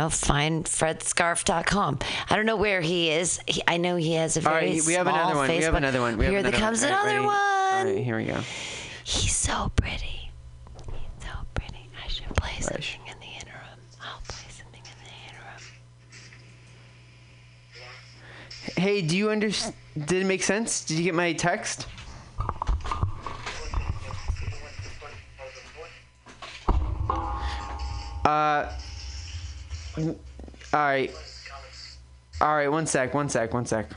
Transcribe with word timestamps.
I'll 0.00 0.10
find 0.10 0.64
fredscarf.com. 0.64 1.98
I 2.30 2.36
don't 2.36 2.46
know 2.46 2.54
where 2.54 2.80
he 2.80 3.10
is. 3.10 3.40
He, 3.48 3.60
I 3.66 3.78
know 3.78 3.96
he 3.96 4.12
has 4.12 4.36
a 4.36 4.40
All 4.48 4.54
very 4.54 4.74
right, 4.74 4.86
we 4.86 4.92
have 4.92 5.08
another 5.08 5.34
one. 5.34 5.48
We 5.48 5.56
have 5.56 5.74
another 5.74 6.00
one. 6.00 6.16
We 6.16 6.26
have 6.26 6.30
Here 6.30 6.38
another 6.38 6.56
comes 6.56 6.82
one. 6.82 6.92
Another? 6.92 7.18
All 7.18 7.26
one. 7.26 7.86
right, 7.96 8.04
here 8.04 8.16
we 8.16 8.26
go. 8.26 8.40
He's 9.02 9.34
so 9.34 9.72
pretty. 9.74 10.30
He's 10.86 11.24
so 11.24 11.30
pretty. 11.52 11.90
I 12.04 12.08
should 12.08 12.28
play 12.36 12.52
something 12.60 13.00
in 13.08 13.18
the 13.18 13.26
interim. 13.26 13.80
I'll 14.00 14.20
play 14.28 14.46
something 14.50 14.82
in 14.84 14.98
the 15.02 15.10
interim. 18.76 18.76
Hey, 18.76 19.02
do 19.02 19.16
you 19.16 19.30
understand? 19.30 19.74
Did 19.96 20.22
it 20.22 20.26
make 20.26 20.44
sense? 20.44 20.84
Did 20.84 20.98
you 20.98 21.02
get 21.02 21.16
my 21.16 21.32
text? 21.32 21.88
Uh. 28.24 28.70
All 30.06 30.16
right. 30.72 31.12
All 32.40 32.54
right. 32.54 32.68
One 32.68 32.86
sec. 32.86 33.14
One 33.14 33.28
sec. 33.28 33.52
One 33.52 33.66
sec. 33.66 33.90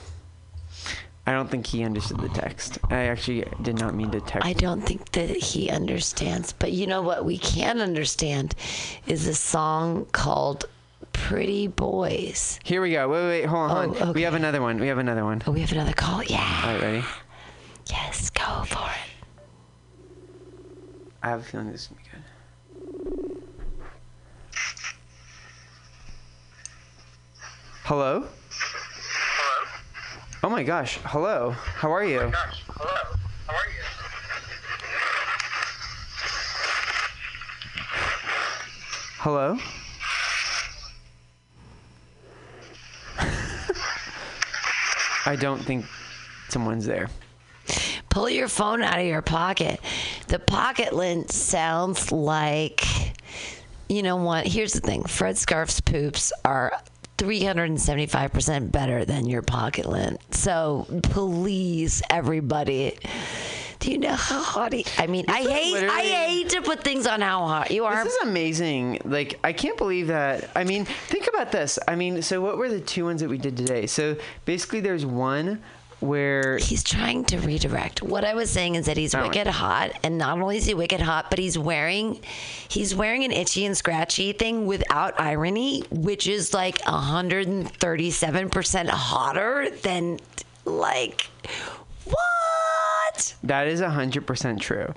I 1.27 1.33
don't 1.33 1.49
think 1.49 1.67
he 1.67 1.83
understood 1.83 2.19
the 2.19 2.29
text. 2.29 2.79
I 2.89 3.03
actually 3.03 3.45
did 3.61 3.77
not 3.79 3.93
mean 3.93 4.09
to 4.11 4.21
text. 4.21 4.45
I 4.45 4.53
don't 4.53 4.81
think 4.81 5.11
that 5.11 5.29
he 5.29 5.69
understands. 5.69 6.51
But 6.53 6.71
you 6.71 6.87
know 6.87 7.01
what 7.03 7.25
we 7.25 7.37
can 7.37 7.79
understand 7.79 8.55
is 9.05 9.27
a 9.27 9.35
song 9.35 10.07
called 10.11 10.65
Pretty 11.13 11.67
Boys. 11.67 12.59
Here 12.63 12.81
we 12.81 12.91
go. 12.93 13.07
Wait, 13.07 13.27
wait. 13.27 13.45
Hold 13.45 13.71
on. 13.71 13.89
hold 13.89 14.01
on. 14.01 14.09
Oh, 14.09 14.11
We 14.13 14.23
have 14.23 14.33
another 14.33 14.61
one. 14.61 14.79
We 14.79 14.87
have 14.87 14.97
another 14.97 15.23
one. 15.23 15.43
Oh, 15.45 15.51
we 15.51 15.61
have 15.61 15.71
another 15.71 15.93
call? 15.93 16.23
Yeah. 16.23 16.61
All 16.65 16.73
right, 16.73 16.81
ready? 16.81 17.03
Yes, 17.89 18.29
go 18.31 18.63
for 18.65 18.89
it. 18.89 19.11
I 21.21 21.29
have 21.29 21.41
a 21.41 21.43
feeling 21.43 21.71
this 21.71 21.81
is 21.81 21.87
gonna 21.87 22.01
be 22.01 22.09
good. 23.29 23.43
Hello? 27.91 28.23
Hello? 28.49 29.67
Oh 30.45 30.49
my 30.49 30.63
gosh. 30.63 30.97
Hello. 31.03 31.51
How 31.51 31.91
are 31.91 32.05
you? 32.05 32.21
Oh 32.21 32.29
gosh, 32.31 32.63
hello. 32.69 32.95
How 33.47 33.53
are 33.53 33.67
you? 33.67 33.83
Hello? 39.19 39.57
I 45.25 45.35
don't 45.35 45.59
think 45.61 45.83
someone's 46.47 46.85
there. 46.85 47.09
Pull 48.07 48.29
your 48.29 48.47
phone 48.47 48.83
out 48.83 48.99
of 48.99 49.05
your 49.05 49.21
pocket. 49.21 49.81
The 50.29 50.39
pocket 50.39 50.93
lint 50.93 51.29
sounds 51.29 52.09
like, 52.13 52.85
you 53.89 54.01
know 54.01 54.15
what? 54.15 54.47
Here's 54.47 54.71
the 54.71 54.79
thing 54.79 55.03
Fred 55.03 55.37
Scarf's 55.37 55.81
poops 55.81 56.31
are 56.45 56.71
375% 57.21 58.71
better 58.71 59.05
than 59.05 59.27
your 59.27 59.43
pocket 59.43 59.85
lint. 59.85 60.19
So 60.33 60.87
please, 61.03 62.01
everybody. 62.09 62.97
Do 63.77 63.91
you 63.91 63.99
know 63.99 64.15
how 64.15 64.41
hot 64.41 64.73
he? 64.73 64.85
I 64.97 65.05
mean, 65.05 65.25
I 65.27 65.41
hate. 65.41 65.87
I 65.87 66.01
hate 66.01 66.49
to 66.49 66.63
put 66.63 66.83
things 66.83 67.05
on 67.05 67.21
how 67.21 67.45
hot 67.45 67.69
you 67.69 67.85
are. 67.85 68.03
This 68.03 68.13
is 68.13 68.23
amazing. 68.23 69.01
Like, 69.05 69.39
I 69.43 69.53
can't 69.53 69.77
believe 69.77 70.07
that. 70.07 70.49
I 70.55 70.63
mean, 70.63 70.85
think 70.85 71.27
about 71.27 71.51
this. 71.51 71.77
I 71.87 71.95
mean, 71.95 72.23
so 72.23 72.41
what 72.41 72.57
were 72.57 72.69
the 72.69 72.81
two 72.81 73.05
ones 73.05 73.21
that 73.21 73.29
we 73.29 73.37
did 73.37 73.55
today? 73.55 73.85
So 73.85 74.17
basically, 74.45 74.79
there's 74.79 75.05
one 75.05 75.61
where 76.01 76.57
He's 76.57 76.83
trying 76.83 77.23
to 77.25 77.37
redirect. 77.39 78.01
What 78.01 78.25
I 78.25 78.33
was 78.33 78.49
saying 78.49 78.75
is 78.75 78.85
that 78.87 78.97
he's 78.97 79.15
Oh. 79.15 79.21
wicked 79.23 79.47
hot, 79.47 79.91
and 80.03 80.17
not 80.17 80.39
only 80.39 80.57
is 80.57 80.65
he 80.65 80.73
wicked 80.73 80.99
hot, 81.01 81.29
but 81.29 81.39
he's 81.39 81.57
wearing 81.57 82.19
he's 82.67 82.93
wearing 82.93 83.23
an 83.23 83.31
itchy 83.31 83.65
and 83.65 83.77
scratchy 83.77 84.33
thing 84.33 84.65
without 84.65 85.19
irony, 85.19 85.83
which 85.91 86.27
is 86.27 86.53
like 86.53 86.81
137 86.85 88.49
percent 88.49 88.89
hotter 88.89 89.69
than 89.83 90.19
like 90.65 91.29
what? 92.05 93.35
that 93.43 93.67
is 93.67 93.81
100% 93.81 94.59
true. 94.59 94.93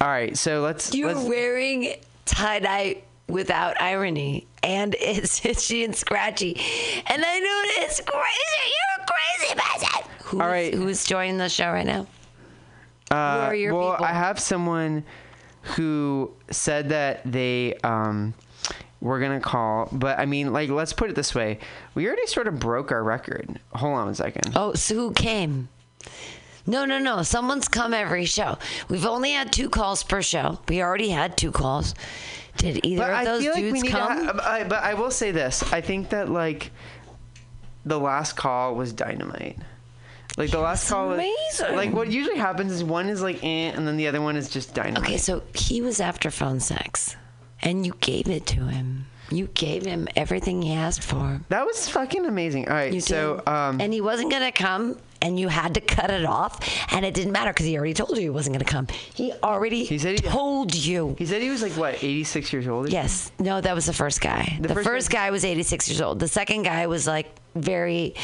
All 0.00 0.08
right, 0.08 0.36
so 0.36 0.62
let's. 0.62 0.94
You're 0.94 1.12
let's 1.14 1.28
wearing 1.28 1.94
tie 2.24 2.58
dye 2.60 3.02
without 3.28 3.80
irony, 3.80 4.46
and 4.62 4.96
it's 4.98 5.44
itchy 5.44 5.84
and 5.84 5.94
scratchy, 5.94 6.54
and 7.06 7.22
I 7.24 7.38
know 7.38 7.62
it's 7.84 8.00
crazy. 8.00 8.66
You're 8.66 9.04
a 9.04 9.06
crazy 9.06 9.60
person. 9.60 10.09
Who's, 10.30 10.40
All 10.40 10.46
right. 10.46 10.72
who's 10.72 11.04
joining 11.04 11.38
the 11.38 11.48
show 11.48 11.72
right 11.72 11.84
now? 11.84 12.06
Uh, 13.10 13.14
are 13.14 13.54
your 13.54 13.74
well, 13.74 13.90
people? 13.90 14.06
I 14.06 14.12
have 14.12 14.38
someone 14.38 15.02
who 15.62 16.30
said 16.52 16.90
that 16.90 17.20
they 17.24 17.74
um, 17.82 18.32
were 19.00 19.18
gonna 19.18 19.40
call, 19.40 19.88
but 19.90 20.20
I 20.20 20.26
mean, 20.26 20.52
like, 20.52 20.70
let's 20.70 20.92
put 20.92 21.10
it 21.10 21.16
this 21.16 21.34
way: 21.34 21.58
we 21.96 22.06
already 22.06 22.28
sort 22.28 22.46
of 22.46 22.60
broke 22.60 22.92
our 22.92 23.02
record. 23.02 23.58
Hold 23.72 23.94
on 23.94 24.06
a 24.06 24.14
second. 24.14 24.52
Oh, 24.54 24.72
so 24.74 24.94
who 24.94 25.12
came? 25.12 25.68
No, 26.64 26.84
no, 26.84 27.00
no. 27.00 27.24
Someone's 27.24 27.66
come 27.66 27.92
every 27.92 28.24
show. 28.24 28.56
We've 28.88 29.06
only 29.06 29.32
had 29.32 29.52
two 29.52 29.68
calls 29.68 30.04
per 30.04 30.22
show. 30.22 30.60
We 30.68 30.80
already 30.80 31.08
had 31.08 31.36
two 31.36 31.50
calls. 31.50 31.96
Did 32.56 32.86
either 32.86 33.02
but 33.02 33.10
of 33.10 33.24
those 33.24 33.46
like 33.46 33.54
dudes 33.56 33.82
need 33.82 33.90
come? 33.90 34.26
Ha- 34.26 34.40
I, 34.44 34.62
but 34.62 34.84
I 34.84 34.94
will 34.94 35.10
say 35.10 35.32
this: 35.32 35.64
I 35.72 35.80
think 35.80 36.10
that 36.10 36.30
like 36.30 36.70
the 37.84 37.98
last 37.98 38.36
call 38.36 38.76
was 38.76 38.92
dynamite. 38.92 39.58
Like 40.40 40.50
the 40.50 40.60
last 40.60 40.88
call 40.88 41.08
was 41.08 41.18
amazing. 41.18 41.76
like 41.76 41.92
what 41.92 42.10
usually 42.10 42.38
happens 42.38 42.72
is 42.72 42.82
one 42.82 43.08
is 43.08 43.22
like 43.22 43.42
eh, 43.44 43.70
and 43.74 43.86
then 43.86 43.96
the 43.96 44.08
other 44.08 44.20
one 44.20 44.36
is 44.36 44.48
just 44.48 44.74
dynamite. 44.74 45.02
okay, 45.04 45.16
so 45.18 45.42
he 45.54 45.80
was 45.82 46.00
after 46.00 46.30
phone 46.30 46.58
sex, 46.60 47.16
and 47.62 47.84
you 47.86 47.92
gave 48.00 48.28
it 48.28 48.46
to 48.46 48.60
him. 48.66 49.06
You 49.32 49.46
gave 49.54 49.84
him 49.86 50.08
everything 50.16 50.60
he 50.60 50.72
asked 50.74 51.04
for. 51.04 51.40
That 51.50 51.64
was 51.64 51.88
fucking 51.88 52.26
amazing. 52.26 52.66
All 52.68 52.74
right, 52.74 52.92
You 52.92 53.00
so 53.00 53.36
did. 53.36 53.48
um, 53.48 53.80
and 53.80 53.92
he 53.92 54.00
wasn't 54.00 54.32
gonna 54.32 54.50
come, 54.50 54.98
and 55.22 55.38
you 55.38 55.46
had 55.46 55.74
to 55.74 55.80
cut 55.80 56.10
it 56.10 56.24
off, 56.24 56.58
and 56.92 57.04
it 57.06 57.14
didn't 57.14 57.30
matter 57.30 57.50
because 57.52 57.66
he 57.66 57.76
already 57.76 57.94
told 57.94 58.10
you 58.16 58.22
he 58.22 58.30
wasn't 58.30 58.54
gonna 58.54 58.64
come. 58.64 58.88
He 59.14 59.32
already 59.44 59.84
He 59.84 59.98
said 59.98 60.18
he- 60.18 60.28
told 60.28 60.74
you. 60.74 61.14
he 61.16 61.26
said 61.26 61.42
he 61.42 61.50
was 61.50 61.62
like 61.62 61.72
what 61.76 62.02
86 62.02 62.52
years 62.52 62.66
old. 62.66 62.86
or 62.86 62.90
Yes. 62.90 63.30
No, 63.38 63.60
that 63.60 63.72
was 63.72 63.86
the 63.86 63.92
first 63.92 64.20
guy. 64.20 64.58
The, 64.60 64.66
The 64.66 64.74
first, 64.74 64.88
first 64.88 65.10
guy 65.10 65.30
was 65.30 65.44
86 65.44 65.88
years 65.88 66.00
old. 66.00 66.18
The 66.18 66.26
second 66.26 66.62
guy 66.64 66.88
was 66.88 67.06
like 67.06 67.28
very 67.54 68.14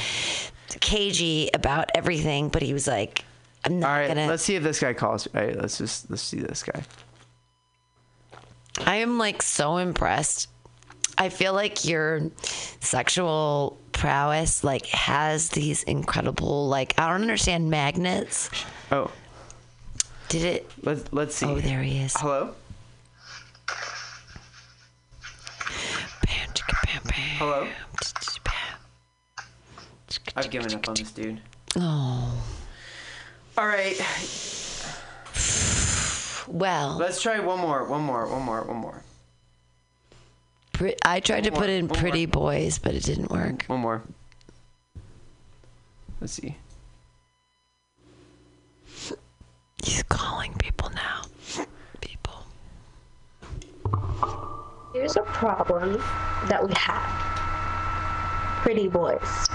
cagey 0.80 1.50
about 1.54 1.90
everything, 1.94 2.48
but 2.48 2.62
he 2.62 2.72
was 2.72 2.86
like, 2.86 3.24
I'm 3.64 3.80
not 3.80 3.88
All 3.88 3.96
right, 3.96 4.08
gonna. 4.08 4.26
let's 4.26 4.42
see 4.42 4.54
if 4.56 4.62
this 4.62 4.80
guy 4.80 4.92
calls. 4.92 5.26
All 5.34 5.40
right, 5.40 5.56
let's 5.56 5.78
just 5.78 6.10
let's 6.10 6.22
see 6.22 6.38
this 6.40 6.62
guy. 6.62 6.82
I 8.84 8.96
am 8.96 9.18
like 9.18 9.42
so 9.42 9.78
impressed. 9.78 10.48
I 11.18 11.30
feel 11.30 11.54
like 11.54 11.84
your 11.84 12.30
sexual 12.80 13.78
prowess 13.92 14.62
like 14.62 14.84
has 14.86 15.48
these 15.48 15.82
incredible 15.84 16.68
like 16.68 16.94
I 16.98 17.10
don't 17.10 17.22
understand 17.22 17.70
magnets. 17.70 18.50
Oh, 18.92 19.10
Did 20.28 20.42
it? 20.44 20.70
let's 20.82 21.12
let's 21.12 21.34
see. 21.34 21.46
Oh, 21.46 21.58
there 21.58 21.82
he 21.82 21.98
is. 22.00 22.14
Hello. 22.16 22.54
Hello. 27.38 27.66
I've 30.36 30.50
given 30.50 30.74
up 30.74 30.88
on 30.88 30.94
this 30.94 31.10
dude. 31.10 31.40
Oh 31.76 32.32
All 33.58 33.66
right, 33.66 33.96
well, 36.48 36.96
let's 36.98 37.20
try 37.22 37.40
one 37.40 37.58
more, 37.58 37.84
one 37.84 38.02
more, 38.02 38.26
one 38.28 38.42
more, 38.42 38.62
one 38.62 38.76
more, 38.76 39.02
I 41.04 41.20
tried 41.20 41.44
to 41.44 41.50
One 41.50 41.60
put 41.60 41.70
in 41.70 41.88
one 41.88 41.96
more. 41.98 42.02
pretty 42.02 42.26
boys, 42.26 42.78
but 42.78 42.94
it 42.94 43.02
didn't 43.02 43.30
work. 43.30 43.64
one 43.66 43.80
more. 43.80 44.02
Let's 46.20 46.34
see. 46.34 46.56
He's 49.84 50.02
calling 50.04 50.52
people 50.54 50.90
now. 50.90 51.22
People. 52.00 52.34
Here's 54.92 55.16
a 55.16 55.22
problem 55.22 55.94
that 56.48 56.66
we 56.66 56.72
have. 56.74 57.02
Pretty 58.62 58.88
boys. 58.88 59.48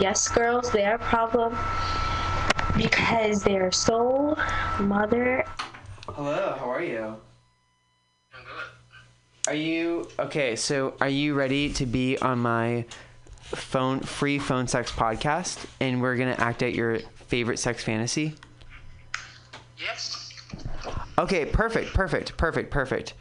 Yes, 0.00 0.28
girls, 0.28 0.70
they 0.70 0.84
are 0.84 0.94
a 0.94 0.98
problem 0.98 1.56
because 2.76 3.42
they 3.42 3.56
are 3.56 3.72
soul, 3.72 4.38
mother, 4.80 5.44
Hello, 6.18 6.56
how 6.58 6.68
are 6.68 6.82
you? 6.82 7.16
I'm 8.34 8.44
good. 8.44 8.64
Are 9.46 9.54
you 9.54 10.08
okay? 10.18 10.56
So, 10.56 10.94
are 11.00 11.08
you 11.08 11.34
ready 11.34 11.72
to 11.74 11.86
be 11.86 12.18
on 12.18 12.40
my 12.40 12.86
phone 13.42 14.00
free 14.00 14.38
phone 14.38 14.66
sex 14.66 14.90
podcast? 14.90 15.64
And 15.80 16.02
we're 16.02 16.16
gonna 16.16 16.34
act 16.38 16.62
out 16.62 16.74
your 16.74 16.98
favorite 17.28 17.58
sex 17.58 17.84
fantasy. 17.84 18.34
Yes. 19.78 20.32
Okay, 21.18 21.44
perfect, 21.44 21.94
perfect, 21.94 22.36
perfect, 22.36 22.70
perfect. 22.70 23.14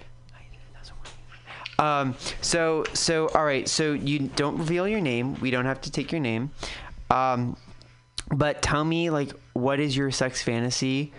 Um, 1.80 2.16
so, 2.42 2.86
so, 2.94 3.28
all 3.30 3.46
right. 3.46 3.68
So 3.68 3.94
you 3.94 4.20
don't 4.36 4.58
reveal 4.58 4.88
your 4.88 5.02
name. 5.02 5.36
We 5.36 5.52
don't 5.52 5.66
have 5.66 5.82
to 5.82 5.92
take 5.92 6.12
your 6.12 6.22
name. 6.22 6.52
Um, 7.10 7.56
but 8.32 8.62
tell 8.62 8.84
me, 8.84 9.10
like, 9.10 9.32
what 9.54 9.80
is 9.80 9.96
your 9.96 10.12
sex 10.12 10.42
fantasy? 10.42 11.14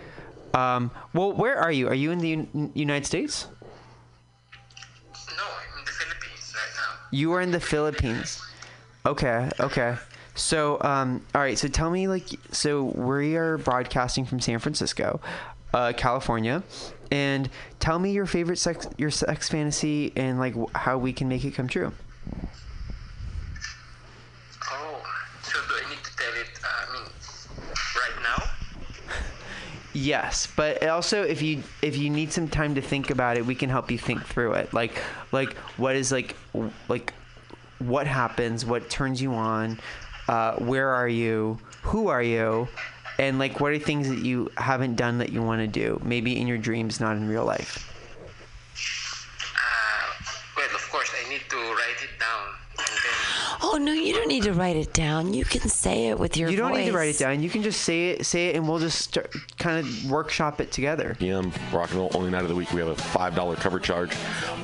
Um, 0.53 0.91
well, 1.13 1.31
where 1.33 1.57
are 1.57 1.71
you? 1.71 1.87
Are 1.87 1.93
you 1.95 2.11
in 2.11 2.19
the 2.19 2.33
Un- 2.33 2.71
United 2.73 3.05
States? 3.05 3.47
No, 3.47 5.43
I'm 5.43 5.79
in 5.79 5.85
the 5.85 5.91
Philippines 5.91 6.53
right 6.55 6.75
now. 6.75 7.07
You 7.11 7.33
are 7.33 7.41
in 7.41 7.51
the 7.51 7.59
Philippines. 7.59 8.41
Okay, 9.05 9.49
okay. 9.59 9.95
So, 10.35 10.79
um, 10.81 11.21
all 11.35 11.41
right. 11.41 11.57
So 11.57 11.67
tell 11.67 11.89
me, 11.89 12.07
like, 12.07 12.27
so 12.51 12.83
we 12.83 13.35
are 13.35 13.57
broadcasting 13.57 14.25
from 14.25 14.39
San 14.39 14.59
Francisco, 14.59 15.19
uh, 15.73 15.93
California, 15.95 16.63
and 17.11 17.49
tell 17.79 17.99
me 17.99 18.11
your 18.11 18.25
favorite 18.25 18.57
sex, 18.57 18.87
your 18.97 19.11
sex 19.11 19.49
fantasy, 19.49 20.11
and 20.15 20.39
like 20.39 20.55
how 20.75 20.97
we 20.97 21.13
can 21.13 21.27
make 21.27 21.43
it 21.45 21.51
come 21.51 21.67
true. 21.67 21.91
Oh, 24.71 25.03
so 25.43 25.59
do 25.67 25.75
I 25.75 25.89
need 25.89 26.03
to 26.03 26.15
tell 26.17 26.33
it, 26.33 26.47
uh, 26.63 26.67
I 26.87 26.93
mean, 26.93 27.11
right 27.95 28.23
now? 28.23 28.43
Yes, 29.91 30.47
but 30.55 30.85
also 30.87 31.23
if 31.23 31.41
you 31.41 31.63
if 31.81 31.97
you 31.97 32.11
need 32.11 32.31
some 32.31 32.47
time 32.47 32.75
to 32.75 32.81
think 32.81 33.09
about 33.09 33.37
it, 33.37 33.45
we 33.45 33.55
can 33.55 33.69
help 33.69 33.89
you 33.89 33.97
think 33.97 34.23
through 34.23 34.53
it. 34.53 34.71
Like 34.71 35.01
like 35.31 35.55
what 35.77 35.95
is 35.95 36.11
like 36.11 36.35
like 36.87 37.11
what 37.79 38.05
happens, 38.05 38.65
what 38.65 38.89
turns 38.89 39.19
you 39.19 39.33
on, 39.33 39.79
uh, 40.27 40.57
where 40.57 40.89
are 40.89 41.07
you, 41.07 41.57
who 41.81 42.07
are 42.07 42.21
you, 42.21 42.67
and 43.19 43.37
like 43.37 43.59
what 43.59 43.73
are 43.73 43.77
things 43.77 44.07
that 44.07 44.19
you 44.19 44.49
haven't 44.57 44.95
done 44.95 45.17
that 45.17 45.31
you 45.31 45.43
want 45.43 45.59
to 45.59 45.67
do, 45.67 45.99
maybe 46.03 46.39
in 46.39 46.47
your 46.47 46.57
dreams, 46.57 46.99
not 47.01 47.17
in 47.17 47.27
real 47.27 47.43
life. 47.43 47.85
Uh, 49.53 50.23
well, 50.55 50.73
of 50.73 50.89
course, 50.89 51.11
I 51.13 51.29
need 51.29 51.41
to 51.49 51.57
write 51.57 51.99
it 52.01 52.17
down. 52.17 52.47
And 52.79 52.87
then, 52.87 53.18
Oh 53.61 53.77
no, 53.77 53.91
you 53.91 54.13
don't 54.13 54.27
need 54.27 54.43
to 54.43 54.53
write 54.53 54.75
it 54.75 54.93
down. 54.93 55.33
You 55.33 55.43
can 55.45 55.69
say 55.69 56.07
it 56.07 56.19
with 56.19 56.37
your 56.37 56.49
You 56.49 56.57
don't 56.57 56.73
need 56.73 56.85
to 56.85 56.93
write 56.93 57.13
it 57.13 57.19
down. 57.19 57.41
You 57.41 57.49
can 57.49 57.61
just 57.61 57.81
say 57.81 58.11
it, 58.11 58.25
say 58.25 58.47
it, 58.47 58.55
and 58.55 58.67
we'll 58.67 58.79
just 58.79 58.99
start, 58.99 59.33
kind 59.57 59.79
of 59.79 60.11
workshop 60.11 60.61
it 60.61 60.71
together. 60.71 61.15
p.m. 61.19 61.51
rock 61.73 61.89
and 61.91 61.99
roll 61.99 62.11
only 62.13 62.29
night 62.29 62.43
of 62.43 62.49
the 62.49 62.55
week. 62.55 62.71
We 62.71 62.79
have 62.79 62.89
a 62.89 62.95
five 62.95 63.35
dollar 63.35 63.55
cover 63.55 63.79
charge, 63.79 64.15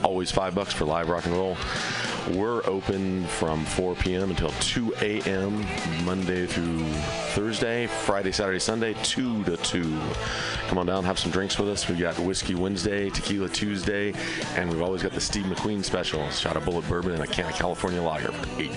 always 0.03 0.31
five 0.31 0.55
bucks 0.55 0.73
for 0.73 0.85
live 0.85 1.09
rock 1.09 1.25
and 1.25 1.35
roll. 1.35 1.57
We're 2.31 2.65
open 2.65 3.27
from 3.27 3.63
4 3.65 3.93
p.m. 3.95 4.31
until 4.31 4.49
2 4.49 4.95
a.m. 4.99 5.63
Monday 6.03 6.47
through 6.47 6.83
Thursday, 7.35 7.85
Friday, 7.85 8.31
Saturday, 8.31 8.57
Sunday, 8.57 8.95
2 9.03 9.43
to 9.43 9.57
2. 9.57 9.99
Come 10.67 10.79
on 10.79 10.87
down, 10.87 11.03
have 11.03 11.19
some 11.19 11.31
drinks 11.31 11.59
with 11.59 11.69
us. 11.69 11.87
We've 11.87 11.99
got 11.99 12.17
Whiskey 12.17 12.55
Wednesday, 12.55 13.11
Tequila 13.11 13.49
Tuesday, 13.49 14.11
and 14.55 14.71
we've 14.71 14.81
always 14.81 15.03
got 15.03 15.11
the 15.11 15.21
Steve 15.21 15.45
McQueen 15.45 15.83
special 15.83 16.27
shot 16.31 16.57
of 16.57 16.65
bullet 16.65 16.87
bourbon 16.89 17.11
and 17.11 17.21
a 17.21 17.27
can 17.27 17.45
of 17.45 17.53
California 17.53 18.01
lager 18.01 18.31
for 18.31 18.59
8 18.59 18.71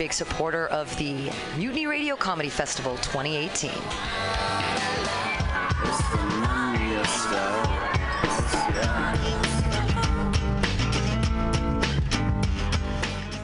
Big 0.00 0.14
supporter 0.14 0.66
of 0.68 0.96
the 0.96 1.30
Mutiny 1.58 1.86
Radio 1.86 2.16
Comedy 2.16 2.48
Festival 2.48 2.96
2018. 3.02 3.70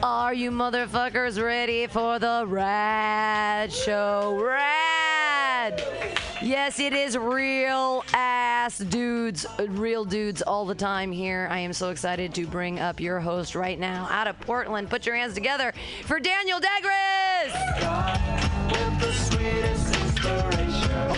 Are 0.09 0.33
you 0.33 0.51
motherfuckers 0.51 1.37
ready 1.43 1.85
for 1.85 2.17
the 2.17 2.45
Rad 2.47 3.73
Show? 3.73 4.39
Rad! 4.41 5.83
Yes, 6.41 6.79
it 6.79 6.93
is 6.93 7.17
real 7.17 8.05
ass 8.13 8.77
dudes, 8.77 9.45
real 9.59 10.05
dudes 10.05 10.41
all 10.41 10.65
the 10.65 10.75
time 10.75 11.11
here. 11.11 11.49
I 11.51 11.59
am 11.59 11.73
so 11.73 11.89
excited 11.89 12.33
to 12.35 12.47
bring 12.47 12.79
up 12.79 13.01
your 13.01 13.19
host 13.19 13.53
right 13.53 13.77
now 13.77 14.07
out 14.09 14.27
of 14.27 14.39
Portland. 14.39 14.89
Put 14.89 15.05
your 15.05 15.17
hands 15.17 15.33
together 15.33 15.73
for 16.03 16.21
Daniel 16.21 16.61
Dagris! 16.61 17.51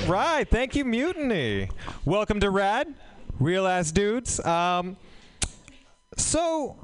Right. 0.10 0.48
Thank 0.50 0.76
you, 0.76 0.84
Mutiny. 0.84 1.70
Welcome 2.06 2.40
to 2.40 2.50
Rad, 2.50 2.92
Real 3.40 3.68
Ass 3.68 3.92
Dudes. 3.92 4.44
Um, 4.44 4.98
so, 6.18 6.76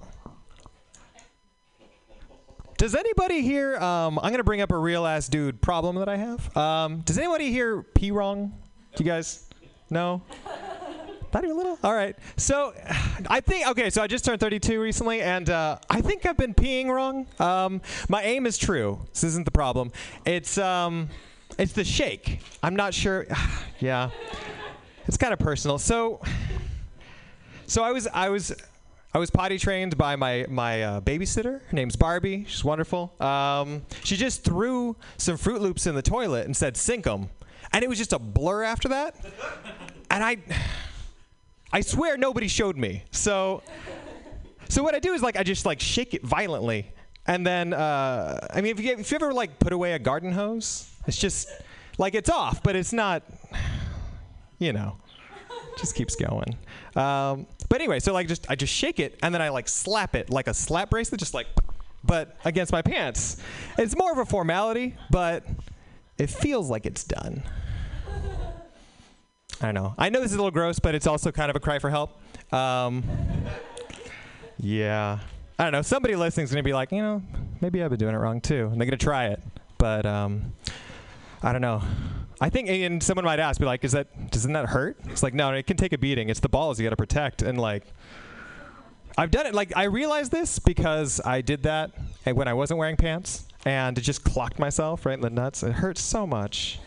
does 2.85 2.93
anybody 2.93 3.41
here? 3.41 3.77
Um, 3.77 4.19
I'm 4.19 4.29
gonna 4.29 4.43
bring 4.43 4.61
up 4.61 4.71
a 4.71 4.77
real 4.77 5.07
ass 5.07 5.27
dude 5.27 5.59
problem 5.59 5.95
that 5.95 6.07
I 6.07 6.17
have. 6.17 6.55
Um, 6.55 6.99
does 6.99 7.17
anybody 7.17 7.49
here 7.49 7.81
pee 7.81 8.11
wrong? 8.11 8.53
Do 8.95 9.03
you 9.03 9.09
guys? 9.09 9.49
No. 9.89 10.21
Not 11.33 11.43
even 11.43 11.55
a 11.55 11.57
little. 11.57 11.79
All 11.83 11.95
right. 11.95 12.15
So, 12.37 12.75
I 13.27 13.41
think 13.41 13.67
okay. 13.69 13.89
So 13.89 14.03
I 14.03 14.07
just 14.07 14.23
turned 14.23 14.39
32 14.39 14.79
recently, 14.79 15.21
and 15.21 15.49
uh, 15.49 15.79
I 15.89 15.99
think 16.01 16.27
I've 16.27 16.37
been 16.37 16.53
peeing 16.53 16.85
wrong. 16.85 17.25
Um, 17.39 17.81
my 18.07 18.21
aim 18.21 18.45
is 18.45 18.55
true. 18.55 18.99
This 19.11 19.23
isn't 19.23 19.45
the 19.45 19.51
problem. 19.51 19.91
It's 20.23 20.59
um, 20.59 21.09
it's 21.57 21.73
the 21.73 21.83
shake. 21.83 22.41
I'm 22.61 22.75
not 22.75 22.93
sure. 22.93 23.25
yeah, 23.79 24.11
it's 25.07 25.17
kind 25.17 25.33
of 25.33 25.39
personal. 25.39 25.79
So, 25.79 26.21
so 27.65 27.81
I 27.81 27.91
was 27.91 28.07
I 28.13 28.29
was 28.29 28.53
I 29.15 29.17
was 29.17 29.31
potty 29.31 29.57
trained 29.57 29.97
by 29.97 30.17
my 30.17 30.45
my 30.49 30.83
uh, 30.83 30.99
babysitter. 30.99 31.61
Her 31.61 31.71
name's 31.71 31.95
Barbie. 31.95 32.43
She's 32.49 32.65
wonderful. 32.65 33.13
Um, 33.21 33.83
she 34.03 34.17
just 34.17 34.43
threw 34.43 34.97
some 35.15 35.37
Froot 35.37 35.61
Loops 35.61 35.87
in 35.87 35.95
the 35.95 36.01
toilet 36.01 36.47
and 36.47 36.53
said 36.53 36.75
sink 36.75 37.07
'em, 37.07 37.29
and 37.71 37.81
it 37.81 37.87
was 37.87 37.97
just 37.97 38.11
a 38.11 38.19
blur 38.19 38.63
after 38.63 38.89
that. 38.89 39.15
And 40.11 40.21
I, 40.21 40.35
I 41.71 41.79
swear 41.79 42.17
nobody 42.17 42.49
showed 42.49 42.75
me. 42.75 43.05
So, 43.11 43.63
so 44.67 44.83
what 44.83 44.95
I 44.95 44.99
do 44.99 45.13
is 45.13 45.21
like 45.21 45.37
I 45.37 45.43
just 45.43 45.65
like 45.65 45.79
shake 45.79 46.13
it 46.13 46.21
violently, 46.21 46.91
and 47.25 47.47
then 47.47 47.73
uh, 47.73 48.45
I 48.53 48.59
mean 48.59 48.77
if 48.77 48.83
you 48.83 48.97
if 48.97 49.09
you 49.09 49.15
ever 49.15 49.33
like 49.33 49.59
put 49.59 49.71
away 49.71 49.93
a 49.93 49.99
garden 49.99 50.33
hose, 50.33 50.91
it's 51.07 51.17
just 51.17 51.47
like 51.97 52.15
it's 52.15 52.29
off, 52.29 52.61
but 52.61 52.75
it's 52.75 52.91
not, 52.91 53.23
you 54.59 54.73
know 54.73 54.97
just 55.77 55.95
keeps 55.95 56.15
going. 56.15 56.57
Um, 56.95 57.47
but 57.69 57.79
anyway, 57.81 57.99
so 57.99 58.13
like 58.13 58.27
just 58.27 58.49
I 58.49 58.55
just 58.55 58.73
shake 58.73 58.99
it 58.99 59.17
and 59.23 59.33
then 59.33 59.41
I 59.41 59.49
like 59.49 59.67
slap 59.67 60.15
it 60.15 60.29
like 60.29 60.47
a 60.47 60.53
slap 60.53 60.89
bracelet, 60.89 61.19
just 61.19 61.33
like, 61.33 61.47
but 62.03 62.35
against 62.45 62.71
my 62.71 62.81
pants. 62.81 63.37
It's 63.77 63.95
more 63.95 64.11
of 64.11 64.17
a 64.17 64.25
formality, 64.25 64.95
but 65.09 65.45
it 66.17 66.29
feels 66.29 66.69
like 66.69 66.85
it's 66.85 67.03
done. 67.03 67.43
I 69.61 69.65
don't 69.67 69.73
know. 69.73 69.95
I 69.97 70.09
know 70.09 70.19
this 70.21 70.31
is 70.31 70.35
a 70.35 70.39
little 70.39 70.51
gross, 70.51 70.79
but 70.79 70.95
it's 70.95 71.07
also 71.07 71.31
kind 71.31 71.49
of 71.49 71.55
a 71.55 71.59
cry 71.59 71.79
for 71.79 71.89
help. 71.89 72.19
Um, 72.53 73.03
yeah. 74.57 75.19
I 75.57 75.63
don't 75.63 75.71
know. 75.71 75.81
Somebody 75.81 76.15
listening's 76.15 76.51
gonna 76.51 76.63
be 76.63 76.73
like, 76.73 76.91
you 76.91 77.01
know, 77.01 77.21
maybe 77.61 77.81
I've 77.81 77.89
been 77.89 77.99
doing 77.99 78.13
it 78.13 78.17
wrong 78.17 78.41
too, 78.41 78.67
and 78.71 78.79
they're 78.79 78.85
gonna 78.85 78.97
try 78.97 79.27
it. 79.27 79.41
But 79.77 80.05
um, 80.05 80.53
I 81.41 81.51
don't 81.53 81.61
know. 81.61 81.81
I 82.41 82.49
think, 82.49 82.69
and 82.69 83.01
someone 83.01 83.25
might 83.25 83.39
ask, 83.39 83.59
be 83.59 83.65
like, 83.65 83.83
"Is 83.83 83.93
that 83.93 84.31
doesn't 84.31 84.51
that 84.53 84.67
hurt?" 84.67 84.97
It's 85.05 85.23
like, 85.23 85.33
no, 85.33 85.51
it 85.53 85.67
can 85.67 85.77
take 85.77 85.93
a 85.93 85.97
beating. 85.97 86.29
It's 86.29 86.41
the 86.41 86.49
balls 86.49 86.79
you 86.79 86.85
got 86.85 86.89
to 86.89 86.97
protect, 86.97 87.41
and 87.41 87.57
like, 87.57 87.83
I've 89.17 89.31
done 89.31 89.45
it. 89.45 89.53
Like, 89.53 89.71
I 89.75 89.85
realized 89.85 90.31
this 90.31 90.59
because 90.59 91.21
I 91.23 91.41
did 91.41 91.63
that 91.63 91.91
when 92.25 92.47
I 92.47 92.53
wasn't 92.53 92.79
wearing 92.79 92.97
pants, 92.97 93.47
and 93.63 93.97
it 93.97 94.01
just 94.01 94.23
clocked 94.23 94.59
myself 94.59 95.05
right 95.05 95.13
in 95.13 95.21
the 95.21 95.29
nuts. 95.29 95.63
It 95.63 95.73
hurts 95.73 96.01
so 96.01 96.27
much. 96.27 96.79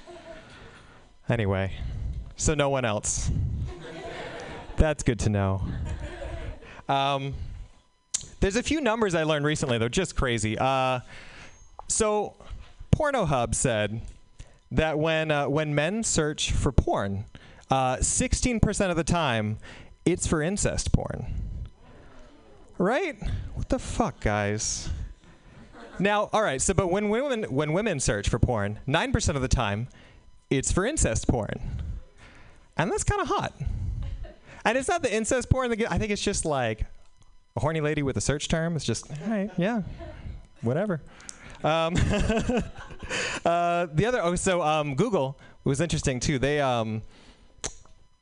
Anyway, 1.29 1.73
so 2.37 2.55
no 2.55 2.69
one 2.69 2.85
else. 2.85 3.31
That's 4.77 5.03
good 5.03 5.19
to 5.21 5.31
know. 5.31 5.63
Um, 6.89 7.35
there's 8.41 8.57
a 8.57 8.63
few 8.63 8.81
numbers 8.81 9.15
I 9.15 9.25
learned 9.25 9.45
recently. 9.45 9.79
They're 9.79 9.89
just 9.89 10.15
crazy. 10.15 10.57
Uh, 10.59 11.01
so, 11.89 12.35
Pornhub 12.95 13.55
said 13.55 14.01
that 14.71 14.99
when 14.99 15.31
uh, 15.31 15.49
when 15.49 15.75
men 15.75 16.03
search 16.03 16.53
for 16.53 16.73
porn, 16.73 17.25
uh, 17.71 17.97
16% 17.97 18.91
of 18.91 18.97
the 18.97 19.05
time, 19.05 19.59
it's 20.05 20.27
for 20.27 20.43
incest 20.43 20.93
porn. 20.93 21.27
Right? 22.79 23.17
What 23.55 23.69
the 23.69 23.79
fuck, 23.79 24.21
guys? 24.21 24.89
Now, 25.99 26.31
all 26.33 26.43
right. 26.43 26.63
So, 26.63 26.75
but 26.75 26.91
when 26.91 27.09
women 27.09 27.45
when 27.45 27.73
women 27.73 27.99
search 27.99 28.29
for 28.29 28.39
porn, 28.39 28.79
nine 28.87 29.13
percent 29.13 29.37
of 29.37 29.43
the 29.43 29.49
time, 29.49 29.89
it's 30.49 30.71
for 30.71 30.87
incest 30.87 31.27
porn, 31.27 31.61
and 32.77 32.91
that's 32.91 33.05
kind 33.05 33.21
of 33.21 33.29
hot. 33.29 33.53
And 34.65 34.79
it's 34.79 34.89
not 34.89 35.03
the 35.03 35.13
incest 35.13 35.51
porn. 35.51 35.71
That 35.71 35.91
I 35.91 35.99
think 35.99 36.13
it's 36.13 36.23
just 36.23 36.45
like 36.45 36.87
a 37.57 37.61
horny 37.61 37.81
lady 37.81 38.03
with 38.03 38.17
a 38.17 38.21
search 38.21 38.49
term. 38.49 38.77
It's 38.77 38.85
just, 38.85 39.11
yeah, 39.57 39.83
whatever. 40.63 41.01
Um, 41.65 41.95
uh, 43.45 43.87
the 43.93 44.05
other, 44.07 44.23
oh, 44.23 44.35
so 44.35 44.63
um, 44.63 44.95
Google 44.95 45.39
was 45.65 45.81
interesting 45.81 46.21
too. 46.21 46.39
They 46.39 46.61
um, 46.61 47.03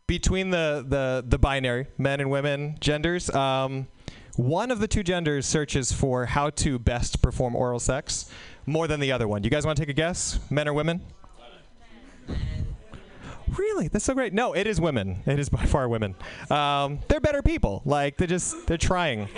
between 0.06 0.50
the 0.50 0.84
the 0.86 1.24
the 1.26 1.38
binary 1.38 1.86
men 1.98 2.20
and 2.20 2.30
women 2.30 2.76
genders. 2.80 3.30
Um, 3.30 3.88
one 4.36 4.70
of 4.70 4.80
the 4.80 4.88
two 4.88 5.02
genders 5.02 5.46
searches 5.46 5.92
for 5.92 6.26
how 6.26 6.50
to 6.50 6.78
best 6.78 7.22
perform 7.22 7.56
oral 7.56 7.80
sex. 7.80 8.30
more 8.66 8.86
than 8.86 9.00
the 9.00 9.12
other 9.12 9.26
one? 9.26 9.44
You 9.44 9.50
guys 9.50 9.64
want 9.64 9.76
to 9.76 9.82
take 9.82 9.88
a 9.88 9.94
guess? 9.94 10.38
Men 10.50 10.68
or 10.68 10.74
women? 10.74 11.00
Really? 13.56 13.88
That's 13.88 14.04
so 14.04 14.12
great. 14.12 14.34
No, 14.34 14.52
it 14.54 14.66
is 14.66 14.80
women. 14.80 15.22
It 15.24 15.38
is 15.38 15.48
by 15.48 15.64
far 15.64 15.88
women. 15.88 16.16
Um, 16.50 16.98
they're 17.08 17.20
better 17.20 17.42
people. 17.42 17.80
Like 17.84 18.16
they're 18.16 18.26
just 18.26 18.66
they're 18.66 18.76
trying. 18.76 19.28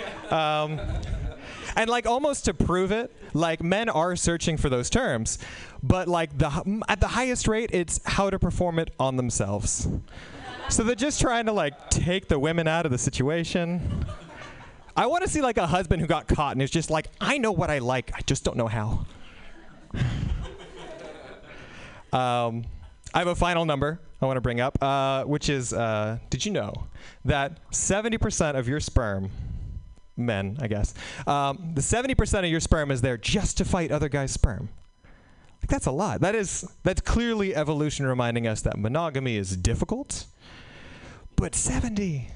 And 1.75 1.89
like 1.89 2.05
almost 2.05 2.45
to 2.45 2.53
prove 2.53 2.91
it, 2.91 3.15
like 3.33 3.61
men 3.61 3.89
are 3.89 4.15
searching 4.15 4.57
for 4.57 4.69
those 4.69 4.89
terms, 4.89 5.39
but 5.83 6.07
like 6.07 6.37
the 6.37 6.83
at 6.87 6.99
the 6.99 7.07
highest 7.07 7.47
rate, 7.47 7.69
it's 7.73 7.99
how 8.05 8.29
to 8.29 8.39
perform 8.39 8.79
it 8.79 8.93
on 8.99 9.15
themselves. 9.15 9.87
So 10.69 10.83
they're 10.83 10.95
just 10.95 11.19
trying 11.19 11.45
to 11.47 11.51
like 11.51 11.89
take 11.89 12.27
the 12.27 12.37
women 12.37 12.67
out 12.67 12.85
of 12.85 12.91
the 12.91 12.97
situation. 12.97 14.05
I 14.95 15.05
want 15.07 15.23
to 15.23 15.29
see 15.29 15.41
like 15.41 15.57
a 15.57 15.65
husband 15.65 16.01
who 16.01 16.07
got 16.07 16.27
caught 16.27 16.53
and 16.53 16.61
is 16.61 16.69
just 16.69 16.89
like, 16.89 17.07
I 17.19 17.37
know 17.37 17.51
what 17.51 17.69
I 17.69 17.79
like, 17.79 18.11
I 18.13 18.21
just 18.21 18.43
don't 18.43 18.57
know 18.57 18.67
how. 18.67 19.05
um, 22.13 22.65
I 23.13 23.19
have 23.19 23.27
a 23.27 23.35
final 23.35 23.65
number 23.65 23.99
I 24.21 24.25
want 24.25 24.37
to 24.37 24.41
bring 24.41 24.59
up, 24.59 24.81
uh, 24.83 25.23
which 25.23 25.49
is 25.49 25.73
uh, 25.73 26.19
did 26.29 26.45
you 26.45 26.51
know 26.51 26.73
that 27.25 27.71
70% 27.71 28.55
of 28.55 28.67
your 28.67 28.79
sperm, 28.79 29.31
men, 30.19 30.57
I 30.61 30.67
guess, 30.67 30.93
um, 31.27 31.71
the 31.75 31.81
70% 31.81 32.39
of 32.39 32.45
your 32.45 32.59
sperm 32.59 32.91
is 32.91 33.01
there 33.01 33.17
just 33.17 33.57
to 33.57 33.65
fight 33.65 33.91
other 33.91 34.09
guys' 34.09 34.31
sperm? 34.31 34.69
Like, 35.61 35.69
that's 35.69 35.85
a 35.87 35.91
lot. 35.91 36.21
That 36.21 36.35
is 36.35 36.67
that's 36.83 37.01
clearly 37.01 37.55
evolution 37.55 38.05
reminding 38.05 38.47
us 38.47 38.61
that 38.61 38.77
monogamy 38.77 39.35
is 39.35 39.57
difficult. 39.57 40.25
But 41.35 41.55
70. 41.55 42.29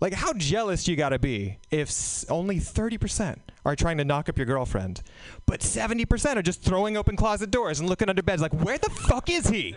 Like 0.00 0.12
how 0.12 0.32
jealous 0.34 0.86
you 0.86 0.96
got 0.96 1.10
to 1.10 1.18
be 1.18 1.58
if 1.70 1.88
s- 1.88 2.26
only 2.28 2.56
30% 2.56 3.38
are 3.64 3.74
trying 3.76 3.96
to 3.98 4.04
knock 4.04 4.28
up 4.28 4.36
your 4.36 4.44
girlfriend, 4.44 5.02
but 5.46 5.60
70% 5.60 6.36
are 6.36 6.42
just 6.42 6.60
throwing 6.62 6.96
open 6.96 7.16
closet 7.16 7.50
doors 7.50 7.80
and 7.80 7.88
looking 7.88 8.08
under 8.08 8.22
beds 8.22 8.42
like 8.42 8.52
where 8.52 8.76
the 8.76 8.90
fuck 8.90 9.30
is 9.30 9.46
he? 9.48 9.74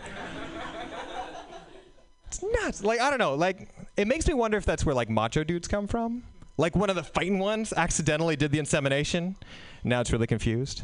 It's 2.27 2.43
nuts. 2.43 2.83
Like 2.83 2.99
I 2.99 3.09
don't 3.09 3.19
know. 3.19 3.35
Like 3.35 3.69
it 3.95 4.07
makes 4.07 4.27
me 4.27 4.33
wonder 4.33 4.57
if 4.57 4.65
that's 4.65 4.85
where 4.85 4.95
like 4.95 5.09
macho 5.09 5.43
dudes 5.43 5.67
come 5.67 5.87
from. 5.87 6.23
Like 6.57 6.75
one 6.75 6.89
of 6.89 6.95
the 6.95 7.03
fighting 7.03 7.39
ones 7.39 7.71
accidentally 7.71 8.35
did 8.35 8.51
the 8.51 8.59
insemination. 8.59 9.35
Now 9.83 10.01
it's 10.01 10.11
really 10.11 10.27
confused, 10.27 10.81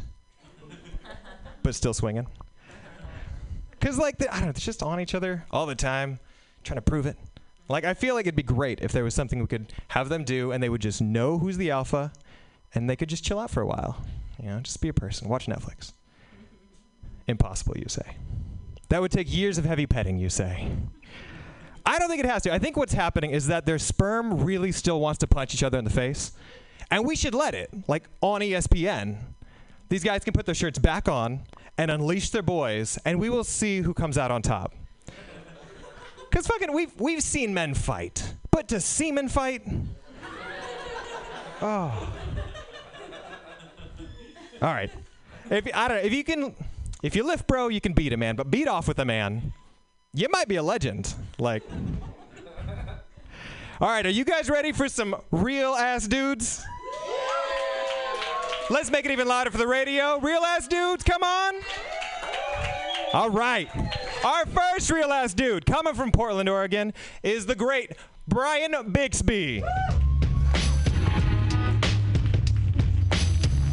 but 1.62 1.74
still 1.74 1.92
swinging. 1.94 2.26
Cause 3.80 3.98
like 3.98 4.18
they, 4.18 4.28
I 4.28 4.34
don't 4.36 4.46
know, 4.46 4.52
they're 4.52 4.60
just 4.60 4.82
on 4.82 5.00
each 5.00 5.14
other 5.14 5.44
all 5.50 5.66
the 5.66 5.74
time, 5.74 6.20
trying 6.62 6.76
to 6.76 6.82
prove 6.82 7.06
it. 7.06 7.18
Like 7.68 7.84
I 7.84 7.94
feel 7.94 8.14
like 8.14 8.26
it'd 8.26 8.36
be 8.36 8.42
great 8.42 8.80
if 8.80 8.92
there 8.92 9.04
was 9.04 9.14
something 9.14 9.40
we 9.40 9.46
could 9.46 9.72
have 9.88 10.08
them 10.08 10.24
do, 10.24 10.52
and 10.52 10.62
they 10.62 10.68
would 10.68 10.80
just 10.80 11.02
know 11.02 11.38
who's 11.38 11.56
the 11.56 11.70
alpha, 11.70 12.12
and 12.74 12.88
they 12.88 12.96
could 12.96 13.08
just 13.08 13.24
chill 13.24 13.38
out 13.38 13.50
for 13.50 13.60
a 13.60 13.66
while. 13.66 14.02
You 14.40 14.48
know, 14.48 14.60
just 14.60 14.80
be 14.80 14.88
a 14.88 14.92
person, 14.92 15.28
watch 15.28 15.46
Netflix. 15.46 15.92
Impossible, 17.26 17.76
you 17.76 17.86
say. 17.88 18.16
That 18.90 19.00
would 19.00 19.10
take 19.10 19.32
years 19.32 19.58
of 19.58 19.64
heavy 19.64 19.86
petting, 19.86 20.18
you 20.18 20.28
say. 20.28 20.70
I 21.86 21.98
don't 21.98 22.08
think 22.08 22.20
it 22.20 22.26
has 22.26 22.42
to. 22.42 22.52
I 22.52 22.58
think 22.58 22.76
what's 22.76 22.94
happening 22.94 23.30
is 23.30 23.46
that 23.48 23.66
their 23.66 23.78
sperm 23.78 24.42
really 24.44 24.72
still 24.72 25.00
wants 25.00 25.18
to 25.18 25.26
punch 25.26 25.54
each 25.54 25.62
other 25.62 25.78
in 25.78 25.84
the 25.84 25.90
face. 25.90 26.32
And 26.90 27.06
we 27.06 27.16
should 27.16 27.34
let 27.34 27.54
it. 27.54 27.70
Like 27.88 28.04
on 28.20 28.40
ESPN, 28.40 29.18
these 29.88 30.02
guys 30.02 30.24
can 30.24 30.32
put 30.32 30.46
their 30.46 30.54
shirts 30.54 30.78
back 30.78 31.08
on 31.08 31.42
and 31.76 31.90
unleash 31.90 32.30
their 32.30 32.42
boys, 32.42 32.98
and 33.04 33.20
we 33.20 33.28
will 33.28 33.44
see 33.44 33.80
who 33.80 33.92
comes 33.92 34.16
out 34.18 34.30
on 34.30 34.42
top. 34.42 34.74
Because 36.30 36.48
fucking, 36.48 36.72
we've, 36.72 36.92
we've 37.00 37.22
seen 37.22 37.54
men 37.54 37.74
fight. 37.74 38.34
But 38.50 38.66
to 38.70 38.80
see 38.80 39.12
men 39.12 39.28
fight? 39.28 39.62
Oh. 41.62 42.12
All 44.60 44.74
right. 44.74 44.90
If, 45.50 45.68
I 45.72 45.88
don't 45.88 45.98
know, 45.98 46.02
if 46.02 46.12
you 46.12 46.24
can, 46.24 46.54
if 47.02 47.14
you 47.14 47.22
lift 47.22 47.46
bro, 47.46 47.68
you 47.68 47.80
can 47.80 47.92
beat 47.92 48.12
a 48.12 48.16
man, 48.16 48.34
but 48.34 48.50
beat 48.50 48.66
off 48.66 48.88
with 48.88 48.98
a 48.98 49.04
man, 49.04 49.52
you 50.14 50.28
might 50.30 50.48
be 50.48 50.56
a 50.56 50.62
legend. 50.62 51.12
Like, 51.38 51.62
all 53.80 53.88
right, 53.88 54.06
are 54.06 54.10
you 54.10 54.24
guys 54.24 54.48
ready 54.48 54.72
for 54.72 54.88
some 54.88 55.16
real 55.30 55.74
ass 55.74 56.06
dudes? 56.06 56.64
Let's 58.70 58.90
make 58.90 59.04
it 59.04 59.10
even 59.10 59.28
louder 59.28 59.50
for 59.50 59.58
the 59.58 59.66
radio. 59.66 60.18
Real 60.20 60.40
ass 60.42 60.68
dudes, 60.68 61.04
come 61.04 61.22
on. 61.22 61.54
All 63.12 63.28
right. 63.30 63.68
Our 64.24 64.46
first 64.46 64.90
real 64.90 65.12
ass 65.12 65.34
dude 65.34 65.66
coming 65.66 65.94
from 65.94 66.12
Portland, 66.12 66.48
Oregon 66.48 66.94
is 67.22 67.44
the 67.46 67.54
great 67.54 67.92
Brian 68.26 68.90
Bixby. 68.90 69.62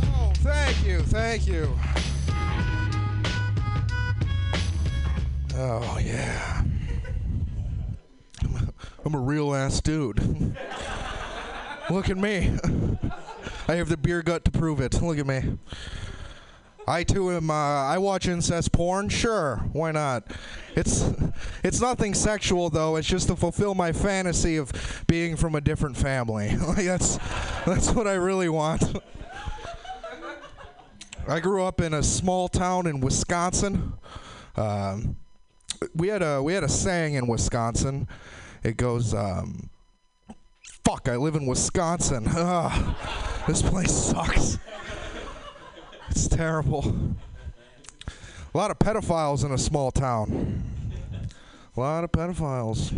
Oh, 0.04 0.34
thank 0.36 0.86
you, 0.86 1.00
thank 1.04 1.48
you. 1.48 1.74
Oh 5.56 6.00
yeah. 6.04 6.64
I'm 8.44 8.56
a, 8.56 8.74
I'm 9.06 9.16
a 9.16 9.20
real 9.20 9.54
ass 9.54 9.82
dude. 9.82 10.56
Look 11.90 12.10
at 12.10 12.18
me. 12.18 12.58
I 13.68 13.76
have 13.76 13.90
the 13.90 13.98
beer 13.98 14.22
gut 14.22 14.46
to 14.46 14.52
prove 14.52 14.80
it. 14.80 15.02
Look 15.02 15.18
at 15.18 15.28
me. 15.28 15.58
I 16.88 17.04
too 17.04 17.32
am. 17.32 17.50
Uh, 17.50 17.54
I 17.54 17.98
watch 17.98 18.28
incest 18.28 18.72
porn. 18.72 19.10
Sure, 19.10 19.58
why 19.72 19.92
not? 19.92 20.32
It's 20.76 21.10
it's 21.64 21.80
nothing 21.80 22.14
sexual 22.14 22.70
though. 22.70 22.96
It's 22.96 23.08
just 23.08 23.28
to 23.28 23.36
fulfill 23.36 23.76
my 23.76 23.92
fantasy 23.92 24.58
of 24.58 25.04
being 25.08 25.36
from 25.36 25.56
a 25.56 25.62
different 25.62 25.96
family. 25.96 26.56
like 26.68 26.86
that's 26.86 27.18
that's 27.66 27.92
what 27.92 28.08
I 28.08 28.14
really 28.14 28.50
want. 28.50 28.84
I 31.28 31.40
grew 31.40 31.64
up 31.64 31.82
in 31.82 31.94
a 31.94 32.02
small 32.02 32.48
town 32.48 32.88
in 32.88 33.00
Wisconsin. 33.00 33.94
Um, 34.56 35.18
we 35.96 36.08
had 36.08 36.22
a 36.22 36.42
we 36.42 36.54
had 36.54 36.64
a 36.64 36.70
saying 36.70 37.16
in 37.16 37.28
Wisconsin. 37.28 38.08
It 38.64 38.78
goes, 38.78 39.14
um, 39.14 39.70
"Fuck, 40.86 41.10
I 41.10 41.16
live 41.16 41.36
in 41.36 41.46
Wisconsin. 41.46 42.26
Ugh, 42.28 42.96
this 43.48 43.62
place 43.62 43.92
sucks. 43.92 44.58
It's 46.10 46.28
terrible. 46.28 46.96
A 48.54 48.58
lot 48.58 48.70
of 48.70 48.78
pedophiles 48.80 49.46
in 49.46 49.52
a 49.52 49.58
small 49.58 49.92
town. 49.92 50.64
A 51.76 51.80
lot 51.80 52.04
of 52.04 52.12
pedophiles." 52.12 52.94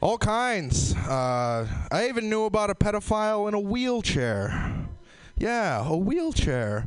All 0.00 0.18
kinds. 0.18 0.94
Uh, 0.94 1.66
I 1.90 2.08
even 2.08 2.30
knew 2.30 2.44
about 2.44 2.70
a 2.70 2.74
pedophile 2.74 3.48
in 3.48 3.54
a 3.54 3.60
wheelchair. 3.60 4.86
Yeah, 5.36 5.86
a 5.86 5.96
wheelchair. 5.96 6.86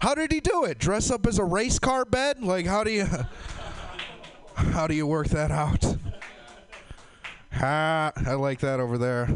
How 0.00 0.14
did 0.14 0.32
he 0.32 0.40
do 0.40 0.64
it? 0.64 0.78
Dress 0.78 1.10
up 1.10 1.26
as 1.26 1.38
a 1.38 1.44
race 1.44 1.78
car 1.78 2.04
bed? 2.04 2.42
Like 2.42 2.66
how 2.66 2.84
do 2.84 2.90
you 2.90 3.06
how 4.54 4.86
do 4.86 4.94
you 4.94 5.06
work 5.06 5.28
that 5.28 5.50
out? 5.50 5.96
Ha, 7.52 8.12
I 8.26 8.34
like 8.34 8.60
that 8.60 8.80
over 8.80 8.98
there. 8.98 9.28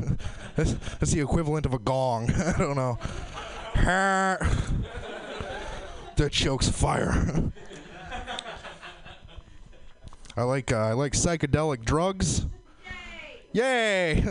That's, 0.57 0.73
that's 0.99 1.12
the 1.12 1.21
equivalent 1.21 1.67
of 1.67 1.75
a 1.75 1.79
gong. 1.79 2.31
I 2.33 2.59
don't 2.59 2.75
know. 2.77 2.99
Ha. 3.75 4.38
That 6.17 6.33
chokes 6.33 6.69
fire. 6.69 7.53
I 10.37 10.43
like 10.43 10.73
uh, 10.73 10.79
I 10.79 10.93
like 10.93 11.12
psychedelic 11.12 11.85
drugs. 11.85 12.47
Yay! 13.53 14.23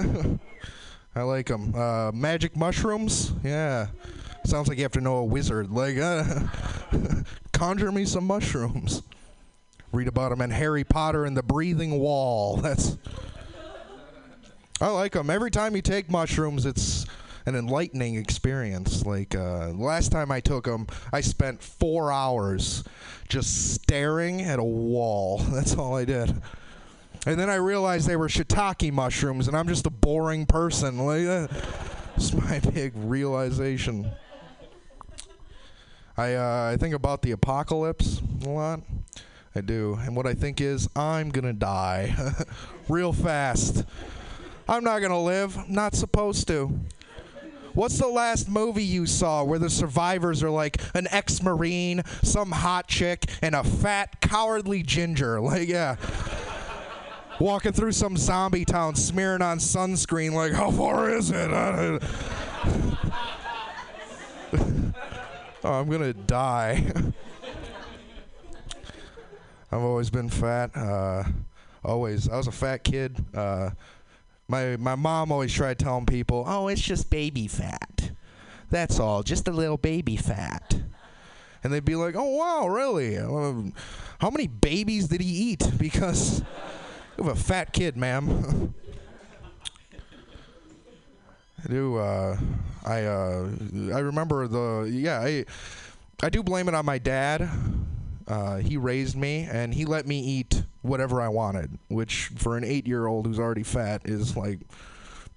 I 1.16 1.22
like 1.24 1.48
them. 1.48 1.74
Uh, 1.74 2.12
magic 2.14 2.56
mushrooms. 2.56 3.34
Yeah. 3.44 3.88
Sounds 4.48 4.70
like 4.70 4.78
you 4.78 4.86
have 4.86 4.94
to 4.94 5.02
know 5.02 5.18
a 5.18 5.26
wizard. 5.26 5.72
Like, 5.72 5.98
uh, 5.98 6.24
conjure 7.52 7.92
me 7.92 8.06
some 8.06 8.24
mushrooms. 8.24 9.04
Read 9.92 10.08
about 10.08 10.30
them 10.30 10.40
in 10.40 10.52
Harry 10.52 10.86
Potter 10.86 11.26
and 11.26 11.36
the 11.36 11.44
Breathing 11.44 12.00
Wall. 12.00 12.56
That's. 12.64 12.98
I 14.80 14.88
like 14.88 15.12
them. 15.12 15.30
Every 15.30 15.52
time 15.52 15.76
you 15.76 15.82
take 15.82 16.10
mushrooms, 16.10 16.66
it's 16.66 17.06
an 17.46 17.56
enlightening 17.56 18.16
experience. 18.16 19.06
Like 19.06 19.36
uh, 19.36 19.72
last 19.72 20.14
time 20.14 20.32
I 20.32 20.40
took 20.40 20.64
them, 20.64 20.88
I 21.12 21.20
spent 21.20 21.62
four 21.62 22.10
hours 22.10 22.86
just 23.28 23.74
staring 23.74 24.44
at 24.44 24.60
a 24.60 24.64
wall. 24.64 25.40
That's 25.50 25.76
all 25.76 25.98
I 25.98 26.06
did. 26.06 26.42
And 27.26 27.38
then 27.38 27.50
I 27.50 27.56
realized 27.56 28.08
they 28.08 28.16
were 28.16 28.30
shiitake 28.30 28.94
mushrooms, 28.94 29.50
and 29.50 29.58
I'm 29.58 29.68
just 29.68 29.86
a 29.86 29.90
boring 29.90 30.46
person. 30.46 31.00
Like 31.00 31.26
that. 31.26 31.50
It's 32.16 32.34
my 32.34 32.60
big 32.60 32.94
realization. 32.96 34.10
I 36.18 36.34
uh, 36.34 36.72
I 36.74 36.78
think 36.78 36.96
about 36.96 37.22
the 37.22 37.32
apocalypse 37.32 38.22
a 38.44 38.50
lot. 38.50 38.82
I 39.56 39.62
do, 39.62 39.98
and 40.02 40.16
what 40.16 40.26
I 40.26 40.34
think 40.34 40.62
is 40.62 40.90
I'm 40.96 41.30
gonna 41.30 41.54
die, 41.54 42.16
real 42.90 43.14
fast. 43.14 43.86
I'm 44.68 44.84
not 44.84 45.00
gonna 45.00 45.22
live. 45.22 45.58
I'm 45.58 45.72
not 45.72 45.94
supposed 45.96 46.48
to. 46.48 46.80
What's 47.74 48.00
the 48.00 48.08
last 48.08 48.50
movie 48.50 48.84
you 48.84 49.06
saw 49.06 49.44
where 49.44 49.60
the 49.60 49.70
survivors 49.70 50.42
are 50.42 50.50
like 50.50 50.82
an 50.96 51.08
ex-marine, 51.12 52.02
some 52.24 52.52
hot 52.52 52.88
chick, 52.88 53.26
and 53.44 53.54
a 53.54 53.64
fat, 53.64 54.20
cowardly 54.20 54.82
ginger? 54.84 55.40
Like, 55.48 55.70
yeah 55.70 55.96
walking 57.40 57.72
through 57.72 57.92
some 57.92 58.18
zombie 58.18 58.66
town 58.66 58.96
smearing 58.96 59.44
on 59.44 59.60
sunscreen 59.60 60.34
like 60.34 60.52
how 60.52 60.72
far 60.72 61.10
is 61.10 61.32
it 61.32 61.52
oh, 65.68 65.74
I'm 65.74 65.90
gonna 65.90 66.14
die. 66.14 66.92
I've 69.72 69.82
always 69.82 70.10
been 70.10 70.30
fat. 70.30 70.72
Uh, 70.76 71.26
always. 71.84 72.30
I 72.30 72.38
was 72.38 72.48
a 72.48 72.54
fat 72.54 72.84
kid. 72.86 73.18
Uh, 73.34 73.72
my 74.48 74.78
my 74.78 74.96
mom 74.96 75.32
always 75.32 75.54
tried 75.54 75.78
telling 75.78 76.06
people, 76.06 76.46
"Oh, 76.48 76.70
it's 76.70 76.82
just 76.82 77.10
baby 77.10 77.48
fat. 77.48 78.12
That's 78.70 79.00
all. 79.00 79.24
Just 79.24 79.48
a 79.48 79.52
little 79.52 79.78
baby 79.78 80.16
fat." 80.16 80.82
And 81.64 81.74
they'd 81.74 81.84
be 81.84 81.96
like, 81.96 82.16
"Oh, 82.16 82.38
wow, 82.38 82.68
really? 82.70 83.18
Um, 83.18 83.74
how 84.20 84.30
many 84.30 84.48
babies 84.48 85.10
did 85.10 85.22
he 85.22 85.52
eat?" 85.52 85.70
Because 85.78 86.42
you 87.18 87.26
have 87.26 87.38
a 87.38 87.40
fat 87.40 87.74
kid, 87.74 87.98
ma'am. 87.98 88.74
I 91.64 91.68
do. 91.68 91.98
Uh, 91.98 92.38
I 92.86 93.04
uh, 93.04 93.50
I 93.94 94.00
remember 94.00 94.48
the 94.48 94.90
yeah. 94.92 95.20
I 95.20 95.46
I 96.22 96.30
do 96.30 96.44
blame 96.44 96.68
it 96.68 96.76
on 96.76 96.86
my 96.86 96.98
dad. 96.98 97.50
Uh, 98.28 98.58
he 98.58 98.76
raised 98.76 99.16
me 99.16 99.48
and 99.50 99.74
he 99.74 99.86
let 99.86 100.06
me 100.06 100.20
eat 100.20 100.64
whatever 100.82 101.22
I 101.22 101.30
wanted, 101.30 101.78
which 101.88 102.30
for 102.36 102.58
an 102.58 102.64
eight-year-old 102.64 103.26
who's 103.26 103.40
already 103.40 103.64
fat 103.64 104.02
is 104.06 104.36
like 104.36 104.60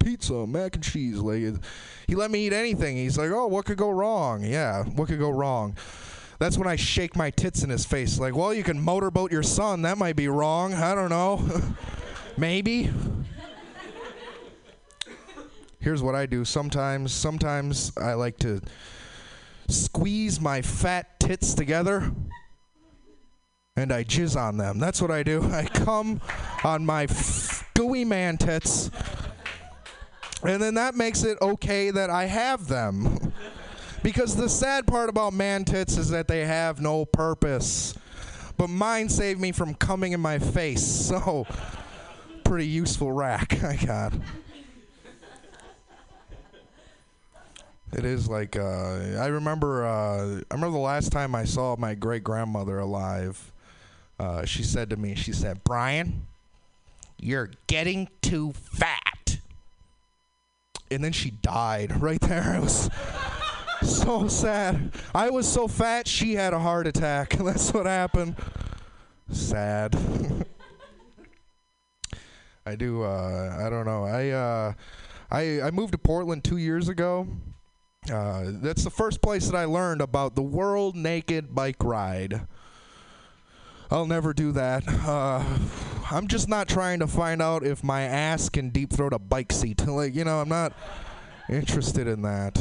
pizza, 0.00 0.46
mac 0.46 0.74
and 0.74 0.84
cheese. 0.84 1.18
Like 1.18 1.54
he 2.06 2.14
let 2.14 2.30
me 2.30 2.46
eat 2.46 2.52
anything. 2.52 2.96
He's 2.96 3.16
like, 3.16 3.30
"Oh, 3.30 3.46
what 3.46 3.64
could 3.64 3.78
go 3.78 3.90
wrong?" 3.90 4.42
Yeah, 4.42 4.84
what 4.84 5.08
could 5.08 5.18
go 5.18 5.30
wrong? 5.30 5.76
That's 6.38 6.56
when 6.56 6.66
I 6.66 6.76
shake 6.76 7.16
my 7.16 7.30
tits 7.30 7.62
in 7.62 7.68
his 7.68 7.84
face. 7.84 8.18
Like, 8.18 8.34
well, 8.34 8.54
you 8.54 8.62
can 8.62 8.80
motorboat 8.80 9.30
your 9.30 9.42
son. 9.42 9.82
That 9.82 9.98
might 9.98 10.16
be 10.16 10.26
wrong. 10.26 10.72
I 10.72 10.94
don't 10.94 11.10
know. 11.10 11.46
Maybe. 12.38 12.90
Here's 15.80 16.02
what 16.02 16.14
I 16.14 16.26
do. 16.26 16.44
Sometimes, 16.44 17.10
sometimes 17.10 17.92
I 17.96 18.12
like 18.12 18.38
to 18.40 18.60
squeeze 19.68 20.40
my 20.40 20.60
fat 20.62 21.18
tits 21.18 21.54
together 21.54 22.12
and 23.76 23.92
I 23.92 24.04
jizz 24.04 24.38
on 24.38 24.58
them. 24.58 24.78
That's 24.78 25.00
what 25.00 25.10
I 25.10 25.22
do. 25.22 25.42
I 25.52 25.64
come 25.64 26.20
on 26.64 26.84
my 26.84 27.04
f- 27.04 27.68
gooey 27.74 28.04
man 28.04 28.36
tits, 28.36 28.90
and 30.42 30.60
then 30.60 30.74
that 30.74 30.94
makes 30.94 31.24
it 31.24 31.38
okay 31.40 31.90
that 31.90 32.10
I 32.10 32.26
have 32.26 32.68
them. 32.68 33.32
Because 34.02 34.34
the 34.34 34.48
sad 34.48 34.86
part 34.86 35.10
about 35.10 35.34
man 35.34 35.64
tits 35.64 35.98
is 35.98 36.08
that 36.10 36.26
they 36.26 36.46
have 36.46 36.80
no 36.80 37.04
purpose. 37.04 37.94
But 38.56 38.68
mine 38.68 39.08
saved 39.08 39.40
me 39.40 39.52
from 39.52 39.74
coming 39.74 40.12
in 40.12 40.20
my 40.20 40.38
face, 40.38 40.82
so 41.08 41.46
pretty 42.44 42.66
useful 42.66 43.12
rack 43.12 43.62
I 43.64 43.76
got. 43.76 44.12
It 47.92 48.04
is 48.04 48.28
like 48.28 48.56
uh, 48.56 49.16
I 49.18 49.26
remember. 49.26 49.84
Uh, 49.84 50.40
I 50.50 50.54
remember 50.54 50.70
the 50.76 50.78
last 50.78 51.10
time 51.10 51.34
I 51.34 51.44
saw 51.44 51.74
my 51.76 51.94
great 51.94 52.22
grandmother 52.22 52.78
alive. 52.78 53.52
Uh, 54.18 54.44
she 54.44 54.62
said 54.62 54.90
to 54.90 54.96
me, 54.96 55.14
"She 55.16 55.32
said, 55.32 55.64
Brian, 55.64 56.26
you're 57.18 57.50
getting 57.66 58.08
too 58.22 58.52
fat." 58.52 59.38
And 60.90 61.02
then 61.02 61.12
she 61.12 61.30
died 61.30 62.00
right 62.02 62.20
there. 62.20 62.56
It 62.56 62.60
was 62.60 62.88
so 63.82 64.28
sad. 64.28 64.92
I 65.12 65.30
was 65.30 65.48
so 65.48 65.66
fat, 65.66 66.06
she 66.06 66.34
had 66.34 66.52
a 66.52 66.60
heart 66.60 66.86
attack. 66.86 67.30
That's 67.38 67.72
what 67.74 67.86
happened. 67.86 68.36
Sad. 69.32 69.96
I 72.64 72.76
do. 72.76 73.02
Uh, 73.02 73.56
I 73.60 73.68
don't 73.68 73.86
know. 73.86 74.04
I 74.04 74.28
uh, 74.30 74.72
I 75.28 75.62
I 75.62 75.70
moved 75.72 75.90
to 75.92 75.98
Portland 75.98 76.44
two 76.44 76.56
years 76.56 76.88
ago. 76.88 77.26
Uh, 78.10 78.52
that's 78.54 78.82
the 78.84 78.90
first 78.90 79.22
place 79.22 79.46
that 79.46 79.56
I 79.56 79.64
learned 79.64 80.00
about 80.00 80.34
the 80.34 80.42
world 80.42 80.96
naked 80.96 81.54
bike 81.54 81.82
ride. 81.82 82.46
I'll 83.90 84.06
never 84.06 84.32
do 84.32 84.52
that. 84.52 84.84
Uh, 84.86 85.44
I'm 86.10 86.28
just 86.28 86.48
not 86.48 86.68
trying 86.68 87.00
to 87.00 87.06
find 87.06 87.42
out 87.42 87.64
if 87.64 87.82
my 87.82 88.02
ass 88.02 88.48
can 88.48 88.70
deep 88.70 88.92
throat 88.92 89.12
a 89.12 89.18
bike 89.18 89.52
seat. 89.52 89.86
like 89.86 90.14
you 90.14 90.24
know, 90.24 90.40
I'm 90.40 90.48
not 90.48 90.72
interested 91.48 92.06
in 92.06 92.22
that. 92.22 92.58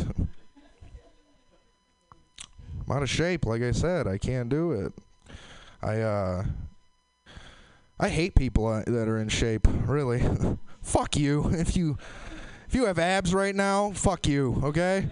I'm 2.87 2.91
out 2.91 3.03
of 3.03 3.09
shape. 3.09 3.45
Like 3.45 3.61
I 3.61 3.71
said, 3.71 4.07
I 4.07 4.17
can't 4.17 4.49
do 4.49 4.71
it. 4.71 4.93
I 5.81 6.01
uh, 6.01 6.45
I 7.99 8.09
hate 8.09 8.35
people 8.35 8.67
uh, 8.67 8.83
that 8.85 9.07
are 9.07 9.17
in 9.17 9.29
shape. 9.29 9.67
Really, 9.85 10.23
fuck 10.81 11.15
you. 11.15 11.49
If 11.53 11.75
you 11.75 11.97
if 12.67 12.75
you 12.75 12.85
have 12.85 12.99
abs 12.99 13.33
right 13.33 13.55
now, 13.55 13.91
fuck 13.91 14.27
you. 14.27 14.61
Okay. 14.63 15.09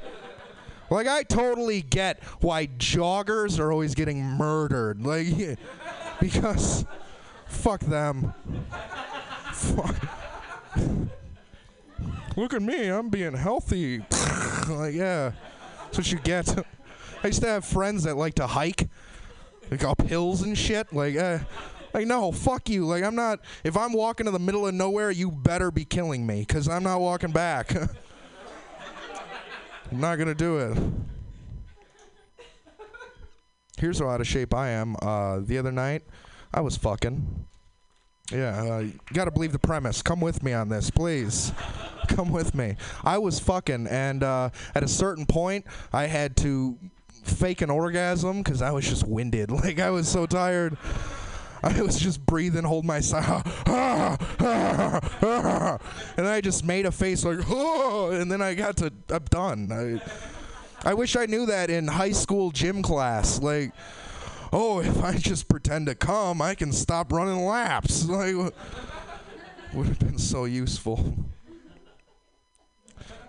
Like 0.89 1.07
I 1.07 1.23
totally 1.23 1.81
get 1.81 2.23
why 2.41 2.67
joggers 2.67 3.59
are 3.59 3.71
always 3.71 3.93
getting 3.95 4.23
murdered. 4.23 5.05
Like 5.05 5.27
because 6.19 6.85
fuck 7.47 7.81
them. 7.81 8.33
Fuck. 9.53 9.95
Look 12.35 12.53
at 12.53 12.61
me, 12.61 12.87
I'm 12.87 13.09
being 13.09 13.33
healthy. 13.33 13.99
like 14.69 14.93
yeah. 14.93 15.31
That's 15.85 15.97
what 15.97 16.11
you 16.11 16.19
get. 16.19 16.57
I 17.23 17.27
used 17.27 17.41
to 17.41 17.47
have 17.47 17.65
friends 17.65 18.03
that 18.03 18.15
like 18.15 18.35
to 18.35 18.47
hike 18.47 18.87
like 19.71 19.83
up 19.83 20.01
hills 20.03 20.41
and 20.43 20.57
shit. 20.57 20.93
Like 20.93 21.17
uh 21.17 21.39
like 21.93 22.07
no, 22.07 22.31
fuck 22.31 22.69
you. 22.69 22.85
Like 22.85 23.03
I'm 23.03 23.15
not 23.15 23.39
if 23.63 23.75
I'm 23.75 23.93
walking 23.93 24.25
to 24.25 24.31
the 24.31 24.39
middle 24.39 24.67
of 24.67 24.73
nowhere, 24.73 25.11
you 25.11 25.31
better 25.31 25.71
be 25.71 25.83
killing 25.83 26.25
me 26.25 26.45
cuz 26.45 26.69
I'm 26.69 26.83
not 26.83 27.01
walking 27.01 27.31
back. 27.31 27.73
I'm 29.91 29.99
not 29.99 30.17
going 30.17 30.27
to 30.27 30.35
do 30.35 30.57
it. 30.57 30.77
Here's 33.77 33.99
how 33.99 34.09
out 34.09 34.21
of 34.21 34.27
shape 34.27 34.53
I 34.53 34.69
am. 34.69 34.95
Uh, 35.01 35.39
the 35.39 35.57
other 35.57 35.71
night, 35.71 36.03
I 36.53 36.61
was 36.61 36.75
fucking. 36.77 37.45
Yeah, 38.31 38.59
uh, 38.59 38.79
you 38.79 38.99
gotta 39.13 39.31
believe 39.31 39.53
the 39.53 39.59
premise. 39.59 40.01
Come 40.01 40.19
with 40.19 40.43
me 40.43 40.51
on 40.51 40.67
this, 40.67 40.89
please. 40.89 41.53
Come 42.09 42.29
with 42.31 42.53
me. 42.53 42.75
I 43.03 43.19
was 43.19 43.39
fucking, 43.39 43.87
and 43.87 44.21
uh, 44.21 44.49
at 44.75 44.83
a 44.83 44.87
certain 44.87 45.25
point, 45.25 45.65
I 45.93 46.07
had 46.07 46.35
to 46.37 46.77
fake 47.23 47.61
an 47.61 47.69
orgasm 47.69 48.41
because 48.41 48.61
I 48.61 48.71
was 48.71 48.87
just 48.87 49.07
winded. 49.07 49.51
Like 49.57 49.79
I 49.79 49.91
was 49.91 50.09
so 50.09 50.25
tired. 50.25 50.77
I 51.63 51.81
was 51.81 51.99
just 51.99 52.25
breathing, 52.25 52.63
hold 52.63 52.85
my 52.85 52.99
sigh, 52.99 53.41
and 56.17 56.27
I 56.27 56.41
just 56.41 56.63
made 56.63 56.85
a 56.85 56.91
face 56.91 57.25
like, 57.25 57.39
oh, 57.49 58.11
and 58.11 58.31
then 58.31 58.41
I 58.41 58.53
got 58.53 58.77
to, 58.77 58.93
I'm 59.09 59.23
done. 59.25 59.71
I, 59.71 60.89
I 60.89 60.93
wish 60.93 61.15
I 61.15 61.25
knew 61.25 61.45
that 61.47 61.69
in 61.69 61.87
high 61.87 62.11
school 62.11 62.51
gym 62.51 62.81
class. 62.81 63.41
Like, 63.41 63.71
oh, 64.53 64.79
if 64.79 65.03
I 65.03 65.15
just 65.17 65.49
pretend 65.49 65.87
to 65.87 65.95
come, 65.95 66.41
I 66.41 66.55
can 66.55 66.71
stop 66.71 67.11
running 67.11 67.45
laps. 67.45 68.05
Like, 68.17 68.53
would 69.73 69.87
have 69.87 69.99
been 69.99 70.17
so 70.17 70.45
useful. 70.45 71.13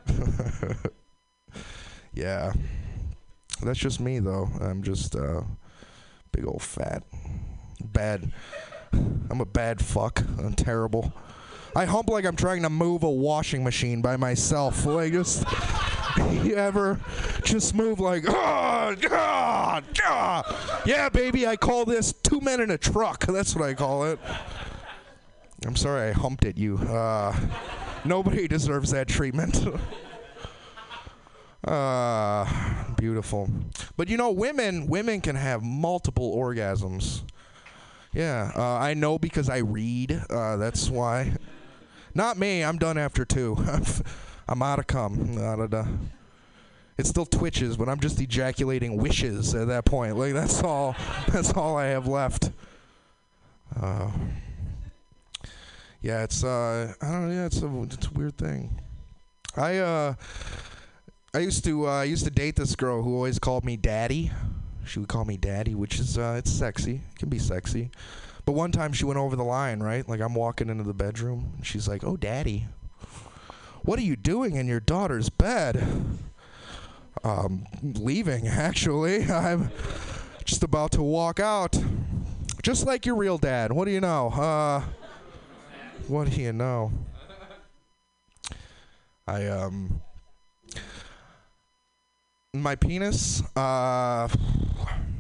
yeah, 2.15 2.53
that's 3.63 3.79
just 3.79 4.01
me 4.01 4.19
though. 4.21 4.49
I'm 4.61 4.83
just 4.83 5.17
uh, 5.17 5.43
big 6.33 6.47
old 6.47 6.63
fat, 6.63 7.03
bad. 7.81 8.33
I'm 8.93 9.41
a 9.41 9.47
bad 9.47 9.85
fuck. 9.85 10.23
I'm 10.39 10.55
terrible. 10.55 11.13
I 11.77 11.85
hump 11.85 12.09
like 12.09 12.25
I'm 12.25 12.37
trying 12.37 12.63
to 12.63 12.71
move 12.71 13.03
a 13.03 13.11
washing 13.11 13.63
machine 13.63 14.03
by 14.03 14.17
myself. 14.17 14.85
Like 14.85 15.13
just 15.13 15.45
you 16.43 16.57
ever 16.57 16.99
just 17.45 17.75
move 17.75 18.01
like 18.01 18.25
ah, 18.29 18.95
ah, 19.11 19.83
ah. 20.05 20.83
yeah, 20.85 21.09
baby. 21.09 21.47
I 21.47 21.57
call 21.57 21.85
this 21.85 22.13
two 22.13 22.41
men 22.41 22.61
in 22.61 22.71
a 22.71 22.79
truck. 22.79 23.27
That's 23.27 23.55
what 23.55 23.69
I 23.69 23.75
call 23.75 24.05
it. 24.05 24.19
I'm 25.67 25.77
sorry 25.77 26.11
I 26.11 26.13
humped 26.13 26.45
at 26.45 26.57
you. 26.57 26.79
Uh, 26.79 27.37
nobody 28.05 28.49
deserves 28.49 28.91
that 28.93 29.09
treatment. 29.09 29.65
uh, 31.65 32.47
beautiful. 32.97 33.51
But 33.97 34.09
you 34.09 34.17
know, 34.17 34.31
women 34.31 34.87
women 34.87 35.21
can 35.21 35.37
have 35.37 35.63
multiple 35.63 36.35
orgasms. 36.37 37.23
Yeah, 38.13 38.53
uh, 38.57 38.63
I 38.79 38.95
know 38.95 39.19
because 39.19 39.49
I 39.49 39.59
read. 39.59 40.23
Uh, 40.31 40.57
that's 40.57 40.89
why. 40.89 41.37
Not 42.15 42.39
me. 42.39 42.65
I'm 42.65 42.79
done 42.79 42.99
after 42.99 43.25
two. 43.25 43.57
I'm 44.49 44.63
out 44.63 44.79
of 44.79 44.87
cum. 44.87 45.37
It 46.97 47.07
still 47.07 47.27
twitches, 47.27 47.77
but 47.77 47.89
I'm 47.89 48.01
just 48.01 48.21
ejaculating 48.21 48.97
wishes 48.97 49.55
at 49.55 49.69
that 49.69 49.85
point. 49.85 50.17
Like 50.17 50.33
that's 50.33 50.63
all. 50.63 50.97
That's 51.29 51.53
all 51.53 51.77
I 51.77 51.87
have 51.87 52.09
left. 52.09 52.51
Uh, 53.81 54.11
yeah, 56.01 56.25
it's 56.25 56.43
uh, 56.43 56.95
I 57.01 57.07
don't 57.11 57.29
know. 57.29 57.35
Yeah, 57.35 57.47
it's 57.47 57.63
a 57.63 57.83
it's 57.83 58.07
a 58.07 58.11
weird 58.11 58.37
thing. 58.37 58.81
I 59.57 59.79
uh, 59.79 60.15
I 61.35 61.39
used 61.39 61.65
to 61.65 61.87
uh, 61.87 62.01
I 62.01 62.05
used 62.05 62.25
to 62.25 62.31
date 62.31 62.57
this 62.57 62.75
girl 62.75 63.03
who 63.03 63.15
always 63.15 63.39
called 63.39 63.65
me 63.65 63.77
daddy. 63.77 64.33
She 64.89 64.99
would 64.99 65.09
call 65.09 65.25
me 65.25 65.37
daddy, 65.37 65.75
which 65.75 65.99
is 65.99 66.19
uh, 66.19 66.37
it's 66.39 66.51
sexy. 66.51 67.03
It 67.13 67.19
can 67.19 67.29
be 67.29 67.39
sexy. 67.39 67.91
But 68.45 68.53
one 68.53 68.73
time 68.73 68.93
she 68.93 69.05
went 69.05 69.19
over 69.19 69.37
the 69.37 69.45
line, 69.45 69.81
right? 69.81 70.09
Like 70.09 70.21
I'm 70.21 70.35
walking 70.35 70.69
into 70.69 70.85
the 70.85 70.95
bedroom, 70.95 71.53
and 71.57 71.67
she's 71.67 71.87
like, 71.87 72.03
"Oh, 72.05 72.17
daddy, 72.17 72.67
what 73.83 73.99
are 73.99 74.03
you 74.03 74.17
doing 74.17 74.57
in 74.57 74.67
your 74.67 74.81
daughter's 74.81 75.29
bed?" 75.29 75.87
um, 77.25 77.67
leaving. 77.83 78.47
Actually, 78.49 79.25
I'm 79.31 79.71
just 80.45 80.63
about 80.63 80.93
to 80.93 81.03
walk 81.03 81.41
out, 81.41 81.77
just 82.63 82.87
like 82.87 83.07
your 83.07 83.17
real 83.17 83.39
dad. 83.39 83.73
What 83.73 83.85
do 83.85 83.91
you 83.91 84.01
know? 84.01 84.29
Uh, 84.29 84.83
what 86.07 86.31
do 86.31 86.41
you 86.41 86.53
know? 86.53 86.93
I 89.27 89.47
um, 89.47 90.01
my 92.55 92.75
penis. 92.75 93.43
Uh, 93.55 94.29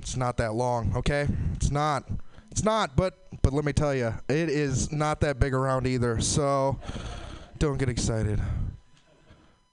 it's 0.00 0.16
not 0.16 0.38
that 0.38 0.54
long. 0.54 0.96
Okay, 0.96 1.26
it's 1.54 1.70
not. 1.70 2.08
It's 2.50 2.64
not. 2.64 2.96
But 2.96 3.28
but 3.42 3.52
let 3.52 3.64
me 3.64 3.72
tell 3.72 3.94
you, 3.94 4.14
it 4.28 4.48
is 4.48 4.90
not 4.92 5.20
that 5.20 5.38
big 5.38 5.52
around 5.52 5.86
either. 5.86 6.20
So 6.20 6.78
don't 7.58 7.78
get 7.78 7.88
excited. 7.88 8.40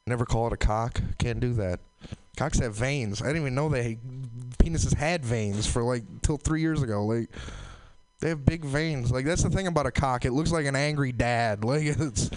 Never 0.07 0.25
call 0.25 0.47
it 0.47 0.53
a 0.53 0.57
cock. 0.57 1.01
Can't 1.17 1.39
do 1.39 1.53
that. 1.53 1.79
Cocks 2.37 2.59
have 2.59 2.75
veins. 2.75 3.21
I 3.21 3.27
didn't 3.27 3.41
even 3.43 3.55
know 3.55 3.69
they 3.69 3.97
penises 4.57 4.93
had 4.93 5.23
veins 5.23 5.65
for 5.65 5.81
like 5.83 6.03
till 6.21 6.37
three 6.37 6.61
years 6.61 6.83
ago. 6.83 7.05
Like 7.05 7.29
they 8.25 8.29
have 8.29 8.43
big 8.43 8.65
veins. 8.65 9.11
Like 9.11 9.23
that's 9.23 9.43
the 9.43 9.51
thing 9.51 9.67
about 9.67 9.85
a 9.85 9.91
cock. 9.91 10.25
It 10.25 10.31
looks 10.31 10.51
like 10.51 10.65
an 10.65 10.75
angry 10.75 11.11
dad. 11.11 11.63
Like 11.75 11.83
it's 11.83 12.31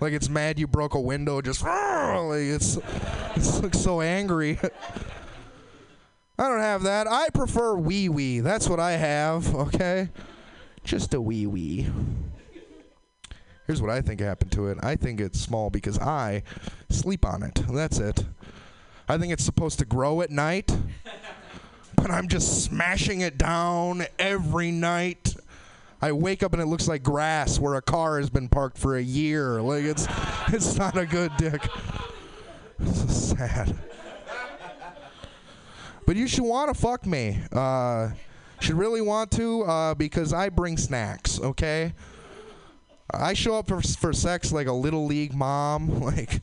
like 0.00 0.12
it's 0.12 0.28
mad 0.28 0.56
you 0.56 0.68
broke 0.68 0.94
a 0.94 1.00
window. 1.00 1.40
Just 1.40 1.62
like 1.64 2.42
it's 2.42 2.76
it 2.76 3.62
looks 3.62 3.80
so 3.80 4.00
angry. 4.00 4.60
I 6.38 6.48
don't 6.48 6.60
have 6.60 6.84
that. 6.84 7.08
I 7.08 7.28
prefer 7.30 7.74
wee 7.74 8.08
wee. 8.08 8.38
That's 8.38 8.68
what 8.68 8.78
I 8.78 8.92
have. 8.92 9.52
Okay, 9.52 10.10
just 10.84 11.12
a 11.12 11.20
wee 11.20 11.46
wee. 11.46 11.88
Here's 13.66 13.82
what 13.82 13.90
I 13.90 14.00
think 14.00 14.20
happened 14.20 14.52
to 14.52 14.68
it. 14.68 14.78
I 14.80 14.94
think 14.94 15.20
it's 15.20 15.40
small 15.40 15.70
because 15.70 15.98
I 15.98 16.44
sleep 16.88 17.24
on 17.24 17.42
it. 17.42 17.62
That's 17.68 17.98
it. 17.98 18.26
I 19.08 19.18
think 19.18 19.32
it's 19.32 19.44
supposed 19.44 19.80
to 19.80 19.84
grow 19.84 20.20
at 20.22 20.30
night, 20.30 20.70
but 21.96 22.10
I'm 22.10 22.28
just 22.28 22.64
smashing 22.64 23.20
it 23.20 23.38
down 23.38 24.04
every 24.18 24.70
night. 24.70 25.34
I 26.00 26.12
wake 26.12 26.42
up 26.42 26.52
and 26.52 26.60
it 26.60 26.66
looks 26.66 26.88
like 26.88 27.02
grass 27.02 27.58
where 27.58 27.74
a 27.74 27.82
car 27.82 28.18
has 28.18 28.28
been 28.28 28.48
parked 28.48 28.76
for 28.76 28.96
a 28.96 29.02
year. 29.02 29.62
Like 29.62 29.84
it's 29.84 30.06
it's 30.48 30.76
not 30.76 30.96
a 30.96 31.06
good 31.06 31.32
dick. 31.36 31.66
It's 32.80 33.24
so 33.26 33.36
sad. 33.36 33.76
But 36.04 36.16
you 36.16 36.26
should 36.26 36.42
want 36.42 36.74
to 36.74 36.80
fuck 36.80 37.06
me. 37.06 37.38
Uh, 37.52 38.10
should 38.60 38.74
really 38.74 39.00
want 39.00 39.30
to 39.32 39.62
uh, 39.62 39.94
because 39.94 40.32
I 40.32 40.48
bring 40.48 40.76
snacks. 40.76 41.40
Okay. 41.40 41.94
I 43.12 43.34
show 43.34 43.56
up 43.56 43.68
for, 43.68 43.80
for 43.82 44.12
sex 44.12 44.52
like 44.52 44.66
a 44.66 44.72
little 44.72 45.06
league 45.06 45.34
mom. 45.34 46.00
Like, 46.02 46.40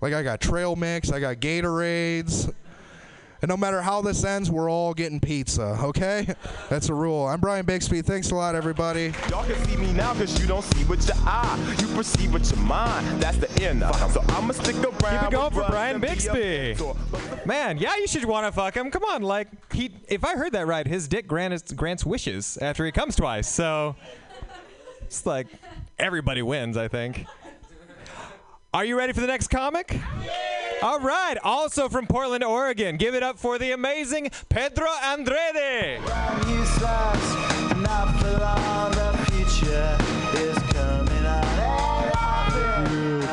like 0.00 0.12
I 0.12 0.22
got 0.22 0.40
trail 0.40 0.76
mix, 0.76 1.10
I 1.10 1.20
got 1.20 1.36
Gatorades. 1.36 2.52
And 3.46 3.50
no 3.50 3.56
matter 3.56 3.80
how 3.80 4.02
this 4.02 4.24
ends, 4.24 4.50
we're 4.50 4.68
all 4.68 4.92
getting 4.92 5.20
pizza, 5.20 5.78
okay? 5.80 6.34
That's 6.68 6.88
a 6.88 6.94
rule. 6.94 7.28
I'm 7.28 7.38
Brian 7.38 7.64
Bixby. 7.64 8.02
Thanks 8.02 8.32
a 8.32 8.34
lot, 8.34 8.56
everybody. 8.56 9.14
Y'all 9.30 9.44
can 9.44 9.54
see 9.66 9.76
me 9.76 9.92
now 9.92 10.14
because 10.14 10.40
you 10.40 10.48
don't 10.48 10.64
see 10.64 10.82
with 10.82 11.06
your 11.06 11.16
eye. 11.20 11.76
You 11.78 11.86
perceive 11.94 12.32
with 12.32 12.50
your 12.50 12.60
mind. 12.64 13.22
That's 13.22 13.36
the 13.36 13.48
inner. 13.62 13.92
So 14.10 14.24
I'ma 14.30 14.52
stick 14.52 14.74
around. 14.74 15.20
Keep 15.20 15.28
it 15.28 15.30
going 15.30 15.52
for 15.52 15.64
Brian 15.68 15.94
and 15.94 16.02
be 16.02 16.08
a 16.08 16.74
Bixby. 16.74 16.76
Man, 17.44 17.78
yeah, 17.78 17.94
you 17.98 18.08
should 18.08 18.24
want 18.24 18.48
to 18.48 18.50
fuck 18.50 18.74
him. 18.74 18.90
Come 18.90 19.04
on, 19.04 19.22
like 19.22 19.46
he. 19.72 19.92
If 20.08 20.24
I 20.24 20.34
heard 20.34 20.50
that 20.50 20.66
right, 20.66 20.84
his 20.84 21.06
dick 21.06 21.28
grants 21.28 21.70
grants 21.72 22.04
wishes 22.04 22.58
after 22.60 22.84
he 22.84 22.90
comes 22.90 23.14
twice. 23.14 23.48
So 23.48 23.94
it's 25.02 25.24
like 25.24 25.46
everybody 26.00 26.42
wins. 26.42 26.76
I 26.76 26.88
think. 26.88 27.24
Are 28.74 28.84
you 28.84 28.98
ready 28.98 29.12
for 29.12 29.20
the 29.20 29.28
next 29.28 29.50
comic? 29.50 29.96
All 30.82 31.00
right. 31.00 31.36
Also 31.42 31.88
from 31.88 32.06
Portland, 32.06 32.44
Oregon. 32.44 32.96
Give 32.96 33.14
it 33.14 33.22
up 33.22 33.38
for 33.38 33.58
the 33.58 33.72
amazing 33.72 34.30
Pedro 34.48 34.88
Andrade. 35.02 36.00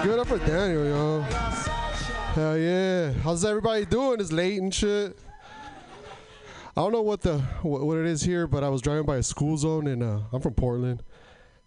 It 0.05 0.19
up 0.19 0.27
for 0.27 0.37
Daniel, 0.39 0.85
yo. 0.85 1.21
Hell 1.21 2.57
yeah. 2.57 3.11
How's 3.23 3.45
everybody 3.45 3.85
doing? 3.85 4.19
It's 4.19 4.31
late 4.31 4.61
and 4.61 4.73
shit. 4.73 5.17
I 6.75 6.81
don't 6.81 6.91
know 6.91 7.01
what 7.01 7.21
the 7.21 7.39
what, 7.61 7.85
what 7.85 7.97
it 7.97 8.05
is 8.05 8.21
here, 8.23 8.47
but 8.47 8.63
I 8.63 8.69
was 8.69 8.81
driving 8.81 9.05
by 9.05 9.17
a 9.17 9.23
school 9.23 9.57
zone 9.57 9.87
and 9.87 10.01
uh, 10.01 10.19
I'm 10.31 10.41
from 10.41 10.55
Portland, 10.55 11.03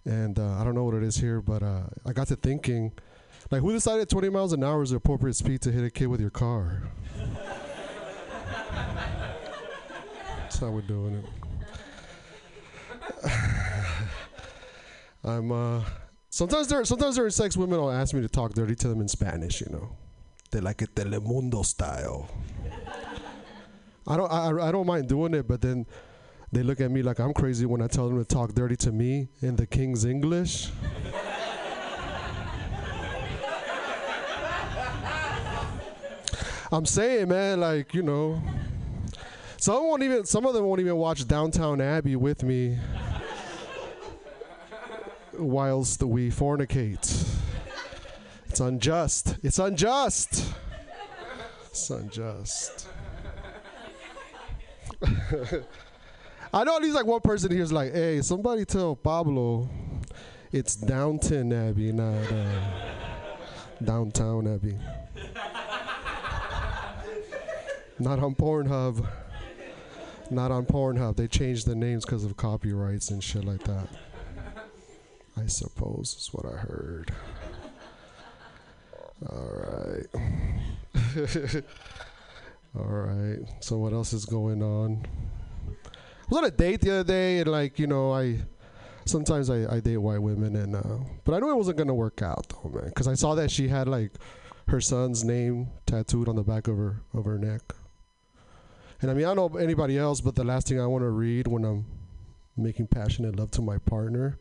and 0.05 0.39
uh, 0.39 0.59
I 0.61 0.65
don't 0.65 0.75
know 0.75 0.85
what 0.85 0.95
it 0.95 1.03
is 1.03 1.17
here, 1.17 1.41
but 1.41 1.62
uh, 1.62 1.85
I 2.05 2.12
got 2.12 2.27
to 2.29 2.37
thinking, 2.37 2.93
like, 3.50 3.62
who 3.62 3.72
decided 3.72 4.09
20 4.09 4.28
miles 4.30 4.52
an 4.52 4.64
hour 4.64 4.82
is 4.82 4.90
the 4.90 4.96
appropriate 4.96 5.35
speed 5.35 5.61
to 5.62 5.72
hit 5.72 5.85
a 5.85 5.90
kid 5.90 6.06
with 6.06 6.20
your 6.20 6.30
car? 6.30 6.82
That's 10.56 10.59
how 10.59 10.70
we're 10.70 10.80
doing 10.82 11.16
it. 11.16 11.24
I'm 15.24 15.50
uh 15.52 15.82
sometimes 16.30 16.68
they're 16.68 16.85
sometimes 16.85 17.16
during 17.16 17.30
sex 17.30 17.56
women 17.56 17.80
will 17.80 17.90
ask 17.90 18.14
me 18.14 18.20
to 18.20 18.28
talk 18.28 18.52
dirty 18.54 18.74
to 18.76 18.88
them 18.88 19.00
in 19.00 19.09
Spanish, 19.09 19.61
you 19.61 19.68
know. 19.70 19.90
They 20.50 20.61
like 20.61 20.82
it 20.82 20.94
Telemundo 20.94 21.64
style. 21.64 22.28
I 24.06 24.16
don't 24.16 24.30
I, 24.32 24.68
I 24.68 24.72
don't 24.72 24.87
mind 24.87 25.09
doing 25.09 25.35
it, 25.35 25.48
but 25.48 25.61
then 25.61 25.87
they 26.52 26.62
look 26.62 26.80
at 26.80 26.90
me 26.90 27.02
like 27.02 27.18
I'm 27.18 27.35
crazy 27.35 27.66
when 27.66 27.82
I 27.82 27.87
tell 27.88 28.09
them 28.09 28.18
to 28.18 28.24
talk 28.24 28.54
dirty 28.54 28.76
to 28.76 28.92
me 28.92 29.28
in 29.42 29.56
the 29.56 29.66
king's 29.66 30.04
English. 30.04 30.70
I'm 36.72 36.87
saying, 36.87 37.29
man, 37.29 37.61
like, 37.61 37.94
you 37.94 38.02
know, 38.02 38.42
some 39.59 39.85
won't 39.85 40.02
even 40.02 40.24
some 40.24 40.46
of 40.46 40.55
them 40.55 40.64
won't 40.64 40.81
even 40.81 40.96
watch 40.96 41.26
Downtown 41.26 41.81
Abbey 41.81 42.16
with 42.16 42.42
me 42.42 42.79
whilst 45.38 46.02
we 46.02 46.31
fornicate. 46.31 47.26
It's 48.48 48.61
unjust. 48.61 49.37
It's 49.42 49.59
unjust. 49.59 50.55
It's 51.66 51.90
unjust. 51.90 52.88
I 56.52 56.64
know 56.64 56.76
at 56.76 56.83
least 56.83 56.94
like 56.94 57.07
one 57.07 57.20
person 57.20 57.50
here 57.50 57.62
is 57.62 57.72
like, 57.72 57.92
hey, 57.92 58.22
somebody 58.22 58.64
tell 58.64 58.96
Pablo 58.96 59.68
it's 60.52 60.74
Downton 60.74 61.52
Abbey, 61.52 61.92
not 61.92 62.33
uh, 62.33 62.61
Downtown 63.85 64.46
Abbey. 64.55 64.76
Not 67.98 68.18
on 68.18 68.35
Pornhub. 68.35 69.06
Not 70.30 70.50
on 70.50 70.66
Pornhub. 70.66 71.16
They 71.16 71.28
changed 71.28 71.66
the 71.66 71.74
names 71.74 72.04
because 72.04 72.24
of 72.24 72.37
copyrights 72.37 73.11
and 73.11 73.22
shit 73.22 73.44
like 73.44 73.62
that. 73.64 73.88
I 75.37 75.46
suppose 75.46 76.16
is 76.18 76.28
what 76.32 76.46
I 76.46 76.56
heard. 76.56 77.12
All 79.30 79.50
right. 79.52 80.06
All 82.78 82.85
right. 82.85 83.38
So 83.61 83.78
what 83.78 83.92
else 83.92 84.12
is 84.12 84.24
going 84.24 84.62
on? 84.62 85.06
I 85.68 86.28
was 86.28 86.38
on 86.38 86.44
a 86.44 86.50
date 86.50 86.80
the 86.80 86.90
other 86.90 87.04
day, 87.04 87.38
and 87.38 87.50
like 87.50 87.78
you 87.78 87.87
know, 87.87 88.12
I 88.12 88.40
sometimes 89.04 89.48
I, 89.48 89.76
I 89.76 89.80
date 89.80 89.98
white 89.98 90.20
women, 90.20 90.56
and 90.56 90.74
uh, 90.74 90.98
but 91.24 91.35
I 91.35 91.38
knew 91.38 91.50
it 91.50 91.56
wasn't 91.56 91.78
gonna 91.78 91.94
work 91.94 92.20
out 92.20 92.48
though, 92.48 92.68
man, 92.70 92.88
because 92.88 93.06
I 93.09 93.14
saw 93.14 93.35
that 93.37 93.50
she 93.50 93.68
had 93.68 93.88
like 93.88 94.12
her 94.68 94.80
son's 94.80 95.24
name 95.24 95.68
tattooed 95.87 96.28
on 96.28 96.37
the 96.37 96.42
back 96.42 96.66
of 96.68 96.76
her 96.76 97.00
of 97.14 97.24
her 97.24 97.38
neck. 97.38 97.62
And 99.02 99.11
I 99.11 99.14
mean, 99.14 99.26
I 99.26 99.35
don't 99.35 99.52
know 99.52 99.59
anybody 99.59 99.98
else, 99.98 100.20
but 100.20 100.35
the 100.35 100.44
last 100.44 100.68
thing 100.68 100.80
I 100.80 100.87
want 100.87 101.02
to 101.02 101.11
read 101.11 101.46
when 101.46 101.64
I'm 101.64 101.85
making 102.56 102.87
passionate 102.87 103.37
love 103.37 103.50
to 103.52 103.62
my 103.62 103.78
partner 103.78 104.38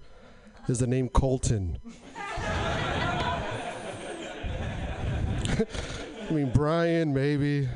is 0.69 0.79
the 0.79 0.87
name 0.87 1.09
Colton. 1.09 1.77
I 6.27 6.31
mean, 6.31 6.51
Brian, 6.53 7.13
maybe. 7.13 7.67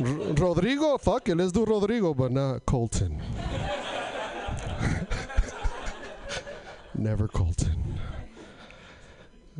R- 0.00 0.06
Rodrigo, 0.06 0.96
fuck 0.98 1.28
it, 1.28 1.34
let's 1.36 1.52
do 1.52 1.64
Rodrigo, 1.64 2.14
but 2.14 2.30
not 2.30 2.64
Colton. 2.66 3.20
Never 6.94 7.26
Colton. 7.28 7.98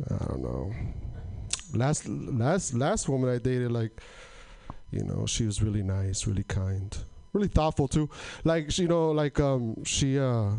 I 0.09 0.25
don't 0.25 0.41
know. 0.41 0.73
Last, 1.73 2.07
last, 2.07 2.73
last 2.73 3.09
woman 3.09 3.29
I 3.29 3.37
dated, 3.37 3.71
like, 3.71 4.01
you 4.91 5.03
know, 5.03 5.25
she 5.25 5.45
was 5.45 5.61
really 5.61 5.83
nice, 5.83 6.25
really 6.25 6.43
kind, 6.43 6.97
really 7.33 7.47
thoughtful 7.47 7.87
too. 7.87 8.09
Like, 8.43 8.75
you 8.77 8.87
know, 8.87 9.11
like, 9.11 9.39
um, 9.39 9.83
she, 9.83 10.19
uh, 10.19 10.51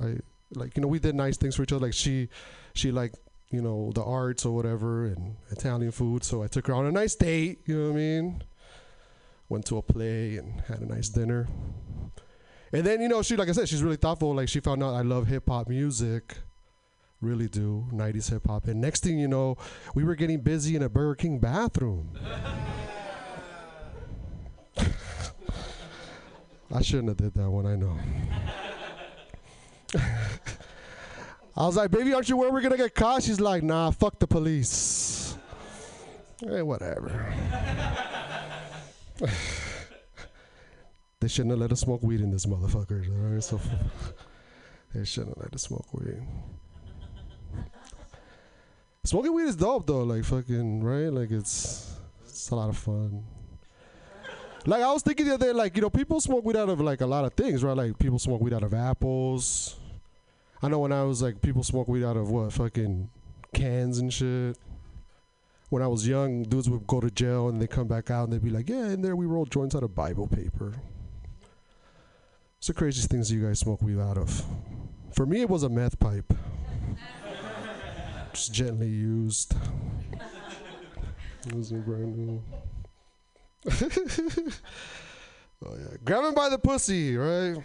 I, 0.00 0.18
like, 0.54 0.76
you 0.76 0.82
know, 0.82 0.88
we 0.88 0.98
did 0.98 1.14
nice 1.14 1.36
things 1.36 1.56
for 1.56 1.62
each 1.62 1.72
other. 1.72 1.86
Like, 1.86 1.94
she, 1.94 2.28
she 2.74 2.92
like, 2.92 3.12
you 3.50 3.62
know, 3.62 3.92
the 3.94 4.02
arts 4.02 4.44
or 4.44 4.54
whatever, 4.54 5.06
and 5.06 5.36
Italian 5.50 5.92
food. 5.92 6.24
So 6.24 6.42
I 6.42 6.46
took 6.46 6.66
her 6.66 6.74
on 6.74 6.86
a 6.86 6.92
nice 6.92 7.14
date. 7.14 7.60
You 7.66 7.76
know 7.76 7.84
what 7.90 7.94
I 7.94 7.96
mean? 7.96 8.42
Went 9.48 9.66
to 9.66 9.78
a 9.78 9.82
play 9.82 10.36
and 10.36 10.60
had 10.62 10.80
a 10.80 10.86
nice 10.86 11.08
dinner. 11.08 11.48
And 12.72 12.84
then, 12.84 13.00
you 13.00 13.08
know, 13.08 13.22
she, 13.22 13.36
like 13.36 13.48
I 13.48 13.52
said, 13.52 13.68
she's 13.68 13.82
really 13.82 13.96
thoughtful. 13.96 14.34
Like, 14.34 14.48
she 14.48 14.60
found 14.60 14.82
out 14.82 14.94
I 14.94 15.02
love 15.02 15.28
hip 15.28 15.48
hop 15.48 15.68
music. 15.68 16.36
Really 17.20 17.48
do. 17.48 17.86
90s 17.92 18.30
hip 18.30 18.46
hop. 18.46 18.66
And 18.66 18.80
next 18.80 19.04
thing 19.04 19.18
you 19.18 19.28
know, 19.28 19.56
we 19.94 20.02
were 20.04 20.16
getting 20.16 20.40
busy 20.40 20.74
in 20.74 20.82
a 20.82 20.88
Burger 20.88 21.14
King 21.14 21.38
bathroom. 21.38 22.18
I 26.74 26.82
shouldn't 26.82 27.08
have 27.08 27.16
did 27.16 27.34
that 27.34 27.48
one. 27.48 27.66
I 27.66 27.76
know. 27.76 27.96
I 31.56 31.66
was 31.66 31.76
like, 31.76 31.92
baby, 31.92 32.12
aren't 32.12 32.28
you 32.28 32.36
worried 32.36 32.52
we're 32.52 32.62
gonna 32.62 32.76
get 32.76 32.96
caught? 32.96 33.22
She's 33.22 33.40
like, 33.40 33.62
nah, 33.62 33.92
fuck 33.92 34.18
the 34.18 34.26
police. 34.26 35.38
Hey, 36.40 36.62
whatever. 36.62 37.32
they 41.20 41.28
shouldn't 41.28 41.52
have 41.52 41.60
let 41.60 41.70
us 41.70 41.80
smoke 41.80 42.02
weed 42.02 42.20
in 42.20 42.32
this 42.32 42.44
motherfucker. 42.44 43.06
Right, 43.08 43.42
so 43.42 43.60
they 44.94 45.04
shouldn't 45.04 45.36
have 45.36 45.44
let 45.44 45.54
us 45.54 45.62
smoke 45.62 45.86
weed. 45.94 46.20
Smoking 49.04 49.32
weed 49.32 49.44
is 49.44 49.54
dope 49.54 49.86
though, 49.86 50.02
like 50.02 50.24
fucking 50.24 50.82
right, 50.82 51.12
like 51.12 51.30
it's 51.30 51.94
it's 52.24 52.50
a 52.50 52.56
lot 52.56 52.68
of 52.68 52.76
fun. 52.76 53.22
Like 54.66 54.82
I 54.82 54.90
was 54.92 55.02
thinking 55.02 55.26
the 55.26 55.34
other 55.34 55.46
day, 55.46 55.52
like 55.52 55.76
you 55.76 55.82
know, 55.82 55.90
people 55.90 56.20
smoke 56.20 56.44
weed 56.44 56.56
out 56.56 56.70
of 56.70 56.80
like 56.80 57.02
a 57.02 57.06
lot 57.06 57.24
of 57.24 57.34
things, 57.34 57.62
right? 57.62 57.76
Like 57.76 57.98
people 57.98 58.18
smoke 58.18 58.40
weed 58.40 58.54
out 58.54 58.62
of 58.62 58.72
apples. 58.72 59.76
I 60.62 60.68
know 60.68 60.78
when 60.78 60.92
I 60.92 61.02
was 61.02 61.20
like, 61.20 61.42
people 61.42 61.62
smoke 61.62 61.86
weed 61.86 62.04
out 62.04 62.16
of 62.16 62.30
what 62.30 62.50
fucking 62.52 63.10
cans 63.52 63.98
and 63.98 64.10
shit. 64.12 64.56
When 65.68 65.82
I 65.82 65.86
was 65.86 66.08
young, 66.08 66.44
dudes 66.44 66.70
would 66.70 66.86
go 66.86 67.00
to 67.00 67.10
jail 67.10 67.48
and 67.48 67.60
they 67.60 67.66
come 67.66 67.88
back 67.88 68.10
out 68.10 68.24
and 68.24 68.32
they'd 68.32 68.42
be 68.42 68.50
like, 68.50 68.68
"Yeah, 68.68 68.88
in 68.88 69.02
there 69.02 69.16
we 69.16 69.26
roll 69.26 69.44
joints 69.44 69.74
out 69.74 69.82
of 69.82 69.94
Bible 69.94 70.26
paper." 70.26 70.72
It's 72.58 72.68
the 72.68 72.74
craziest 72.74 73.10
things 73.10 73.30
you 73.30 73.44
guys 73.44 73.58
smoke 73.58 73.82
weed 73.82 73.98
out 73.98 74.16
of. 74.16 74.44
For 75.12 75.26
me, 75.26 75.42
it 75.42 75.50
was 75.50 75.62
a 75.62 75.68
meth 75.68 75.98
pipe, 75.98 76.32
just 78.32 78.54
gently 78.54 78.88
used. 78.88 79.54
It 81.46 81.54
was 81.54 81.70
brand 81.72 82.16
new. 82.16 82.42
oh 83.70 84.50
yeah, 85.64 85.96
grab 86.04 86.24
him 86.24 86.34
by 86.34 86.48
the 86.48 86.58
pussy, 86.58 87.16
right? 87.16 87.56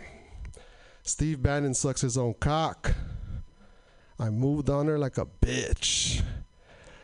Steve 1.03 1.41
Bannon 1.41 1.73
sucks 1.73 2.01
his 2.01 2.17
own 2.17 2.35
cock. 2.39 2.93
I 4.19 4.29
moved 4.29 4.69
on 4.69 4.87
her 4.87 4.97
like 4.97 5.17
a 5.17 5.25
bitch. 5.25 6.21
Is 6.21 6.23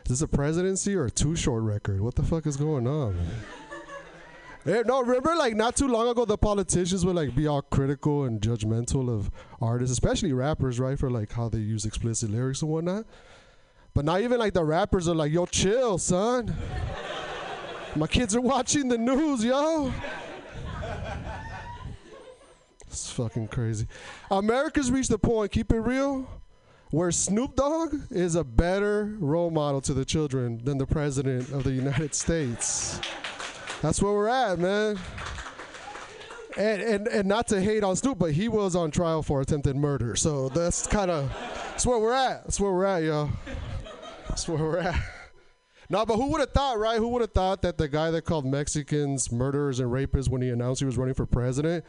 this 0.08 0.22
a 0.22 0.28
presidency 0.28 0.94
or 0.94 1.06
a 1.06 1.10
Too 1.10 1.34
Short 1.34 1.62
record? 1.62 2.00
What 2.00 2.14
the 2.14 2.22
fuck 2.22 2.46
is 2.46 2.56
going 2.56 2.86
on? 2.86 3.16
Man? 3.16 3.26
Yeah, 4.66 4.82
no, 4.84 5.00
remember 5.00 5.36
like 5.36 5.54
not 5.54 5.76
too 5.76 5.86
long 5.86 6.08
ago 6.08 6.24
the 6.24 6.36
politicians 6.36 7.06
would 7.06 7.14
like 7.14 7.36
be 7.36 7.46
all 7.46 7.62
critical 7.62 8.24
and 8.24 8.40
judgmental 8.40 9.08
of 9.08 9.30
artists, 9.60 9.92
especially 9.92 10.32
rappers, 10.32 10.80
right? 10.80 10.98
For 10.98 11.08
like 11.08 11.30
how 11.30 11.48
they 11.48 11.58
use 11.58 11.84
explicit 11.84 12.30
lyrics 12.30 12.62
and 12.62 12.70
whatnot. 12.72 13.04
But 13.94 14.04
not 14.04 14.22
even 14.22 14.40
like 14.40 14.54
the 14.54 14.64
rappers 14.64 15.06
are 15.06 15.14
like, 15.14 15.30
yo, 15.30 15.46
chill, 15.46 15.98
son. 15.98 16.52
My 17.96 18.06
kids 18.06 18.36
are 18.36 18.42
watching 18.42 18.88
the 18.88 18.98
news, 18.98 19.42
yo. 19.42 19.90
It's 22.86 23.10
fucking 23.10 23.48
crazy. 23.48 23.86
America's 24.30 24.90
reached 24.90 25.08
the 25.08 25.18
point, 25.18 25.50
keep 25.50 25.72
it 25.72 25.80
real, 25.80 26.28
where 26.90 27.10
Snoop 27.10 27.56
Dogg 27.56 27.94
is 28.10 28.34
a 28.34 28.44
better 28.44 29.16
role 29.18 29.50
model 29.50 29.80
to 29.82 29.94
the 29.94 30.04
children 30.04 30.62
than 30.62 30.76
the 30.76 30.86
president 30.86 31.50
of 31.52 31.64
the 31.64 31.72
United 31.72 32.14
States. 32.14 33.00
That's 33.80 34.02
where 34.02 34.12
we're 34.12 34.28
at, 34.28 34.58
man. 34.58 34.98
And, 36.58 36.80
and 36.82 37.08
and 37.08 37.28
not 37.28 37.48
to 37.48 37.60
hate 37.60 37.84
on 37.84 37.96
Snoop, 37.96 38.18
but 38.18 38.32
he 38.32 38.48
was 38.48 38.74
on 38.74 38.90
trial 38.90 39.22
for 39.22 39.42
attempted 39.42 39.76
murder. 39.76 40.16
So 40.16 40.48
that's 40.48 40.86
kind 40.86 41.10
of 41.10 41.30
that's 41.70 41.84
where 41.84 41.98
we're 41.98 42.14
at. 42.14 42.44
That's 42.44 42.58
where 42.58 42.72
we're 42.72 42.86
at, 42.86 43.02
yo. 43.02 43.30
That's 44.28 44.48
where 44.48 44.58
we're 44.58 44.78
at. 44.78 45.15
No, 45.88 46.04
but 46.04 46.16
who 46.16 46.30
would 46.32 46.40
have 46.40 46.52
thought, 46.52 46.78
right? 46.78 46.98
Who 46.98 47.08
would 47.08 47.22
have 47.22 47.32
thought 47.32 47.62
that 47.62 47.78
the 47.78 47.88
guy 47.88 48.10
that 48.10 48.22
called 48.22 48.44
Mexicans 48.44 49.30
murderers 49.30 49.78
and 49.78 49.90
rapists 49.90 50.28
when 50.28 50.42
he 50.42 50.50
announced 50.50 50.80
he 50.80 50.86
was 50.86 50.96
running 50.96 51.14
for 51.14 51.26
president 51.26 51.84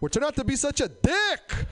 would 0.00 0.12
turn 0.12 0.24
out 0.24 0.36
to 0.36 0.44
be 0.44 0.56
such 0.56 0.80
a 0.80 0.88
dick? 0.88 1.54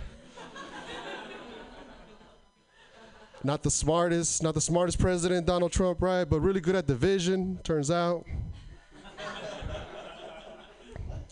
not 3.45 3.63
the 3.63 3.71
smartest, 3.71 4.43
not 4.43 4.55
the 4.55 4.61
smartest 4.61 4.99
president, 4.99 5.47
Donald 5.47 5.73
Trump, 5.73 6.03
right? 6.03 6.25
But 6.25 6.41
really 6.41 6.61
good 6.61 6.75
at 6.75 6.87
division, 6.87 7.59
turns 7.65 7.91
out. 7.91 8.27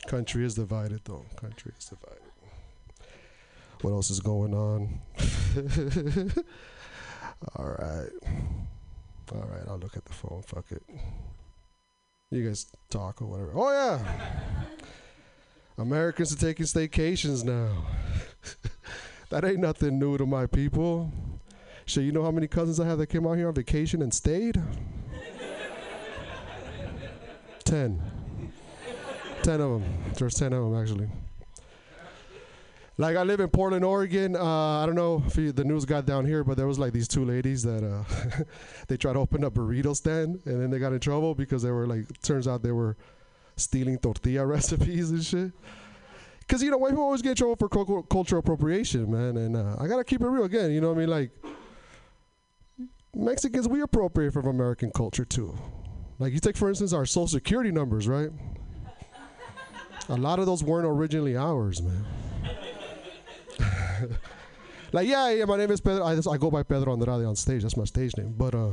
Country 0.06 0.46
is 0.46 0.54
divided, 0.54 1.02
though. 1.04 1.26
Country 1.36 1.72
is 1.78 1.84
divided. 1.84 2.22
What 3.82 3.90
else 3.90 4.10
is 4.10 4.20
going 4.20 4.54
on? 4.54 5.00
All 7.56 7.76
right. 7.78 8.08
All 9.32 9.48
right, 9.50 9.62
I'll 9.68 9.78
look 9.78 9.96
at 9.96 10.04
the 10.04 10.12
phone. 10.12 10.42
Fuck 10.46 10.72
it. 10.72 10.82
You 12.30 12.46
guys 12.46 12.66
talk 12.90 13.22
or 13.22 13.26
whatever. 13.26 13.52
Oh, 13.54 13.70
yeah. 13.70 14.00
Americans 15.76 16.32
are 16.32 16.38
taking 16.38 16.66
staycations 16.66 17.44
now. 17.44 17.86
that 19.30 19.44
ain't 19.44 19.58
nothing 19.58 19.98
new 19.98 20.18
to 20.18 20.26
my 20.26 20.46
people. 20.46 21.12
So, 21.86 22.00
you 22.00 22.12
know 22.12 22.22
how 22.22 22.30
many 22.30 22.46
cousins 22.46 22.80
I 22.80 22.86
have 22.86 22.98
that 22.98 23.06
came 23.06 23.26
out 23.26 23.36
here 23.36 23.48
on 23.48 23.54
vacation 23.54 24.02
and 24.02 24.12
stayed? 24.12 24.60
Ten. 27.64 28.02
Ten 29.42 29.60
of 29.60 29.80
them. 29.80 29.84
There's 30.18 30.34
ten 30.34 30.52
of 30.52 30.64
them, 30.64 30.80
actually. 30.80 31.08
Like 33.00 33.16
I 33.16 33.22
live 33.22 33.38
in 33.38 33.48
Portland, 33.48 33.84
Oregon. 33.84 34.34
Uh, 34.34 34.82
I 34.82 34.84
don't 34.84 34.96
know 34.96 35.22
if 35.24 35.36
you, 35.36 35.52
the 35.52 35.62
news 35.62 35.84
got 35.84 36.04
down 36.04 36.26
here, 36.26 36.42
but 36.42 36.56
there 36.56 36.66
was 36.66 36.80
like 36.80 36.92
these 36.92 37.06
two 37.06 37.24
ladies 37.24 37.62
that 37.62 37.84
uh, 37.84 38.02
they 38.88 38.96
tried 38.96 39.12
to 39.12 39.20
open 39.20 39.44
a 39.44 39.50
burrito 39.50 39.94
stand, 39.94 40.40
and 40.46 40.60
then 40.60 40.68
they 40.68 40.80
got 40.80 40.92
in 40.92 40.98
trouble 40.98 41.36
because 41.36 41.62
they 41.62 41.70
were 41.70 41.86
like, 41.86 42.06
turns 42.22 42.48
out 42.48 42.64
they 42.64 42.72
were 42.72 42.96
stealing 43.54 43.98
tortilla 43.98 44.44
recipes 44.46 45.12
and 45.12 45.22
shit. 45.24 45.52
Because 46.40 46.60
you 46.60 46.72
know, 46.72 46.78
white 46.78 46.90
people 46.90 47.04
always 47.04 47.22
get 47.22 47.30
in 47.30 47.36
trouble 47.36 47.54
for 47.54 47.68
cul- 47.68 48.02
cultural 48.02 48.40
appropriation, 48.40 49.08
man. 49.08 49.36
And 49.36 49.56
uh, 49.56 49.76
I 49.78 49.86
gotta 49.86 50.02
keep 50.02 50.20
it 50.20 50.26
real 50.26 50.44
again. 50.44 50.72
You 50.72 50.80
know 50.80 50.88
what 50.88 50.96
I 50.96 51.00
mean? 51.00 51.10
Like 51.10 51.30
Mexicans, 53.14 53.68
we 53.68 53.80
appropriate 53.80 54.32
from 54.32 54.48
American 54.48 54.90
culture 54.90 55.24
too. 55.24 55.56
Like 56.18 56.32
you 56.32 56.40
take, 56.40 56.56
for 56.56 56.68
instance, 56.68 56.92
our 56.92 57.06
social 57.06 57.28
security 57.28 57.70
numbers, 57.70 58.08
right? 58.08 58.30
A 60.08 60.16
lot 60.16 60.40
of 60.40 60.46
those 60.46 60.64
weren't 60.64 60.86
originally 60.86 61.36
ours, 61.36 61.80
man. 61.80 62.04
like 64.92 65.08
yeah, 65.08 65.30
yeah, 65.30 65.44
my 65.44 65.56
name 65.56 65.70
is 65.70 65.80
Pedro. 65.80 66.04
I, 66.04 66.14
just, 66.14 66.28
I 66.28 66.36
go 66.36 66.50
by 66.50 66.62
Pedro 66.62 66.92
Andrade 66.92 67.26
on 67.26 67.36
stage. 67.36 67.62
That's 67.62 67.76
my 67.76 67.84
stage 67.84 68.16
name. 68.16 68.34
But 68.36 68.54
uh, 68.54 68.70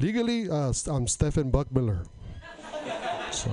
legally, 0.00 0.48
uh, 0.50 0.72
I'm 0.88 1.06
Stephen 1.06 1.50
Buckmiller. 1.50 2.06
So 3.30 3.50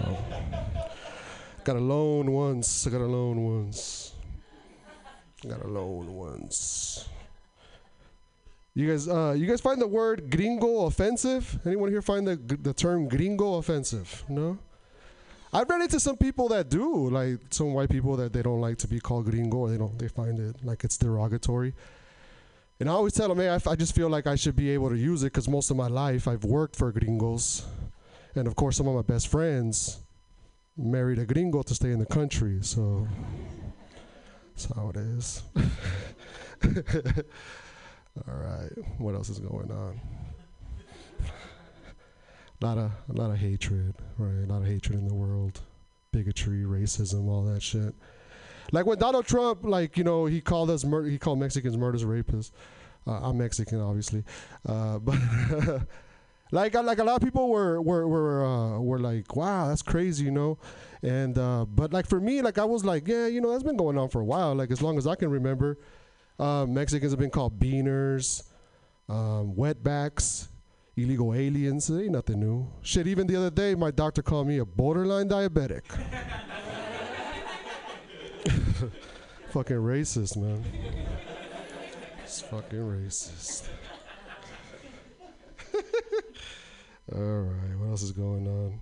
got 1.65 1.76
a 1.76 1.80
loan 1.80 2.32
once. 2.32 2.88
I 2.88 2.89
got 2.89 3.02
a 3.02 3.06
loan 3.06 3.43
once. 3.43 4.13
Got 5.45 5.65
a 5.65 5.67
loan 5.67 6.15
once. 6.15 7.10
You 8.74 8.89
guys, 8.89 9.08
uh, 9.08 9.36
you 9.38 9.48
guys 9.48 9.60
find 9.60 9.82
the 9.82 9.88
word 9.88 10.32
gringo 10.32 10.86
offensive? 10.86 11.60
Anyone 11.65 11.89
here 11.89 12.02
find 12.02 12.26
the 12.26 12.36
the 12.36 12.74
term 12.74 13.08
gringo 13.10 13.56
offensive? 13.56 14.24
No. 14.30 14.58
I've 15.56 15.70
ran 15.70 15.82
into 15.82 16.02
some 16.02 16.18
people 16.18 16.50
that 16.50 16.68
do, 16.70 17.10
like 17.10 17.39
some 17.50 17.74
white 17.74 17.89
people 17.89 18.18
that 18.18 18.34
they 18.34 18.41
don't 18.41 18.60
like 18.60 18.78
to 18.80 18.89
be 18.89 19.00
called 19.00 19.24
gringo, 19.24 19.60
or 19.60 19.70
they 19.70 19.78
don't, 19.78 19.98
they 19.98 20.10
find 20.10 20.38
it 20.38 20.58
like 20.65 20.84
it's 20.84 20.98
derogatory. 20.98 21.74
And 22.82 22.89
I 22.89 22.91
always 22.91 23.13
tell 23.13 23.30
them, 23.30 23.38
hey, 23.38 23.48
I, 23.48 23.56
f- 23.56 23.68
I 23.68 23.76
just 23.78 23.96
feel 23.96 24.10
like 24.10 24.28
I 24.28 24.36
should 24.36 24.58
be 24.58 24.70
able 24.72 24.89
to 24.89 24.98
use 24.98 25.24
it 25.24 25.28
because 25.28 25.48
most 25.48 25.72
of 25.72 25.78
my 25.78 25.88
life 25.88 26.28
I've 26.28 26.44
worked 26.44 26.76
for 26.76 26.91
gringos, 26.91 27.63
and 28.36 28.50
of 28.50 28.58
course 28.58 28.76
some 28.76 28.89
of 28.89 28.96
my 28.96 29.02
best 29.02 29.30
friends 29.30 30.00
married 30.76 31.20
a 31.20 31.26
gringo 31.26 31.62
to 31.62 31.74
stay 31.74 31.91
in 31.91 32.00
the 32.00 32.06
country, 32.06 32.58
so 32.62 33.08
that's 34.50 34.65
how 34.76 34.89
it 34.89 34.98
is. 34.98 35.41
All 38.28 38.34
right, 38.34 38.72
what 38.98 39.15
else 39.15 39.30
is 39.30 39.39
going 39.39 39.72
on? 39.72 40.02
A 42.62 42.65
lot 42.65 42.78
of 42.78 43.34
a 43.34 43.38
hatred, 43.38 43.96
right? 44.18 44.44
A 44.44 44.52
lot 44.52 44.62
of 44.62 44.68
hatred 44.68 44.98
in 44.98 45.08
the 45.08 45.13
world, 45.13 45.62
bigotry, 46.12 46.63
racism, 46.63 47.28
all 47.28 47.44
that 47.44 47.62
shit. 47.62 47.94
Like 48.72 48.86
when 48.86 48.98
Donald 48.98 49.26
Trump, 49.26 49.63
like 49.63 49.98
you 49.98 50.04
know, 50.04 50.26
he 50.26 50.41
called 50.41 50.70
us 50.70 50.84
mur- 50.84 51.06
he 51.06 51.18
called 51.18 51.39
Mexicans 51.39 51.78
murderers, 51.78 52.04
rapists. 52.04 52.52
Uh, 53.08 53.20
I'm 53.22 53.38
Mexican, 53.38 53.80
obviously, 53.82 54.24
uh, 54.68 54.98
but 55.00 55.20
like 56.52 56.74
like 56.74 57.00
a 57.00 57.04
lot 57.04 57.18
of 57.18 57.22
people 57.22 57.50
were 57.50 57.82
were 57.82 58.08
were 58.08 58.46
uh, 58.46 58.80
were 58.80 59.00
like, 59.00 59.36
wow, 59.36 59.68
that's 59.68 59.82
crazy, 59.82 60.26
you 60.26 60.32
know. 60.32 60.58
And 61.04 61.38
uh, 61.38 61.65
but 61.65 61.94
like 61.94 62.08
for 62.08 62.20
me, 62.20 62.41
like 62.41 62.58
I 62.58 62.65
was 62.65 62.84
like, 62.84 63.08
yeah, 63.08 63.28
you 63.28 63.41
know, 63.41 63.52
that's 63.52 63.63
been 63.63 63.78
going 63.78 63.98
on 63.98 64.10
for 64.10 64.22
a 64.22 64.26
while. 64.26 64.56
Like 64.56 64.72
as 64.72 64.82
long 64.82 64.98
as 64.98 65.06
I 65.06 65.15
can 65.15 65.30
remember, 65.30 65.78
uh, 66.39 66.65
Mexicans 66.68 67.12
have 67.12 67.20
been 67.20 67.30
called 67.30 67.60
beaners, 67.60 68.44
um, 69.08 69.54
wetbacks, 69.54 70.48
illegal 70.97 71.34
aliens. 71.34 71.89
It 71.89 72.03
ain't 72.03 72.12
nothing 72.12 72.39
new. 72.39 72.67
Shit, 72.81 73.08
even 73.08 73.27
the 73.27 73.36
other 73.36 73.49
day, 73.49 73.75
my 73.75 73.91
doctor 73.91 74.21
called 74.21 74.47
me 74.47 74.60
a 74.60 74.65
borderline 74.65 75.29
diabetic. 75.29 75.84
fucking 79.51 79.77
racist, 79.77 80.38
man. 80.38 80.63
It's 82.23 82.41
fucking 82.41 82.79
racist. 82.79 83.69
All 87.13 87.21
right, 87.21 87.77
what 87.77 87.89
else 87.89 88.01
is 88.01 88.12
going 88.12 88.47
on? 88.47 88.79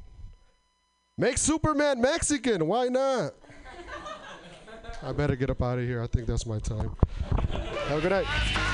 Make 1.17 1.37
Superman 1.37 2.01
Mexican. 2.01 2.65
Why 2.67 2.87
not? 2.87 3.33
I 5.03 5.11
better 5.11 5.35
get 5.35 5.49
up 5.49 5.61
out 5.61 5.77
of 5.77 5.85
here. 5.85 6.01
I 6.01 6.07
think 6.07 6.27
that's 6.27 6.45
my 6.45 6.59
time. 6.59 6.95
Have 7.89 7.99
a 7.99 8.01
good 8.01 8.11
night. 8.11 8.72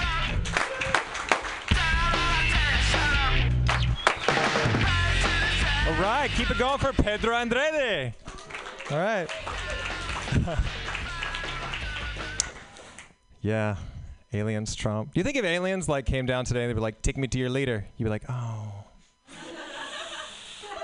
All 5.89 5.95
right, 5.95 6.29
keep 6.35 6.51
it 6.51 6.59
going 6.59 6.77
for 6.77 6.93
Pedro 6.93 7.35
Andrade. 7.35 8.13
All 8.91 8.99
right. 8.99 9.27
yeah, 13.41 13.75
aliens, 14.31 14.75
Trump. 14.75 15.15
Do 15.15 15.19
you 15.19 15.23
think 15.23 15.35
if 15.35 15.43
aliens 15.43 15.89
like 15.89 16.05
came 16.05 16.27
down 16.27 16.45
today 16.45 16.61
and 16.61 16.69
they'd 16.69 16.75
be 16.75 16.79
like, 16.79 17.01
"Take 17.01 17.17
me 17.17 17.27
to 17.29 17.39
your 17.39 17.49
leader," 17.49 17.87
you'd 17.97 18.05
be 18.05 18.09
like, 18.11 18.21
"Oh, 18.29 18.71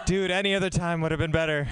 dude, 0.08 0.32
any 0.32 0.56
other 0.56 0.72
time 0.72 1.02
would 1.02 1.12
have 1.12 1.20
been 1.20 1.32
better." 1.32 1.68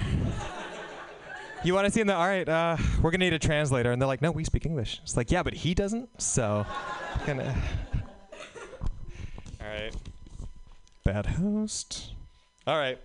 You 1.64 1.74
want 1.74 1.86
to 1.86 1.90
see 1.90 2.02
in 2.02 2.06
the 2.06 2.14
all 2.14 2.28
right? 2.28 2.48
Uh, 2.48 2.76
we're 3.02 3.10
gonna 3.10 3.24
need 3.24 3.32
a 3.32 3.38
translator, 3.40 3.90
and 3.90 4.00
they're 4.00 4.06
like, 4.06 4.22
"No, 4.22 4.30
we 4.30 4.44
speak 4.44 4.64
English." 4.64 5.00
It's 5.02 5.16
like, 5.16 5.32
"Yeah, 5.32 5.42
but 5.42 5.54
he 5.54 5.74
doesn't." 5.74 6.22
So, 6.22 6.64
gonna. 7.26 7.52
All 9.60 9.66
right. 9.66 9.92
Bad 11.02 11.26
host. 11.26 12.12
All 12.64 12.76
right. 12.76 13.00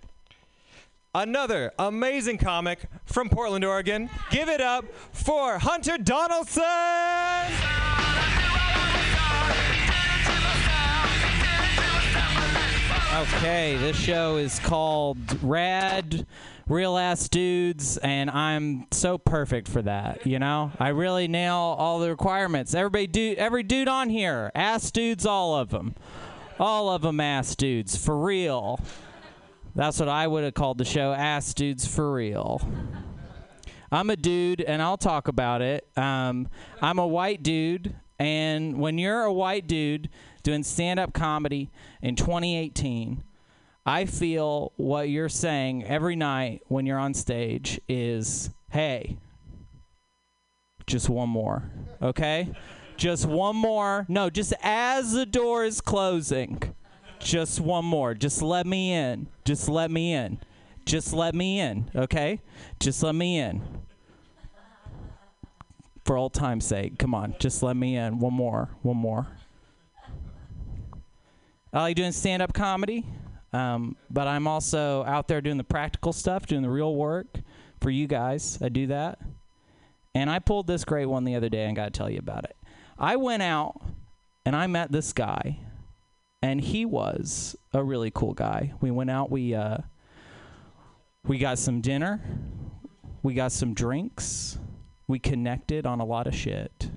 Another 1.12 1.72
amazing 1.76 2.38
comic 2.38 2.84
from 3.04 3.28
Portland, 3.28 3.64
Oregon. 3.64 4.08
Give 4.30 4.48
it 4.48 4.60
up 4.60 4.84
for 5.10 5.58
Hunter 5.58 5.98
Donaldson. 5.98 6.62
Okay, 13.12 13.76
this 13.78 13.96
show 13.96 14.36
is 14.36 14.60
called 14.60 15.18
Rad 15.42 16.28
Real 16.68 16.96
Ass 16.96 17.28
Dudes, 17.28 17.96
and 17.96 18.30
I'm 18.30 18.86
so 18.92 19.18
perfect 19.18 19.66
for 19.66 19.82
that. 19.82 20.24
You 20.24 20.38
know, 20.38 20.70
I 20.78 20.90
really 20.90 21.26
nail 21.26 21.56
all 21.56 21.98
the 21.98 22.08
requirements. 22.08 22.72
Everybody, 22.72 23.08
do 23.08 23.34
every 23.36 23.64
dude 23.64 23.88
on 23.88 24.10
here, 24.10 24.52
ass 24.54 24.92
dudes, 24.92 25.26
all 25.26 25.56
of 25.56 25.70
them, 25.70 25.96
all 26.60 26.88
of 26.88 27.02
them, 27.02 27.18
ass 27.18 27.56
dudes, 27.56 27.96
for 27.96 28.16
real. 28.16 28.78
That's 29.74 30.00
what 30.00 30.08
I 30.08 30.26
would 30.26 30.44
have 30.44 30.54
called 30.54 30.78
the 30.78 30.84
show, 30.84 31.12
ass 31.12 31.54
dudes 31.54 31.86
for 31.86 32.12
real. 32.12 32.60
I'm 33.92 34.10
a 34.10 34.16
dude, 34.16 34.60
and 34.60 34.80
I'll 34.82 34.96
talk 34.96 35.28
about 35.28 35.62
it. 35.62 35.86
Um, 35.96 36.48
I'm 36.80 36.98
a 36.98 37.06
white 37.06 37.42
dude, 37.42 37.94
and 38.18 38.78
when 38.78 38.98
you're 38.98 39.22
a 39.22 39.32
white 39.32 39.66
dude 39.66 40.08
doing 40.42 40.62
stand-up 40.62 41.12
comedy 41.12 41.70
in 42.00 42.16
2018, 42.16 43.24
I 43.86 44.04
feel 44.04 44.72
what 44.76 45.08
you're 45.08 45.28
saying 45.28 45.84
every 45.84 46.14
night 46.16 46.62
when 46.68 46.86
you're 46.86 46.98
on 46.98 47.14
stage 47.14 47.80
is, 47.88 48.50
"Hey, 48.70 49.16
just 50.86 51.08
one 51.08 51.28
more, 51.28 51.70
okay? 52.02 52.52
Just 52.96 53.24
one 53.24 53.56
more. 53.56 54.04
No, 54.08 54.28
just 54.28 54.52
as 54.62 55.12
the 55.12 55.24
door 55.24 55.64
is 55.64 55.80
closing, 55.80 56.60
just 57.20 57.60
one 57.60 57.84
more. 57.84 58.14
Just 58.14 58.42
let 58.42 58.66
me 58.66 58.92
in. 58.92 59.28
Just 59.44 59.68
let 59.68 59.90
me 59.90 60.12
in. 60.12 60.38
Just 60.84 61.12
let 61.12 61.34
me 61.34 61.60
in, 61.60 61.90
okay? 61.94 62.40
Just 62.80 63.02
let 63.02 63.14
me 63.14 63.38
in. 63.38 63.62
For 66.04 66.16
old 66.16 66.34
time's 66.34 66.64
sake, 66.64 66.98
come 66.98 67.14
on, 67.14 67.36
just 67.38 67.62
let 67.62 67.76
me 67.76 67.96
in. 67.96 68.18
One 68.18 68.34
more, 68.34 68.70
one 68.82 68.96
more. 68.96 69.28
I 71.72 71.82
like 71.82 71.96
doing 71.96 72.10
stand 72.10 72.42
up 72.42 72.52
comedy, 72.52 73.06
um, 73.52 73.96
but 74.10 74.26
I'm 74.26 74.48
also 74.48 75.04
out 75.04 75.28
there 75.28 75.40
doing 75.40 75.58
the 75.58 75.64
practical 75.64 76.12
stuff, 76.12 76.46
doing 76.46 76.62
the 76.62 76.70
real 76.70 76.96
work 76.96 77.40
for 77.80 77.90
you 77.90 78.08
guys. 78.08 78.58
I 78.60 78.68
do 78.68 78.88
that. 78.88 79.20
And 80.14 80.28
I 80.28 80.40
pulled 80.40 80.66
this 80.66 80.84
great 80.84 81.06
one 81.06 81.22
the 81.22 81.36
other 81.36 81.48
day 81.48 81.66
and 81.66 81.76
got 81.76 81.84
to 81.84 81.90
tell 81.96 82.10
you 82.10 82.18
about 82.18 82.44
it. 82.44 82.56
I 82.98 83.14
went 83.14 83.42
out 83.44 83.80
and 84.44 84.56
I 84.56 84.66
met 84.66 84.90
this 84.90 85.12
guy, 85.12 85.60
and 86.42 86.60
he 86.60 86.84
was 86.84 87.56
a 87.72 87.82
really 87.82 88.10
cool 88.10 88.34
guy. 88.34 88.72
We 88.80 88.90
went 88.90 89.10
out, 89.10 89.30
we, 89.30 89.54
uh, 89.54 89.78
we 91.24 91.38
got 91.38 91.58
some 91.58 91.80
dinner, 91.80 92.20
we 93.22 93.34
got 93.34 93.52
some 93.52 93.74
drinks, 93.74 94.58
we 95.06 95.18
connected 95.18 95.86
on 95.86 96.00
a 96.00 96.04
lot 96.04 96.26
of 96.26 96.34
shit. 96.34 96.90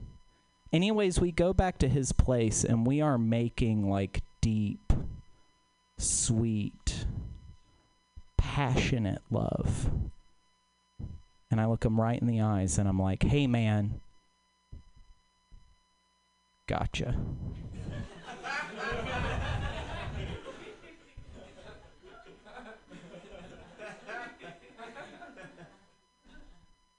Anyways, 0.71 1.19
we 1.19 1.31
go 1.31 1.53
back 1.53 1.77
to 1.79 1.87
his 1.87 2.11
place 2.11 2.63
and 2.63 2.87
we 2.87 3.01
are 3.01 3.17
making 3.17 3.89
like 3.89 4.21
deep, 4.41 4.93
sweet, 5.97 7.05
passionate 8.37 9.21
love. 9.29 9.91
And 11.51 11.61
I 11.61 11.65
look 11.65 11.85
him 11.85 11.99
right 11.99 12.19
in 12.19 12.27
the 12.27 12.41
eyes 12.41 12.77
and 12.79 12.87
I'm 12.89 12.99
like, 12.99 13.23
hey 13.23 13.45
man, 13.45 14.01
gotcha. 16.65 17.15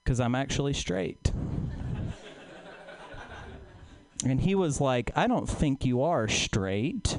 Because 0.04 0.20
I'm 0.20 0.34
actually 0.34 0.74
straight. 0.74 1.32
And 4.24 4.40
he 4.40 4.54
was 4.54 4.80
like, 4.80 5.10
I 5.14 5.26
don't 5.26 5.48
think 5.48 5.84
you 5.84 6.02
are 6.02 6.28
straight. 6.28 7.18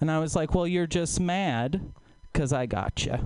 And 0.00 0.10
I 0.10 0.18
was 0.18 0.34
like, 0.34 0.54
Well, 0.54 0.66
you're 0.66 0.86
just 0.86 1.20
mad 1.20 1.92
because 2.32 2.52
I 2.52 2.66
got 2.66 3.04
you. 3.04 3.18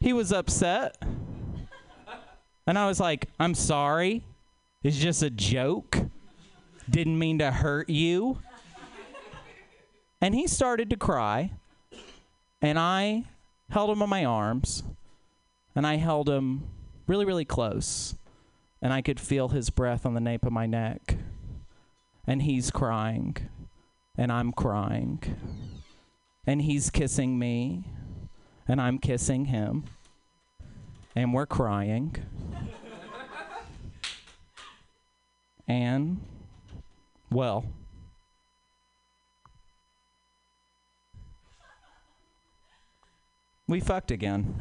he 0.00 0.12
was 0.12 0.32
upset. 0.32 0.96
And 2.66 2.78
I 2.78 2.86
was 2.86 2.98
like, 2.98 3.28
I'm 3.38 3.54
sorry. 3.54 4.24
It's 4.82 4.96
just 4.96 5.22
a 5.22 5.30
joke. 5.30 5.98
Didn't 6.90 7.18
mean 7.18 7.38
to 7.38 7.50
hurt 7.50 7.88
you. 7.88 8.38
And 10.20 10.34
he 10.34 10.46
started 10.46 10.90
to 10.90 10.96
cry. 10.96 11.52
And 12.60 12.78
I 12.78 13.24
held 13.70 13.90
him 13.90 14.02
in 14.02 14.08
my 14.08 14.24
arms. 14.24 14.82
And 15.74 15.86
I 15.86 15.96
held 15.96 16.28
him 16.28 16.68
really, 17.06 17.24
really 17.24 17.44
close. 17.44 18.16
And 18.82 18.92
I 18.92 19.02
could 19.02 19.20
feel 19.20 19.48
his 19.48 19.70
breath 19.70 20.04
on 20.04 20.14
the 20.14 20.20
nape 20.20 20.44
of 20.44 20.52
my 20.52 20.66
neck. 20.66 21.16
And 22.26 22.42
he's 22.42 22.70
crying. 22.70 23.36
And 24.16 24.32
I'm 24.32 24.52
crying. 24.52 25.22
And 26.46 26.62
he's 26.62 26.90
kissing 26.90 27.38
me. 27.38 27.84
And 28.66 28.80
I'm 28.80 28.98
kissing 28.98 29.46
him. 29.46 29.84
And 31.16 31.32
we're 31.32 31.46
crying. 31.46 32.14
and, 35.66 36.20
well, 37.30 37.64
we 43.66 43.80
fucked 43.80 44.10
again. 44.10 44.54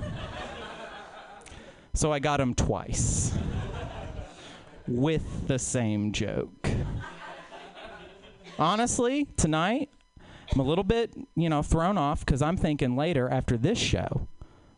so 1.94 2.14
I 2.14 2.20
got 2.20 2.40
him 2.40 2.56
twice 2.56 3.34
with 4.88 5.48
the 5.48 5.60
same 5.60 6.14
joke. 6.14 6.70
Honestly, 8.58 9.28
tonight, 9.36 9.90
I'm 10.54 10.60
a 10.62 10.64
little 10.64 10.86
bit, 10.86 11.14
you 11.36 11.50
know, 11.50 11.62
thrown 11.62 11.98
off 11.98 12.26
because 12.26 12.42
I'm 12.42 12.56
thinking 12.56 12.96
later 12.96 13.28
after 13.30 13.58
this 13.58 13.78
show, 13.78 14.30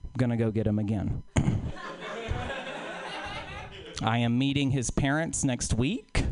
I'm 0.03 0.13
going 0.17 0.31
to 0.31 0.37
go 0.37 0.49
get 0.49 0.65
him 0.65 0.79
again. 0.79 1.21
I 4.01 4.19
am 4.19 4.37
meeting 4.37 4.71
his 4.71 4.91
parents 4.91 5.43
next 5.43 5.73
week, 5.73 6.23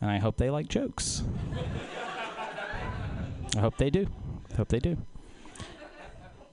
and 0.00 0.10
I 0.10 0.18
hope 0.18 0.36
they 0.36 0.50
like 0.50 0.68
jokes. 0.68 1.22
I 3.56 3.60
hope 3.60 3.76
they 3.78 3.90
do. 3.90 4.06
I 4.52 4.56
hope 4.56 4.68
they 4.68 4.78
do. 4.78 4.96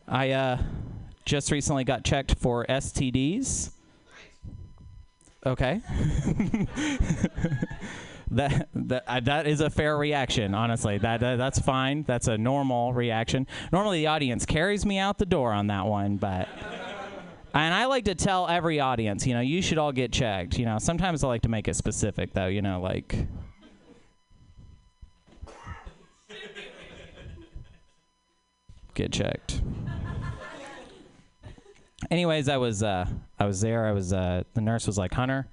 I 0.07 0.31
uh, 0.31 0.57
just 1.25 1.51
recently 1.51 1.83
got 1.83 2.03
checked 2.03 2.35
for 2.35 2.65
STDs. 2.65 3.71
Okay. 5.45 5.81
that 8.31 8.69
that 8.73 9.03
uh, 9.07 9.19
that 9.19 9.45
is 9.45 9.61
a 9.61 9.69
fair 9.69 9.97
reaction. 9.97 10.55
Honestly, 10.55 10.97
that, 10.97 11.19
that 11.19 11.37
that's 11.37 11.59
fine. 11.59 12.03
That's 12.03 12.27
a 12.27 12.37
normal 12.37 12.93
reaction. 12.93 13.47
Normally, 13.71 13.99
the 13.99 14.07
audience 14.07 14.45
carries 14.45 14.85
me 14.85 14.97
out 14.97 15.17
the 15.17 15.25
door 15.25 15.51
on 15.51 15.67
that 15.67 15.85
one, 15.85 16.17
but. 16.17 16.47
And 17.53 17.73
I 17.73 17.85
like 17.85 18.05
to 18.05 18.15
tell 18.15 18.47
every 18.47 18.79
audience, 18.79 19.27
you 19.27 19.33
know, 19.33 19.39
you 19.41 19.61
should 19.61 19.77
all 19.77 19.91
get 19.91 20.11
checked. 20.11 20.57
You 20.57 20.65
know, 20.65 20.79
sometimes 20.79 21.23
I 21.23 21.27
like 21.27 21.43
to 21.43 21.49
make 21.49 21.67
it 21.67 21.75
specific, 21.75 22.33
though. 22.33 22.47
You 22.47 22.63
know, 22.63 22.81
like 22.81 23.15
get 28.95 29.11
checked. 29.11 29.61
Anyways, 32.09 32.49
I 32.49 32.57
was 32.57 32.83
uh, 32.83 33.05
I 33.39 33.45
was 33.45 33.61
there. 33.61 33.85
I 33.85 33.91
was 33.91 34.13
uh, 34.13 34.43
the 34.55 34.61
nurse 34.61 34.87
was 34.87 34.97
like, 34.97 35.13
Hunter, 35.13 35.47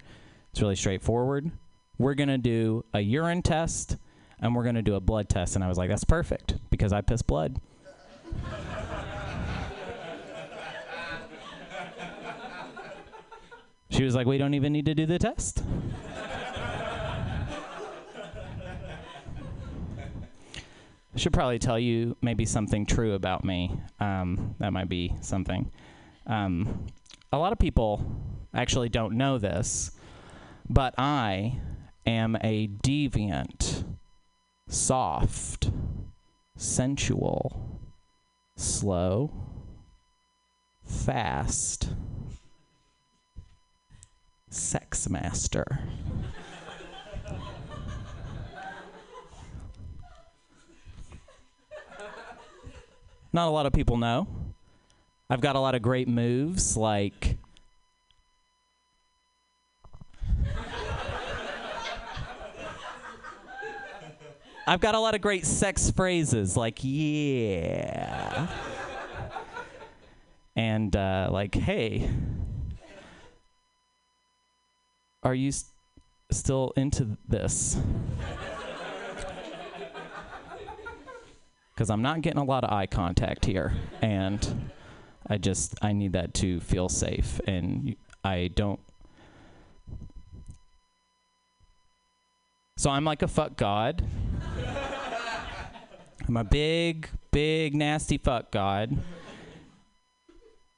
it's 0.52 0.60
really 0.60 0.76
straightforward. 0.76 1.50
We're 1.98 2.14
gonna 2.14 2.38
do 2.38 2.84
a 2.94 3.00
urine 3.00 3.42
test 3.42 3.96
and 4.40 4.54
we're 4.54 4.64
gonna 4.64 4.82
do 4.82 4.94
a 4.94 5.00
blood 5.00 5.28
test. 5.28 5.54
And 5.54 5.62
I 5.62 5.68
was 5.68 5.76
like, 5.76 5.90
that's 5.90 6.04
perfect 6.04 6.54
because 6.70 6.92
I 6.92 7.02
piss 7.02 7.20
blood. 7.22 7.60
She 13.90 14.04
was 14.04 14.14
like, 14.14 14.26
We 14.26 14.38
don't 14.38 14.54
even 14.54 14.72
need 14.72 14.86
to 14.86 14.94
do 14.94 15.04
the 15.04 15.18
test. 15.18 15.62
I 21.12 21.18
should 21.18 21.32
probably 21.32 21.58
tell 21.58 21.78
you 21.78 22.16
maybe 22.22 22.46
something 22.46 22.86
true 22.86 23.14
about 23.14 23.44
me. 23.44 23.80
Um, 23.98 24.54
that 24.58 24.72
might 24.72 24.88
be 24.88 25.14
something. 25.20 25.70
Um, 26.26 26.86
a 27.32 27.38
lot 27.38 27.52
of 27.52 27.58
people 27.58 28.04
actually 28.54 28.88
don't 28.88 29.16
know 29.16 29.36
this, 29.36 29.90
but 30.68 30.94
I 30.96 31.58
am 32.06 32.36
a 32.42 32.68
deviant, 32.68 33.84
soft, 34.68 35.70
sensual, 36.56 37.80
slow, 38.56 39.32
fast 40.84 41.88
sex 44.50 45.08
master. 45.08 45.80
Not 53.32 53.46
a 53.46 53.50
lot 53.50 53.66
of 53.66 53.72
people 53.72 53.96
know. 53.96 54.26
I've 55.28 55.40
got 55.40 55.54
a 55.54 55.60
lot 55.60 55.76
of 55.76 55.82
great 55.82 56.08
moves 56.08 56.76
like 56.76 57.38
I've 64.66 64.80
got 64.80 64.94
a 64.94 65.00
lot 65.00 65.14
of 65.14 65.20
great 65.20 65.46
sex 65.46 65.90
phrases 65.90 66.56
like 66.56 66.78
yeah. 66.82 68.46
and 70.54 70.94
uh, 70.94 71.28
like 71.32 71.54
hey. 71.54 72.08
Are 75.22 75.34
you 75.34 75.48
s- 75.48 75.70
still 76.30 76.72
into 76.76 77.16
this? 77.28 77.78
Because 81.74 81.88
I'm 81.88 82.02
not 82.02 82.20
getting 82.20 82.38
a 82.40 82.44
lot 82.44 82.62
of 82.62 82.70
eye 82.70 82.84
contact 82.84 83.46
here, 83.46 83.72
and 84.02 84.70
I 85.26 85.38
just 85.38 85.74
I 85.80 85.94
need 85.94 86.12
that 86.12 86.34
to 86.34 86.60
feel 86.60 86.90
safe, 86.90 87.40
and 87.46 87.96
I 88.22 88.50
don't. 88.54 88.78
So 92.76 92.90
I'm 92.90 93.06
like 93.06 93.22
a 93.22 93.28
fuck 93.28 93.56
god. 93.56 94.04
I'm 96.28 96.36
a 96.36 96.44
big, 96.44 97.08
big, 97.30 97.74
nasty 97.74 98.18
fuck 98.18 98.50
god. 98.50 98.98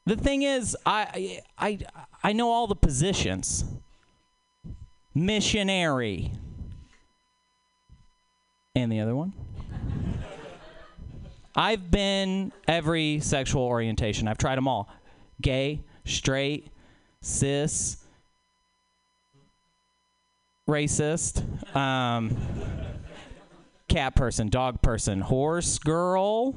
The 0.06 0.14
thing 0.14 0.42
is, 0.42 0.76
I 0.86 1.40
I 1.58 1.78
I 2.22 2.32
know 2.32 2.52
all 2.52 2.68
the 2.68 2.76
positions 2.76 3.64
missionary. 5.14 6.32
And 8.74 8.90
the 8.90 9.00
other 9.00 9.14
one? 9.14 9.32
I've 11.54 11.90
been 11.90 12.52
every 12.66 13.20
sexual 13.20 13.62
orientation. 13.62 14.26
I've 14.26 14.38
tried 14.38 14.56
them 14.56 14.66
all 14.66 14.88
gay, 15.40 15.80
straight, 16.04 16.68
cis, 17.20 17.98
racist, 20.68 21.44
um, 21.76 22.36
cat 23.88 24.14
person, 24.14 24.48
dog 24.48 24.80
person, 24.80 25.20
horse 25.20 25.78
girl. 25.78 26.54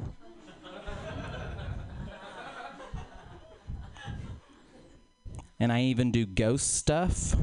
And 5.59 5.71
I 5.71 5.83
even 5.83 6.11
do 6.11 6.25
ghost 6.25 6.75
stuff. 6.75 7.35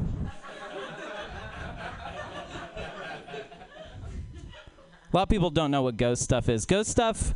A 5.12 5.16
lot 5.16 5.24
of 5.24 5.28
people 5.28 5.50
don't 5.50 5.70
know 5.70 5.82
what 5.82 5.98
ghost 5.98 6.22
stuff 6.22 6.48
is. 6.48 6.64
Ghost 6.64 6.90
stuff 6.90 7.34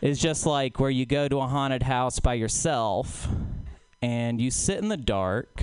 is 0.00 0.18
just 0.18 0.44
like 0.46 0.80
where 0.80 0.90
you 0.90 1.06
go 1.06 1.28
to 1.28 1.38
a 1.38 1.46
haunted 1.46 1.84
house 1.84 2.18
by 2.18 2.34
yourself 2.34 3.28
and 4.02 4.40
you 4.40 4.50
sit 4.50 4.78
in 4.78 4.88
the 4.88 4.96
dark, 4.96 5.62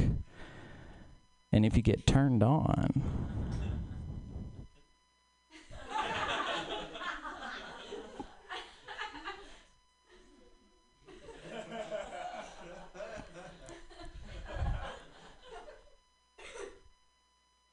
and 1.52 1.66
if 1.66 1.76
you 1.76 1.82
get 1.82 2.08
turned 2.08 2.42
on, 2.42 3.04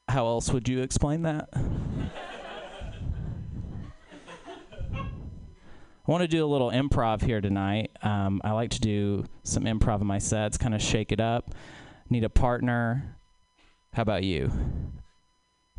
how 0.09 0.27
else 0.27 0.51
would 0.51 0.69
you 0.69 0.81
explain 0.81 1.23
that? 1.23 1.49
Want 6.13 6.21
to 6.21 6.29
do 6.29 6.45
a 6.45 6.47
little 6.47 6.71
improv 6.71 7.23
here 7.23 7.41
tonight. 7.41 7.91
Um, 8.03 8.43
I 8.45 8.53
like 8.53 8.71
to 8.73 8.81
do 8.81 9.25
some 9.45 9.65
improv 9.65 10.03
in 10.03 10.07
my 10.07 10.19
sets, 10.19 10.59
kind 10.59 10.75
of 10.75 10.83
shake 10.83 11.11
it 11.11 11.21
up. 11.21 11.55
Need 12.11 12.23
a 12.23 12.29
partner. 12.29 13.17
How 13.95 14.03
about 14.03 14.23
you? 14.23 14.53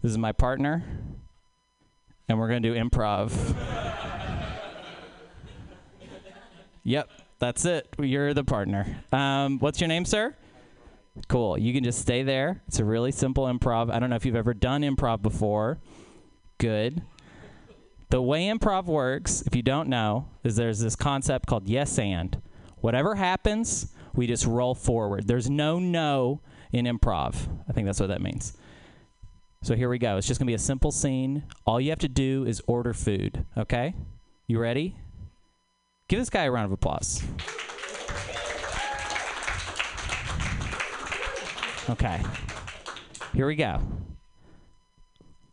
This 0.01 0.11
is 0.11 0.17
my 0.17 0.31
partner, 0.31 0.83
and 2.27 2.39
we're 2.39 2.47
going 2.47 2.63
to 2.63 2.73
do 2.73 2.75
improv. 2.75 3.31
yep, 6.83 7.09
that's 7.37 7.63
it. 7.65 7.87
You're 7.99 8.33
the 8.33 8.43
partner. 8.43 9.03
Um, 9.11 9.59
what's 9.59 9.79
your 9.79 9.87
name, 9.87 10.03
sir? 10.03 10.35
Cool. 11.27 11.59
You 11.59 11.73
can 11.73 11.83
just 11.83 11.99
stay 11.99 12.23
there. 12.23 12.63
It's 12.67 12.79
a 12.79 12.85
really 12.85 13.11
simple 13.11 13.45
improv. 13.45 13.91
I 13.91 13.99
don't 13.99 14.09
know 14.09 14.15
if 14.15 14.25
you've 14.25 14.35
ever 14.35 14.55
done 14.55 14.81
improv 14.81 15.21
before. 15.21 15.77
Good. 16.57 17.03
The 18.09 18.21
way 18.21 18.47
improv 18.47 18.85
works, 18.85 19.41
if 19.41 19.55
you 19.55 19.63
don't 19.63 19.89
know, 19.89 20.29
is 20.43 20.55
there's 20.55 20.79
this 20.79 20.95
concept 20.95 21.47
called 21.47 21.67
yes 21.67 21.97
and. 21.97 22.41
Whatever 22.77 23.15
happens, 23.15 23.93
we 24.13 24.27
just 24.27 24.45
roll 24.45 24.75
forward. 24.75 25.27
There's 25.27 25.49
no 25.49 25.79
no 25.79 26.41
in 26.71 26.85
improv. 26.85 27.35
I 27.67 27.73
think 27.73 27.85
that's 27.85 27.99
what 27.99 28.09
that 28.09 28.21
means. 28.21 28.57
So 29.63 29.75
here 29.75 29.87
we 29.87 29.97
go. 29.97 30.17
It's 30.17 30.27
just 30.27 30.39
going 30.39 30.47
to 30.47 30.51
be 30.51 30.55
a 30.55 30.59
simple 30.59 30.91
scene. 30.91 31.43
All 31.65 31.79
you 31.79 31.89
have 31.91 31.99
to 31.99 32.09
do 32.09 32.45
is 32.45 32.61
order 32.67 32.93
food, 32.93 33.45
okay? 33.57 33.95
You 34.45 34.59
ready? 34.59 34.97
Give 36.09 36.19
this 36.19 36.29
guy 36.29 36.43
a 36.43 36.51
round 36.51 36.65
of 36.65 36.73
applause. 36.73 37.23
Okay. 41.89 42.21
Here 43.33 43.47
we 43.47 43.55
go. 43.55 43.81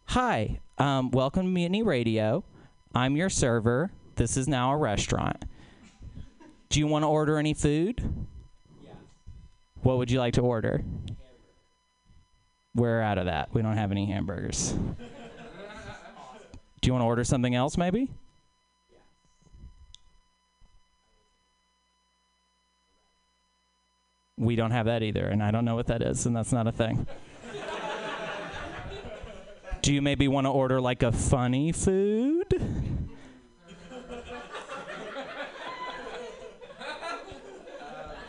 Hi, 0.06 0.58
um, 0.80 1.10
welcome 1.10 1.42
to 1.42 1.48
Mutiny 1.48 1.82
Radio. 1.82 2.42
I'm 2.94 3.14
your 3.14 3.28
server. 3.28 3.90
This 4.16 4.38
is 4.38 4.48
now 4.48 4.72
a 4.72 4.76
restaurant. 4.78 5.44
Do 6.70 6.80
you 6.80 6.86
want 6.86 7.02
to 7.02 7.06
order 7.06 7.36
any 7.36 7.52
food? 7.52 8.02
Yeah. 8.82 8.92
What 9.82 9.98
would 9.98 10.10
you 10.10 10.18
like 10.18 10.32
to 10.34 10.40
order? 10.40 10.82
We're 12.74 13.02
out 13.02 13.18
of 13.18 13.26
that. 13.26 13.52
We 13.52 13.60
don't 13.60 13.76
have 13.76 13.90
any 13.90 14.06
hamburgers. 14.06 14.72
Do 16.80 16.86
you 16.86 16.94
want 16.94 17.02
to 17.02 17.06
order 17.06 17.24
something 17.24 17.54
else, 17.54 17.76
maybe? 17.76 18.08
Yeah. 18.90 18.98
We 24.38 24.56
don't 24.56 24.70
have 24.70 24.86
that 24.86 25.02
either, 25.02 25.26
and 25.26 25.42
I 25.42 25.50
don't 25.50 25.66
know 25.66 25.74
what 25.74 25.88
that 25.88 26.00
is, 26.00 26.24
and 26.24 26.34
that's 26.34 26.52
not 26.52 26.66
a 26.66 26.72
thing. 26.72 27.06
Do 29.82 29.94
you 29.94 30.02
maybe 30.02 30.28
want 30.28 30.46
to 30.46 30.50
order 30.50 30.80
like 30.80 31.02
a 31.02 31.12
funny 31.12 31.72
food? 31.72 32.46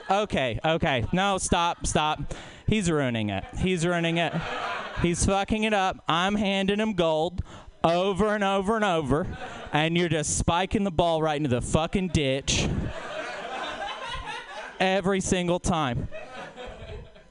Okay, 0.09 0.59
okay. 0.65 1.05
No, 1.13 1.37
stop, 1.37 1.87
stop. 1.87 2.33
He's 2.67 2.91
ruining 2.91 3.29
it. 3.29 3.45
He's 3.59 3.85
ruining 3.85 4.17
it. 4.17 4.33
He's 5.01 5.25
fucking 5.25 5.63
it 5.63 5.73
up. 5.73 6.03
I'm 6.07 6.35
handing 6.35 6.79
him 6.79 6.93
gold 6.93 7.41
over 7.83 8.35
and 8.35 8.43
over 8.43 8.75
and 8.75 8.85
over, 8.85 9.25
and 9.73 9.97
you're 9.97 10.09
just 10.09 10.37
spiking 10.37 10.83
the 10.83 10.91
ball 10.91 11.21
right 11.21 11.37
into 11.37 11.49
the 11.49 11.61
fucking 11.61 12.09
ditch 12.09 12.67
every 14.79 15.21
single 15.21 15.59
time. 15.59 16.07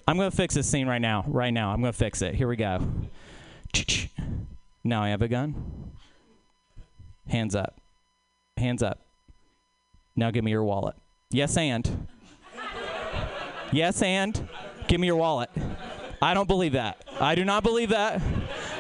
I'm 0.09 0.17
gonna 0.17 0.31
fix 0.31 0.55
this 0.55 0.69
scene 0.69 0.89
right 0.89 1.01
now. 1.01 1.25
Right 1.29 1.53
now, 1.53 1.71
I'm 1.73 1.81
gonna 1.81 1.93
fix 1.93 2.23
it. 2.23 2.35
Here 2.35 2.49
we 2.49 2.57
go. 2.57 2.83
Now 4.85 5.03
I 5.03 5.09
have 5.11 5.23
a 5.23 5.29
gun. 5.29 5.93
Hands 7.29 7.55
up. 7.55 7.81
Hands 8.57 8.83
up. 8.83 9.01
Now 10.17 10.31
give 10.31 10.45
me 10.45 10.51
your 10.51 10.65
wallet. 10.65 10.97
Yes, 11.31 11.57
and. 11.57 12.09
Yes, 13.73 14.03
and. 14.03 14.49
Give 14.89 15.01
me 15.01 15.07
your 15.07 15.17
wallet. 15.17 15.51
I 16.23 16.35
don't 16.35 16.49
believe 16.49 16.73
that. 16.73 17.05
I 17.21 17.35
do 17.35 17.45
not 17.45 17.63
believe 17.63 17.91
that. 17.91 18.21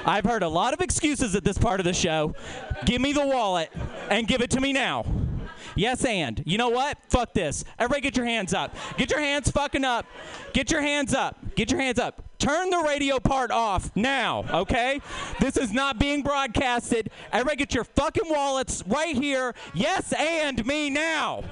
I've 0.04 0.24
heard 0.24 0.42
a 0.42 0.48
lot 0.48 0.74
of 0.74 0.80
excuses 0.80 1.34
at 1.34 1.44
this 1.44 1.58
part 1.58 1.80
of 1.80 1.84
the 1.84 1.92
show. 1.92 2.34
Give 2.84 3.00
me 3.00 3.12
the 3.12 3.26
wallet 3.26 3.70
and 4.10 4.26
give 4.26 4.40
it 4.40 4.50
to 4.50 4.60
me 4.60 4.72
now. 4.72 5.04
Yes, 5.74 6.04
and 6.04 6.42
you 6.46 6.58
know 6.58 6.68
what? 6.68 6.98
Fuck 7.08 7.34
this. 7.34 7.64
Everybody, 7.78 8.02
get 8.02 8.16
your 8.16 8.26
hands 8.26 8.54
up. 8.54 8.74
Get 8.96 9.10
your 9.10 9.20
hands 9.20 9.50
fucking 9.50 9.84
up. 9.84 10.06
Get 10.52 10.70
your 10.70 10.80
hands 10.80 11.14
up. 11.14 11.54
Get 11.54 11.70
your 11.70 11.80
hands 11.80 11.98
up. 11.98 12.22
Turn 12.38 12.70
the 12.70 12.78
radio 12.78 13.20
part 13.20 13.50
off 13.50 13.94
now, 13.94 14.44
okay? 14.50 15.00
This 15.40 15.56
is 15.58 15.72
not 15.72 15.98
being 15.98 16.22
broadcasted. 16.22 17.10
Everybody, 17.32 17.56
get 17.56 17.74
your 17.74 17.84
fucking 17.84 18.30
wallets 18.30 18.82
right 18.86 19.14
here. 19.14 19.54
Yes, 19.74 20.12
and 20.14 20.64
me 20.64 20.88
now. 20.88 21.44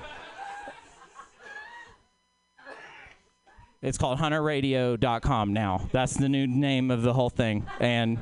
It's 3.80 3.96
called 3.96 4.18
hunterradio.com 4.18 5.52
now. 5.52 5.88
That's 5.92 6.14
the 6.14 6.28
new 6.28 6.46
name 6.46 6.90
of 6.90 7.02
the 7.02 7.12
whole 7.12 7.30
thing. 7.30 7.64
And 7.78 8.18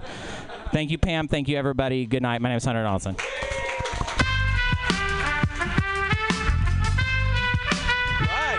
thank 0.70 0.90
you, 0.90 0.98
Pam. 0.98 1.28
Thank 1.28 1.48
you, 1.48 1.56
everybody. 1.56 2.04
Good 2.04 2.22
night. 2.22 2.42
My 2.42 2.50
name 2.50 2.58
is 2.58 2.64
Hunter 2.64 2.82
Donaldson. 2.82 3.16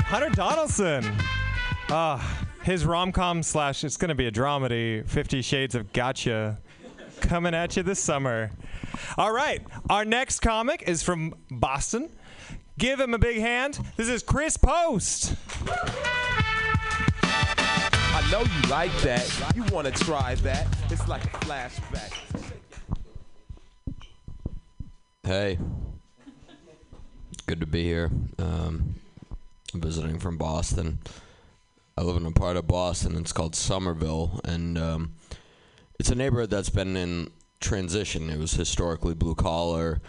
Hunter 0.08 0.30
Donaldson. 0.30 1.04
Uh, 1.90 2.18
his 2.64 2.86
rom 2.86 3.12
com 3.12 3.44
slash, 3.44 3.84
it's 3.84 3.98
going 3.98 4.08
to 4.08 4.16
be 4.16 4.28
a 4.28 4.32
dramedy, 4.32 5.06
Fifty 5.06 5.42
Shades 5.42 5.76
of 5.76 5.92
Gotcha, 5.92 6.60
coming 7.20 7.54
at 7.54 7.76
you 7.76 7.84
this 7.84 8.00
summer. 8.00 8.52
All 9.18 9.34
right, 9.34 9.62
our 9.90 10.06
next 10.06 10.40
comic 10.40 10.84
is 10.88 11.04
from 11.04 11.36
Boston. 11.52 12.10
Give 12.78 13.02
him 13.02 13.14
a 13.14 13.18
big 13.18 13.40
hand. 13.40 13.80
This 13.98 14.08
is 14.08 14.24
Chris 14.24 14.56
Post. 14.56 15.36
I 18.10 18.28
know 18.32 18.40
you 18.40 18.70
like 18.70 18.98
that. 19.00 19.54
You 19.58 19.64
want 19.74 19.94
to 19.94 20.06
try 20.06 20.36
that. 20.36 20.68
It's 20.90 21.06
like 21.10 21.26
a 21.26 21.30
flashback. 21.40 22.14
Hey, 25.24 25.60
good 27.46 27.60
to 27.60 27.66
be 27.66 27.84
here. 27.84 28.10
Um, 28.40 28.96
I'm 28.96 29.07
visiting 29.74 30.20
from 30.20 30.38
Boston. 30.38 31.00
I 31.98 32.04
live 32.04 32.16
in 32.18 32.26
a 32.26 32.32
part 32.32 32.58
of 32.58 32.68
Boston. 32.68 33.18
It's 33.18 33.34
called 33.34 33.56
Somerville, 33.56 34.40
and 34.44 34.78
um, 34.78 35.14
it's 36.00 36.12
a 36.12 36.16
neighborhood 36.16 36.50
that's 36.50 36.70
been 36.70 36.96
in 36.96 37.32
transition. 37.60 38.30
It 38.30 38.38
was 38.38 38.54
historically 38.54 39.16
blue 39.16 39.36
collar, 39.36 40.00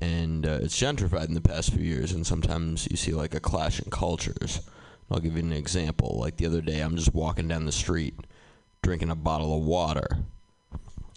and 0.00 0.46
uh, 0.46 0.58
it's 0.60 0.78
gentrified 0.78 1.28
in 1.28 1.34
the 1.34 1.40
past 1.40 1.72
few 1.72 1.82
years. 1.82 2.12
And 2.12 2.26
sometimes 2.26 2.86
you 2.90 2.96
see 2.96 3.12
like 3.12 3.34
a 3.34 3.40
clash 3.40 3.80
in 3.80 3.90
cultures. 3.90 4.60
I'll 5.10 5.20
give 5.20 5.34
you 5.34 5.42
an 5.42 5.52
example. 5.52 6.18
Like 6.20 6.36
the 6.36 6.46
other 6.46 6.60
day, 6.60 6.80
I'm 6.80 6.96
just 6.96 7.14
walking 7.14 7.48
down 7.48 7.64
the 7.64 7.72
street, 7.72 8.14
drinking 8.82 9.10
a 9.10 9.14
bottle 9.14 9.56
of 9.56 9.64
water, 9.64 10.06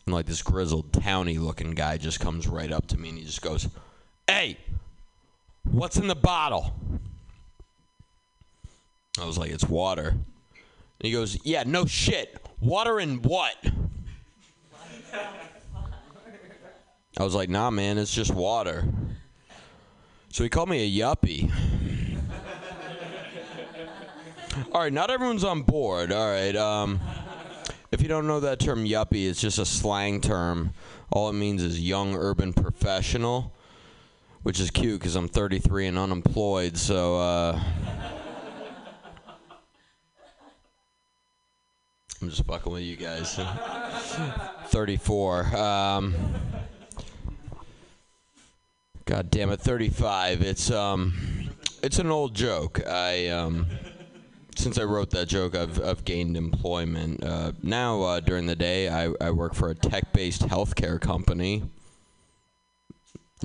and 0.06 0.16
like 0.16 0.26
this 0.26 0.41
grizzled 0.41 0.93
towny 0.93 1.38
looking 1.38 1.72
guy 1.72 1.97
just 1.97 2.20
comes 2.20 2.47
right 2.47 2.72
up 2.72 2.88
to 2.88 2.97
me 2.97 3.10
and 3.10 3.18
he 3.18 3.26
just 3.26 3.41
goes, 3.41 3.68
"Hey, 4.28 4.58
what's 5.64 5.97
in 5.97 6.08
the 6.08 6.16
bottle?" 6.16 6.74
I 9.20 9.26
was 9.26 9.38
like, 9.38 9.51
"It's 9.51 9.66
water." 9.66 10.09
And 10.09 10.24
he 10.99 11.12
goes, 11.12 11.38
"Yeah, 11.43 11.64
no 11.66 11.86
shit. 11.86 12.38
Water 12.59 12.99
and 12.99 13.26
what?" 13.26 13.55
I 17.18 17.24
was 17.24 17.36
like, 17.36 17.49
"Nah, 17.49 17.70
man, 17.72 17.97
it's 17.97 18.14
just 18.14 18.34
water." 18.34 18.86
So 20.30 20.43
he 20.43 20.49
called 20.49 20.70
me 20.70 20.86
a 20.86 21.03
yuppie. 21.03 21.51
All 24.72 24.82
right, 24.82 24.93
not 24.93 25.12
everyone's 25.12 25.43
on 25.43 25.64
board. 25.64 26.14
All 26.14 26.32
right. 26.32 26.55
Um, 26.55 27.01
if 27.91 28.01
you 28.01 28.07
don't 28.07 28.28
know 28.28 28.39
that 28.39 28.59
term 28.59 28.86
yuppie, 28.86 29.28
it's 29.28 29.41
just 29.41 29.59
a 29.59 29.66
slang 29.66 30.22
term. 30.22 30.72
All 31.12 31.30
it 31.30 31.34
means 31.34 31.62
is 31.62 31.82
young 31.82 32.16
urban 32.16 32.53
professional, 32.53 33.51
which 34.43 34.62
is 34.62 34.72
cute 34.72 35.01
because 35.01 35.18
I'm 35.18 35.28
33 35.28 35.88
and 35.88 35.97
unemployed. 35.97 36.78
So, 36.78 37.20
uh, 37.20 37.59
I'm 42.22 42.30
just 42.30 42.45
fucking 42.45 42.72
with 42.72 42.84
you 42.84 42.95
guys. 42.95 43.36
34. 44.65 45.55
Um, 45.55 46.15
God 49.05 49.32
damn 49.32 49.49
it, 49.49 49.59
35. 49.59 50.41
It's 50.41 50.69
um, 50.69 51.13
it's 51.82 51.97
an 51.97 52.11
old 52.11 52.36
joke. 52.36 52.86
I 52.88 53.30
um 53.30 53.65
since 54.55 54.78
I 54.78 54.84
wrote 54.84 55.09
that 55.11 55.28
joke, 55.28 55.55
I've, 55.55 55.84
I've 55.84 56.05
gained 56.05 56.38
employment. 56.38 57.24
Uh, 57.24 57.53
now, 57.63 58.01
uh, 58.01 58.19
during 58.19 58.45
the 58.45 58.55
day, 58.55 58.89
I, 58.89 59.11
I 59.19 59.32
work 59.32 59.55
for 59.55 59.69
a 59.69 59.76
tech 59.76 60.13
based 60.13 60.43
healthcare 60.43 60.99
company. 60.99 61.63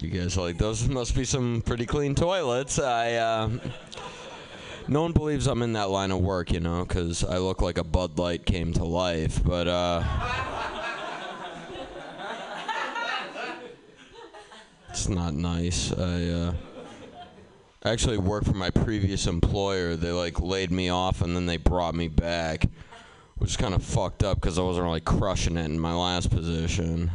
You 0.02 0.10
guys 0.10 0.36
are 0.36 0.42
like, 0.42 0.58
those 0.58 0.86
must 0.88 1.14
be 1.14 1.24
some 1.24 1.62
pretty 1.64 1.86
clean 1.86 2.14
toilets. 2.14 2.78
I, 2.78 3.14
uh, 3.14 3.50
no 4.88 5.02
one 5.02 5.12
believes 5.12 5.46
I'm 5.46 5.62
in 5.62 5.72
that 5.74 5.90
line 5.90 6.10
of 6.10 6.20
work, 6.20 6.52
you 6.52 6.60
know, 6.60 6.84
because 6.84 7.24
I 7.24 7.38
look 7.38 7.62
like 7.62 7.78
a 7.78 7.84
Bud 7.84 8.18
Light 8.18 8.46
came 8.46 8.72
to 8.74 8.84
life. 8.84 9.42
But, 9.44 9.68
uh, 9.68 10.02
it's 14.90 15.08
not 15.08 15.34
nice. 15.34 15.92
I, 15.92 16.24
uh, 16.24 16.54
actually 17.86 18.18
worked 18.18 18.46
for 18.46 18.54
my 18.54 18.70
previous 18.70 19.26
employer. 19.26 19.96
They 19.96 20.10
like 20.10 20.40
laid 20.40 20.70
me 20.70 20.88
off 20.88 21.22
and 21.22 21.36
then 21.36 21.46
they 21.46 21.56
brought 21.56 21.94
me 21.94 22.08
back, 22.08 22.66
which 23.36 23.50
is 23.50 23.56
kind 23.56 23.74
of 23.74 23.82
fucked 23.82 24.24
up 24.24 24.40
because 24.40 24.58
I 24.58 24.62
wasn't 24.62 24.86
really 24.86 25.00
crushing 25.00 25.56
it 25.56 25.64
in 25.64 25.78
my 25.78 25.94
last 25.94 26.30
position. 26.30 27.10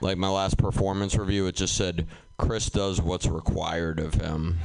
Like 0.00 0.18
my 0.18 0.28
last 0.28 0.58
performance 0.58 1.16
review, 1.16 1.46
it 1.46 1.56
just 1.56 1.76
said 1.76 2.06
Chris 2.36 2.70
does 2.70 3.00
what's 3.00 3.26
required 3.26 3.98
of 3.98 4.14
him. 4.14 4.58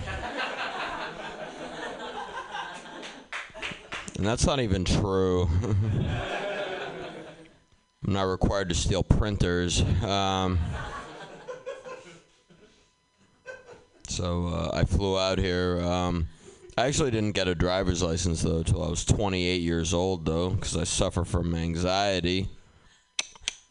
And 4.17 4.25
that's 4.25 4.45
not 4.45 4.59
even 4.59 4.85
true. 4.85 5.49
I'm 8.05 8.13
not 8.13 8.23
required 8.23 8.69
to 8.69 8.75
steal 8.75 9.03
printers. 9.03 9.81
Um, 10.03 10.59
So 14.13 14.45
uh, 14.45 14.69
I 14.71 14.83
flew 14.85 15.17
out 15.17 15.39
here. 15.39 15.81
Um, 15.81 16.27
I 16.77 16.85
actually 16.85 17.09
didn't 17.09 17.31
get 17.31 17.47
a 17.47 17.55
driver's 17.55 18.03
license 18.03 18.43
though 18.43 18.57
until 18.57 18.83
I 18.83 18.89
was 18.89 19.03
28 19.05 19.59
years 19.59 19.91
old 19.91 20.23
though, 20.23 20.51
because 20.51 20.77
I 20.77 20.83
suffer 20.83 21.25
from 21.25 21.55
anxiety. 21.55 22.47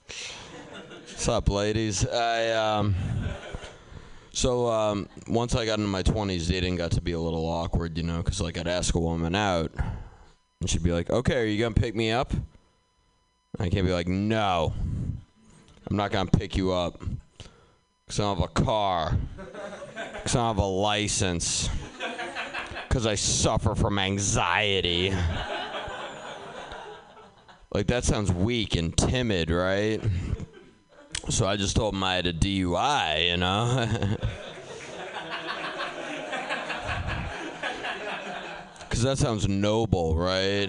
What's 0.07 1.29
up, 1.29 1.49
ladies? 1.49 2.05
I 2.05 2.51
um. 2.51 2.97
So 4.33 4.69
um, 4.69 5.09
once 5.29 5.55
I 5.55 5.65
got 5.65 5.79
into 5.79 5.91
my 5.91 6.03
20s, 6.03 6.49
dating 6.49 6.75
got 6.75 6.91
to 6.93 7.01
be 7.01 7.13
a 7.13 7.21
little 7.21 7.47
awkward, 7.47 7.97
you 7.97 8.03
know, 8.03 8.17
because 8.17 8.41
like 8.41 8.59
I'd 8.59 8.67
ask 8.67 8.97
a 8.97 9.01
woman 9.01 9.37
out, 9.37 9.71
and 10.63 10.71
she'd 10.71 10.83
be 10.83 10.93
like, 10.93 11.11
"Okay, 11.11 11.43
are 11.43 11.45
you 11.45 11.59
gonna 11.61 11.75
pick 11.75 11.95
me 11.95 12.13
up?" 12.13 12.33
I 13.59 13.69
can't 13.69 13.85
be 13.85 13.93
like, 13.93 14.07
"No, 14.07 14.73
I'm 15.91 15.97
not 15.97 16.13
gonna 16.13 16.31
pick 16.31 16.57
you 16.57 16.73
up, 16.73 17.03
because 18.07 18.21
I 18.21 18.23
don't 18.23 18.39
have 18.39 18.51
a 18.51 18.65
car." 18.65 19.19
Because 20.15 20.37
I 20.37 20.39
don't 20.39 20.57
have 20.57 20.59
a 20.59 20.67
license. 20.67 21.69
Because 22.89 23.07
I 23.07 23.17
suffer 23.17 23.75
from 23.75 23.99
anxiety. 23.99 25.13
Like, 27.75 27.89
that 27.89 28.05
sounds 28.05 28.31
weak 28.31 28.77
and 28.77 28.97
timid, 28.97 29.51
right? 29.51 30.01
So 31.29 31.47
I 31.47 31.57
just 31.57 31.75
told 31.75 31.95
him 31.95 32.05
I 32.05 32.15
had 32.17 32.27
a 32.27 32.33
DUI, 32.33 33.31
you 33.31 33.37
know? 33.37 33.89
Because 39.03 39.19
that 39.19 39.27
sounds 39.27 39.49
noble, 39.49 40.15
right? 40.15 40.69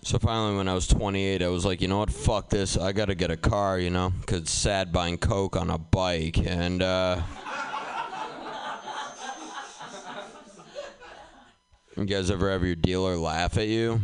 So 0.00 0.18
finally, 0.18 0.56
when 0.56 0.68
I 0.68 0.72
was 0.72 0.88
28, 0.88 1.42
I 1.42 1.48
was 1.48 1.66
like, 1.66 1.82
you 1.82 1.88
know 1.88 1.98
what? 1.98 2.10
Fuck 2.10 2.48
this. 2.48 2.78
I 2.78 2.92
gotta 2.92 3.14
get 3.14 3.30
a 3.30 3.36
car, 3.36 3.78
you 3.78 3.90
know? 3.90 4.10
Because 4.20 4.48
sad 4.48 4.90
buying 4.90 5.18
Coke 5.18 5.54
on 5.54 5.68
a 5.68 5.76
bike. 5.76 6.38
And, 6.38 6.82
uh,. 6.82 7.20
You 11.94 12.06
guys 12.06 12.30
ever 12.30 12.50
have 12.50 12.64
your 12.64 12.74
dealer 12.74 13.18
laugh 13.18 13.58
at 13.58 13.68
you? 13.68 14.00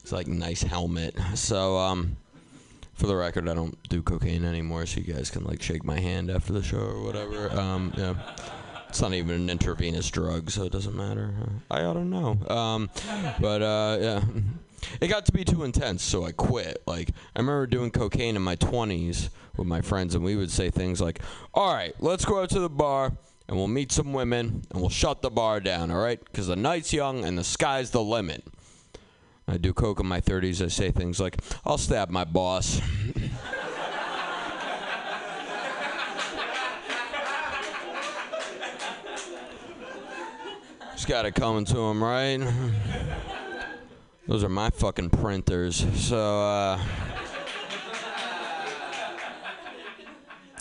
It's 0.00 0.10
like 0.10 0.26
nice 0.26 0.62
helmet. 0.62 1.14
So 1.36 1.76
um 1.76 2.16
for 2.94 3.06
the 3.06 3.14
record 3.14 3.48
I 3.48 3.54
don't 3.54 3.80
do 3.88 4.02
cocaine 4.02 4.44
anymore 4.44 4.86
so 4.86 5.00
you 5.00 5.14
guys 5.14 5.30
can 5.30 5.44
like 5.44 5.62
shake 5.62 5.84
my 5.84 6.00
hand 6.00 6.28
after 6.28 6.52
the 6.52 6.62
show 6.64 6.78
or 6.78 7.04
whatever. 7.04 7.52
Um 7.52 7.92
yeah. 7.96 8.14
It's 8.92 9.00
not 9.00 9.14
even 9.14 9.30
an 9.30 9.48
intravenous 9.48 10.10
drug, 10.10 10.50
so 10.50 10.64
it 10.64 10.72
doesn't 10.72 10.94
matter. 10.94 11.32
I 11.70 11.78
to 11.78 12.04
know. 12.04 12.36
Um 12.46 12.90
but 13.40 13.62
uh 13.62 13.96
yeah. 13.98 14.22
It 15.00 15.08
got 15.08 15.24
to 15.26 15.32
be 15.32 15.44
too 15.44 15.64
intense, 15.64 16.02
so 16.02 16.26
I 16.26 16.32
quit. 16.32 16.82
Like 16.86 17.08
I 17.34 17.38
remember 17.38 17.66
doing 17.66 17.90
cocaine 17.90 18.36
in 18.36 18.42
my 18.42 18.54
20s 18.56 19.30
with 19.56 19.66
my 19.66 19.80
friends 19.80 20.14
and 20.14 20.22
we 20.22 20.36
would 20.36 20.50
say 20.50 20.68
things 20.68 21.00
like, 21.00 21.20
"All 21.54 21.72
right, 21.72 21.94
let's 22.00 22.26
go 22.26 22.42
out 22.42 22.50
to 22.50 22.60
the 22.60 22.68
bar." 22.68 23.12
and 23.48 23.56
we'll 23.56 23.66
meet 23.66 23.92
some 23.92 24.12
women 24.12 24.62
and 24.70 24.80
we'll 24.80 24.88
shut 24.88 25.20
the 25.20 25.30
bar 25.30 25.58
down, 25.60 25.90
all 25.90 25.98
right? 25.98 26.22
Because 26.24 26.46
the 26.46 26.56
night's 26.56 26.92
young 26.92 27.24
and 27.24 27.36
the 27.36 27.44
sky's 27.44 27.90
the 27.90 28.02
limit. 28.02 28.44
I 29.48 29.56
do 29.56 29.72
coke 29.72 30.00
in 30.00 30.06
my 30.06 30.20
30s. 30.20 30.64
I 30.64 30.68
say 30.68 30.90
things 30.90 31.18
like, 31.18 31.40
"I'll 31.64 31.78
stab 31.78 32.10
my 32.10 32.24
boss." 32.24 32.80
Just 41.02 41.10
got 41.10 41.26
it 41.26 41.34
coming 41.34 41.64
to 41.64 41.78
him, 41.78 42.00
right? 42.00 42.38
Those 44.28 44.44
are 44.44 44.48
my 44.48 44.70
fucking 44.70 45.10
printers. 45.10 45.84
So, 46.00 46.16
uh. 46.16 46.80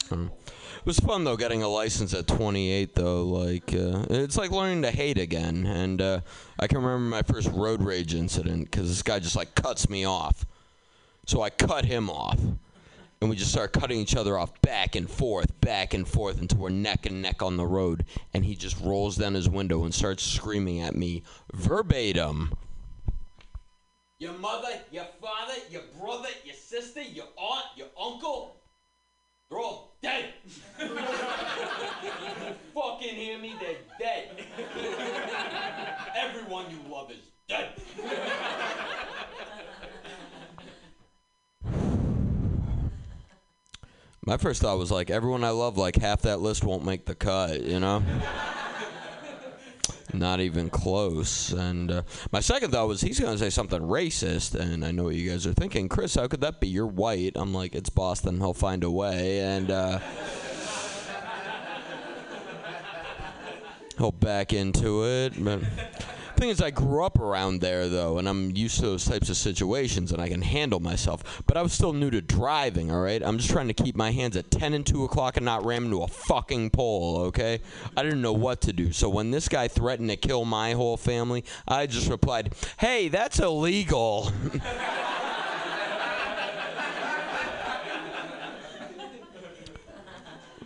um, 0.10 0.32
It 0.80 0.86
was 0.86 1.00
fun 1.00 1.26
though 1.26 1.38
getting 1.38 1.62
a 1.62 1.68
license 1.68 2.16
at 2.16 2.26
28 2.26 2.96
though. 2.96 3.24
Like 3.24 3.72
uh, 3.72 4.08
it's 4.10 4.36
like 4.36 4.50
learning 4.50 4.82
to 4.82 4.90
hate 4.90 5.20
again. 5.20 5.68
And 5.68 6.02
uh, 6.02 6.22
I 6.58 6.66
can 6.66 6.80
remember 6.80 7.08
my 7.08 7.22
first 7.22 7.52
road 7.52 7.84
rage 7.84 8.16
incident 8.16 8.64
because 8.72 8.88
this 8.88 9.04
guy 9.04 9.20
just 9.20 9.36
like 9.36 9.54
cuts 9.54 9.92
me 9.92 10.06
off. 10.06 10.48
So 11.28 11.44
I 11.44 11.52
cut 11.52 11.86
him 11.86 12.10
off, 12.10 12.40
and 13.22 13.30
we 13.30 13.36
just 13.36 13.52
start 13.52 13.72
cutting 13.72 14.00
each 14.00 14.16
other 14.16 14.38
off 14.38 14.60
back 14.62 14.96
and 14.96 15.10
forth, 15.10 15.62
back 15.62 15.94
and 15.94 16.08
forth 16.08 16.42
until 16.42 16.58
we're 16.58 16.70
neck 16.70 17.06
and 17.06 17.22
neck 17.22 17.44
on 17.44 17.56
the 17.56 17.66
road. 17.66 18.04
And 18.34 18.44
he 18.44 18.56
just 18.56 18.80
rolls 18.82 19.16
down 19.16 19.36
his 19.36 19.48
window 19.48 19.84
and 19.84 19.94
starts 19.94 20.24
screaming 20.24 20.82
at 20.82 20.96
me 20.96 21.24
verbatim. 21.54 22.54
Your 24.18 24.34
mother, 24.34 24.70
your 24.92 25.06
father, 25.22 25.54
your 25.70 25.84
brother, 26.00 26.30
your 26.44 26.56
sister, 26.56 27.02
your 27.02 27.28
aunt, 27.38 27.66
your 27.76 27.88
uncle, 28.00 28.58
they're 29.50 29.60
all 29.60 29.96
dead. 30.02 30.34
you 30.80 30.88
fucking 32.74 33.16
hear 33.16 33.38
me? 33.38 33.54
They're 33.60 33.76
dead. 34.00 34.46
Everyone 36.16 36.66
you 36.72 36.78
love 36.90 37.12
is 37.12 37.20
dead. 37.50 37.74
My 44.24 44.38
first 44.38 44.62
thought 44.62 44.78
was 44.78 44.92
like, 44.92 45.10
everyone 45.10 45.44
I 45.44 45.50
love, 45.50 45.80
like 45.80 45.96
half 45.96 46.22
that 46.22 46.42
list 46.42 46.64
won't 46.64 46.86
make 46.86 47.06
the 47.06 47.16
cut, 47.16 47.64
you 47.64 47.80
know? 47.80 48.04
Not 50.14 50.42
even 50.42 50.70
close. 50.70 51.52
And 51.54 51.90
uh, 51.90 52.04
my 52.32 52.40
second 52.40 52.72
thought 52.72 52.88
was 52.88 53.02
he's 53.02 53.20
going 53.20 53.34
to 53.34 53.40
say 53.40 53.50
something 53.50 53.82
racist. 53.82 54.54
And 54.54 54.86
I 54.86 54.92
know 54.92 55.06
what 55.06 55.16
you 55.16 55.28
guys 55.28 55.48
are 55.48 55.54
thinking. 55.54 55.90
Chris, 55.90 56.14
how 56.14 56.28
could 56.28 56.42
that 56.42 56.60
be? 56.60 56.68
You're 56.68 56.86
white. 56.86 57.32
I'm 57.34 57.52
like, 57.52 57.74
it's 57.74 57.90
Boston. 57.90 58.38
He'll 58.38 58.54
find 58.54 58.84
a 58.84 58.92
way. 58.92 59.40
And 59.40 59.72
uh, 59.72 59.98
he'll 63.98 64.12
back 64.12 64.54
into 64.54 65.04
it. 65.06 65.44
But 65.44 65.62
thing 66.36 66.50
is, 66.50 66.62
I 66.62 66.72
grew 66.72 67.04
up 67.04 67.20
around 67.20 67.62
there, 67.62 67.88
though, 67.88 68.18
and 68.18 68.28
I'm 68.28 68.56
used 68.56 68.78
to 68.78 68.84
those 68.84 69.06
types 69.06 69.30
of 69.30 69.38
situations, 69.38 70.12
and 70.12 70.22
I 70.22 70.30
can 70.30 70.42
handle 70.42 70.80
myself. 70.80 71.44
But 71.48 71.58
I 71.58 71.62
was 71.62 71.74
still 71.74 71.94
new 71.94 72.10
to 72.12 72.22
driving, 72.22 72.92
all 72.92 73.02
right? 73.02 73.22
I'm 73.24 73.38
just 73.38 73.50
trying 73.50 73.68
to 73.68 73.74
keep 73.74 73.96
my 73.96 74.12
hands 74.12 74.36
at 74.38 74.52
10 74.52 74.74
and 74.74 74.86
2 74.86 75.04
o'clock 75.04 75.38
and 75.38 75.46
not 75.46 75.66
ram 75.66 75.86
into 75.86 76.04
a 76.04 76.08
fucking 76.08 76.72
pole, 76.72 77.18
okay? 77.28 77.60
I 77.96 78.04
didn't 78.04 78.22
know 78.22 78.34
what 78.34 78.62
to 78.62 78.74
do. 78.74 78.92
So 78.92 79.10
when 79.10 79.32
this 79.32 79.48
guy 79.48 79.68
threatened 79.68 80.10
to 80.10 80.18
kill 80.18 80.46
my 80.46 80.74
whole 80.74 80.98
family, 80.98 81.44
I 81.68 81.86
just 81.88 82.10
replied, 82.10 82.54
hey, 82.80 83.08
that's 83.08 83.40
illegal. 83.40 84.32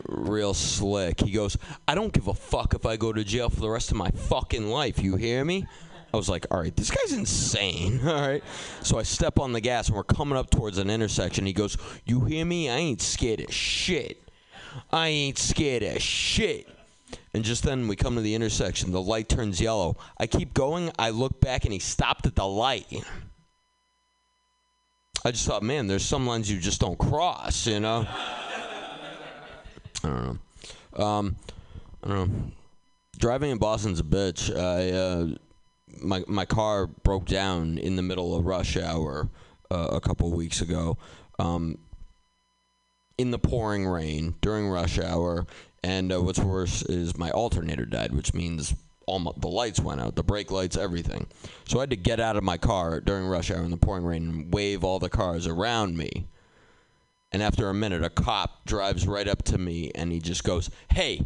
real 0.07 0.53
slick. 0.53 1.21
He 1.21 1.31
goes, 1.31 1.57
I 1.87 1.95
don't 1.95 2.13
give 2.13 2.27
a 2.27 2.33
fuck 2.33 2.73
if 2.73 2.85
I 2.85 2.97
go 2.97 3.13
to 3.13 3.23
jail 3.23 3.49
for 3.49 3.61
the 3.61 3.69
rest 3.69 3.91
of 3.91 3.97
my 3.97 4.09
fucking 4.09 4.67
life. 4.67 4.99
You 5.01 5.15
hear 5.15 5.43
me? 5.43 5.65
I 6.13 6.17
was 6.17 6.29
like, 6.29 6.45
all 6.49 6.61
right, 6.61 6.75
this 6.75 6.91
guy's 6.91 7.11
insane. 7.11 7.99
All 8.07 8.13
right. 8.13 8.43
So 8.81 8.97
I 8.97 9.03
step 9.03 9.37
on 9.37 9.51
the 9.51 9.59
gas 9.59 9.89
and 9.89 9.97
we're 9.97 10.03
coming 10.03 10.37
up 10.37 10.49
towards 10.49 10.77
an 10.77 10.89
intersection. 10.89 11.45
He 11.45 11.51
goes, 11.51 11.77
You 12.05 12.21
hear 12.21 12.45
me? 12.45 12.69
I 12.69 12.77
ain't 12.77 13.01
scared 13.01 13.41
of 13.41 13.53
shit. 13.53 14.21
I 14.93 15.09
ain't 15.09 15.37
scared 15.37 15.83
of 15.83 16.01
shit. 16.01 16.69
And 17.33 17.43
just 17.43 17.63
then 17.63 17.89
we 17.89 17.97
come 17.97 18.15
to 18.15 18.21
the 18.21 18.33
intersection. 18.33 18.93
The 18.93 19.01
light 19.01 19.27
turns 19.27 19.59
yellow. 19.59 19.97
I 20.17 20.27
keep 20.27 20.53
going. 20.53 20.89
I 20.97 21.09
look 21.09 21.41
back 21.41 21.65
and 21.65 21.73
he 21.73 21.79
stopped 21.79 22.25
at 22.25 22.35
the 22.35 22.47
light. 22.47 22.87
I 25.25 25.31
just 25.31 25.45
thought, 25.45 25.63
man, 25.63 25.87
there's 25.87 26.05
some 26.05 26.25
lines 26.25 26.49
you 26.49 26.59
just 26.59 26.79
don't 26.79 26.97
cross, 26.97 27.67
you 27.67 27.81
know? 27.81 28.07
I 30.05 30.07
don't 30.07 30.39
know. 30.97 31.03
Um, 31.03 31.35
I 32.03 32.07
don't 32.07 32.29
know. 32.29 32.51
Driving 33.17 33.51
in 33.51 33.57
Boston's 33.57 33.99
a 33.99 34.03
bitch. 34.03 34.55
I 34.55 34.91
uh, 34.91 35.35
my 36.01 36.23
my 36.27 36.45
car 36.45 36.87
broke 36.87 37.25
down 37.25 37.77
in 37.77 37.95
the 37.95 38.01
middle 38.01 38.35
of 38.35 38.45
rush 38.45 38.77
hour 38.77 39.29
uh, 39.71 39.89
a 39.91 40.01
couple 40.01 40.29
weeks 40.31 40.61
ago. 40.61 40.97
Um, 41.39 41.77
in 43.17 43.31
the 43.31 43.39
pouring 43.39 43.87
rain 43.87 44.35
during 44.41 44.67
rush 44.67 44.99
hour, 44.99 45.45
and 45.83 46.11
uh, 46.11 46.21
what's 46.21 46.39
worse 46.39 46.81
is 46.83 47.17
my 47.17 47.31
alternator 47.31 47.85
died, 47.85 48.13
which 48.13 48.33
means 48.33 48.75
all 49.05 49.19
my, 49.19 49.31
the 49.37 49.47
lights 49.47 49.79
went 49.79 50.01
out, 50.01 50.15
the 50.15 50.23
brake 50.23 50.51
lights, 50.51 50.75
everything. 50.75 51.25
So 51.65 51.79
I 51.79 51.83
had 51.83 51.91
to 51.91 51.95
get 51.95 52.19
out 52.19 52.35
of 52.35 52.43
my 52.43 52.57
car 52.57 52.99
during 52.99 53.25
rush 53.27 53.51
hour 53.51 53.63
in 53.63 53.71
the 53.71 53.77
pouring 53.77 54.03
rain 54.03 54.27
and 54.27 54.53
wave 54.53 54.83
all 54.83 54.99
the 54.99 55.09
cars 55.09 55.47
around 55.47 55.95
me. 55.95 56.27
And 57.32 57.43
after 57.43 57.69
a 57.69 57.73
minute, 57.73 58.03
a 58.03 58.09
cop 58.09 58.65
drives 58.65 59.07
right 59.07 59.28
up 59.28 59.43
to 59.43 59.57
me 59.57 59.91
and 59.93 60.11
he 60.11 60.19
just 60.19 60.43
goes, 60.43 60.69
Hey, 60.91 61.26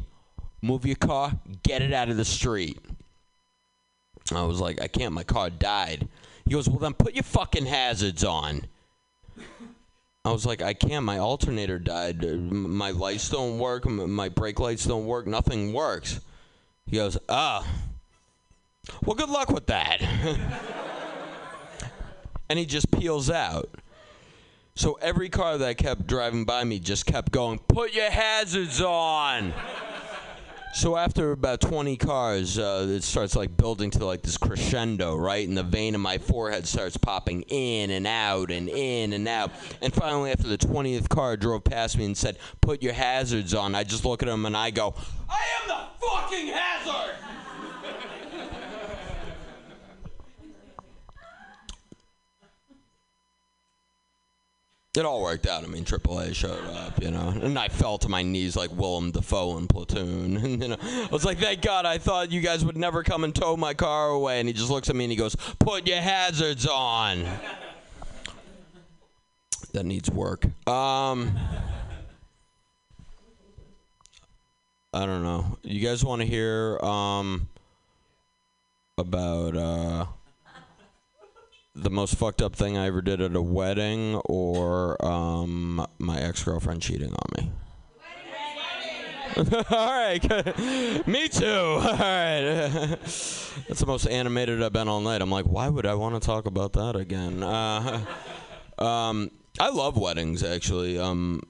move 0.62 0.86
your 0.86 0.96
car, 0.96 1.34
get 1.64 1.82
it 1.82 1.94
out 1.94 2.10
of 2.10 2.18
the 2.18 2.26
street. 2.26 2.80
I 4.32 4.44
was 4.44 4.60
like, 4.60 4.82
I 4.82 4.88
can't, 4.88 5.14
my 5.14 5.24
car 5.24 5.50
died. 5.50 6.08
He 6.46 6.52
goes, 6.52 6.70
Well, 6.70 6.80
then 6.80 6.94
put 6.94 7.14
your 7.14 7.24
fucking 7.24 7.66
hazards 7.66 8.24
on. 8.24 8.64
I 10.26 10.32
was 10.32 10.46
like, 10.46 10.62
I 10.62 10.74
can't, 10.74 11.06
my 11.06 11.18
alternator 11.18 11.80
died. 11.80 12.24
Uh, 12.24 12.36
My 12.36 12.92
lights 12.92 13.30
don't 13.30 13.58
work, 13.58 13.86
my 13.86 14.30
brake 14.30 14.60
lights 14.60 14.86
don't 14.86 15.06
work, 15.06 15.28
nothing 15.28 15.74
works. 15.74 16.20
He 16.86 16.98
goes, 16.98 17.18
Ah, 17.30 17.66
well, 19.06 19.16
good 19.16 19.30
luck 19.30 19.50
with 19.50 19.68
that. 19.68 20.02
and 22.50 22.60
he 22.60 22.66
just 22.66 22.92
peels 22.92 23.30
out. 23.30 23.70
So 24.80 24.98
every 25.02 25.28
car 25.28 25.58
that 25.58 25.76
kept 25.76 26.08
driving 26.08 26.46
by 26.46 26.64
me 26.64 26.80
just 26.80 27.06
kept 27.06 27.34
going, 27.34 27.60
put 27.60 27.94
your 27.94 28.10
hazards 28.10 28.80
on. 28.80 29.54
So 30.74 30.96
after 30.96 31.34
about 31.34 31.60
20 31.60 31.98
cars, 31.98 32.58
uh, 32.58 32.88
it 32.90 33.04
starts 33.04 33.36
like 33.36 33.58
building 33.58 33.92
to 33.92 34.06
like 34.06 34.22
this 34.22 34.38
crescendo, 34.38 35.18
right? 35.18 35.46
And 35.46 35.58
the 35.58 35.64
vein 35.64 35.96
in 35.96 36.00
my 36.00 36.18
forehead 36.18 36.66
starts 36.66 36.96
popping 36.96 37.42
in 37.50 37.90
and 37.90 38.08
out 38.08 38.52
and 38.52 38.70
in 38.70 39.12
and 39.12 39.28
out. 39.28 39.52
And 39.82 39.94
finally, 39.94 40.32
after 40.32 40.48
the 40.48 40.58
20th 40.58 41.10
car 41.10 41.36
drove 41.36 41.66
past 41.66 41.98
me 41.98 42.06
and 42.06 42.18
said, 42.18 42.38
"Put 42.62 42.82
your 42.82 42.94
hazards 42.94 43.54
on," 43.54 43.76
I 43.76 43.84
just 43.84 44.06
look 44.06 44.24
at 44.24 44.30
him 44.30 44.46
and 44.46 44.56
I 44.56 44.72
go, 44.72 44.96
"I 45.28 45.42
am 45.62 45.68
the 45.68 46.08
fucking 46.08 46.48
hazard." 46.48 47.16
It 55.00 55.06
all 55.06 55.22
worked 55.22 55.48
out. 55.48 55.64
I 55.64 55.68
mean, 55.68 55.86
AAA 55.86 56.36
showed 56.36 56.62
up, 56.76 57.02
you 57.02 57.10
know, 57.10 57.30
and 57.30 57.58
I 57.58 57.70
fell 57.70 57.98
to 58.00 58.10
my 58.10 58.22
knees 58.22 58.58
like 58.58 58.70
Willem 58.76 59.12
Dafoe 59.12 59.58
in 59.58 59.66
Platoon. 59.66 60.36
And, 60.44 60.62
you 60.62 60.68
know, 60.68 60.78
I 60.82 61.08
was 61.10 61.24
like, 61.24 61.38
"Thank 61.38 61.62
God! 61.62 61.86
I 61.86 61.98
thought 61.98 62.34
you 62.34 62.42
guys 62.42 62.66
would 62.66 62.76
never 62.76 63.02
come 63.02 63.24
and 63.24 63.34
tow 63.34 63.56
my 63.56 63.74
car 63.74 64.10
away." 64.10 64.42
And 64.42 64.50
he 64.50 64.54
just 64.54 64.70
looks 64.70 64.90
at 64.90 64.98
me 64.98 65.06
and 65.06 65.12
he 65.12 65.16
goes, 65.16 65.38
"Put 65.58 65.88
your 65.88 66.02
hazards 66.02 66.68
on." 66.68 67.26
That 69.72 69.86
needs 69.86 70.12
work. 70.12 70.46
Um, 70.68 71.40
I 74.94 75.06
don't 75.06 75.24
know. 75.24 75.58
You 75.64 75.80
guys 75.80 76.04
want 76.04 76.22
to 76.22 76.28
hear 76.28 76.78
um 76.80 77.48
about 78.98 79.56
uh 79.56 80.06
the 81.76 81.90
most 81.90 82.16
fucked 82.16 82.42
up 82.42 82.56
thing 82.56 82.78
I 82.78 82.88
ever 82.88 83.02
did 83.02 83.22
at 83.22 83.36
a 83.36 83.42
wedding 83.42 84.16
or 84.26 85.04
um, 85.06 85.86
my 85.98 86.20
ex 86.20 86.44
girlfriend 86.44 86.82
cheating 86.82 87.14
on 87.14 87.44
me. 87.44 87.52
All 89.70 89.88
right, 89.88 90.24
me 91.08 91.30
too. 91.30 91.46
All 91.48 91.80
right, 91.82 92.98
that's 93.02 93.80
the 93.80 93.86
most 93.86 94.08
animated 94.08 94.62
I've 94.62 94.74
been 94.74 94.88
all 94.88 95.02
night. 95.02 95.22
I'm 95.22 95.30
like, 95.30 95.46
why 95.46 95.70
would 95.70 95.86
I 95.86 95.94
want 95.94 96.16
to 96.16 96.26
talk 96.26 96.46
about 96.48 96.74
that 96.74 96.96
again? 96.96 97.44
Uh, 97.44 98.04
um, 98.80 99.30
I 99.60 99.70
love 99.70 99.98
weddings 99.98 100.44
actually. 100.44 101.00
Um, 101.00 101.42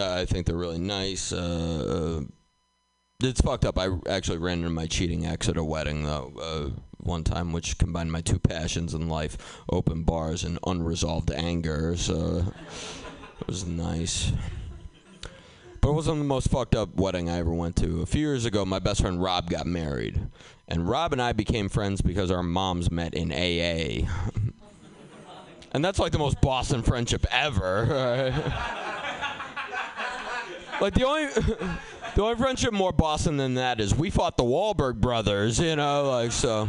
I 0.00 0.24
think 0.24 0.46
they're 0.46 0.56
really 0.56 0.78
nice. 0.78 1.32
Uh, 1.32 2.22
it's 3.22 3.42
fucked 3.42 3.66
up. 3.66 3.78
I 3.78 3.90
actually 4.08 4.38
ran 4.38 4.58
into 4.58 4.70
my 4.70 4.86
cheating 4.86 5.26
ex 5.26 5.48
at 5.48 5.56
a 5.56 5.64
wedding 5.64 6.04
though. 6.04 6.32
Uh, 6.40 6.80
one 7.04 7.24
time, 7.24 7.52
which 7.52 7.78
combined 7.78 8.12
my 8.12 8.20
two 8.20 8.38
passions 8.38 8.94
in 8.94 9.08
life: 9.08 9.62
open 9.70 10.02
bars 10.02 10.44
and 10.44 10.58
unresolved 10.66 11.30
anger. 11.30 11.96
So 11.96 12.52
it 13.40 13.46
was 13.46 13.66
nice. 13.66 14.32
But 15.80 15.90
it 15.90 15.92
wasn't 15.92 16.18
the 16.18 16.24
most 16.24 16.48
fucked 16.48 16.74
up 16.74 16.94
wedding 16.96 17.30
I 17.30 17.38
ever 17.38 17.52
went 17.52 17.76
to. 17.76 18.02
A 18.02 18.06
few 18.06 18.20
years 18.20 18.44
ago, 18.44 18.66
my 18.66 18.78
best 18.78 19.00
friend 19.00 19.22
Rob 19.22 19.48
got 19.48 19.66
married, 19.66 20.20
and 20.68 20.88
Rob 20.88 21.12
and 21.12 21.22
I 21.22 21.32
became 21.32 21.68
friends 21.70 22.02
because 22.02 22.30
our 22.30 22.42
moms 22.42 22.90
met 22.90 23.14
in 23.14 23.32
AA. 23.32 24.08
And 25.72 25.84
that's 25.84 25.98
like 25.98 26.12
the 26.12 26.18
most 26.18 26.40
Boston 26.40 26.82
friendship 26.82 27.24
ever. 27.30 27.84
like 30.80 30.94
the 30.94 31.04
only 31.04 31.28
the 32.20 32.26
only 32.26 32.36
friendship 32.36 32.74
more 32.74 32.92
Boston 32.92 33.38
than 33.38 33.54
that 33.54 33.80
is 33.80 33.94
we 33.94 34.10
fought 34.10 34.36
the 34.36 34.44
Wahlberg 34.44 34.96
brothers, 34.96 35.58
you 35.58 35.74
know, 35.74 36.10
like 36.10 36.32
so. 36.32 36.68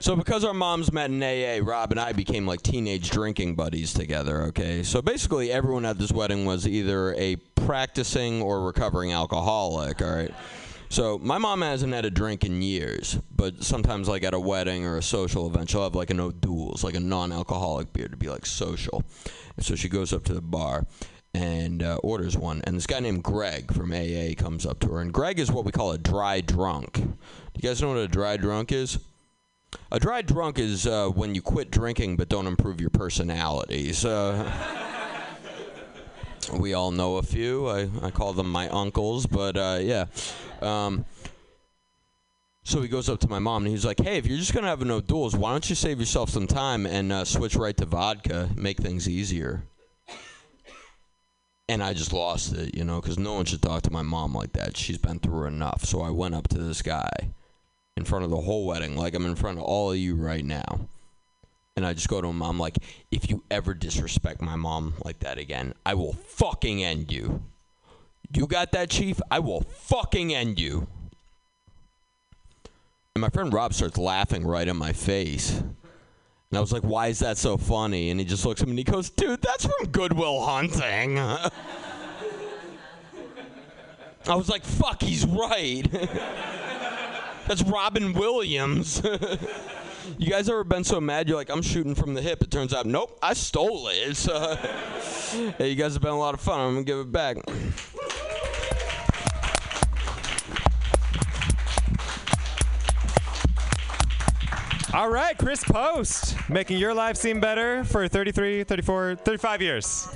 So 0.00 0.16
because 0.16 0.44
our 0.44 0.52
moms 0.52 0.92
met 0.92 1.10
in 1.10 1.22
AA, 1.22 1.64
Rob 1.64 1.92
and 1.92 2.00
I 2.00 2.10
became 2.10 2.44
like 2.44 2.60
teenage 2.60 3.10
drinking 3.10 3.54
buddies 3.54 3.94
together, 3.94 4.42
okay? 4.46 4.82
So 4.82 5.00
basically 5.00 5.52
everyone 5.52 5.84
at 5.84 5.98
this 5.98 6.10
wedding 6.10 6.44
was 6.44 6.66
either 6.66 7.14
a 7.14 7.36
practicing 7.36 8.42
or 8.42 8.66
recovering 8.66 9.12
alcoholic, 9.12 10.02
all 10.02 10.12
right? 10.12 10.34
So 10.88 11.18
my 11.18 11.38
mom 11.38 11.62
hasn't 11.62 11.94
had 11.94 12.04
a 12.04 12.10
drink 12.10 12.44
in 12.44 12.60
years, 12.60 13.20
but 13.30 13.62
sometimes 13.62 14.08
like 14.08 14.24
at 14.24 14.34
a 14.34 14.40
wedding 14.40 14.84
or 14.84 14.96
a 14.96 15.02
social 15.02 15.46
event, 15.46 15.70
she'll 15.70 15.84
have 15.84 15.94
like 15.94 16.10
an 16.10 16.18
O'Doul's, 16.18 16.82
like 16.82 16.96
a 16.96 17.00
non-alcoholic 17.00 17.92
beer 17.92 18.08
to 18.08 18.16
be 18.16 18.28
like 18.28 18.46
social. 18.46 19.04
And 19.56 19.64
so 19.64 19.76
she 19.76 19.88
goes 19.88 20.12
up 20.12 20.24
to 20.24 20.34
the 20.34 20.42
bar 20.42 20.88
and 21.34 21.82
uh, 21.82 21.96
orders 22.02 22.36
one, 22.36 22.60
and 22.64 22.76
this 22.76 22.86
guy 22.86 23.00
named 23.00 23.22
Greg 23.22 23.72
from 23.72 23.92
AA 23.92 24.34
comes 24.36 24.66
up 24.66 24.80
to 24.80 24.88
her, 24.88 25.00
and 25.00 25.12
Greg 25.12 25.38
is 25.38 25.50
what 25.50 25.64
we 25.64 25.72
call 25.72 25.92
a 25.92 25.98
dry 25.98 26.40
drunk. 26.40 26.94
Do 26.94 27.02
you 27.54 27.68
guys 27.68 27.80
know 27.80 27.88
what 27.88 27.98
a 27.98 28.08
dry 28.08 28.36
drunk 28.36 28.72
is? 28.72 28.98
A 29.90 29.98
dry 29.98 30.22
drunk 30.22 30.58
is 30.58 30.86
uh, 30.86 31.08
when 31.08 31.34
you 31.34 31.42
quit 31.42 31.70
drinking 31.70 32.16
but 32.16 32.28
don't 32.28 32.46
improve 32.46 32.80
your 32.80 32.90
personality. 32.90 33.92
So 33.94 34.42
we 36.52 36.74
all 36.74 36.90
know 36.90 37.16
a 37.16 37.22
few. 37.22 37.68
I, 37.68 37.88
I 38.02 38.10
call 38.10 38.34
them 38.34 38.50
my 38.50 38.68
uncles, 38.68 39.26
but 39.26 39.56
uh, 39.56 39.78
yeah. 39.80 40.06
Um, 40.60 41.06
so 42.64 42.80
he 42.80 42.88
goes 42.88 43.08
up 43.08 43.18
to 43.20 43.28
my 43.28 43.38
mom 43.38 43.64
and 43.64 43.72
he's 43.72 43.84
like, 43.84 44.00
"Hey, 44.00 44.18
if 44.18 44.26
you're 44.26 44.38
just 44.38 44.54
gonna 44.54 44.68
have 44.68 44.82
an 44.82 44.90
O'Doul's, 44.90 45.34
why 45.34 45.50
don't 45.50 45.68
you 45.68 45.74
save 45.74 45.98
yourself 45.98 46.30
some 46.30 46.46
time 46.46 46.86
and 46.86 47.12
uh, 47.12 47.24
switch 47.24 47.56
right 47.56 47.76
to 47.76 47.86
vodka, 47.86 48.50
make 48.54 48.78
things 48.78 49.08
easier?" 49.08 49.64
And 51.72 51.82
I 51.82 51.94
just 51.94 52.12
lost 52.12 52.52
it, 52.52 52.74
you 52.74 52.84
know, 52.84 53.00
because 53.00 53.18
no 53.18 53.32
one 53.32 53.46
should 53.46 53.62
talk 53.62 53.80
to 53.84 53.90
my 53.90 54.02
mom 54.02 54.34
like 54.34 54.52
that. 54.52 54.76
She's 54.76 54.98
been 54.98 55.18
through 55.18 55.46
enough. 55.46 55.86
So 55.86 56.02
I 56.02 56.10
went 56.10 56.34
up 56.34 56.46
to 56.48 56.58
this 56.58 56.82
guy 56.82 57.08
in 57.96 58.04
front 58.04 58.26
of 58.26 58.30
the 58.30 58.42
whole 58.42 58.66
wedding, 58.66 58.94
like 58.94 59.14
I'm 59.14 59.24
in 59.24 59.36
front 59.36 59.56
of 59.56 59.64
all 59.64 59.90
of 59.90 59.96
you 59.96 60.14
right 60.14 60.44
now. 60.44 60.80
And 61.74 61.86
I 61.86 61.94
just 61.94 62.08
go 62.08 62.20
to 62.20 62.28
him, 62.28 62.42
I'm 62.42 62.58
like, 62.58 62.76
if 63.10 63.30
you 63.30 63.42
ever 63.50 63.72
disrespect 63.72 64.42
my 64.42 64.54
mom 64.54 64.92
like 65.02 65.20
that 65.20 65.38
again, 65.38 65.72
I 65.86 65.94
will 65.94 66.12
fucking 66.12 66.84
end 66.84 67.10
you. 67.10 67.42
You 68.36 68.46
got 68.46 68.72
that, 68.72 68.90
Chief? 68.90 69.18
I 69.30 69.38
will 69.38 69.62
fucking 69.62 70.34
end 70.34 70.60
you. 70.60 70.88
And 73.14 73.22
my 73.22 73.30
friend 73.30 73.50
Rob 73.50 73.72
starts 73.72 73.96
laughing 73.96 74.46
right 74.46 74.68
in 74.68 74.76
my 74.76 74.92
face. 74.92 75.62
And 76.52 76.58
I 76.58 76.60
was 76.60 76.70
like, 76.70 76.82
why 76.82 77.06
is 77.06 77.20
that 77.20 77.38
so 77.38 77.56
funny? 77.56 78.10
And 78.10 78.20
he 78.20 78.26
just 78.26 78.44
looks 78.44 78.60
at 78.60 78.68
me 78.68 78.72
and 78.72 78.78
he 78.78 78.84
goes, 78.84 79.08
dude, 79.08 79.40
that's 79.40 79.64
from 79.64 79.86
Good 79.86 80.12
Will 80.12 80.42
Hunting. 80.44 81.18
I 81.18 81.48
was 84.26 84.50
like, 84.50 84.62
fuck, 84.62 85.00
he's 85.00 85.24
right. 85.24 85.82
That's 87.48 87.62
Robin 87.62 88.12
Williams. 88.12 89.02
you 90.18 90.30
guys 90.30 90.48
ever 90.48 90.62
been 90.62 90.84
so 90.84 91.00
mad 91.00 91.26
you're 91.26 91.36
like, 91.36 91.50
I'm 91.50 91.62
shooting 91.62 91.94
from 91.94 92.14
the 92.14 92.22
hip? 92.22 92.42
It 92.42 92.50
turns 92.50 92.72
out, 92.72 92.86
nope, 92.86 93.18
I 93.20 93.32
stole 93.32 93.88
it. 93.88 94.14
So, 94.14 94.56
hey, 95.58 95.70
you 95.70 95.74
guys 95.74 95.94
have 95.94 96.02
been 96.02 96.12
a 96.12 96.18
lot 96.18 96.34
of 96.34 96.40
fun. 96.40 96.60
I'm 96.60 96.74
gonna 96.74 96.84
give 96.84 96.98
it 96.98 97.10
back. 97.10 97.38
All 104.94 105.08
right, 105.08 105.36
Chris 105.38 105.64
Post, 105.64 106.36
making 106.50 106.76
your 106.76 106.92
life 106.92 107.16
seem 107.16 107.40
better 107.40 107.82
for 107.82 108.06
33, 108.08 108.64
34, 108.64 109.16
35 109.16 109.62
years. 109.62 110.08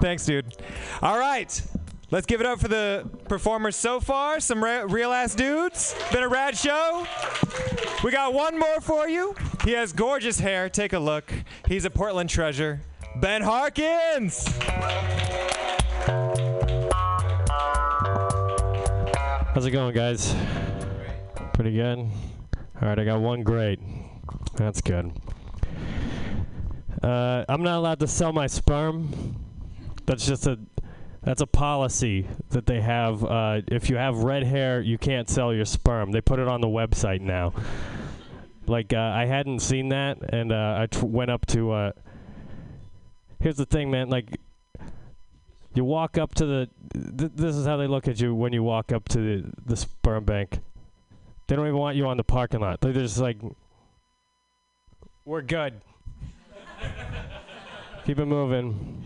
Thanks, 0.00 0.24
dude. 0.24 0.56
All 1.02 1.18
right, 1.18 1.62
let's 2.10 2.24
give 2.24 2.40
it 2.40 2.46
up 2.46 2.58
for 2.58 2.68
the 2.68 3.06
performers 3.28 3.76
so 3.76 4.00
far. 4.00 4.40
Some 4.40 4.64
real 4.64 5.12
ass 5.12 5.34
dudes. 5.34 5.94
Been 6.12 6.22
a 6.22 6.28
rad 6.28 6.56
show. 6.56 7.06
We 8.02 8.10
got 8.10 8.32
one 8.32 8.58
more 8.58 8.80
for 8.80 9.06
you. 9.06 9.34
He 9.64 9.72
has 9.72 9.92
gorgeous 9.92 10.40
hair. 10.40 10.70
Take 10.70 10.94
a 10.94 10.98
look. 10.98 11.30
He's 11.68 11.84
a 11.84 11.90
Portland 11.90 12.30
treasure. 12.30 12.80
Ben 13.16 13.42
Harkins. 13.42 14.46
How's 19.52 19.66
it 19.66 19.72
going, 19.72 19.94
guys? 19.94 20.34
Pretty 21.52 21.72
good. 21.72 21.98
All 21.98 22.88
right, 22.88 22.98
I 22.98 23.04
got 23.04 23.20
one 23.20 23.42
great. 23.42 23.78
That's 24.56 24.80
good. 24.80 25.12
Uh, 27.02 27.44
I'm 27.48 27.62
not 27.62 27.78
allowed 27.78 28.00
to 28.00 28.06
sell 28.06 28.32
my 28.32 28.46
sperm. 28.46 29.36
That's 30.06 30.26
just 30.26 30.46
a 30.46 30.58
that's 31.22 31.40
a 31.40 31.46
policy 31.46 32.26
that 32.50 32.66
they 32.66 32.80
have. 32.80 33.24
Uh, 33.24 33.60
if 33.66 33.90
you 33.90 33.96
have 33.96 34.18
red 34.18 34.44
hair, 34.44 34.80
you 34.80 34.96
can't 34.96 35.28
sell 35.28 35.52
your 35.52 35.64
sperm. 35.64 36.12
They 36.12 36.20
put 36.20 36.38
it 36.38 36.46
on 36.46 36.60
the 36.60 36.68
website 36.68 37.20
now. 37.20 37.52
Like 38.66 38.92
uh, 38.92 38.98
I 38.98 39.26
hadn't 39.26 39.60
seen 39.60 39.88
that, 39.90 40.18
and 40.32 40.52
uh, 40.52 40.78
I 40.80 40.86
tr- 40.86 41.04
went 41.04 41.30
up 41.30 41.44
to. 41.46 41.72
Uh, 41.72 41.92
here's 43.40 43.56
the 43.56 43.66
thing, 43.66 43.90
man. 43.90 44.08
Like 44.08 44.38
you 45.74 45.84
walk 45.84 46.16
up 46.16 46.34
to 46.36 46.46
the. 46.46 46.68
Th- 46.94 47.32
this 47.34 47.56
is 47.56 47.66
how 47.66 47.76
they 47.76 47.86
look 47.86 48.08
at 48.08 48.20
you 48.20 48.34
when 48.34 48.52
you 48.52 48.62
walk 48.62 48.92
up 48.92 49.08
to 49.10 49.18
the, 49.18 49.50
the 49.66 49.76
sperm 49.76 50.24
bank. 50.24 50.60
They 51.46 51.56
don't 51.56 51.66
even 51.66 51.78
want 51.78 51.96
you 51.96 52.06
on 52.06 52.16
the 52.16 52.24
parking 52.24 52.60
lot. 52.60 52.80
They're 52.80 52.92
just 52.92 53.18
like, 53.18 53.36
we're 55.26 55.42
good. 55.42 55.82
Keep 58.06 58.20
it 58.20 58.26
moving. 58.26 59.04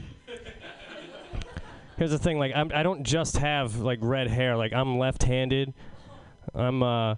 Here's 1.96 2.10
the 2.10 2.18
thing, 2.18 2.38
like 2.38 2.52
I'm, 2.54 2.70
I 2.74 2.82
don't 2.82 3.02
just 3.02 3.38
have 3.38 3.76
like 3.76 3.98
red 4.02 4.28
hair. 4.28 4.56
Like 4.56 4.72
I'm 4.72 4.98
left-handed. 4.98 5.74
I'm 6.54 6.82
uh, 6.82 7.16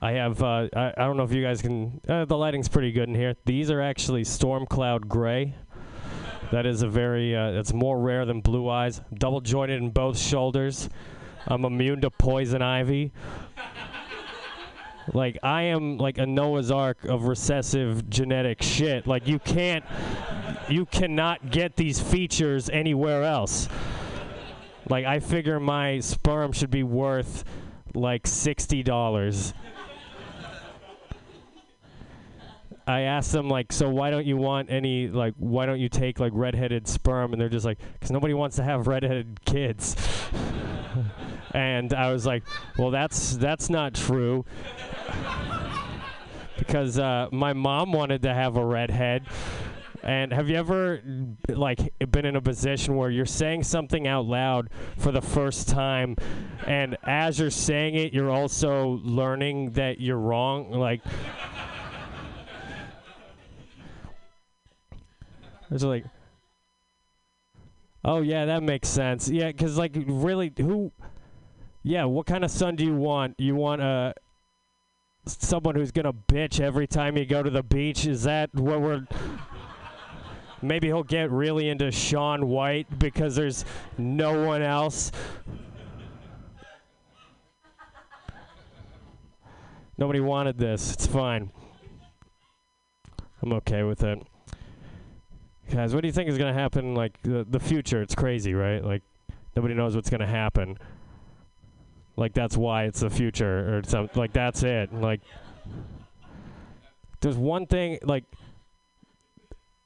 I 0.00 0.12
have 0.12 0.42
uh, 0.42 0.68
I, 0.74 0.92
I 0.96 1.04
don't 1.04 1.16
know 1.16 1.22
if 1.22 1.32
you 1.32 1.42
guys 1.42 1.62
can. 1.62 2.00
Uh, 2.08 2.24
the 2.24 2.36
lighting's 2.36 2.68
pretty 2.68 2.92
good 2.92 3.08
in 3.08 3.14
here. 3.14 3.36
These 3.46 3.70
are 3.70 3.80
actually 3.80 4.24
storm 4.24 4.66
cloud 4.66 5.08
gray. 5.08 5.54
That 6.50 6.66
is 6.66 6.82
a 6.82 6.88
very 6.88 7.36
uh, 7.36 7.52
it's 7.52 7.72
more 7.72 7.98
rare 7.98 8.24
than 8.24 8.40
blue 8.40 8.68
eyes. 8.68 9.00
Double 9.14 9.40
jointed 9.40 9.80
in 9.80 9.90
both 9.90 10.18
shoulders. 10.18 10.88
I'm 11.46 11.64
immune 11.64 12.00
to 12.02 12.10
poison 12.10 12.62
ivy. 12.62 13.12
Like 15.12 15.38
I 15.42 15.62
am 15.62 15.98
like 15.98 16.18
a 16.18 16.26
Noah's 16.26 16.70
Ark 16.70 17.04
of 17.04 17.24
recessive 17.24 18.08
genetic 18.08 18.62
shit. 18.62 19.06
Like 19.06 19.26
you 19.26 19.38
can't, 19.38 19.84
you 20.68 20.86
cannot 20.86 21.50
get 21.50 21.76
these 21.76 22.00
features 22.00 22.68
anywhere 22.70 23.22
else. 23.24 23.68
Like 24.88 25.04
I 25.04 25.20
figure 25.20 25.60
my 25.60 26.00
sperm 26.00 26.52
should 26.52 26.70
be 26.70 26.82
worth 26.82 27.44
like 27.94 28.26
sixty 28.26 28.82
dollars. 28.82 29.54
I 32.86 33.02
asked 33.02 33.32
them 33.32 33.48
like, 33.48 33.72
so 33.72 33.88
why 33.88 34.10
don't 34.10 34.26
you 34.26 34.36
want 34.36 34.70
any 34.70 35.08
like, 35.08 35.34
why 35.36 35.66
don't 35.66 35.80
you 35.80 35.88
take 35.88 36.18
like 36.18 36.32
redheaded 36.34 36.88
sperm? 36.88 37.32
And 37.32 37.40
they're 37.40 37.48
just 37.48 37.64
like, 37.64 37.78
because 37.94 38.10
nobody 38.10 38.34
wants 38.34 38.56
to 38.56 38.64
have 38.64 38.86
redheaded 38.86 39.44
kids. 39.44 39.96
and 41.54 41.94
I 41.94 42.12
was 42.12 42.26
like, 42.26 42.42
well, 42.78 42.90
that's 42.90 43.36
that's 43.36 43.70
not 43.70 43.94
true. 43.94 44.44
because 46.58 46.98
uh, 46.98 47.28
my 47.32 47.52
mom 47.52 47.92
wanted 47.92 48.22
to 48.22 48.34
have 48.34 48.56
a 48.56 48.64
redhead. 48.64 49.26
And 50.02 50.32
have 50.32 50.48
you 50.48 50.56
ever 50.56 51.00
like 51.48 51.92
been 52.10 52.26
in 52.26 52.34
a 52.34 52.40
position 52.40 52.96
where 52.96 53.08
you're 53.08 53.24
saying 53.24 53.62
something 53.62 54.08
out 54.08 54.26
loud 54.26 54.68
for 54.98 55.12
the 55.12 55.22
first 55.22 55.68
time 55.68 56.16
and 56.66 56.96
as 57.04 57.38
you're 57.38 57.50
saying 57.50 57.94
it 57.94 58.12
you're 58.12 58.30
also 58.30 59.00
learning 59.04 59.70
that 59.72 60.00
you're 60.00 60.18
wrong 60.18 60.72
like 60.72 61.02
It's 65.72 65.84
like 65.84 66.04
Oh 68.04 68.20
yeah, 68.20 68.44
that 68.46 68.62
makes 68.62 68.88
sense. 68.88 69.28
Yeah, 69.28 69.50
cuz 69.52 69.78
like 69.78 69.96
really 70.06 70.52
who 70.56 70.92
Yeah, 71.82 72.04
what 72.04 72.26
kind 72.26 72.44
of 72.44 72.50
son 72.50 72.76
do 72.76 72.84
you 72.84 72.94
want? 72.94 73.34
You 73.38 73.56
want 73.56 73.82
a 73.82 74.14
someone 75.24 75.76
who's 75.76 75.92
to 75.92 76.12
bitch 76.12 76.60
every 76.60 76.86
time 76.86 77.16
you 77.16 77.24
go 77.24 77.42
to 77.42 77.50
the 77.50 77.62
beach? 77.62 78.06
Is 78.06 78.24
that 78.24 78.54
what 78.54 78.80
we're 78.80 79.06
Maybe 80.62 80.86
he'll 80.86 81.02
get 81.02 81.30
really 81.32 81.68
into 81.68 81.90
Shaun 81.90 82.46
White 82.46 82.98
because 83.00 83.34
there's 83.34 83.64
no 83.98 84.46
one 84.46 84.62
else. 84.62 85.10
Nobody 89.98 90.20
wanted 90.20 90.58
this. 90.58 90.92
It's 90.92 91.06
fine. 91.06 91.50
I'm 93.42 93.52
okay 93.54 93.82
with 93.82 94.04
it. 94.04 94.22
Guys, 95.72 95.94
what 95.94 96.02
do 96.02 96.06
you 96.06 96.12
think 96.12 96.28
is 96.28 96.36
going 96.36 96.52
to 96.52 96.60
happen 96.60 96.94
like 96.94 97.20
the, 97.22 97.46
the 97.48 97.58
future? 97.58 98.02
It's 98.02 98.14
crazy, 98.14 98.52
right? 98.52 98.84
Like 98.84 99.02
nobody 99.56 99.72
knows 99.72 99.96
what's 99.96 100.10
going 100.10 100.20
to 100.20 100.26
happen. 100.26 100.76
Like 102.14 102.34
that's 102.34 102.58
why 102.58 102.84
it's 102.84 103.00
the 103.00 103.08
future 103.08 103.78
or 103.78 103.82
something. 103.82 104.20
Like 104.20 104.34
that's 104.34 104.62
it. 104.62 104.92
Like 104.92 105.22
there's 107.20 107.38
one 107.38 107.66
thing 107.66 107.98
like 108.02 108.24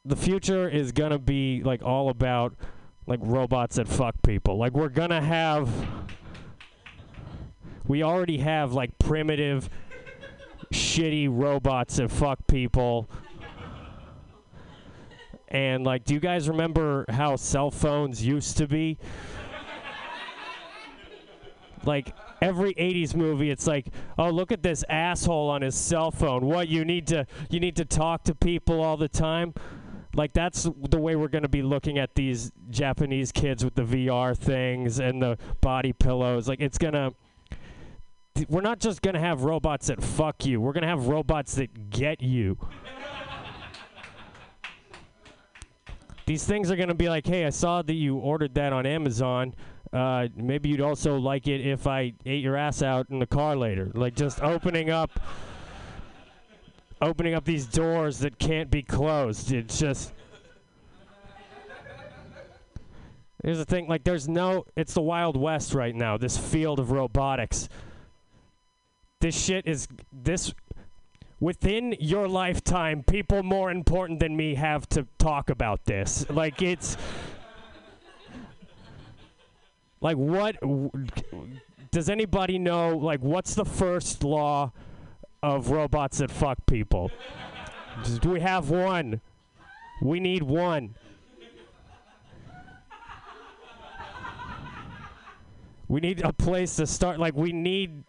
the 0.04 0.16
future 0.16 0.68
is 0.68 0.90
gonna 0.90 1.18
be 1.18 1.62
like 1.62 1.82
all 1.84 2.08
about 2.08 2.54
like 3.06 3.20
robots 3.22 3.76
that 3.76 3.86
fuck 3.86 4.14
people. 4.22 4.56
Like 4.56 4.72
we're 4.72 4.88
gonna 4.88 5.20
have 5.20 5.70
we 7.86 8.02
already 8.02 8.38
have 8.38 8.72
like 8.72 8.98
primitive 8.98 9.70
shitty 10.72 11.28
robots 11.30 11.96
that 11.96 12.10
fuck 12.10 12.44
people. 12.48 13.08
And 15.48 15.84
like 15.84 16.04
do 16.04 16.14
you 16.14 16.20
guys 16.20 16.48
remember 16.48 17.04
how 17.08 17.36
cell 17.36 17.70
phones 17.70 18.24
used 18.24 18.56
to 18.58 18.66
be? 18.66 18.98
like 21.84 22.12
every 22.42 22.74
80s 22.74 23.14
movie 23.14 23.50
it's 23.50 23.66
like 23.66 23.86
oh 24.18 24.28
look 24.28 24.50
at 24.52 24.62
this 24.62 24.84
asshole 24.88 25.48
on 25.48 25.62
his 25.62 25.74
cell 25.74 26.10
phone. 26.10 26.44
What 26.44 26.68
you 26.68 26.84
need 26.84 27.06
to 27.08 27.26
you 27.50 27.60
need 27.60 27.76
to 27.76 27.84
talk 27.84 28.24
to 28.24 28.34
people 28.34 28.82
all 28.82 28.96
the 28.96 29.08
time? 29.08 29.54
Like 30.14 30.32
that's 30.32 30.68
the 30.88 30.98
way 30.98 31.14
we're 31.14 31.28
going 31.28 31.42
to 31.42 31.48
be 31.48 31.62
looking 31.62 31.98
at 31.98 32.14
these 32.14 32.50
japanese 32.70 33.30
kids 33.30 33.64
with 33.64 33.74
the 33.74 33.82
vr 33.82 34.36
things 34.36 34.98
and 34.98 35.22
the 35.22 35.38
body 35.60 35.92
pillows. 35.92 36.48
Like 36.48 36.60
it's 36.60 36.78
going 36.78 36.94
to 36.94 37.14
we're 38.48 38.60
not 38.60 38.80
just 38.80 39.00
going 39.00 39.14
to 39.14 39.20
have 39.20 39.44
robots 39.44 39.86
that 39.86 40.02
fuck 40.02 40.44
you. 40.44 40.60
We're 40.60 40.74
going 40.74 40.82
to 40.82 40.88
have 40.88 41.06
robots 41.06 41.54
that 41.54 41.90
get 41.90 42.22
you 42.22 42.58
these 46.26 46.44
things 46.44 46.70
are 46.70 46.76
going 46.76 46.88
to 46.88 46.94
be 46.94 47.08
like 47.08 47.26
hey 47.26 47.44
i 47.44 47.50
saw 47.50 47.82
that 47.82 47.94
you 47.94 48.16
ordered 48.16 48.54
that 48.54 48.72
on 48.72 48.84
amazon 48.84 49.54
uh, 49.92 50.28
maybe 50.36 50.68
you'd 50.68 50.80
also 50.80 51.16
like 51.16 51.46
it 51.46 51.66
if 51.66 51.86
I 51.86 52.12
ate 52.24 52.42
your 52.42 52.56
ass 52.56 52.82
out 52.82 53.08
in 53.10 53.18
the 53.18 53.26
car 53.26 53.56
later. 53.56 53.90
Like 53.94 54.14
just 54.14 54.42
opening 54.42 54.90
up, 54.90 55.10
opening 57.00 57.34
up 57.34 57.44
these 57.44 57.66
doors 57.66 58.18
that 58.18 58.38
can't 58.38 58.70
be 58.70 58.82
closed. 58.82 59.52
It's 59.52 59.78
just. 59.78 60.12
Here's 63.42 63.58
the 63.58 63.64
thing, 63.64 63.86
like 63.86 64.02
there's 64.02 64.28
no 64.28 64.64
it's 64.74 64.94
the 64.94 65.02
Wild 65.02 65.36
West 65.36 65.72
right 65.72 65.94
now, 65.94 66.16
this 66.16 66.36
field 66.36 66.80
of 66.80 66.90
robotics. 66.90 67.68
This 69.20 69.40
shit 69.40 69.66
is 69.66 69.86
this 70.12 70.52
within 71.40 71.94
your 71.98 72.28
lifetime, 72.28 73.02
people 73.02 73.42
more 73.42 73.70
important 73.70 74.20
than 74.20 74.36
me 74.36 74.54
have 74.54 74.88
to 74.90 75.06
talk 75.18 75.50
about 75.50 75.84
this. 75.84 76.26
Like 76.30 76.62
it's 76.62 76.96
like 80.00 80.16
what 80.16 80.56
does 81.90 82.08
anybody 82.08 82.58
know 82.58 82.96
like 82.96 83.20
what's 83.20 83.54
the 83.54 83.64
first 83.64 84.24
law 84.24 84.72
of 85.42 85.70
robots 85.70 86.18
that 86.18 86.30
fuck 86.30 86.58
people? 86.66 87.10
Do 88.20 88.30
we 88.30 88.40
have 88.40 88.70
one? 88.70 89.20
We 90.02 90.20
need 90.20 90.42
one. 90.42 90.94
We 95.88 96.00
need 96.00 96.22
a 96.22 96.32
place 96.32 96.76
to 96.76 96.86
start. 96.86 97.18
Like, 97.18 97.34
we 97.34 97.52
need. 97.52 98.04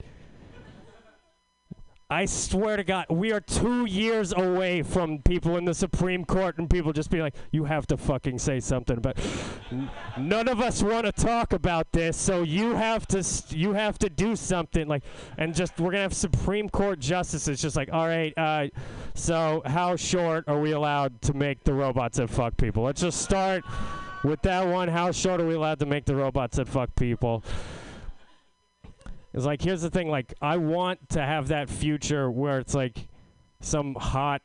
I 2.09 2.23
swear 2.23 2.77
to 2.77 2.85
God, 2.85 3.07
we 3.09 3.33
are 3.33 3.41
two 3.41 3.83
years 3.83 4.31
away 4.31 4.81
from 4.81 5.19
people 5.23 5.57
in 5.57 5.65
the 5.65 5.73
Supreme 5.73 6.23
Court 6.23 6.57
and 6.57 6.69
people 6.69 6.93
just 6.93 7.09
being 7.09 7.23
like, 7.23 7.35
you 7.51 7.65
have 7.65 7.85
to 7.87 7.97
fucking 7.97 8.39
say 8.39 8.61
something. 8.61 9.01
But 9.01 9.17
none 10.17 10.47
of 10.47 10.61
us 10.61 10.81
want 10.81 11.05
to 11.05 11.11
talk 11.11 11.51
about 11.51 11.91
this, 11.91 12.15
so 12.15 12.43
you 12.43 12.75
have 12.75 13.07
to 13.07 13.25
you 13.49 13.73
have 13.73 13.99
to 13.99 14.09
do 14.09 14.37
something. 14.37 14.87
Like, 14.87 15.03
and 15.37 15.53
just 15.53 15.77
we're 15.81 15.91
gonna 15.91 16.03
have 16.03 16.13
Supreme 16.13 16.69
Court 16.69 16.99
justices 16.99 17.61
just 17.61 17.75
like, 17.75 17.89
all 17.91 18.07
right, 18.07 18.33
uh, 18.37 18.67
so 19.13 19.61
how 19.65 19.97
short 19.97 20.45
are 20.47 20.61
we 20.61 20.71
allowed 20.71 21.21
to 21.23 21.33
make 21.33 21.65
the 21.65 21.73
robots 21.73 22.19
that 22.19 22.29
fuck 22.29 22.55
people? 22.55 22.83
Let's 22.83 23.01
just 23.01 23.19
start 23.19 23.65
with 24.23 24.41
that 24.43 24.65
one. 24.65 24.87
How 24.87 25.11
short 25.11 25.41
are 25.41 25.45
we 25.45 25.55
allowed 25.55 25.79
to 25.79 25.85
make 25.85 26.05
the 26.05 26.15
robots 26.15 26.55
that 26.55 26.69
fuck 26.69 26.95
people? 26.95 27.43
It's 29.37 29.45
like 29.45 29.61
here's 29.61 29.83
the 29.83 29.91
thing, 29.91 30.09
like 30.09 30.33
I 30.41 30.57
want 30.57 31.09
to 31.09 31.21
have 31.21 31.49
that 31.49 31.69
future 31.69 32.31
where 32.31 32.57
it's 32.57 32.73
like 32.73 33.07
some 33.61 33.93
hot 33.93 34.41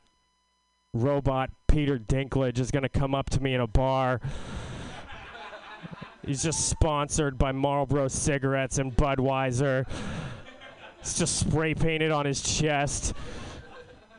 robot 0.92 1.48
Peter 1.66 1.98
Dinklage 1.98 2.58
is 2.58 2.70
gonna 2.70 2.90
come 2.90 3.14
up 3.14 3.30
to 3.30 3.42
me 3.42 3.54
in 3.54 3.62
a 3.62 3.66
bar. 3.66 4.20
He's 6.26 6.42
just 6.42 6.68
sponsored 6.68 7.38
by 7.38 7.52
Marlboro 7.52 8.06
cigarettes 8.08 8.76
and 8.76 8.94
Budweiser. 8.94 9.86
It's 11.00 11.18
just 11.18 11.38
spray 11.38 11.72
painted 11.72 12.12
on 12.12 12.26
his 12.26 12.42
chest. 12.42 13.14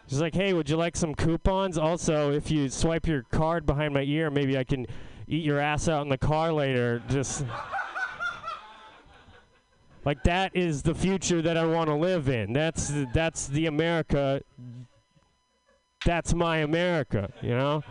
He's 0.07 0.21
like, 0.21 0.33
hey, 0.33 0.53
would 0.53 0.71
you 0.71 0.75
like 0.75 0.97
some 0.97 1.13
coupons? 1.13 1.77
Also, 1.77 2.31
if 2.31 2.49
you 2.49 2.67
swipe 2.67 3.05
your 3.05 3.21
card 3.31 3.67
behind 3.67 3.93
my 3.93 4.01
ear, 4.01 4.31
maybe 4.31 4.57
I 4.57 4.63
can 4.63 4.87
eat 5.27 5.45
your 5.45 5.59
ass 5.59 5.87
out 5.87 6.01
in 6.01 6.09
the 6.09 6.17
car 6.17 6.51
later. 6.51 7.03
Just. 7.09 7.45
Like 10.05 10.23
that 10.23 10.55
is 10.55 10.81
the 10.81 10.93
future 10.93 11.41
that 11.41 11.57
I 11.57 11.65
want 11.65 11.89
to 11.89 11.95
live 11.95 12.27
in. 12.27 12.51
That's 12.53 12.91
that's 13.13 13.47
the 13.47 13.67
America. 13.67 14.41
That's 16.05 16.33
my 16.33 16.57
America, 16.57 17.31
you 17.41 17.55
know. 17.55 17.83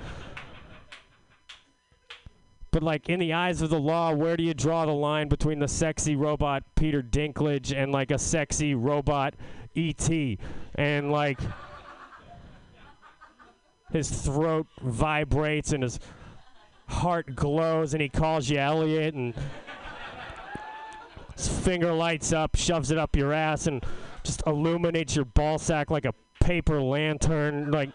But 2.71 2.83
like 2.83 3.09
in 3.09 3.21
the 3.21 3.33
eyes 3.33 3.63
of 3.63 3.71
the 3.71 3.81
law, 3.81 4.13
where 4.13 4.37
do 4.37 4.43
you 4.43 4.55
draw 4.55 4.85
the 4.87 4.93
line 4.93 5.29
between 5.29 5.59
the 5.59 5.69
sexy 5.69 6.17
robot 6.17 6.65
Peter 6.75 7.03
Dinklage 7.03 7.75
and 7.75 7.93
like 7.93 8.11
a 8.11 8.19
sexy 8.19 8.75
robot 8.75 9.35
ET? 9.77 10.11
And 10.75 11.13
like 11.13 11.39
his 13.93 14.11
throat 14.11 14.67
vibrates 14.83 15.73
and 15.73 15.83
his 15.83 16.01
heart 16.89 17.35
glows 17.35 17.93
and 17.93 18.03
he 18.03 18.09
calls 18.09 18.49
you 18.49 18.59
Elliot 18.59 19.15
and 19.15 19.35
his 21.37 21.49
finger 21.49 21.93
lights 21.93 22.33
up, 22.33 22.57
shoves 22.57 22.91
it 22.91 22.99
up 22.99 23.17
your 23.17 23.33
ass, 23.33 23.67
and 23.67 23.85
just 24.23 24.43
illuminates 24.47 25.17
your 25.17 25.25
ball 25.25 25.59
sack 25.59 25.91
like 25.91 26.05
a 26.05 26.15
paper 26.41 26.81
lantern. 26.81 27.71
Like, 27.71 27.91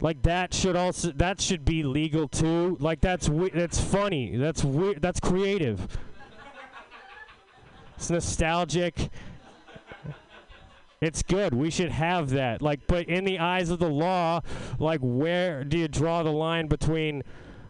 like 0.00 0.22
that 0.22 0.52
should 0.52 0.76
also 0.76 1.12
that 1.12 1.40
should 1.40 1.64
be 1.64 1.82
legal 1.82 2.28
too. 2.28 2.76
Like 2.80 3.00
that's 3.00 3.28
we- 3.28 3.50
that's 3.50 3.80
funny. 3.80 4.36
That's 4.36 4.64
weird. 4.64 5.00
That's 5.00 5.20
creative. 5.20 5.98
It's 7.96 8.10
nostalgic. 8.10 9.10
It's 11.00 11.22
good. 11.22 11.52
We 11.52 11.70
should 11.70 11.90
have 11.90 12.30
that. 12.30 12.62
Like, 12.62 12.86
but 12.86 13.08
in 13.08 13.24
the 13.24 13.38
eyes 13.38 13.68
of 13.68 13.78
the 13.78 13.90
law, 13.90 14.40
like, 14.78 15.00
where 15.02 15.62
do 15.62 15.78
you 15.78 15.86
draw 15.86 16.22
the 16.22 16.32
line 16.32 16.66
between? 16.66 17.22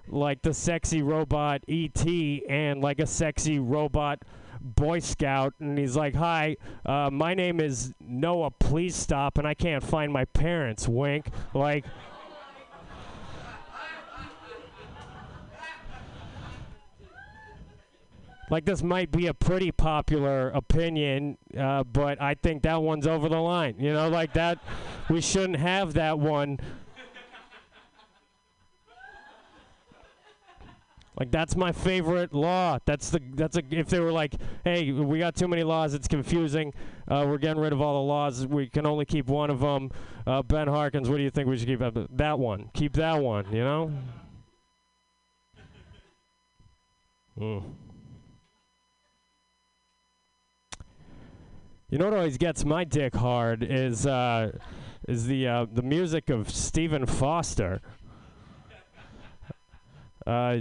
Like 0.09 0.43
the 0.43 0.55
sexy 0.55 1.03
robot 1.03 1.63
ET 1.69 2.07
and 2.49 2.83
like 2.83 3.01
a 3.01 3.07
sexy 3.07 3.59
robot 3.59 4.23
Boy 4.65 5.01
Scout, 5.01 5.53
and 5.61 5.77
he's 5.77 5.95
like, 5.95 6.15
"Hi, 6.15 6.57
uh, 6.87 7.11
my 7.13 7.35
name 7.35 7.61
is 7.61 7.93
Noah. 8.01 8.51
Please 8.51 8.97
stop." 8.97 9.37
And 9.37 9.47
I 9.47 9.53
can't 9.53 9.83
find 9.83 10.11
my 10.11 10.25
parents. 10.25 10.89
Wink. 10.89 11.27
Like. 11.53 11.85
Like 18.51 18.67
this 18.67 18.83
might 18.83 19.11
be 19.11 19.27
a 19.27 19.35
pretty 19.35 19.73
popular 19.73 20.51
opinion, 20.51 21.39
uh, 21.59 21.83
but 21.83 22.21
I 22.21 22.35
think 22.35 22.63
that 22.63 22.83
one's 22.83 23.07
over 23.07 23.29
the 23.29 23.41
line. 23.41 23.75
You 23.79 23.93
know, 23.93 24.09
like 24.11 24.35
that, 24.35 24.59
we 25.09 25.23
shouldn't 25.23 25.59
have 25.59 25.95
that 25.95 26.19
one 26.19 26.61
Like 31.19 31.31
that's 31.31 31.55
my 31.55 31.71
favorite 31.71 32.35
law. 32.35 32.79
That's 32.85 33.11
the 33.11 33.21
that's 33.35 33.57
a 33.57 33.63
if 33.71 33.89
they 33.89 34.01
were 34.01 34.11
like, 34.11 34.35
hey, 34.65 34.91
we 34.91 35.21
got 35.21 35.37
too 35.37 35.47
many 35.47 35.63
laws, 35.63 35.95
it's 35.95 36.09
confusing. 36.09 36.75
Uh, 37.07 37.25
we're 37.29 37.39
getting 37.39 37.63
rid 37.63 37.73
of 37.73 37.81
all 37.81 38.03
the 38.03 38.09
laws. 38.09 38.47
We 38.47 38.69
can 38.69 38.85
only 38.85 39.05
keep 39.05 39.29
one 39.29 39.49
of 39.49 39.61
them. 39.61 39.91
Uh, 40.27 40.43
ben 40.43 40.67
Harkins, 40.67 41.09
what 41.09 41.19
do 41.19 41.23
you 41.23 41.31
think 41.31 41.49
we 41.49 41.57
should 41.57 41.69
keep? 41.69 41.81
That 42.17 42.39
one. 42.39 42.71
Keep 42.75 42.95
that 42.95 43.23
one. 43.23 43.47
You 43.53 43.63
know. 43.63 43.93
Mm. 47.39 47.63
You 51.91 51.99
know 51.99 52.07
what 52.07 52.15
always 52.15 52.39
gets 52.39 52.65
my 52.65 52.83
dick 52.83 53.15
hard 53.15 53.63
is 53.63 54.05
uh, 54.05 54.51
is 55.07 55.27
the 55.27 55.47
uh, 55.47 55.67
the 55.73 55.83
music 55.83 56.29
of 56.29 56.51
Stephen 56.51 57.07
Foster. 57.07 57.81
Uh, 60.27 60.57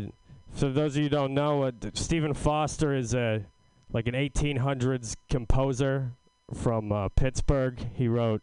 so 0.56 0.72
those 0.72 0.96
of 0.96 0.98
you 0.98 1.04
who 1.04 1.10
don't 1.10 1.34
know, 1.34 1.64
uh, 1.64 1.72
Stephen 1.94 2.34
Foster 2.34 2.96
is 2.96 3.14
a 3.14 3.46
like 3.92 4.08
an 4.08 4.16
1800s 4.16 5.16
composer 5.30 6.12
from 6.54 6.92
uh, 6.92 7.10
Pittsburgh. 7.10 7.80
He 7.94 8.08
wrote 8.08 8.42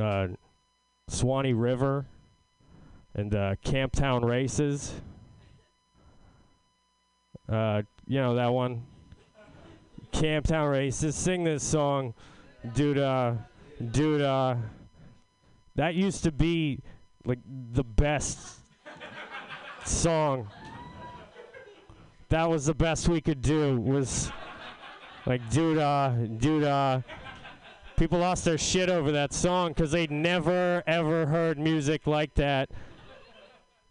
uh, 0.00 0.28
Swanee 1.08 1.52
River 1.52 2.06
and 3.14 3.34
uh, 3.34 3.56
Camptown 3.64 4.24
Races. 4.24 4.94
Uh, 7.48 7.82
you 8.06 8.20
know 8.20 8.34
that 8.36 8.52
one. 8.52 8.84
Camptown 10.12 10.70
Races. 10.70 11.14
Sing 11.16 11.44
this 11.44 11.64
song 11.64 12.14
dude, 12.72 12.98
uh, 12.98 13.34
dude, 13.90 14.22
uh, 14.22 14.56
that 15.76 15.94
used 15.94 16.24
to 16.24 16.32
be 16.32 16.80
like 17.24 17.40
the 17.72 17.84
best 17.84 18.38
song. 19.84 20.48
That 22.28 22.48
was 22.48 22.66
the 22.66 22.74
best 22.74 23.08
we 23.08 23.20
could 23.20 23.40
do. 23.42 23.80
Was 23.80 24.30
like, 25.26 25.48
dude, 25.50 25.78
uh, 25.78 26.10
dude, 26.38 26.64
uh. 26.64 27.00
People 27.96 28.18
lost 28.18 28.44
their 28.44 28.58
shit 28.58 28.88
over 28.88 29.12
that 29.12 29.32
song 29.32 29.68
because 29.68 29.92
they'd 29.92 30.10
never 30.10 30.82
ever 30.84 31.26
heard 31.26 31.60
music 31.60 32.08
like 32.08 32.34
that 32.34 32.68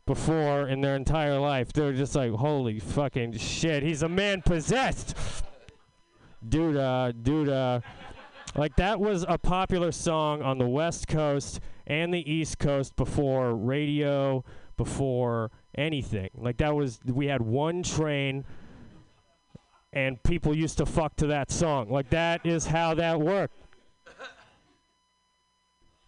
before 0.06 0.68
in 0.68 0.82
their 0.82 0.98
entire 0.98 1.40
life. 1.40 1.72
They 1.72 1.84
were 1.84 1.94
just 1.94 2.14
like, 2.14 2.32
holy 2.32 2.80
fucking 2.80 3.38
shit, 3.38 3.82
he's 3.82 4.04
a 4.04 4.10
man 4.10 4.42
possessed. 4.42 5.16
Dude, 6.48 6.76
uh, 6.76 7.14
dude, 7.14 7.48
uh, 7.48 7.80
like 8.56 8.76
that 8.76 9.00
was 9.00 9.26
a 9.30 9.38
popular 9.38 9.94
song 9.94 10.42
on 10.42 10.58
the 10.58 10.68
West 10.68 11.08
Coast 11.08 11.62
and 11.88 12.14
the 12.14 12.30
East 12.30 12.60
Coast 12.60 12.98
before 12.98 13.56
radio, 13.56 14.44
before 14.76 15.50
anything. 15.76 16.30
Like 16.36 16.58
that 16.58 16.76
was, 16.76 17.00
we 17.06 17.28
had 17.28 17.42
one 17.42 17.84
train 17.84 18.46
and 19.92 20.22
people 20.24 20.56
used 20.56 20.78
to 20.80 20.86
fuck 20.86 21.16
to 21.18 21.28
that 21.28 21.52
song. 21.52 21.90
Like 21.90 22.10
that 22.10 22.46
is 22.46 22.66
how 22.66 22.96
that 22.96 23.20
worked. 23.20 23.56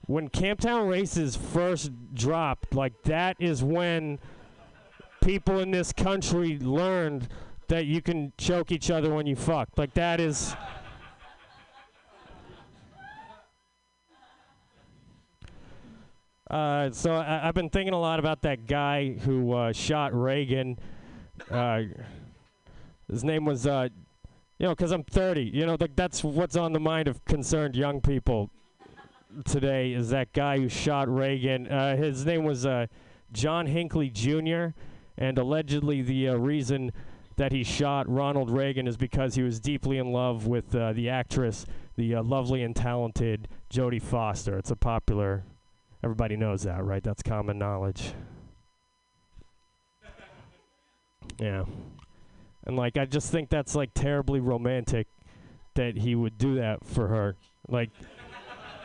When 0.08 0.30
Camptown 0.30 0.90
Races 0.90 1.36
first 1.36 1.92
dropped, 2.14 2.74
like 2.76 2.94
that 3.04 3.38
is 3.40 3.64
when 3.64 4.20
people 5.22 5.60
in 5.60 5.72
this 5.72 5.92
country 5.92 6.60
learned 6.60 7.28
that 7.68 7.86
you 7.86 8.02
can 8.02 8.32
choke 8.38 8.72
each 8.72 8.92
other 8.92 9.14
when 9.14 9.26
you 9.26 9.36
fuck. 9.36 9.70
Like 9.78 9.94
that 9.96 10.20
is 10.20 10.56
Uh, 16.56 16.90
so 16.90 17.14
I, 17.14 17.50
I've 17.50 17.54
been 17.54 17.70
thinking 17.70 17.94
a 17.94 18.00
lot 18.00 18.18
about 18.18 18.44
that 18.44 18.66
guy 18.66 19.12
who 19.12 19.52
uh, 19.52 19.74
shot 19.74 20.14
Reagan. 20.18 20.80
Uh, 21.52 21.82
his 23.12 23.26
name 23.26 23.44
was, 23.44 23.68
uh, 23.68 23.90
you 24.58 24.66
know, 24.66 24.70
because 24.70 24.94
I'm 24.94 25.04
30. 25.04 25.42
You 25.54 25.66
know, 25.66 25.76
that's 25.76 26.24
what's 26.24 26.56
on 26.56 26.72
the 26.72 26.80
mind 26.80 27.10
of 27.10 27.26
concerned 27.26 27.76
young 27.76 28.00
people 28.00 28.50
today. 29.44 29.92
Is 29.92 30.12
that 30.12 30.32
guy 30.32 30.58
who 30.58 30.70
shot 30.70 31.14
Reagan? 31.14 31.68
Uh, 31.68 31.98
his 31.98 32.26
name 32.26 32.46
was 32.46 32.66
uh, 32.66 32.88
John 33.34 33.66
Hinckley 33.66 34.10
Jr. 34.10 34.68
And 35.18 35.38
allegedly, 35.38 36.04
the 36.04 36.38
reason 36.38 36.94
that 37.36 37.52
he 37.52 37.66
shot 37.66 38.08
Ronald 38.10 38.50
Reagan 38.50 38.88
is 38.88 38.96
because 38.96 39.36
he 39.36 39.44
was 39.44 39.60
deeply 39.60 39.98
in 39.98 40.14
love 40.14 40.48
with 40.48 40.72
the 40.72 41.10
actress, 41.10 41.66
the 41.98 42.16
lovely 42.16 42.64
and 42.64 42.74
talented 42.74 43.50
Jodie 43.70 44.02
Foster. 44.02 44.58
It's 44.58 44.72
a 44.72 44.78
popular 44.78 45.44
Everybody 46.06 46.38
knows 46.38 46.62
that, 46.62 46.84
right? 46.84 47.04
That's 47.04 47.24
common 47.24 47.58
knowledge. 47.58 48.14
Yeah. 51.40 51.66
And 52.66 52.78
like 52.78 52.98
I 52.98 53.04
just 53.04 53.30
think 53.30 53.50
that's 53.50 53.76
like 53.76 53.90
terribly 53.94 54.40
romantic 54.40 55.08
that 55.74 55.98
he 55.98 56.16
would 56.16 56.38
do 56.38 56.56
that 56.56 56.86
for 56.86 57.10
her. 57.10 57.36
Like 57.68 57.90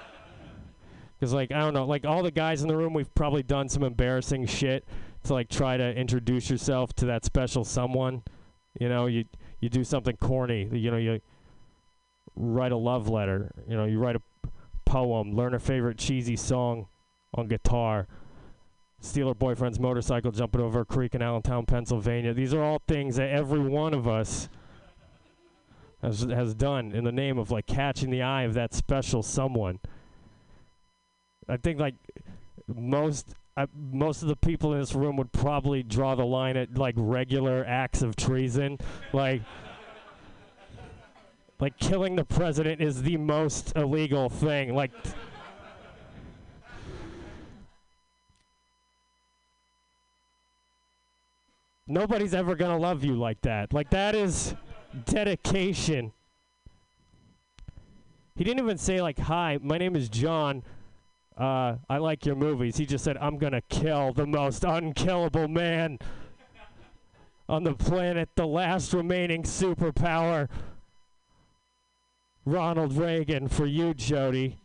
cuz 1.21 1.33
like 1.33 1.53
I 1.53 1.61
don't 1.61 1.75
know, 1.75 1.85
like 1.85 2.05
all 2.05 2.25
the 2.25 2.33
guys 2.33 2.63
in 2.63 2.69
the 2.69 2.77
room 2.77 2.93
we've 2.93 3.15
probably 3.15 3.45
done 3.45 3.69
some 3.69 3.85
embarrassing 3.85 4.47
shit 4.47 4.85
to 5.25 5.35
like 5.35 5.49
try 5.49 5.77
to 5.77 5.95
introduce 5.95 6.51
yourself 6.51 6.93
to 6.95 7.07
that 7.07 7.25
special 7.25 7.63
someone. 7.63 8.23
You 8.81 8.89
know, 8.89 9.07
you 9.07 9.27
you 9.61 9.69
do 9.69 9.85
something 9.85 10.17
corny, 10.17 10.69
you 10.73 10.91
know, 10.91 10.97
you 10.97 11.21
write 12.35 12.73
a 12.73 12.77
love 12.77 13.09
letter, 13.09 13.53
you 13.69 13.77
know, 13.77 13.85
you 13.85 14.01
write 14.01 14.17
a 14.17 14.23
poem, 14.87 15.37
learn 15.37 15.55
a 15.55 15.61
favorite 15.61 15.99
cheesy 15.99 16.35
song 16.35 16.89
on 17.35 17.47
guitar, 17.47 18.07
steal 19.01 19.29
her 19.29 19.35
boyfriend's 19.35 19.79
motorcycle, 19.79 20.31
jumping 20.31 20.61
over 20.61 20.81
a 20.81 20.85
creek 20.85 21.15
in 21.15 21.23
Allentown, 21.23 21.65
Pennsylvania. 21.67 22.35
These 22.35 22.53
are 22.55 22.63
all 22.63 22.83
things 22.87 23.17
that 23.17 23.31
every 23.31 23.61
one 23.61 23.95
of 23.95 24.09
us 24.09 24.49
has 26.03 26.23
has 26.23 26.55
done 26.55 26.93
in 26.93 27.05
the 27.05 27.13
name 27.13 27.39
of 27.39 27.51
like 27.51 27.67
catching 27.67 28.11
the 28.11 28.23
eye 28.23 28.43
of 28.43 28.55
that 28.55 28.75
special 28.75 29.23
someone. 29.23 29.79
I 31.49 31.57
think 31.57 31.79
like 31.79 31.95
most 32.67 33.35
uh, 33.57 33.67
most 33.75 34.23
of 34.23 34.29
the 34.29 34.37
people 34.37 34.73
in 34.73 34.81
this 34.81 34.95
room 34.95 35.17
would 35.17 35.33
probably 35.33 35.83
draw 35.83 36.15
the 36.15 36.25
line 36.25 36.57
at 36.57 36.77
like 36.77 36.95
regular 36.97 37.65
acts 37.67 38.03
of 38.03 38.17
treason, 38.17 38.79
like. 39.13 39.43
Like 41.59 41.77
killing 41.77 42.17
the 42.17 42.25
president 42.25 42.81
is 42.81 43.03
the 43.03 43.19
most 43.19 43.75
illegal 43.77 44.31
thing. 44.31 44.75
Like 44.75 44.93
Nobody's 51.91 52.35
ever 52.35 52.55
going 52.55 52.71
to 52.71 52.77
love 52.77 53.03
you 53.03 53.17
like 53.17 53.41
that. 53.41 53.73
Like, 53.73 53.91
that 53.91 54.15
is 54.15 54.55
dedication. 55.07 56.13
He 58.37 58.45
didn't 58.45 58.61
even 58.61 58.79
say, 58.79 59.03
like, 59.03 59.19
hi, 59.19 59.59
my 59.61 59.77
name 59.77 59.97
is 59.97 60.09
John. 60.09 60.63
Uh, 61.37 61.77
I 61.89 61.99
like 61.99 62.25
your 62.25 62.37
movies. 62.37 62.77
He 62.77 62.87
just 62.87 63.03
said, 63.03 63.17
I'm 63.17 63.39
going 63.39 63.55
to 63.55 63.61
kill 63.63 64.13
the 64.13 64.25
most 64.25 64.63
unkillable 64.63 65.49
man 65.49 65.99
on 67.49 67.65
the 67.65 67.75
planet, 67.75 68.29
the 68.37 68.47
last 68.47 68.93
remaining 68.93 69.43
superpower. 69.43 70.49
Ronald 72.45 72.93
Reagan 72.93 73.49
for 73.49 73.67
you, 73.67 73.95
Jodie. 73.95 74.60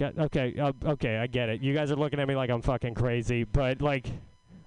Okay, 0.00 0.54
uh, 0.58 0.72
okay, 0.84 1.16
I 1.16 1.26
get 1.26 1.48
it. 1.48 1.60
You 1.60 1.74
guys 1.74 1.90
are 1.90 1.96
looking 1.96 2.20
at 2.20 2.28
me 2.28 2.36
like 2.36 2.50
I'm 2.50 2.62
fucking 2.62 2.94
crazy, 2.94 3.44
but 3.44 3.82
like, 3.82 4.06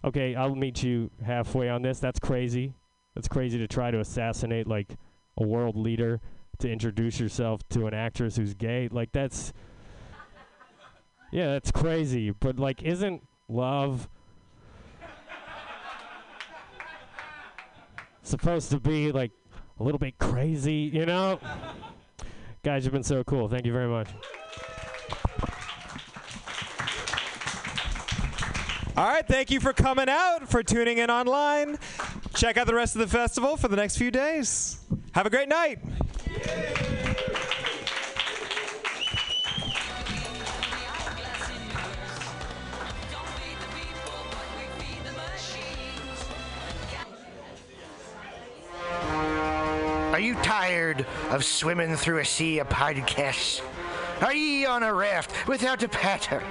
okay, 0.03 0.35
I'll 0.35 0.55
meet 0.55 0.83
you 0.83 1.09
halfway 1.25 1.69
on 1.69 1.81
this. 1.81 1.99
That's 1.99 2.19
crazy. 2.19 2.73
That's 3.15 3.27
crazy 3.27 3.57
to 3.59 3.67
try 3.67 3.91
to 3.91 3.99
assassinate 3.99 4.67
like 4.67 4.95
a 5.37 5.43
world 5.43 5.75
leader 5.75 6.21
to 6.59 6.69
introduce 6.69 7.19
yourself 7.19 7.67
to 7.69 7.87
an 7.87 7.93
actress 7.93 8.35
who's 8.35 8.53
gay. 8.53 8.89
Like 8.91 9.11
that's, 9.11 9.53
yeah, 11.31 11.47
that's 11.53 11.71
crazy. 11.71 12.31
But 12.31 12.59
like, 12.59 12.83
isn't 12.83 13.25
love 13.47 14.07
supposed 18.23 18.69
to 18.71 18.79
be 18.79 19.11
like 19.11 19.31
a 19.79 19.83
little 19.83 19.99
bit 19.99 20.17
crazy? 20.19 20.89
You 20.93 21.05
know? 21.05 21.39
Guys, 22.63 22.85
you've 22.85 22.93
been 22.93 23.03
so 23.03 23.23
cool. 23.23 23.47
Thank 23.47 23.65
you 23.65 23.73
very 23.73 23.87
much. 23.87 24.09
All 28.97 29.07
right, 29.07 29.25
thank 29.25 29.49
you 29.49 29.61
for 29.61 29.71
coming 29.71 30.09
out, 30.09 30.49
for 30.49 30.61
tuning 30.61 30.97
in 30.97 31.09
online. 31.09 31.79
Check 32.33 32.57
out 32.57 32.67
the 32.67 32.75
rest 32.75 32.93
of 32.93 32.99
the 32.99 33.07
festival 33.07 33.55
for 33.55 33.69
the 33.69 33.77
next 33.77 33.97
few 33.97 34.11
days. 34.11 34.79
Have 35.13 35.25
a 35.25 35.29
great 35.29 35.47
night. 35.47 35.79
Are 50.11 50.19
you 50.19 50.35
tired 50.43 51.05
of 51.29 51.45
swimming 51.45 51.95
through 51.95 52.19
a 52.19 52.25
sea 52.25 52.59
of 52.59 52.67
podcasts? 52.67 53.61
Are 54.21 54.33
ye 54.33 54.65
on 54.65 54.83
a 54.83 54.93
raft 54.93 55.47
without 55.47 55.81
a 55.81 55.87
paddle? 55.87 56.41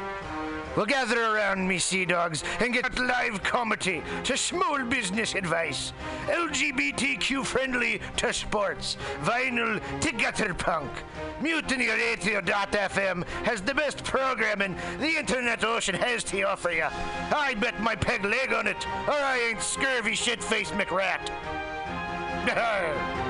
Well, 0.77 0.87
gather 0.87 1.21
around 1.21 1.67
me, 1.67 1.79
sea 1.79 2.05
dogs, 2.05 2.45
and 2.61 2.73
get 2.73 2.99
live 2.99 3.43
comedy 3.43 4.03
to 4.25 4.37
small 4.37 4.83
business 4.85 5.35
advice, 5.35 5.93
LGBTQ 6.27 7.45
friendly 7.45 8.01
to 8.19 8.33
sports, 8.33 8.97
vinyl 9.23 9.81
to 10.01 10.13
gutter 10.13 10.55
punk. 10.55 10.91
Mutiny 11.41 11.89
Radio.fm 11.89 13.27
has 13.45 13.61
the 13.63 13.75
best 13.75 14.05
programming 14.05 14.77
the 14.99 15.19
internet 15.19 15.65
ocean 15.65 15.97
has 15.97 16.23
to 16.25 16.43
offer 16.43 16.71
you. 16.71 16.87
I 17.33 17.55
bet 17.55 17.81
my 17.81 17.97
peg 17.97 18.25
leg 18.25 18.53
on 18.53 18.69
it, 18.69 18.87
or 19.09 19.15
I 19.15 19.39
ain't 19.51 19.63
scurvy 19.63 20.15
shit 20.15 20.43
faced 20.43 20.75
McRat. 20.75 21.31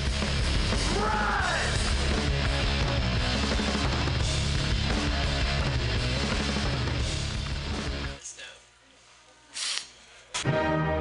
Thank 10.43 10.95
you. 10.95 11.00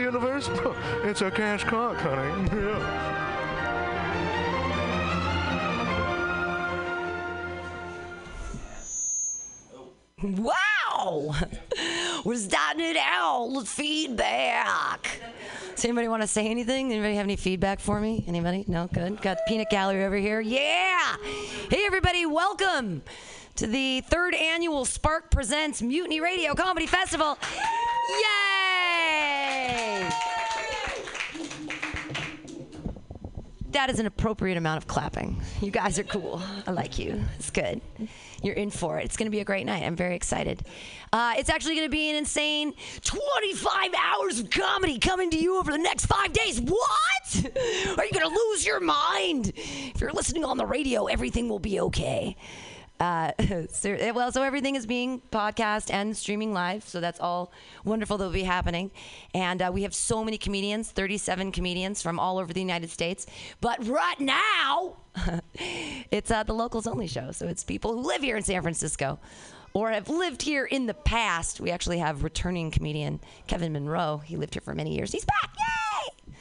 the 0.01 0.05
universe? 0.05 0.49
it's 1.03 1.21
a 1.21 1.31
cash 1.31 1.63
cock, 1.63 1.97
honey. 1.97 2.49
Wow! 10.23 11.33
We're 12.25 12.35
starting 12.35 12.85
it 12.85 12.95
out 12.95 13.49
with 13.55 13.67
feedback. 13.67 15.19
Does 15.75 15.83
anybody 15.83 16.07
want 16.07 16.21
to 16.21 16.27
say 16.27 16.47
anything? 16.47 16.91
Anybody 16.91 17.15
have 17.15 17.25
any 17.25 17.37
feedback 17.37 17.79
for 17.79 17.99
me? 17.99 18.23
Anybody? 18.27 18.63
No? 18.67 18.85
Good. 18.85 19.19
Got 19.19 19.37
the 19.37 19.43
peanut 19.47 19.71
gallery 19.71 20.05
over 20.05 20.17
here. 20.17 20.39
Yeah! 20.39 21.15
Hey, 21.71 21.87
everybody, 21.87 22.27
welcome 22.27 23.01
to 23.55 23.65
the 23.65 24.01
third 24.01 24.35
annual 24.35 24.85
Spark 24.85 25.31
Presents 25.31 25.81
Mutiny 25.81 26.21
Radio 26.21 26.53
Comedy 26.53 26.85
Festival. 26.85 27.39
Yay! 28.09 28.60
That 33.71 33.89
is 33.89 33.99
an 33.99 34.05
appropriate 34.05 34.57
amount 34.57 34.77
of 34.77 34.87
clapping. 34.87 35.41
You 35.61 35.71
guys 35.71 35.97
are 35.97 36.03
cool. 36.03 36.41
I 36.67 36.71
like 36.71 36.99
you. 36.99 37.23
It's 37.37 37.49
good. 37.49 37.79
You're 38.43 38.55
in 38.55 38.69
for 38.69 38.99
it. 38.99 39.05
It's 39.05 39.15
going 39.15 39.27
to 39.27 39.31
be 39.31 39.39
a 39.39 39.45
great 39.45 39.65
night. 39.65 39.83
I'm 39.83 39.95
very 39.95 40.15
excited. 40.15 40.63
Uh, 41.13 41.35
it's 41.37 41.49
actually 41.49 41.75
going 41.75 41.87
to 41.87 41.91
be 41.91 42.09
an 42.09 42.17
insane 42.17 42.73
25 43.03 43.91
hours 43.97 44.39
of 44.39 44.49
comedy 44.49 44.99
coming 44.99 45.29
to 45.31 45.37
you 45.37 45.57
over 45.57 45.71
the 45.71 45.77
next 45.77 46.07
five 46.07 46.33
days. 46.33 46.59
What? 46.59 47.45
Are 47.97 48.05
you 48.05 48.11
going 48.11 48.29
to 48.29 48.35
lose 48.49 48.65
your 48.65 48.81
mind? 48.81 49.53
If 49.55 50.01
you're 50.01 50.11
listening 50.11 50.43
on 50.43 50.57
the 50.57 50.65
radio, 50.65 51.05
everything 51.05 51.47
will 51.47 51.59
be 51.59 51.79
okay. 51.79 52.35
Uh, 53.01 53.31
well, 54.13 54.31
so 54.31 54.43
everything 54.43 54.75
is 54.75 54.85
being 54.85 55.21
podcast 55.31 55.91
and 55.91 56.15
streaming 56.15 56.53
live, 56.53 56.87
so 56.87 57.01
that's 57.01 57.19
all 57.19 57.51
wonderful 57.83 58.15
that 58.15 58.25
will 58.25 58.31
be 58.31 58.43
happening. 58.43 58.91
And 59.33 59.59
uh, 59.59 59.71
we 59.73 59.81
have 59.81 59.95
so 59.95 60.23
many 60.23 60.37
comedians, 60.37 60.91
37 60.91 61.51
comedians 61.51 62.03
from 62.03 62.19
all 62.19 62.37
over 62.37 62.53
the 62.53 62.59
United 62.59 62.91
States. 62.91 63.25
But 63.59 63.85
right 63.87 64.19
now, 64.19 64.97
it's 66.11 66.29
uh, 66.29 66.43
the 66.43 66.53
locals 66.53 66.85
only 66.85 67.07
show, 67.07 67.31
so 67.31 67.47
it's 67.47 67.63
people 67.63 67.91
who 67.91 68.01
live 68.01 68.21
here 68.21 68.37
in 68.37 68.43
San 68.43 68.61
Francisco 68.61 69.19
or 69.73 69.89
have 69.89 70.07
lived 70.07 70.43
here 70.43 70.65
in 70.65 70.85
the 70.85 70.93
past. 70.93 71.59
We 71.59 71.71
actually 71.71 71.97
have 71.97 72.23
returning 72.23 72.69
comedian 72.69 73.19
Kevin 73.47 73.73
Monroe. 73.73 74.21
He 74.23 74.37
lived 74.37 74.53
here 74.53 74.61
for 74.61 74.75
many 74.75 74.95
years. 74.95 75.11
He's 75.11 75.25
back! 75.25 75.49
Yay! 75.57 76.33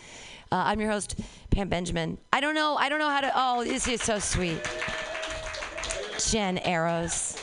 Uh, 0.52 0.64
I'm 0.66 0.80
your 0.80 0.90
host, 0.90 1.18
Pam 1.50 1.70
Benjamin. 1.70 2.18
I 2.34 2.42
don't 2.42 2.54
know. 2.54 2.76
I 2.76 2.90
don't 2.90 2.98
know 2.98 3.08
how 3.08 3.22
to. 3.22 3.32
Oh, 3.34 3.64
this 3.64 3.88
is 3.88 4.02
so 4.02 4.18
sweet. 4.18 4.60
Jen 6.28 6.58
Arrows. 6.58 7.36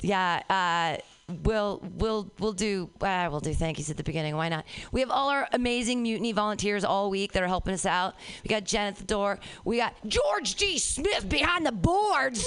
Yeah, 0.00 0.42
uh, 0.50 1.00
we'll 1.44 1.82
we'll 1.96 2.30
we'll 2.38 2.52
do 2.52 2.90
uh, 3.00 3.28
we'll 3.30 3.40
do 3.40 3.54
thank 3.54 3.78
yous 3.78 3.90
at 3.90 3.96
the 3.96 4.02
beginning. 4.02 4.36
Why 4.36 4.48
not? 4.48 4.64
We 4.90 5.00
have 5.00 5.10
all 5.10 5.28
our 5.28 5.48
amazing 5.52 6.02
mutiny 6.02 6.32
volunteers 6.32 6.84
all 6.84 7.10
week 7.10 7.32
that 7.32 7.42
are 7.42 7.48
helping 7.48 7.74
us 7.74 7.86
out. 7.86 8.14
We 8.42 8.48
got 8.48 8.64
Jen 8.64 8.88
at 8.88 8.96
the 8.96 9.04
door. 9.04 9.38
We 9.64 9.76
got 9.76 9.94
George 10.06 10.56
D. 10.56 10.78
Smith 10.78 11.28
behind 11.28 11.64
the 11.64 11.72
boards. 11.72 12.44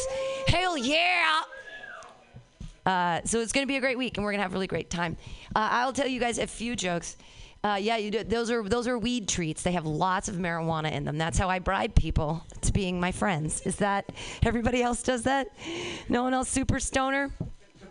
Hell 0.48 0.78
yeah! 0.78 1.42
Uh, 2.86 3.22
so 3.26 3.40
it's 3.40 3.52
to 3.66 3.68
be 3.68 3.78
a 3.78 3.82
great 3.82 3.98
week, 3.98 4.18
and 4.18 4.24
we're 4.24 4.32
to 4.40 4.44
have 4.44 4.52
a 4.52 4.56
really 4.56 4.68
great 4.68 4.90
time. 4.90 5.18
Uh, 5.56 5.70
I'll 5.72 5.94
tell 5.94 6.08
you 6.08 6.20
guys 6.20 6.38
a 6.38 6.48
few 6.48 6.76
jokes. 6.76 7.18
Uh, 7.66 7.78
yeah, 7.78 7.98
you 7.98 8.12
do. 8.12 8.24
Those 8.24 8.52
are 8.52 8.62
those 8.62 8.88
are 8.88 9.00
weed 9.00 9.28
treats. 9.28 9.64
They 9.64 9.72
have 9.72 9.88
lots 9.88 10.30
of 10.30 10.36
marijuana 10.36 10.92
in 10.92 11.04
them. 11.04 11.18
That's 11.18 11.36
how 11.36 11.50
I 11.50 11.58
bribe 11.58 11.96
people 11.96 12.46
to 12.62 12.72
being 12.72 13.00
my 13.00 13.12
friends. 13.12 13.62
Is 13.62 13.78
that 13.78 14.12
everybody 14.44 14.84
else 14.84 15.02
does 15.02 15.24
that? 15.24 15.48
No 16.08 16.22
one 16.22 16.36
else 16.36 16.48
super 16.48 16.80
stoner? 16.80 17.32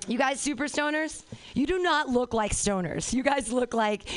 You 0.07 0.17
guys 0.17 0.39
super 0.39 0.67
stoners? 0.67 1.25
You 1.55 1.67
do 1.67 1.81
not 1.81 2.09
look 2.09 2.33
like 2.33 2.53
stoners. 2.53 3.13
You 3.13 3.25
guys 3.25 3.53
look 3.53 3.75
like 3.75 4.09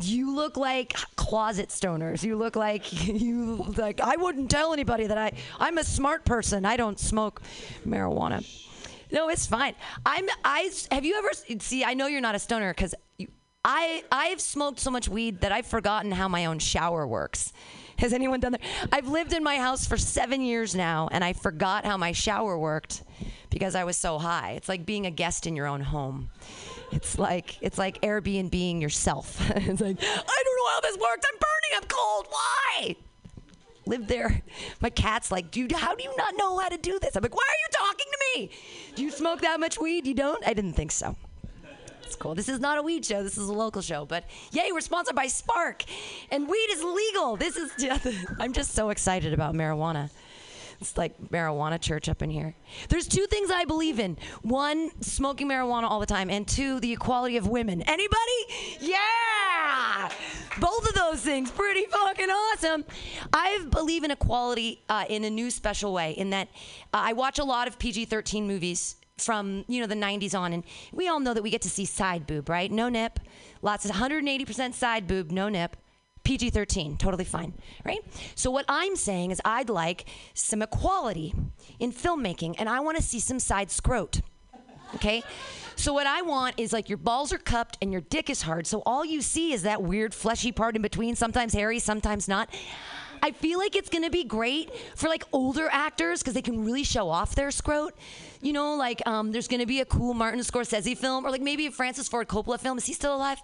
you 0.00 0.34
look 0.34 0.56
like 0.56 0.94
closet 1.16 1.68
stoners. 1.68 2.22
You 2.22 2.36
look 2.36 2.56
like 2.56 2.90
you 3.06 3.56
like 3.76 4.00
I 4.00 4.16
wouldn't 4.16 4.50
tell 4.50 4.72
anybody 4.72 5.06
that 5.06 5.18
I 5.18 5.32
I'm 5.58 5.76
a 5.76 5.84
smart 5.84 6.24
person. 6.24 6.64
I 6.64 6.78
don't 6.78 6.98
smoke 6.98 7.42
marijuana. 7.86 8.42
No, 9.12 9.28
it's 9.28 9.46
fine. 9.46 9.74
I'm 10.06 10.26
I 10.46 10.70
have 10.90 11.04
you 11.04 11.18
ever 11.18 11.30
see 11.60 11.84
I 11.84 11.92
know 11.92 12.06
you're 12.06 12.22
not 12.22 12.36
a 12.36 12.38
stoner 12.38 12.72
cuz 12.72 12.94
I 13.68 14.02
I've 14.10 14.40
smoked 14.40 14.80
so 14.80 14.90
much 14.90 15.10
weed 15.10 15.42
that 15.42 15.52
I've 15.52 15.66
forgotten 15.66 16.10
how 16.10 16.26
my 16.26 16.46
own 16.46 16.58
shower 16.58 17.06
works. 17.06 17.52
Has 17.98 18.14
anyone 18.14 18.40
done 18.40 18.52
that? 18.52 18.62
I've 18.90 19.08
lived 19.08 19.34
in 19.34 19.44
my 19.44 19.56
house 19.56 19.86
for 19.86 19.98
7 19.98 20.40
years 20.40 20.74
now 20.74 21.10
and 21.12 21.22
I 21.22 21.34
forgot 21.34 21.84
how 21.84 21.98
my 21.98 22.12
shower 22.12 22.58
worked 22.58 23.02
because 23.50 23.74
I 23.74 23.84
was 23.84 23.98
so 23.98 24.18
high. 24.18 24.52
It's 24.52 24.70
like 24.70 24.86
being 24.86 25.04
a 25.04 25.10
guest 25.10 25.46
in 25.46 25.54
your 25.54 25.66
own 25.66 25.82
home. 25.82 26.30
It's 26.92 27.18
like 27.18 27.58
it's 27.60 27.76
like 27.76 28.00
Airbnb 28.00 28.80
yourself. 28.80 29.38
it's 29.56 29.82
like 29.82 29.98
I 30.02 30.42
don't 30.44 30.56
know 30.56 30.70
how 30.72 30.80
this 30.80 30.96
works. 30.96 31.26
I'm 31.30 31.38
burning. 31.38 31.82
I'm 31.82 31.88
cold. 31.88 32.26
Why? 32.30 32.96
Live 33.84 34.06
there. 34.08 34.42
My 34.80 34.88
cat's 34.88 35.30
like, 35.30 35.50
dude, 35.50 35.72
how 35.72 35.94
do 35.94 36.02
you 36.02 36.14
not 36.16 36.34
know 36.38 36.58
how 36.58 36.70
to 36.70 36.78
do 36.78 36.98
this? 36.98 37.16
I'm 37.16 37.22
like, 37.22 37.36
why 37.36 37.44
are 37.46 37.60
you 37.62 37.86
talking 37.86 38.06
to 38.12 38.40
me? 38.40 38.50
Do 38.94 39.02
you 39.02 39.10
smoke 39.10 39.42
that 39.42 39.60
much 39.60 39.78
weed? 39.78 40.06
You 40.06 40.14
don't? 40.14 40.46
I 40.46 40.54
didn't 40.54 40.72
think 40.72 40.90
so. 40.90 41.16
It's 42.08 42.16
cool. 42.16 42.34
This 42.34 42.48
is 42.48 42.58
not 42.58 42.78
a 42.78 42.82
weed 42.82 43.04
show. 43.04 43.22
This 43.22 43.36
is 43.36 43.50
a 43.50 43.52
local 43.52 43.82
show. 43.82 44.06
But 44.06 44.24
yay, 44.50 44.72
we're 44.72 44.80
sponsored 44.80 45.14
by 45.14 45.26
Spark, 45.26 45.84
and 46.30 46.48
weed 46.48 46.68
is 46.70 46.82
legal. 46.82 47.36
This 47.36 47.58
is. 47.58 47.70
I'm 48.40 48.54
just 48.54 48.72
so 48.72 48.88
excited 48.88 49.34
about 49.34 49.54
marijuana. 49.54 50.08
It's 50.80 50.96
like 50.96 51.20
marijuana 51.28 51.78
church 51.78 52.08
up 52.08 52.22
in 52.22 52.30
here. 52.30 52.54
There's 52.88 53.06
two 53.06 53.26
things 53.26 53.50
I 53.50 53.66
believe 53.66 53.98
in. 54.00 54.16
One, 54.40 54.90
smoking 55.02 55.50
marijuana 55.50 55.82
all 55.82 56.00
the 56.00 56.06
time, 56.06 56.30
and 56.30 56.48
two, 56.48 56.80
the 56.80 56.94
equality 56.94 57.36
of 57.36 57.46
women. 57.46 57.82
Anybody? 57.82 58.78
Yeah! 58.80 60.10
Both 60.58 60.88
of 60.88 60.94
those 60.94 61.20
things 61.20 61.50
pretty 61.50 61.84
fucking 61.90 62.30
awesome. 62.30 62.86
I 63.34 63.66
believe 63.70 64.02
in 64.02 64.12
equality 64.12 64.82
uh, 64.88 65.04
in 65.10 65.24
a 65.24 65.30
new 65.30 65.50
special 65.50 65.92
way 65.92 66.12
in 66.12 66.30
that 66.30 66.48
uh, 66.94 67.02
I 67.02 67.12
watch 67.12 67.38
a 67.38 67.44
lot 67.44 67.68
of 67.68 67.78
PG-13 67.78 68.46
movies 68.46 68.96
from, 69.20 69.64
you 69.68 69.80
know, 69.80 69.86
the 69.86 69.94
90s 69.94 70.38
on 70.38 70.52
and 70.52 70.64
we 70.92 71.08
all 71.08 71.20
know 71.20 71.34
that 71.34 71.42
we 71.42 71.50
get 71.50 71.62
to 71.62 71.70
see 71.70 71.84
side 71.84 72.26
boob, 72.26 72.48
right? 72.48 72.70
No 72.70 72.88
nip. 72.88 73.20
Lots 73.62 73.84
of 73.84 73.92
180% 73.92 74.74
side 74.74 75.06
boob, 75.06 75.30
no 75.30 75.48
nip. 75.48 75.76
PG 76.24 76.50
13, 76.50 76.98
totally 76.98 77.24
fine, 77.24 77.54
right? 77.86 78.00
So, 78.34 78.50
what 78.50 78.66
I'm 78.68 78.96
saying 78.96 79.30
is, 79.30 79.40
I'd 79.46 79.70
like 79.70 80.04
some 80.34 80.60
equality 80.60 81.32
in 81.78 81.90
filmmaking, 81.90 82.56
and 82.58 82.68
I 82.68 82.80
want 82.80 82.98
to 82.98 83.02
see 83.02 83.18
some 83.18 83.38
side 83.38 83.70
scrot. 83.70 84.20
Okay? 84.96 85.22
So, 85.76 85.94
what 85.94 86.06
I 86.06 86.20
want 86.20 86.56
is 86.58 86.70
like 86.70 86.90
your 86.90 86.98
balls 86.98 87.32
are 87.32 87.38
cupped 87.38 87.78
and 87.80 87.92
your 87.92 88.02
dick 88.02 88.28
is 88.28 88.42
hard. 88.42 88.66
So, 88.66 88.82
all 88.84 89.06
you 89.06 89.22
see 89.22 89.54
is 89.54 89.62
that 89.62 89.82
weird 89.82 90.12
fleshy 90.12 90.52
part 90.52 90.76
in 90.76 90.82
between, 90.82 91.16
sometimes 91.16 91.54
hairy, 91.54 91.78
sometimes 91.78 92.28
not. 92.28 92.50
I 93.22 93.32
feel 93.32 93.58
like 93.58 93.74
it's 93.74 93.88
gonna 93.88 94.10
be 94.10 94.24
great 94.24 94.70
for 94.96 95.08
like 95.08 95.24
older 95.32 95.68
actors 95.70 96.20
because 96.20 96.34
they 96.34 96.42
can 96.42 96.64
really 96.64 96.84
show 96.84 97.08
off 97.08 97.34
their 97.34 97.50
scrot. 97.50 97.94
You 98.40 98.52
know, 98.52 98.76
like 98.76 99.04
um, 99.06 99.32
there's 99.32 99.48
gonna 99.48 99.66
be 99.66 99.80
a 99.80 99.84
cool 99.84 100.14
Martin 100.14 100.40
Scorsese 100.40 100.96
film, 100.96 101.26
or 101.26 101.30
like 101.30 101.42
maybe 101.42 101.66
a 101.66 101.70
Francis 101.70 102.08
Ford 102.08 102.28
Coppola 102.28 102.58
film. 102.60 102.78
Is 102.78 102.86
he 102.86 102.92
still 102.92 103.14
alive? 103.14 103.40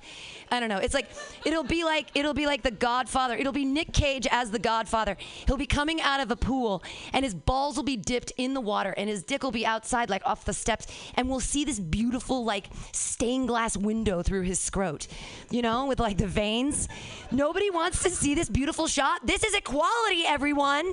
I 0.51 0.61
don't 0.61 0.69
know. 0.69 0.79
It's 0.79 0.95
like 0.95 1.09
it'll 1.45 1.65
be 1.65 1.85
like 1.85 2.09
it'll 2.15 2.35
be 2.35 2.47
like 2.47 2.63
The 2.63 2.71
Godfather. 2.71 3.35
It'll 3.37 3.53
be 3.53 3.65
Nick 3.65 3.93
Cage 3.93 4.27
as 4.31 4.51
the 4.51 4.59
Godfather. 4.59 5.17
He'll 5.47 5.57
be 5.57 5.67
coming 5.67 6.01
out 6.01 6.21
of 6.21 6.31
a 6.31 6.37
pool, 6.37 6.83
and 7.13 7.25
his 7.25 7.35
balls 7.35 7.77
will 7.77 7.85
be 7.85 7.97
dipped 7.97 8.33
in 8.37 8.55
the 8.55 8.61
water, 8.61 8.95
and 8.97 9.09
his 9.09 9.23
dick 9.23 9.43
will 9.43 9.51
be 9.51 9.67
outside, 9.67 10.11
like 10.11 10.25
off 10.25 10.45
the 10.45 10.53
steps, 10.53 10.87
and 11.17 11.29
we'll 11.29 11.41
see 11.41 11.65
this 11.65 11.81
beautiful 11.81 12.45
like 12.45 12.67
stained 12.93 13.49
glass 13.49 13.77
window 13.77 14.23
through 14.23 14.43
his 14.43 14.61
scrot. 14.61 15.09
You 15.51 15.63
know, 15.63 15.87
with 15.87 15.99
like 15.99 16.19
the 16.19 16.29
veins. 16.29 16.89
Nobody 17.31 17.71
wants 17.71 18.03
to 18.05 18.11
see 18.11 18.35
this 18.35 18.49
beautiful 18.49 18.87
shot. 18.87 19.27
This 19.27 19.43
is 19.43 19.55
equality, 19.55 20.25
everyone. 20.27 20.93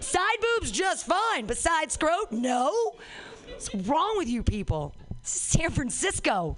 Side 0.00 0.38
boobs 0.40 0.70
just 0.70 1.06
fine, 1.06 1.46
but 1.46 1.56
side 1.56 1.92
scrot, 1.92 2.32
no. 2.32 2.94
What's 3.50 3.74
wrong 3.74 4.16
with 4.16 4.28
you 4.28 4.42
people? 4.42 4.94
This 5.22 5.36
is 5.36 5.42
San 5.42 5.70
Francisco. 5.70 6.56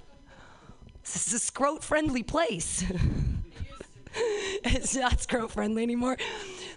This 1.03 1.27
is 1.27 1.33
a 1.33 1.39
scrot 1.39 1.83
friendly 1.83 2.23
place. 2.23 2.83
it's 4.13 4.95
not 4.95 5.21
scrot 5.21 5.51
friendly 5.51 5.83
anymore. 5.83 6.17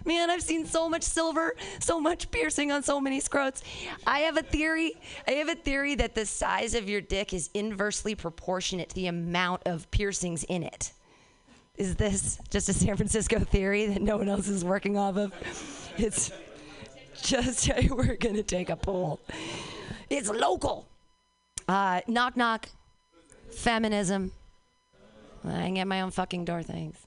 Man, 0.05 0.29
I've 0.29 0.41
seen 0.41 0.65
so 0.65 0.89
much 0.89 1.03
silver, 1.03 1.55
so 1.79 1.99
much 1.99 2.29
piercing 2.31 2.71
on 2.71 2.83
so 2.83 2.99
many 2.99 3.19
scrotes. 3.19 3.61
I 4.05 4.19
have 4.19 4.37
a 4.37 4.43
theory. 4.43 4.93
I 5.27 5.31
have 5.31 5.49
a 5.49 5.55
theory 5.55 5.95
that 5.95 6.15
the 6.15 6.25
size 6.25 6.75
of 6.75 6.89
your 6.89 7.01
dick 7.01 7.33
is 7.33 7.49
inversely 7.53 8.15
proportionate 8.15 8.89
to 8.89 8.95
the 8.95 9.07
amount 9.07 9.63
of 9.65 9.89
piercings 9.91 10.43
in 10.43 10.63
it. 10.63 10.91
Is 11.77 11.95
this 11.95 12.39
just 12.49 12.69
a 12.69 12.73
San 12.73 12.95
Francisco 12.95 13.39
theory 13.39 13.87
that 13.87 14.01
no 14.01 14.17
one 14.17 14.29
else 14.29 14.47
is 14.47 14.63
working 14.63 14.97
off 14.97 15.17
of? 15.17 15.33
It's 15.97 16.31
just 17.21 17.69
we're 17.89 18.15
gonna 18.15 18.43
take 18.43 18.69
a 18.69 18.75
poll. 18.75 19.19
It's 20.09 20.29
local. 20.29 20.87
Uh, 21.67 22.01
knock 22.07 22.37
knock. 22.37 22.69
Feminism. 23.51 24.31
I 25.43 25.65
can 25.65 25.75
get 25.75 25.87
my 25.87 26.01
own 26.01 26.11
fucking 26.11 26.45
door 26.45 26.63
things. 26.63 26.97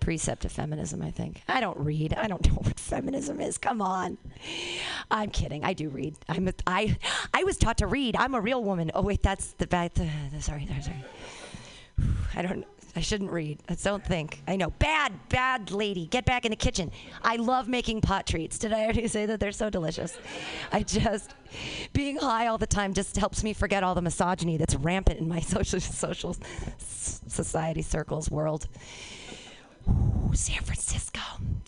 Precept 0.00 0.44
of 0.44 0.52
feminism, 0.52 1.00
I 1.02 1.10
think. 1.10 1.42
I 1.48 1.60
don't 1.60 1.78
read. 1.78 2.14
I 2.14 2.28
don't 2.28 2.46
know 2.48 2.54
what 2.56 2.78
feminism 2.78 3.40
is. 3.40 3.58
Come 3.58 3.80
on. 3.80 4.18
I'm 5.10 5.30
kidding. 5.30 5.64
I 5.64 5.72
do 5.72 5.88
read. 5.88 6.16
I'm 6.28 6.48
a, 6.48 6.52
I 6.66 6.96
I 7.32 7.44
was 7.44 7.56
taught 7.56 7.78
to 7.78 7.86
read. 7.86 8.16
I'm 8.16 8.34
a 8.34 8.40
real 8.40 8.62
woman. 8.62 8.90
Oh 8.94 9.02
wait, 9.02 9.22
that's 9.22 9.52
the 9.52 9.66
bad. 9.66 9.96
Sorry, 10.40 10.66
sorry, 10.66 10.82
sorry. 10.82 11.04
I 12.34 12.42
don't. 12.42 12.64
I 12.96 13.00
shouldn't 13.00 13.32
read. 13.32 13.58
I 13.68 13.74
don't 13.74 14.04
think. 14.04 14.42
I 14.46 14.56
know. 14.56 14.70
Bad, 14.70 15.12
bad 15.28 15.70
lady. 15.72 16.06
Get 16.06 16.24
back 16.24 16.44
in 16.44 16.50
the 16.50 16.56
kitchen. 16.56 16.92
I 17.22 17.36
love 17.36 17.66
making 17.68 18.02
pot 18.02 18.26
treats. 18.26 18.58
Did 18.58 18.72
I 18.72 18.84
already 18.84 19.08
say 19.16 19.26
that 19.26 19.40
they're 19.40 19.52
so 19.52 19.68
delicious? 19.68 20.16
I 20.70 20.82
just 20.82 21.34
being 21.92 22.18
high 22.18 22.46
all 22.46 22.58
the 22.58 22.66
time 22.66 22.94
just 22.94 23.16
helps 23.16 23.42
me 23.42 23.52
forget 23.52 23.82
all 23.82 23.94
the 23.94 24.02
misogyny 24.02 24.56
that's 24.56 24.76
rampant 24.76 25.18
in 25.18 25.28
my 25.28 25.40
social 25.40 25.80
social 25.80 26.36
society 26.78 27.82
circles 27.82 28.30
world. 28.30 28.68
Ooh, 29.88 30.30
San 30.34 30.62
Francisco, 30.62 31.20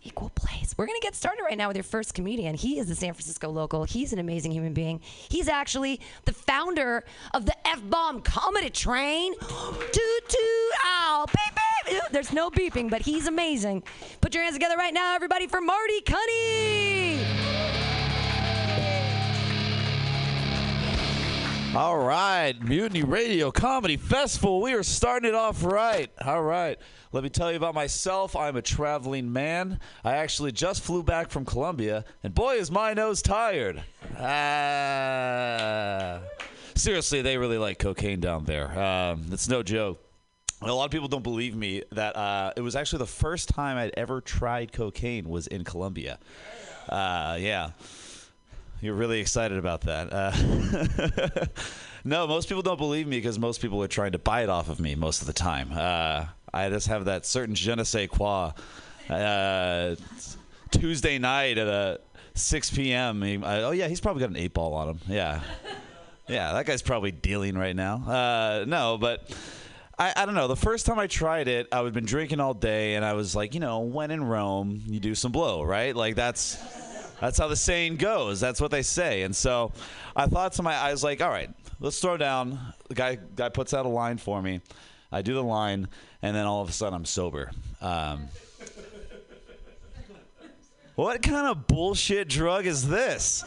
equal 0.02 0.30
place. 0.30 0.74
We're 0.76 0.86
gonna 0.86 0.98
get 1.00 1.14
started 1.14 1.42
right 1.42 1.56
now 1.56 1.68
with 1.68 1.76
your 1.76 1.84
first 1.84 2.14
comedian. 2.14 2.54
He 2.54 2.78
is 2.78 2.90
a 2.90 2.94
San 2.94 3.12
Francisco 3.12 3.50
local. 3.50 3.84
He's 3.84 4.12
an 4.12 4.18
amazing 4.18 4.52
human 4.52 4.72
being. 4.72 5.00
He's 5.28 5.48
actually 5.48 6.00
the 6.24 6.32
founder 6.32 7.04
of 7.34 7.46
the 7.46 7.54
F 7.66 7.82
Bomb 7.88 8.22
Comedy 8.22 8.70
Train. 8.70 9.34
toot 9.40 10.28
toot, 10.28 10.72
ow, 10.84 11.26
beep 11.26 11.54
beep. 11.86 12.02
There's 12.10 12.32
no 12.32 12.50
beeping, 12.50 12.90
but 12.90 13.02
he's 13.02 13.26
amazing. 13.26 13.82
Put 14.20 14.34
your 14.34 14.42
hands 14.42 14.56
together 14.56 14.76
right 14.76 14.94
now, 14.94 15.14
everybody, 15.14 15.46
for 15.46 15.60
Marty 15.60 16.00
Cunny. 16.02 17.85
All 21.76 21.98
right, 21.98 22.58
Mutiny 22.58 23.02
Radio 23.02 23.50
Comedy 23.50 23.98
Festival. 23.98 24.62
We 24.62 24.72
are 24.72 24.82
starting 24.82 25.28
it 25.28 25.34
off 25.34 25.62
right. 25.62 26.10
All 26.24 26.42
right. 26.42 26.78
Let 27.12 27.22
me 27.22 27.28
tell 27.28 27.50
you 27.50 27.58
about 27.58 27.74
myself. 27.74 28.34
I'm 28.34 28.56
a 28.56 28.62
traveling 28.62 29.30
man. 29.30 29.78
I 30.02 30.16
actually 30.16 30.52
just 30.52 30.82
flew 30.82 31.02
back 31.02 31.28
from 31.28 31.44
Colombia, 31.44 32.06
and 32.22 32.34
boy, 32.34 32.54
is 32.54 32.70
my 32.70 32.94
nose 32.94 33.20
tired. 33.20 33.82
Ah. 34.18 36.20
Seriously, 36.74 37.20
they 37.20 37.36
really 37.36 37.58
like 37.58 37.78
cocaine 37.78 38.20
down 38.20 38.46
there. 38.46 38.70
Um, 38.82 39.26
it's 39.30 39.50
no 39.50 39.62
joke. 39.62 40.02
A 40.62 40.72
lot 40.72 40.86
of 40.86 40.90
people 40.90 41.08
don't 41.08 41.22
believe 41.22 41.54
me 41.54 41.82
that 41.92 42.16
uh, 42.16 42.54
it 42.56 42.62
was 42.62 42.74
actually 42.74 43.00
the 43.00 43.06
first 43.06 43.50
time 43.50 43.76
I'd 43.76 43.92
ever 43.98 44.22
tried 44.22 44.72
cocaine 44.72 45.28
was 45.28 45.46
in 45.46 45.62
Colombia. 45.62 46.20
Uh, 46.88 47.36
yeah. 47.38 47.72
You're 48.80 48.94
really 48.94 49.20
excited 49.20 49.56
about 49.58 49.82
that. 49.82 50.12
Uh, 50.12 51.46
no, 52.04 52.26
most 52.26 52.48
people 52.48 52.62
don't 52.62 52.78
believe 52.78 53.06
me 53.06 53.16
because 53.16 53.38
most 53.38 53.60
people 53.60 53.82
are 53.82 53.88
trying 53.88 54.12
to 54.12 54.18
buy 54.18 54.42
it 54.42 54.48
off 54.48 54.68
of 54.68 54.80
me 54.80 54.94
most 54.94 55.20
of 55.22 55.26
the 55.26 55.32
time. 55.32 55.70
Uh, 55.72 56.26
I 56.52 56.68
just 56.68 56.88
have 56.88 57.06
that 57.06 57.24
certain 57.26 57.54
je 57.54 57.74
ne 57.74 57.84
sais 57.84 58.08
quoi. 58.08 58.52
Uh, 59.08 59.96
Tuesday 60.70 61.18
night 61.18 61.58
at 61.58 61.68
uh, 61.68 61.96
6 62.34 62.70
p.m. 62.72 63.22
he- 63.22 63.42
I- 63.42 63.62
oh, 63.62 63.70
yeah, 63.70 63.88
he's 63.88 64.00
probably 64.00 64.20
got 64.20 64.30
an 64.30 64.36
eight 64.36 64.52
ball 64.52 64.74
on 64.74 64.88
him. 64.90 65.00
Yeah. 65.08 65.40
Yeah, 66.28 66.52
that 66.54 66.66
guy's 66.66 66.82
probably 66.82 67.12
dealing 67.12 67.56
right 67.56 67.74
now. 67.76 67.96
Uh, 68.06 68.64
no, 68.66 68.98
but 68.98 69.30
I, 69.98 70.12
I 70.16 70.26
don't 70.26 70.34
know. 70.34 70.48
The 70.48 70.56
first 70.56 70.84
time 70.84 70.98
I 70.98 71.06
tried 71.06 71.46
it, 71.48 71.68
I 71.72 71.80
had 71.82 71.92
been 71.94 72.04
drinking 72.04 72.40
all 72.40 72.52
day, 72.52 72.96
and 72.96 73.04
I 73.04 73.12
was 73.14 73.36
like, 73.36 73.54
you 73.54 73.60
know, 73.60 73.80
when 73.80 74.10
in 74.10 74.24
Rome, 74.24 74.82
you 74.86 74.98
do 75.00 75.14
some 75.14 75.30
blow, 75.32 75.62
right? 75.62 75.94
Like 75.94 76.16
that's 76.16 76.58
that's 77.20 77.38
how 77.38 77.48
the 77.48 77.56
saying 77.56 77.96
goes. 77.96 78.40
That's 78.40 78.60
what 78.60 78.70
they 78.70 78.82
say. 78.82 79.22
And 79.22 79.34
so 79.34 79.72
I 80.14 80.26
thought 80.26 80.52
to 80.54 80.62
my, 80.62 80.74
I 80.74 80.90
was 80.90 81.02
like, 81.02 81.20
all 81.20 81.30
right, 81.30 81.50
let's 81.80 81.98
throw 82.00 82.16
down. 82.16 82.58
The 82.88 82.94
guy 82.94 83.18
guy 83.34 83.48
puts 83.48 83.74
out 83.74 83.86
a 83.86 83.88
line 83.88 84.18
for 84.18 84.40
me. 84.42 84.60
I 85.10 85.22
do 85.22 85.34
the 85.34 85.42
line, 85.42 85.88
and 86.22 86.34
then 86.34 86.46
all 86.46 86.62
of 86.62 86.68
a 86.68 86.72
sudden 86.72 86.94
I'm 86.94 87.04
sober. 87.04 87.50
Um, 87.80 88.28
what 90.94 91.22
kind 91.22 91.46
of 91.46 91.66
bullshit 91.66 92.28
drug 92.28 92.66
is 92.66 92.88
this? 92.88 93.44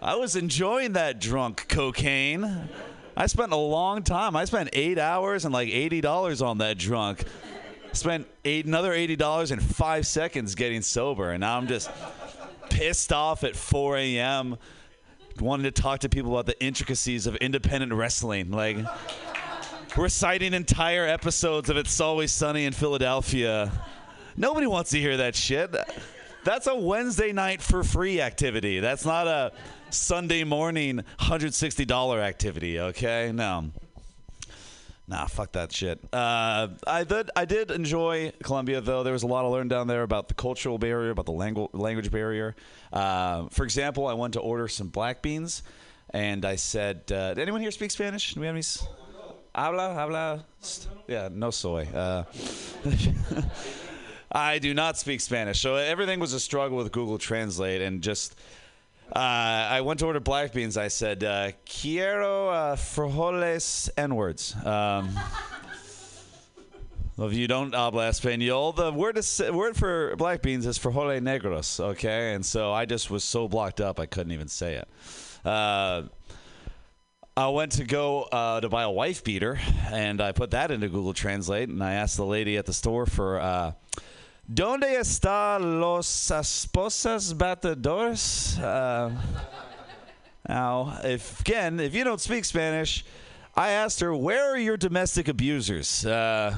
I 0.00 0.16
was 0.16 0.36
enjoying 0.36 0.92
that 0.92 1.20
drunk 1.20 1.66
cocaine. 1.68 2.68
I 3.16 3.26
spent 3.26 3.52
a 3.52 3.56
long 3.56 4.02
time. 4.02 4.36
I 4.36 4.44
spent 4.44 4.70
eight 4.72 4.98
hours 4.98 5.44
and 5.44 5.52
like 5.52 5.68
eighty 5.68 6.00
dollars 6.00 6.42
on 6.42 6.58
that 6.58 6.78
drunk. 6.78 7.24
Spent 7.92 8.28
eight 8.44 8.66
another 8.66 8.92
eighty 8.92 9.16
dollars 9.16 9.50
in 9.50 9.58
five 9.58 10.06
seconds 10.06 10.54
getting 10.54 10.82
sober, 10.82 11.30
and 11.30 11.40
now 11.40 11.56
I'm 11.56 11.66
just 11.66 11.90
pissed 12.70 13.12
off 13.12 13.44
at 13.44 13.56
4 13.56 13.96
a.m. 13.98 14.56
Wanting 15.40 15.64
to 15.64 15.70
talk 15.70 16.00
to 16.00 16.08
people 16.08 16.32
about 16.32 16.46
the 16.46 16.60
intricacies 16.62 17.26
of 17.26 17.36
independent 17.36 17.92
wrestling, 17.92 18.50
like 18.50 18.76
reciting 19.96 20.52
entire 20.52 21.06
episodes 21.06 21.70
of 21.70 21.76
It's 21.76 22.00
Always 22.00 22.32
Sunny 22.32 22.64
in 22.64 22.72
Philadelphia. 22.72 23.70
Nobody 24.36 24.66
wants 24.66 24.90
to 24.90 24.98
hear 24.98 25.16
that 25.18 25.36
shit. 25.36 25.74
That's 26.44 26.66
a 26.66 26.74
Wednesday 26.74 27.32
night 27.32 27.60
for 27.62 27.84
free 27.84 28.20
activity. 28.20 28.80
That's 28.80 29.04
not 29.04 29.26
a 29.26 29.52
Sunday 29.90 30.44
morning 30.44 31.02
$160 31.20 32.20
activity, 32.20 32.80
okay? 32.80 33.32
No. 33.34 33.70
Nah, 35.10 35.24
fuck 35.26 35.52
that 35.52 35.72
shit. 35.72 35.98
Uh, 36.12 36.68
I 36.86 37.02
did. 37.04 37.30
I 37.34 37.46
did 37.46 37.70
enjoy 37.70 38.30
Colombia, 38.42 38.82
though. 38.82 39.02
There 39.02 39.14
was 39.14 39.22
a 39.22 39.26
lot 39.26 39.42
to 39.42 39.48
learn 39.48 39.66
down 39.68 39.86
there 39.86 40.02
about 40.02 40.28
the 40.28 40.34
cultural 40.34 40.76
barrier, 40.76 41.10
about 41.10 41.24
the 41.24 41.32
langu- 41.32 41.70
language 41.72 42.10
barrier. 42.10 42.54
Uh, 42.92 43.48
for 43.48 43.64
example, 43.64 44.06
I 44.06 44.12
went 44.12 44.34
to 44.34 44.40
order 44.40 44.68
some 44.68 44.88
black 44.88 45.22
beans, 45.22 45.62
and 46.10 46.44
I 46.44 46.56
said, 46.56 47.10
uh, 47.10 47.32
"Did 47.32 47.40
anyone 47.40 47.62
here 47.62 47.70
speak 47.70 47.90
Spanish? 47.90 48.34
Do 48.34 48.40
we 48.40 48.46
have 48.46 48.54
any?" 48.54 48.58
s- 48.60 48.86
Habla, 49.54 49.94
habla. 49.94 50.44
st- 50.60 50.94
Yeah, 51.08 51.30
no 51.32 51.50
soy. 51.50 51.86
Uh, 51.86 52.24
I 54.30 54.58
do 54.58 54.74
not 54.74 54.98
speak 54.98 55.20
Spanish, 55.22 55.58
so 55.60 55.76
everything 55.76 56.20
was 56.20 56.34
a 56.34 56.40
struggle 56.40 56.76
with 56.76 56.92
Google 56.92 57.16
Translate, 57.16 57.80
and 57.80 58.02
just 58.02 58.38
uh, 59.14 59.18
I 59.18 59.80
went 59.80 60.00
to 60.00 60.06
order 60.06 60.20
black 60.20 60.52
beans. 60.52 60.76
I 60.76 60.88
said, 60.88 61.24
uh, 61.24 61.52
"Quiero 61.64 62.48
uh, 62.48 62.76
frijoles 62.76 63.88
n 63.96 64.14
words." 64.14 64.54
Um, 64.64 65.16
well, 67.16 67.28
if 67.28 67.34
you 67.34 67.48
don't 67.48 67.74
habla 67.74 68.10
español, 68.10 68.76
the 68.76 68.92
word 68.92 69.16
is, 69.16 69.42
word 69.50 69.76
for 69.76 70.14
black 70.16 70.42
beans 70.42 70.66
is 70.66 70.78
frijoles 70.78 71.22
negros. 71.22 71.80
Okay, 71.80 72.34
and 72.34 72.44
so 72.44 72.72
I 72.72 72.84
just 72.84 73.10
was 73.10 73.24
so 73.24 73.48
blocked 73.48 73.80
up 73.80 73.98
I 73.98 74.06
couldn't 74.06 74.32
even 74.32 74.48
say 74.48 74.74
it. 74.74 74.88
Uh, 75.44 76.02
I 77.34 77.48
went 77.48 77.72
to 77.72 77.84
go 77.84 78.24
uh, 78.24 78.60
to 78.60 78.68
buy 78.68 78.82
a 78.82 78.90
wife 78.90 79.24
beater, 79.24 79.58
and 79.90 80.20
I 80.20 80.32
put 80.32 80.50
that 80.50 80.70
into 80.70 80.88
Google 80.88 81.14
Translate, 81.14 81.70
and 81.70 81.82
I 81.82 81.94
asked 81.94 82.18
the 82.18 82.26
lady 82.26 82.58
at 82.58 82.66
the 82.66 82.74
store 82.74 83.06
for. 83.06 83.40
Uh, 83.40 83.72
¿Dónde 84.50 84.98
está 84.98 85.58
los 85.60 86.06
esposas 86.30 87.34
batedores? 87.34 88.58
Uh, 88.58 89.10
now, 90.48 90.98
if 91.04 91.40
again, 91.40 91.78
if 91.78 91.94
you 91.94 92.02
don't 92.02 92.20
speak 92.20 92.46
Spanish, 92.46 93.04
I 93.54 93.72
asked 93.72 94.00
her, 94.00 94.14
"Where 94.16 94.50
are 94.50 94.56
your 94.56 94.78
domestic 94.78 95.28
abusers?" 95.28 96.06
Uh, 96.06 96.56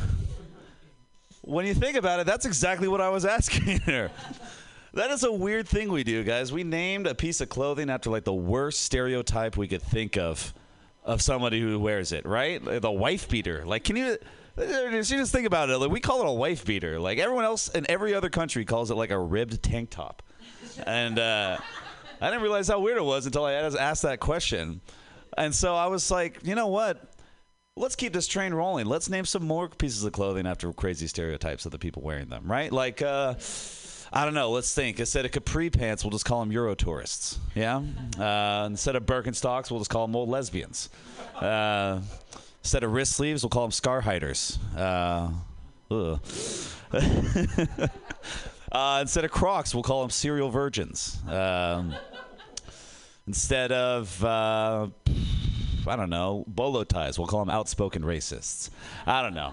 when 1.41 1.67
you 1.67 1.75
think 1.75 1.97
about 1.97 2.21
it, 2.21 2.27
that's 2.27 2.47
exactly 2.47 2.87
what 2.87 3.01
I 3.01 3.09
was 3.09 3.25
asking 3.39 3.81
her. 3.81 4.12
That 4.95 5.11
is 5.11 5.25
a 5.25 5.33
weird 5.33 5.67
thing 5.67 5.91
we 5.91 6.05
do, 6.05 6.23
guys. 6.23 6.53
We 6.53 6.62
named 6.62 7.09
a 7.09 7.15
piece 7.17 7.41
of 7.41 7.49
clothing 7.49 7.91
after 7.91 8.09
like 8.09 8.23
the 8.23 8.33
worst 8.33 8.83
stereotype 8.83 9.57
we 9.57 9.67
could 9.67 9.83
think 9.83 10.17
of 10.17 10.55
of 11.05 11.21
somebody 11.23 11.61
who 11.61 11.77
wears 11.81 12.12
it, 12.12 12.25
right? 12.25 12.62
The 12.65 12.91
wife 12.91 13.29
beater. 13.29 13.65
Like, 13.67 13.83
can 13.83 13.97
you? 13.97 14.17
You 14.56 15.02
just 15.02 15.32
think 15.32 15.47
about 15.47 15.70
it. 15.70 15.78
Like, 15.78 15.90
we 15.90 16.01
call 16.01 16.22
it 16.22 16.28
a 16.28 16.32
wife 16.32 16.64
beater. 16.64 16.98
Like 16.98 17.18
everyone 17.18 17.44
else 17.44 17.68
in 17.68 17.90
every 17.90 18.14
other 18.14 18.31
country 18.31 18.64
calls 18.64 18.90
it 18.90 18.94
like 18.94 19.10
a 19.10 19.18
ribbed 19.18 19.62
tank 19.62 19.90
top. 19.90 20.22
And 20.86 21.18
uh, 21.18 21.59
I 22.20 22.31
didn't 22.31 22.43
realize 22.43 22.68
how 22.68 22.81
weird 22.81 22.98
it 22.98 23.05
was 23.05 23.27
until 23.27 23.44
I 23.44 23.55
asked 23.55 24.02
that 24.02 24.20
question. 24.20 24.81
And 25.39 25.55
so 25.55 25.74
I 25.74 25.86
was 25.86 26.10
like, 26.10 26.40
you 26.43 26.55
know 26.55 26.66
what? 26.66 27.14
Let's 27.77 27.97
keep 27.97 28.12
this 28.12 28.27
train 28.27 28.52
rolling. 28.52 28.86
Let's 28.86 29.09
name 29.09 29.24
some 29.24 29.47
more 29.47 29.68
pieces 29.68 30.05
of 30.05 30.12
clothing 30.12 30.47
after 30.47 30.72
crazy 30.72 31.06
stereotypes 31.06 31.64
of 31.64 31.72
the 31.72 31.78
people 31.78 32.02
wearing 32.02 32.28
them, 32.28 32.51
right? 32.51 32.70
Like, 32.70 33.01
uh, 33.01 33.35
I 34.12 34.24
don't 34.24 34.35
know. 34.35 34.51
Let's 34.51 34.74
think. 34.74 34.98
Instead 34.98 35.24
of 35.24 35.31
capri 35.31 35.70
pants, 35.70 36.05
we'll 36.05 36.10
just 36.10 36.24
call 36.24 36.40
them 36.40 36.52
Euro 36.52 36.74
tourists. 36.74 37.39
Yeah. 37.55 37.81
Uh, 38.18 38.66
instead 38.66 38.97
of 38.97 39.06
Birkenstocks, 39.06 39.70
we'll 39.70 39.81
just 39.81 39.90
call 39.90 40.06
them 40.06 40.16
old 40.16 40.28
lesbians. 40.28 40.90
Uh, 41.36 42.01
instead 42.62 42.85
of 42.85 42.93
wrist 42.93 43.12
sleeves, 43.12 43.43
we'll 43.43 43.51
call 43.51 43.62
them 43.62 43.73
scar 43.73 44.01
hiders. 44.01 44.59
Uh, 44.77 45.31
uh, 45.91 46.19
instead 49.01 49.24
of 49.24 49.31
Crocs, 49.31 49.74
we'll 49.74 49.82
call 49.82 50.03
them 50.03 50.11
serial 50.11 50.51
virgins. 50.51 51.19
Um, 51.28 51.95
instead 53.27 53.73
of 53.73 54.24
uh, 54.24 54.89
I 55.87 55.97
don't 55.97 56.11
know 56.11 56.45
bolo 56.47 56.85
ties, 56.85 57.19
we'll 57.19 57.28
call 57.28 57.45
them 57.45 57.51
outspoken 57.51 58.03
racists. 58.03 58.70
I 59.07 59.23
don't 59.23 59.35
know. 59.35 59.53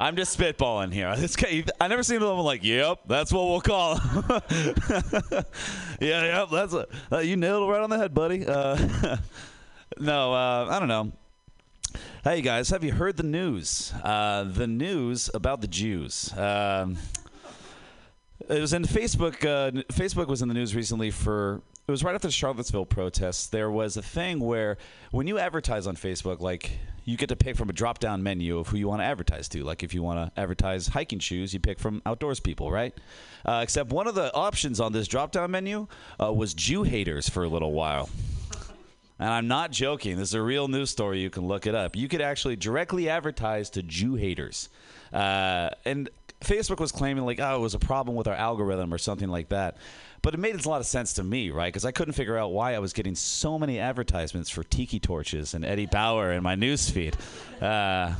I'm 0.00 0.14
just 0.14 0.38
spitballing 0.38 0.92
here. 0.92 1.14
This 1.16 1.34
guy, 1.34 1.64
I 1.80 1.88
never 1.88 2.02
seen 2.02 2.16
anyone 2.16 2.38
like, 2.38 2.62
"Yep, 2.62 3.00
that's 3.06 3.32
what 3.32 3.46
we'll 3.48 3.60
call." 3.60 4.00
yeah, 6.00 6.24
yep, 6.40 6.48
that's 6.52 6.72
a, 6.72 6.86
uh, 7.10 7.18
you 7.18 7.36
nailed 7.36 7.68
it 7.68 7.72
right 7.72 7.82
on 7.82 7.90
the 7.90 7.98
head, 7.98 8.14
buddy. 8.14 8.46
Uh, 8.46 8.76
no, 9.98 10.32
uh, 10.32 10.68
I 10.70 10.78
don't 10.78 10.88
know. 10.88 11.12
Hey 12.24 12.40
guys, 12.42 12.70
have 12.70 12.82
you 12.82 12.90
heard 12.90 13.16
the 13.16 13.22
news? 13.22 13.92
Uh, 14.02 14.42
the 14.42 14.66
news 14.66 15.30
about 15.34 15.60
the 15.60 15.68
Jews. 15.68 16.36
Um, 16.36 16.98
it 18.48 18.60
was 18.60 18.72
in 18.72 18.82
Facebook. 18.82 19.44
Uh, 19.44 19.82
Facebook 19.92 20.26
was 20.26 20.42
in 20.42 20.48
the 20.48 20.54
news 20.54 20.74
recently 20.74 21.12
for. 21.12 21.62
It 21.86 21.90
was 21.92 22.02
right 22.02 22.16
after 22.16 22.26
the 22.26 22.32
Charlottesville 22.32 22.86
protests. 22.86 23.46
There 23.46 23.70
was 23.70 23.96
a 23.96 24.02
thing 24.02 24.40
where 24.40 24.78
when 25.12 25.28
you 25.28 25.38
advertise 25.38 25.86
on 25.86 25.94
Facebook, 25.94 26.40
like 26.40 26.72
you 27.04 27.16
get 27.16 27.28
to 27.28 27.36
pick 27.36 27.56
from 27.56 27.70
a 27.70 27.72
drop-down 27.72 28.22
menu 28.24 28.58
of 28.58 28.66
who 28.66 28.78
you 28.78 28.88
want 28.88 29.00
to 29.00 29.06
advertise 29.06 29.48
to. 29.50 29.62
Like 29.62 29.84
if 29.84 29.94
you 29.94 30.02
want 30.02 30.34
to 30.34 30.40
advertise 30.40 30.88
hiking 30.88 31.20
shoes, 31.20 31.54
you 31.54 31.60
pick 31.60 31.78
from 31.78 32.02
outdoors 32.04 32.40
people, 32.40 32.70
right? 32.72 32.92
Uh, 33.46 33.60
except 33.62 33.90
one 33.90 34.08
of 34.08 34.16
the 34.16 34.34
options 34.34 34.80
on 34.80 34.92
this 34.92 35.06
drop-down 35.06 35.52
menu 35.52 35.86
uh, 36.20 36.32
was 36.32 36.52
Jew 36.52 36.82
haters 36.82 37.28
for 37.28 37.44
a 37.44 37.48
little 37.48 37.72
while. 37.72 38.10
And 39.18 39.28
I'm 39.28 39.48
not 39.48 39.72
joking. 39.72 40.16
This 40.16 40.28
is 40.28 40.34
a 40.34 40.42
real 40.42 40.68
news 40.68 40.90
story. 40.90 41.20
You 41.20 41.30
can 41.30 41.46
look 41.46 41.66
it 41.66 41.74
up. 41.74 41.96
You 41.96 42.08
could 42.08 42.20
actually 42.20 42.56
directly 42.56 43.08
advertise 43.08 43.70
to 43.70 43.82
Jew 43.82 44.14
haters. 44.14 44.68
Uh, 45.12 45.70
and 45.84 46.08
Facebook 46.40 46.78
was 46.78 46.92
claiming, 46.92 47.24
like, 47.24 47.40
oh, 47.40 47.56
it 47.56 47.60
was 47.60 47.74
a 47.74 47.80
problem 47.80 48.16
with 48.16 48.28
our 48.28 48.34
algorithm 48.34 48.94
or 48.94 48.98
something 48.98 49.28
like 49.28 49.48
that. 49.48 49.76
But 50.22 50.34
it 50.34 50.36
made 50.38 50.54
a 50.64 50.68
lot 50.68 50.80
of 50.80 50.86
sense 50.86 51.14
to 51.14 51.24
me, 51.24 51.50
right? 51.50 51.66
Because 51.66 51.84
I 51.84 51.90
couldn't 51.90 52.14
figure 52.14 52.36
out 52.36 52.52
why 52.52 52.74
I 52.74 52.78
was 52.78 52.92
getting 52.92 53.14
so 53.14 53.58
many 53.58 53.78
advertisements 53.80 54.50
for 54.50 54.62
tiki 54.62 55.00
torches 55.00 55.54
and 55.54 55.64
Eddie 55.64 55.86
Bauer 55.86 56.32
in 56.32 56.42
my 56.42 56.54
newsfeed. 56.54 57.14
Uh, 57.60 58.14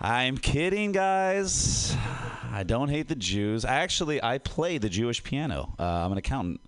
I'm 0.00 0.38
kidding, 0.38 0.92
guys. 0.92 1.96
I 2.50 2.62
don't 2.64 2.88
hate 2.88 3.08
the 3.08 3.14
Jews. 3.14 3.64
Actually, 3.64 4.22
I 4.22 4.38
play 4.38 4.78
the 4.78 4.88
Jewish 4.88 5.22
piano. 5.22 5.74
Uh, 5.78 5.84
I'm 5.84 6.12
an 6.12 6.18
accountant. 6.18 6.60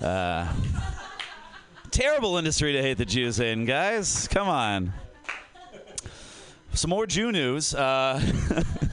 Uh, 0.00 0.52
terrible 1.94 2.36
industry 2.36 2.72
to 2.72 2.82
hate 2.82 2.98
the 2.98 3.04
Jews 3.04 3.38
in, 3.38 3.66
guys. 3.66 4.26
Come 4.26 4.48
on. 4.48 4.92
Some 6.72 6.90
more 6.90 7.06
Jew 7.06 7.30
news. 7.30 7.72
Uh, 7.72 8.20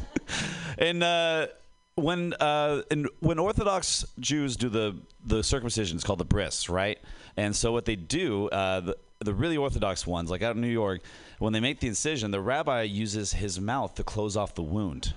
and 0.77 1.01
uh, 1.01 1.47
when 1.95 2.33
uh, 2.33 2.83
and 2.91 3.09
when 3.19 3.39
Orthodox 3.39 4.05
Jews 4.19 4.55
do 4.55 4.69
the 4.69 4.95
the 5.25 5.43
circumcision, 5.43 5.97
it's 5.97 6.05
called 6.05 6.19
the 6.19 6.25
bris, 6.25 6.69
right? 6.69 6.99
And 7.37 7.55
so 7.55 7.71
what 7.71 7.85
they 7.85 7.95
do, 7.95 8.49
uh, 8.49 8.81
the 8.81 8.97
the 9.19 9.33
really 9.33 9.57
Orthodox 9.57 10.05
ones, 10.05 10.29
like 10.29 10.43
out 10.43 10.55
in 10.55 10.61
New 10.61 10.67
York, 10.67 11.01
when 11.39 11.53
they 11.53 11.59
make 11.59 11.79
the 11.79 11.87
incision, 11.87 12.29
the 12.29 12.39
rabbi 12.39 12.83
uses 12.83 13.33
his 13.33 13.59
mouth 13.59 13.95
to 13.95 14.03
close 14.03 14.37
off 14.37 14.53
the 14.53 14.63
wound. 14.63 15.15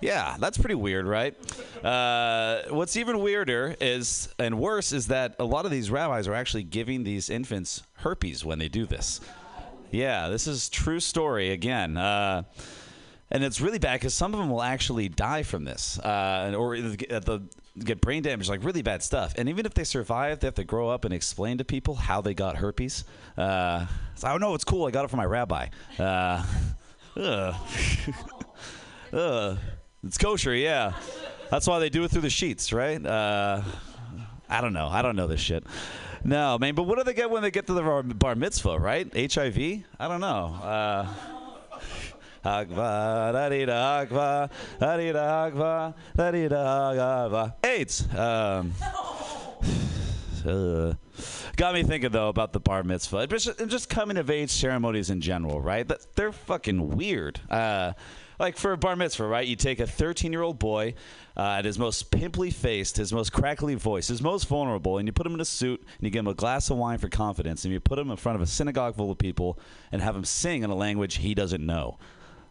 Yeah, 0.00 0.36
that's 0.38 0.56
pretty 0.56 0.74
weird, 0.74 1.06
right? 1.06 1.34
Uh, 1.84 2.62
what's 2.70 2.96
even 2.96 3.20
weirder 3.20 3.76
is, 3.80 4.28
and 4.38 4.58
worse, 4.58 4.92
is 4.92 5.08
that 5.08 5.36
a 5.38 5.44
lot 5.44 5.64
of 5.64 5.70
these 5.70 5.90
rabbis 5.90 6.26
are 6.26 6.34
actually 6.34 6.64
giving 6.64 7.04
these 7.04 7.28
infants 7.28 7.82
herpes 7.94 8.44
when 8.44 8.58
they 8.58 8.68
do 8.68 8.86
this. 8.86 9.20
Yeah, 9.90 10.28
this 10.28 10.46
is 10.46 10.68
true 10.68 11.00
story 11.00 11.50
again. 11.50 11.96
Uh, 11.96 12.44
and 13.30 13.44
it's 13.44 13.60
really 13.60 13.78
bad 13.78 14.00
because 14.00 14.14
some 14.14 14.34
of 14.34 14.40
them 14.40 14.50
will 14.50 14.62
actually 14.62 15.08
die 15.08 15.42
from 15.42 15.64
this, 15.64 15.98
uh, 16.00 16.52
or 16.56 16.76
get 16.76 17.24
the 17.24 17.42
get 17.78 18.00
brain 18.00 18.22
damage, 18.22 18.48
like 18.48 18.64
really 18.64 18.82
bad 18.82 19.02
stuff. 19.02 19.34
And 19.36 19.48
even 19.48 19.66
if 19.66 19.74
they 19.74 19.84
survive, 19.84 20.40
they 20.40 20.46
have 20.46 20.56
to 20.56 20.64
grow 20.64 20.88
up 20.88 21.04
and 21.04 21.14
explain 21.14 21.58
to 21.58 21.64
people 21.64 21.94
how 21.94 22.20
they 22.20 22.34
got 22.34 22.56
herpes. 22.56 23.04
Uh, 23.36 23.86
so, 24.16 24.28
oh 24.28 24.38
no, 24.38 24.54
it's 24.54 24.64
cool. 24.64 24.86
I 24.86 24.90
got 24.90 25.04
it 25.04 25.08
from 25.10 25.18
my 25.18 25.26
rabbi. 25.26 25.68
Uh, 25.98 26.44
ugh. 27.16 27.54
ugh. 29.12 29.58
It's 30.04 30.16
kosher, 30.16 30.54
yeah. 30.54 30.94
That's 31.50 31.66
why 31.66 31.78
they 31.78 31.90
do 31.90 32.04
it 32.04 32.10
through 32.10 32.22
the 32.22 32.30
sheets, 32.30 32.72
right? 32.72 33.04
Uh, 33.04 33.62
I 34.48 34.60
don't 34.60 34.72
know. 34.72 34.88
I 34.88 35.02
don't 35.02 35.14
know 35.14 35.26
this 35.26 35.40
shit. 35.40 35.64
No, 36.24 36.58
man. 36.58 36.74
But 36.74 36.84
what 36.84 36.98
do 36.98 37.04
they 37.04 37.12
get 37.12 37.30
when 37.30 37.42
they 37.42 37.50
get 37.50 37.66
to 37.66 37.74
the 37.74 37.82
bar, 37.82 38.02
bar 38.02 38.34
mitzvah, 38.34 38.78
right? 38.78 39.06
HIV? 39.14 39.84
I 39.98 40.08
don't 40.08 40.20
know. 40.20 40.58
Uh, 40.62 41.06
agva, 42.44 43.32
da-dee-da, 43.32 44.06
agva. 44.06 44.50
AIDS. 47.62 48.14
Um, 48.14 48.72
uh, 50.46 50.94
got 51.56 51.74
me 51.74 51.82
thinking 51.82 52.10
though 52.10 52.28
about 52.28 52.54
the 52.54 52.60
bar 52.60 52.82
mitzvah 52.82 53.18
and 53.18 53.70
just, 53.70 53.90
coming 53.90 54.16
of 54.16 54.30
age 54.30 54.50
ceremonies 54.50 55.10
in 55.10 55.20
general, 55.20 55.60
right? 55.60 55.90
They're 56.14 56.32
fucking 56.32 56.96
weird. 56.96 57.40
Uh, 57.50 57.92
like 58.40 58.56
for 58.56 58.72
a 58.72 58.76
bar 58.78 58.96
mitzvah, 58.96 59.26
right? 59.26 59.46
You 59.46 59.54
take 59.54 59.80
a 59.80 59.86
13 59.86 60.32
year 60.32 60.40
old 60.40 60.58
boy 60.58 60.94
uh, 61.36 61.56
at 61.58 61.66
his 61.66 61.78
most 61.78 62.10
pimply 62.10 62.50
faced, 62.50 62.96
his 62.96 63.12
most 63.12 63.32
crackly 63.32 63.74
voice, 63.74 64.08
his 64.08 64.22
most 64.22 64.48
vulnerable, 64.48 64.96
and 64.96 65.06
you 65.06 65.12
put 65.12 65.26
him 65.26 65.34
in 65.34 65.40
a 65.40 65.44
suit 65.44 65.80
and 65.80 66.00
you 66.00 66.10
give 66.10 66.20
him 66.20 66.28
a 66.28 66.34
glass 66.34 66.70
of 66.70 66.78
wine 66.78 66.98
for 66.98 67.08
confidence, 67.08 67.64
and 67.64 67.72
you 67.72 67.78
put 67.78 67.98
him 67.98 68.10
in 68.10 68.16
front 68.16 68.36
of 68.36 68.42
a 68.42 68.46
synagogue 68.46 68.96
full 68.96 69.10
of 69.10 69.18
people 69.18 69.58
and 69.92 70.00
have 70.00 70.16
him 70.16 70.24
sing 70.24 70.62
in 70.62 70.70
a 70.70 70.74
language 70.74 71.18
he 71.18 71.34
doesn't 71.34 71.64
know. 71.64 71.98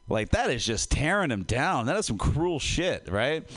Like 0.07 0.29
that 0.29 0.51
is 0.51 0.63
just 0.63 0.91
tearing 0.91 1.31
him 1.31 1.43
down. 1.43 1.87
That 1.87 1.97
is 1.97 2.05
some 2.05 2.19
cruel 2.19 2.59
shit, 2.59 3.09
right? 3.09 3.49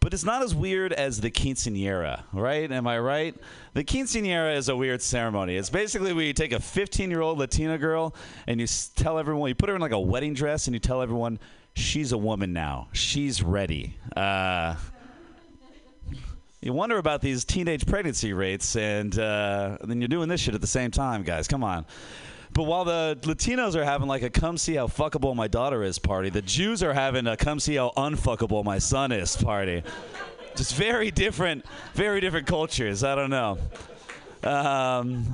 But 0.00 0.14
it's 0.14 0.24
not 0.24 0.42
as 0.42 0.54
weird 0.54 0.92
as 0.92 1.20
the 1.20 1.30
quinceanera, 1.30 2.22
right? 2.32 2.70
Am 2.70 2.86
I 2.86 2.98
right? 2.98 3.34
The 3.74 3.82
quinceanera 3.84 4.56
is 4.56 4.68
a 4.68 4.76
weird 4.76 5.02
ceremony. 5.02 5.56
It's 5.56 5.70
basically 5.70 6.12
where 6.12 6.24
you 6.24 6.32
take 6.32 6.52
a 6.52 6.60
15 6.60 7.10
year 7.10 7.20
old 7.20 7.38
Latina 7.38 7.76
girl 7.76 8.14
and 8.46 8.60
you 8.60 8.66
tell 8.94 9.18
everyone, 9.18 9.48
you 9.48 9.54
put 9.54 9.68
her 9.68 9.74
in 9.74 9.80
like 9.80 9.92
a 9.92 10.00
wedding 10.00 10.32
dress 10.32 10.68
and 10.68 10.74
you 10.74 10.80
tell 10.80 11.02
everyone, 11.02 11.38
she's 11.76 12.12
a 12.12 12.18
woman 12.18 12.52
now. 12.52 12.88
She's 12.92 13.42
ready. 13.42 13.96
Uh, 14.16 14.74
you 16.60 16.72
wonder 16.72 16.98
about 16.98 17.20
these 17.20 17.44
teenage 17.44 17.86
pregnancy 17.86 18.32
rates, 18.32 18.74
and 18.74 19.16
uh, 19.16 19.78
then 19.84 20.00
you're 20.00 20.08
doing 20.08 20.28
this 20.28 20.40
shit 20.40 20.54
at 20.54 20.60
the 20.60 20.66
same 20.66 20.90
time, 20.90 21.22
guys. 21.22 21.46
Come 21.46 21.62
on. 21.62 21.86
But 22.52 22.64
while 22.64 22.84
the 22.86 23.18
Latinos 23.22 23.74
are 23.74 23.84
having 23.84 24.08
like 24.08 24.22
a 24.22 24.30
come 24.30 24.56
see 24.56 24.74
how 24.74 24.86
fuckable 24.86 25.36
my 25.36 25.46
daughter 25.46 25.82
is 25.82 25.98
party, 25.98 26.30
the 26.30 26.42
Jews 26.42 26.82
are 26.82 26.94
having 26.94 27.26
a 27.26 27.36
come 27.36 27.60
see 27.60 27.76
how 27.76 27.92
unfuckable 27.96 28.64
my 28.64 28.78
son 28.78 29.12
is 29.12 29.36
party. 29.36 29.82
Just 30.56 30.74
very 30.74 31.10
different, 31.10 31.66
very 31.92 32.20
different 32.20 32.46
cultures. 32.46 33.04
I 33.04 33.14
don't 33.14 33.28
know. 33.28 33.58
Um, 34.42 35.24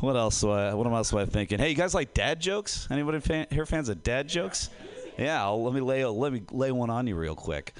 what 0.00 0.16
else? 0.16 0.42
I, 0.42 0.74
what 0.74 0.88
else 0.88 1.12
am 1.12 1.20
I 1.20 1.26
thinking? 1.26 1.60
Hey, 1.60 1.70
you 1.70 1.76
guys 1.76 1.94
like 1.94 2.12
dad 2.12 2.40
jokes? 2.40 2.88
Anybody 2.90 3.20
fan, 3.20 3.46
here 3.50 3.64
fans 3.64 3.88
of 3.88 4.02
dad 4.02 4.28
jokes? 4.28 4.70
Yeah, 5.18 5.42
I'll, 5.44 5.62
let 5.62 5.72
me 5.72 5.80
lay 5.80 6.04
let 6.04 6.32
me 6.32 6.42
lay 6.50 6.72
one 6.72 6.90
on 6.90 7.06
you 7.06 7.14
real 7.14 7.34
quick. 7.34 7.74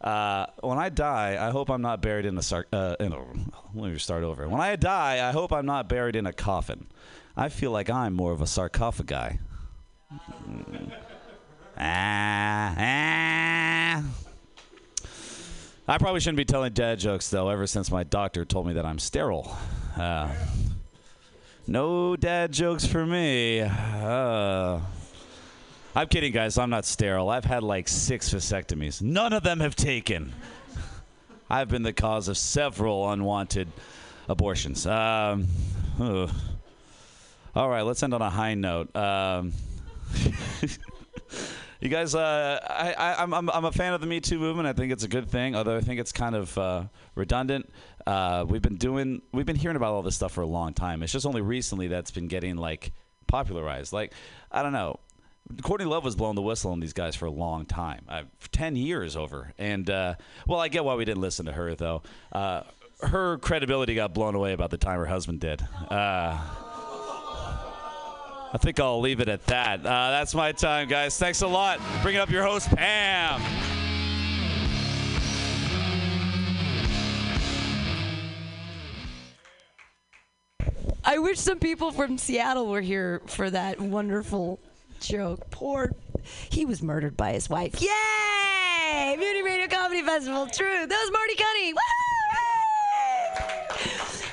Uh, 0.00 0.46
when 0.60 0.78
I 0.78 0.88
die, 0.88 1.36
I 1.38 1.50
hope 1.50 1.70
I'm 1.70 1.82
not 1.82 2.00
buried 2.00 2.24
in 2.24 2.38
a 2.38 2.42
sar- 2.42 2.66
uh, 2.72 2.96
in 2.98 3.12
a, 3.12 3.18
let 3.74 3.92
me 3.92 3.98
start 3.98 4.24
over. 4.24 4.48
When 4.48 4.60
I 4.60 4.74
die, 4.76 5.28
I 5.28 5.32
hope 5.32 5.52
I'm 5.52 5.66
not 5.66 5.88
buried 5.88 6.16
in 6.16 6.26
a 6.26 6.32
coffin. 6.32 6.86
I 7.36 7.50
feel 7.50 7.70
like 7.70 7.90
I'm 7.90 8.14
more 8.14 8.32
of 8.32 8.40
a 8.40 8.46
sarcophagi. 8.46 9.38
Mm. 10.12 10.92
Ah, 11.76 12.74
ah. 12.78 14.04
I 15.88 15.98
probably 15.98 16.20
shouldn't 16.20 16.36
be 16.36 16.44
telling 16.44 16.72
dad 16.72 16.98
jokes 16.98 17.30
though. 17.30 17.48
Ever 17.48 17.66
since 17.66 17.90
my 17.90 18.04
doctor 18.04 18.44
told 18.44 18.66
me 18.66 18.74
that 18.74 18.86
I'm 18.86 18.98
sterile. 18.98 19.56
Uh, 19.96 20.32
no 21.66 22.16
dad 22.16 22.52
jokes 22.52 22.86
for 22.86 23.04
me. 23.04 23.60
Uh, 23.60 24.80
I'm 25.94 26.06
kidding, 26.06 26.32
guys. 26.32 26.56
I'm 26.56 26.70
not 26.70 26.84
sterile. 26.84 27.28
I've 27.28 27.44
had 27.44 27.62
like 27.62 27.88
six 27.88 28.32
vasectomies. 28.32 29.02
None 29.02 29.32
of 29.32 29.42
them 29.42 29.60
have 29.60 29.74
taken. 29.74 30.32
I've 31.50 31.68
been 31.68 31.82
the 31.82 31.92
cause 31.92 32.28
of 32.28 32.38
several 32.38 33.10
unwanted 33.10 33.68
abortions. 34.28 34.86
Um. 34.86 35.48
All 37.52 37.68
right, 37.68 37.82
let's 37.82 38.00
end 38.04 38.14
on 38.14 38.22
a 38.22 38.30
high 38.30 38.54
note. 38.54 38.94
Um, 38.94 39.52
you 41.80 41.88
guys, 41.88 42.14
uh, 42.14 42.60
I, 42.70 43.16
I'm, 43.18 43.34
I'm, 43.34 43.50
I'm 43.50 43.64
a 43.64 43.72
fan 43.72 43.92
of 43.92 44.00
the 44.00 44.06
Me 44.06 44.20
Too 44.20 44.38
movement. 44.38 44.68
I 44.68 44.72
think 44.72 44.92
it's 44.92 45.02
a 45.02 45.08
good 45.08 45.28
thing, 45.28 45.56
although 45.56 45.76
I 45.76 45.80
think 45.80 45.98
it's 45.98 46.12
kind 46.12 46.36
of 46.36 46.56
uh, 46.56 46.84
redundant. 47.16 47.68
Uh, 48.06 48.44
we've 48.48 48.62
been 48.62 48.76
doing, 48.76 49.20
we've 49.32 49.46
been 49.46 49.56
hearing 49.56 49.76
about 49.76 49.92
all 49.92 50.02
this 50.02 50.14
stuff 50.14 50.32
for 50.32 50.42
a 50.42 50.46
long 50.46 50.74
time. 50.74 51.02
It's 51.02 51.12
just 51.12 51.26
only 51.26 51.40
recently 51.40 51.88
that's 51.88 52.12
been 52.12 52.28
getting 52.28 52.56
like 52.56 52.92
popularized. 53.26 53.92
Like, 53.92 54.14
I 54.52 54.62
don't 54.62 54.72
know. 54.72 55.00
Courtney 55.62 55.86
Love 55.86 56.04
was 56.04 56.16
blowing 56.16 56.34
the 56.36 56.42
whistle 56.42 56.72
on 56.72 56.80
these 56.80 56.92
guys 56.92 57.16
for 57.16 57.26
a 57.26 57.30
long 57.30 57.66
time, 57.66 58.02
uh, 58.08 58.22
ten 58.52 58.76
years 58.76 59.16
over. 59.16 59.52
And 59.58 59.88
uh, 59.88 60.14
well, 60.46 60.60
I 60.60 60.68
get 60.68 60.84
why 60.84 60.94
we 60.94 61.04
didn't 61.04 61.20
listen 61.20 61.46
to 61.46 61.52
her 61.52 61.74
though. 61.74 62.02
Uh, 62.32 62.62
her 63.02 63.38
credibility 63.38 63.94
got 63.94 64.12
blown 64.12 64.34
away 64.34 64.52
about 64.52 64.70
the 64.70 64.78
time 64.78 64.98
her 64.98 65.06
husband 65.06 65.40
did. 65.40 65.62
Uh, 65.90 66.38
I 68.52 68.58
think 68.58 68.80
I'll 68.80 69.00
leave 69.00 69.20
it 69.20 69.28
at 69.28 69.46
that. 69.46 69.80
Uh, 69.80 70.10
that's 70.10 70.34
my 70.34 70.52
time, 70.52 70.88
guys. 70.88 71.16
Thanks 71.16 71.42
a 71.42 71.46
lot. 71.46 71.80
Bringing 72.02 72.20
up 72.20 72.30
your 72.30 72.42
host, 72.42 72.68
Pam. 72.70 73.40
I 81.04 81.18
wish 81.18 81.38
some 81.38 81.58
people 81.58 81.92
from 81.92 82.18
Seattle 82.18 82.66
were 82.66 82.80
here 82.80 83.22
for 83.26 83.50
that 83.50 83.80
wonderful 83.80 84.60
joke. 85.00 85.50
Poor, 85.50 85.92
he 86.50 86.64
was 86.64 86.82
murdered 86.82 87.16
by 87.16 87.32
his 87.32 87.48
wife. 87.50 87.80
Yay! 87.80 89.16
Mutiny 89.16 89.42
Radio 89.42 89.66
Comedy 89.68 90.02
Festival, 90.02 90.46
true. 90.46 90.86
That 90.86 90.88
was 90.88 91.10
Marty 91.12 91.34
Cunny. 91.34 91.74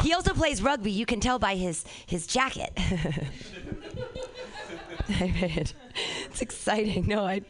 He 0.03 0.13
also 0.13 0.33
plays 0.33 0.61
rugby. 0.61 0.91
You 0.91 1.05
can 1.05 1.19
tell 1.19 1.39
by 1.39 1.55
his 1.55 1.83
his 2.05 2.27
jacket. 2.27 2.71
it's 5.09 6.41
exciting. 6.41 7.07
No, 7.07 7.25
I, 7.25 7.41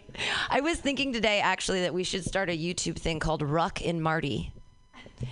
I 0.49 0.61
was 0.61 0.79
thinking 0.79 1.13
today 1.13 1.39
actually 1.39 1.81
that 1.81 1.93
we 1.93 2.03
should 2.03 2.23
start 2.25 2.49
a 2.49 2.57
YouTube 2.57 2.97
thing 2.97 3.19
called 3.19 3.41
Ruck 3.41 3.85
and 3.85 4.01
Marty, 4.01 4.51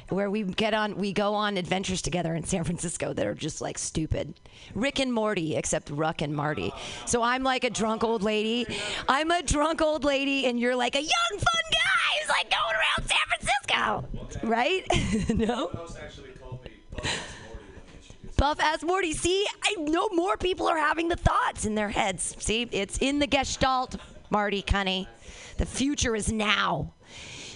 where 0.10 0.30
we 0.30 0.44
get 0.44 0.74
on, 0.74 0.96
we 0.96 1.14
go 1.14 1.34
on 1.34 1.58
adventures 1.58 2.02
together 2.02 2.36
in 2.36 2.44
San 2.44 2.64
Francisco 2.64 3.14
that 3.14 3.26
are 3.26 3.34
just 3.34 3.62
like 3.62 3.78
stupid. 3.78 4.40
Rick 4.74 5.00
and 5.00 5.14
Morty, 5.14 5.56
except 5.56 5.90
Ruck 5.90 6.22
and 6.22 6.36
Marty. 6.36 6.72
So 7.06 7.22
I'm 7.22 7.44
like 7.44 7.64
a 7.64 7.70
drunk 7.70 8.04
old 8.04 8.24
lady. 8.24 8.66
I'm 9.08 9.32
a 9.32 9.42
drunk 9.44 9.82
old 9.82 10.04
lady, 10.04 10.46
and 10.46 10.60
you're 10.60 10.76
like 10.76 10.96
a 10.96 11.02
young 11.02 11.32
fun 11.32 11.64
guy 11.72 12.20
who's 12.20 12.30
like 12.30 12.52
going 12.52 12.76
around 12.76 13.10
San 13.10 14.10
Francisco, 14.32 14.48
right? 14.48 15.36
no. 15.36 15.72
Buff 18.38 18.60
as 18.62 18.84
Morty. 18.84 19.14
See, 19.14 19.46
I 19.64 19.76
know 19.80 20.10
more 20.12 20.36
people 20.38 20.68
are 20.68 20.78
having 20.78 21.08
the 21.08 21.16
thoughts 21.16 21.66
in 21.66 21.76
their 21.76 21.90
heads. 21.90 22.36
See, 22.40 22.68
it's 22.72 22.98
in 22.98 23.20
the 23.20 23.28
gestalt, 23.28 23.96
Marty 24.30 24.62
Cunny. 24.62 25.08
The 25.58 25.66
future 25.66 26.16
is 26.16 26.32
now. 26.32 26.94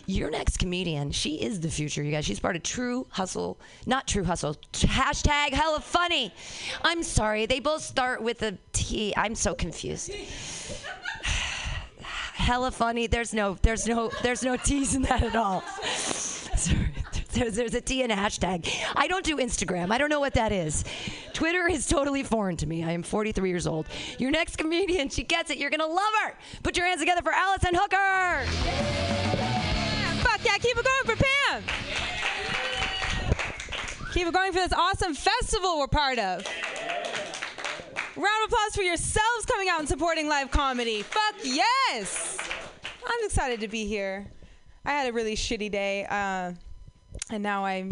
Your 0.10 0.31
next 0.31 0.57
comedian, 0.57 1.11
she 1.11 1.36
is 1.36 1.60
the 1.60 1.69
future, 1.69 2.02
you 2.02 2.10
guys. 2.11 2.26
She's 2.26 2.40
part 2.40 2.56
of 2.56 2.64
True 2.64 3.06
Hustle, 3.11 3.60
not 3.86 4.07
True 4.07 4.23
Hustle. 4.23 4.56
Hashtag 4.73 5.52
hella 5.52 5.81
funny. 5.81 6.34
I'm 6.81 7.03
sorry, 7.03 7.45
they 7.45 7.60
both 7.60 7.84
start 7.84 8.23
with 8.23 8.41
a 8.41 8.57
T. 8.73 9.14
I'm 9.15 9.36
so 9.36 9.53
confused. 9.53 10.11
hella 12.02 12.72
funny. 12.72 13.06
There's 13.06 13.36
no, 13.36 13.60
there's 13.61 13.86
no, 13.86 14.10
there's 14.23 14.41
no 14.41 14.57
T's 14.57 14.95
in 14.95 15.03
that 15.03 15.22
at 15.22 15.36
all. 15.36 15.61
Sorry. 15.94 16.90
There's, 17.31 17.56
there's 17.56 17.76
a 17.76 17.80
T 17.80 18.02
in 18.02 18.10
hashtag. 18.10 18.68
I 18.95 19.07
don't 19.07 19.23
do 19.23 19.38
Instagram. 19.38 19.91
I 19.91 19.99
don't 19.99 20.10
know 20.10 20.19
what 20.19 20.34
that 20.34 20.52
is. 20.52 20.84
Twitter 21.31 21.69
is 21.69 21.86
totally 21.86 22.23
foreign 22.23 22.57
to 22.57 22.65
me. 22.65 22.84
I 22.84 22.91
am 22.91 23.03
43 23.03 23.48
years 23.48 23.68
old. 23.68 23.86
Your 24.18 24.31
next 24.31 24.57
comedian, 24.57 25.10
she 25.10 25.23
gets 25.23 25.52
it. 25.52 25.60
You're 25.60 25.69
going 25.69 25.80
to 25.80 25.86
love 25.86 26.11
her. 26.23 26.34
Put 26.64 26.76
your 26.76 26.88
hands 26.88 26.99
together 26.99 27.22
for 27.22 27.31
Allison 27.31 27.76
Hooker. 27.76 29.28
Yeah, 30.44 30.57
keep 30.57 30.78
it 30.78 30.86
going 30.86 31.18
for 31.18 31.24
Pam. 31.24 31.64
Keep 34.14 34.28
it 34.28 34.34
going 34.34 34.52
for 34.52 34.60
this 34.60 34.74
awesome 34.74 35.14
festival 35.14 35.80
we're 35.80 35.88
part 35.88 36.18
of. 36.18 36.45
Round 38.16 38.44
of 38.44 38.48
applause 38.48 38.76
for 38.76 38.82
yourselves 38.82 39.45
coming 39.45 39.70
out 39.70 39.80
and 39.80 39.88
supporting 39.88 40.28
live 40.28 40.49
comedy. 40.49 41.03
Fuck 41.03 41.36
yes! 41.44 42.38
I'm 43.06 43.26
excited 43.26 43.60
to 43.61 43.68
be 43.68 43.86
here. 43.86 44.28
I 44.86 44.91
had 44.91 45.10
a 45.10 45.14
really 45.14 45.36
shitty 45.36 45.72
day, 45.72 46.06
uh, 46.06 46.53
and 47.32 47.44
now 47.44 47.66
I'm. 47.66 47.91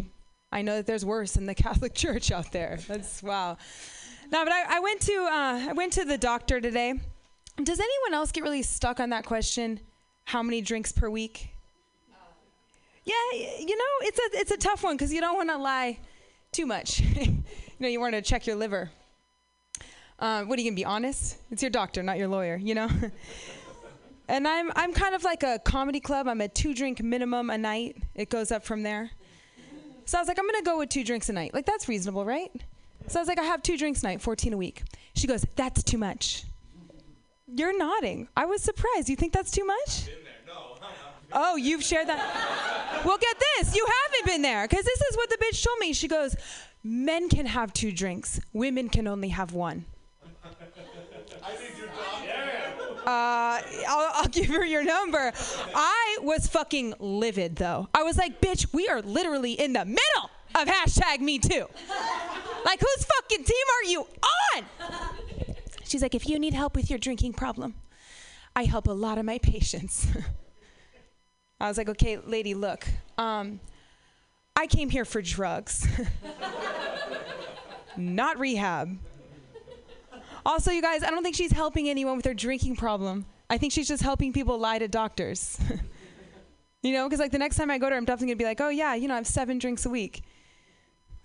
I 0.52 0.61
know 0.61 0.78
that 0.78 0.86
there's 0.86 1.06
worse 1.06 1.36
in 1.36 1.45
the 1.45 1.56
Catholic 1.56 1.94
Church 1.95 2.32
out 2.32 2.52
there. 2.52 2.80
That's 2.88 3.22
wow. 3.22 3.57
No, 4.32 4.44
but 4.44 4.52
I, 4.52 4.78
I 4.78 4.80
went 4.80 5.02
to 5.02 5.14
uh, 5.14 5.69
I 5.69 5.74
went 5.74 5.94
to 5.94 6.06
the 6.06 6.18
doctor 6.18 6.60
today. 6.60 6.94
Does 7.61 7.80
anyone 7.80 8.14
else 8.14 8.32
get 8.32 8.44
really 8.44 8.64
stuck 8.64 8.99
on 8.99 9.10
that 9.10 9.26
question? 9.26 9.80
How 10.26 10.44
many 10.44 10.61
drinks 10.61 10.91
per 10.91 11.10
week? 11.10 11.52
Yeah, 13.07 13.15
you 13.59 13.77
know, 13.77 13.84
it's 14.01 14.19
a 14.19 14.39
it's 14.39 14.51
a 14.51 14.57
tough 14.57 14.84
one 14.84 14.97
because 14.97 15.13
you 15.13 15.21
don't 15.21 15.38
want 15.38 15.49
to 15.49 15.57
lie 15.57 15.97
too 16.51 16.65
much. 16.65 16.99
you 17.15 17.43
know, 17.79 17.88
you 17.88 18.01
want 18.01 18.15
to 18.15 18.21
check 18.21 18.45
your 18.45 18.57
liver. 18.57 18.91
Uh, 20.19 20.43
what 20.43 20.59
are 20.59 20.61
you 20.61 20.69
gonna 20.69 20.75
be 20.75 20.84
honest? 20.84 21.38
It's 21.49 21.63
your 21.63 21.69
doctor, 21.69 22.03
not 22.03 22.17
your 22.17 22.27
lawyer. 22.27 22.57
You 22.57 22.75
know. 22.75 22.89
and 24.27 24.45
I'm 24.45 24.73
I'm 24.75 24.91
kind 24.91 25.15
of 25.15 25.23
like 25.23 25.41
a 25.43 25.57
comedy 25.59 26.01
club. 26.01 26.27
I'm 26.27 26.41
a 26.41 26.49
two 26.49 26.73
drink 26.73 27.01
minimum 27.01 27.49
a 27.49 27.57
night. 27.57 27.95
It 28.13 28.29
goes 28.29 28.51
up 28.51 28.65
from 28.65 28.84
there. 28.84 29.11
So 30.03 30.17
I 30.17 30.21
was 30.21 30.27
like, 30.27 30.38
I'm 30.38 30.45
gonna 30.45 30.63
go 30.63 30.77
with 30.77 30.89
two 30.89 31.05
drinks 31.05 31.29
a 31.29 31.34
night. 31.34 31.53
Like 31.53 31.65
that's 31.65 31.88
reasonable, 31.88 32.25
right? 32.25 32.51
So 33.07 33.19
I 33.19 33.21
was 33.21 33.29
like, 33.29 33.39
I 33.39 33.43
have 33.43 33.63
two 33.63 33.77
drinks 33.77 34.03
a 34.03 34.07
night, 34.07 34.21
14 34.21 34.51
a 34.51 34.57
week. 34.57 34.84
She 35.15 35.27
goes, 35.27 35.45
that's 35.55 35.81
too 35.81 35.97
much. 35.97 36.43
You're 37.47 37.77
nodding. 37.77 38.27
I 38.35 38.45
was 38.47 38.61
surprised. 38.61 39.07
You 39.07 39.15
think 39.15 39.31
that's 39.31 39.49
too 39.49 39.65
much? 39.65 40.09
Oh, 41.32 41.56
you've 41.56 41.84
shared 41.84 42.08
that. 42.08 43.02
well, 43.06 43.18
get 43.18 43.38
this. 43.58 43.76
You 43.76 43.86
haven't 44.04 44.26
been 44.26 44.41
there 44.41 44.68
because 44.68 44.86
this 44.86 45.02
is 45.02 45.18
what 45.18 45.30
the 45.30 45.38
bitch 45.38 45.64
told 45.64 45.80
me. 45.80 45.94
She 45.94 46.08
goes, 46.08 46.36
men 46.84 47.30
can 47.30 47.45
have 47.45 47.74
two 47.74 47.91
drinks, 47.91 48.40
women 48.54 48.90
can 48.90 49.08
only 49.08 49.30
have 49.30 49.54
one. 49.54 49.86
I 51.44 51.54
Uh, 53.06 53.62
I'll, 53.88 54.12
I'll 54.16 54.28
give 54.28 54.48
her 54.48 54.66
your 54.66 54.84
number. 54.84 55.32
I 55.74 56.18
was 56.22 56.48
fucking 56.48 56.95
livid 56.99 57.56
though. 57.56 57.88
I 57.94 58.04
was 58.04 58.18
like, 58.18 58.41
bitch, 58.41 58.74
we 58.74 58.88
are 58.90 59.02
literally 59.02 59.54
in 59.54 59.74
the 59.74 59.86
middle 59.86 60.30
of 60.56 60.68
hashtag 60.68 61.20
me 61.22 61.40
too. 61.40 61.68
Like, 62.66 62.82
whose 62.82 63.06
fucking 63.06 63.45
team 63.45 63.66
are 63.78 63.90
you 63.90 64.08
on? 64.58 64.66
She's 65.86 66.02
like, 66.02 66.16
if 66.16 66.28
you 66.28 66.38
need 66.38 66.54
help 66.54 66.76
with 66.76 66.90
your 66.90 66.99
drinking 66.99 67.34
problem, 67.34 67.76
I 68.58 68.66
help 68.66 68.88
a 68.88 68.91
lot 68.91 69.18
of 69.18 69.24
my 69.26 69.38
patients. 69.38 70.08
I 71.59 71.67
was 71.67 71.77
like, 71.77 71.89
okay, 71.89 72.17
lady, 72.17 72.53
look. 72.53 72.88
Um, 73.17 73.59
I 74.55 74.67
came 74.67 74.89
here 74.89 75.05
for 75.05 75.21
drugs, 75.21 75.88
not 77.97 78.39
rehab. 78.39 78.97
Also, 80.45 80.71
you 80.71 80.81
guys, 80.81 81.03
I 81.03 81.09
don't 81.09 81.23
think 81.23 81.35
she's 81.35 81.51
helping 81.51 81.89
anyone 81.89 82.15
with 82.15 82.23
their 82.23 82.34
drinking 82.34 82.75
problem. 82.75 83.25
I 83.49 83.57
think 83.57 83.73
she's 83.73 83.88
just 83.88 84.01
helping 84.03 84.34
people 84.34 84.57
lie 84.57 84.79
to 84.79 84.88
doctors. 84.88 85.59
you 86.84 86.93
know, 86.93 87.07
because 87.07 87.19
like 87.19 87.31
the 87.31 87.38
next 87.38 87.57
time 87.57 87.69
I 87.69 87.77
go 87.77 87.88
to 87.88 87.95
her, 87.95 87.97
I'm 87.97 88.05
definitely 88.05 88.27
gonna 88.27 88.38
be 88.38 88.45
like, 88.45 88.61
oh 88.61 88.69
yeah, 88.69 88.95
you 88.95 89.07
know, 89.07 89.15
I 89.15 89.17
have 89.17 89.27
seven 89.27 89.57
drinks 89.59 89.85
a 89.85 89.89
week. 89.89 90.23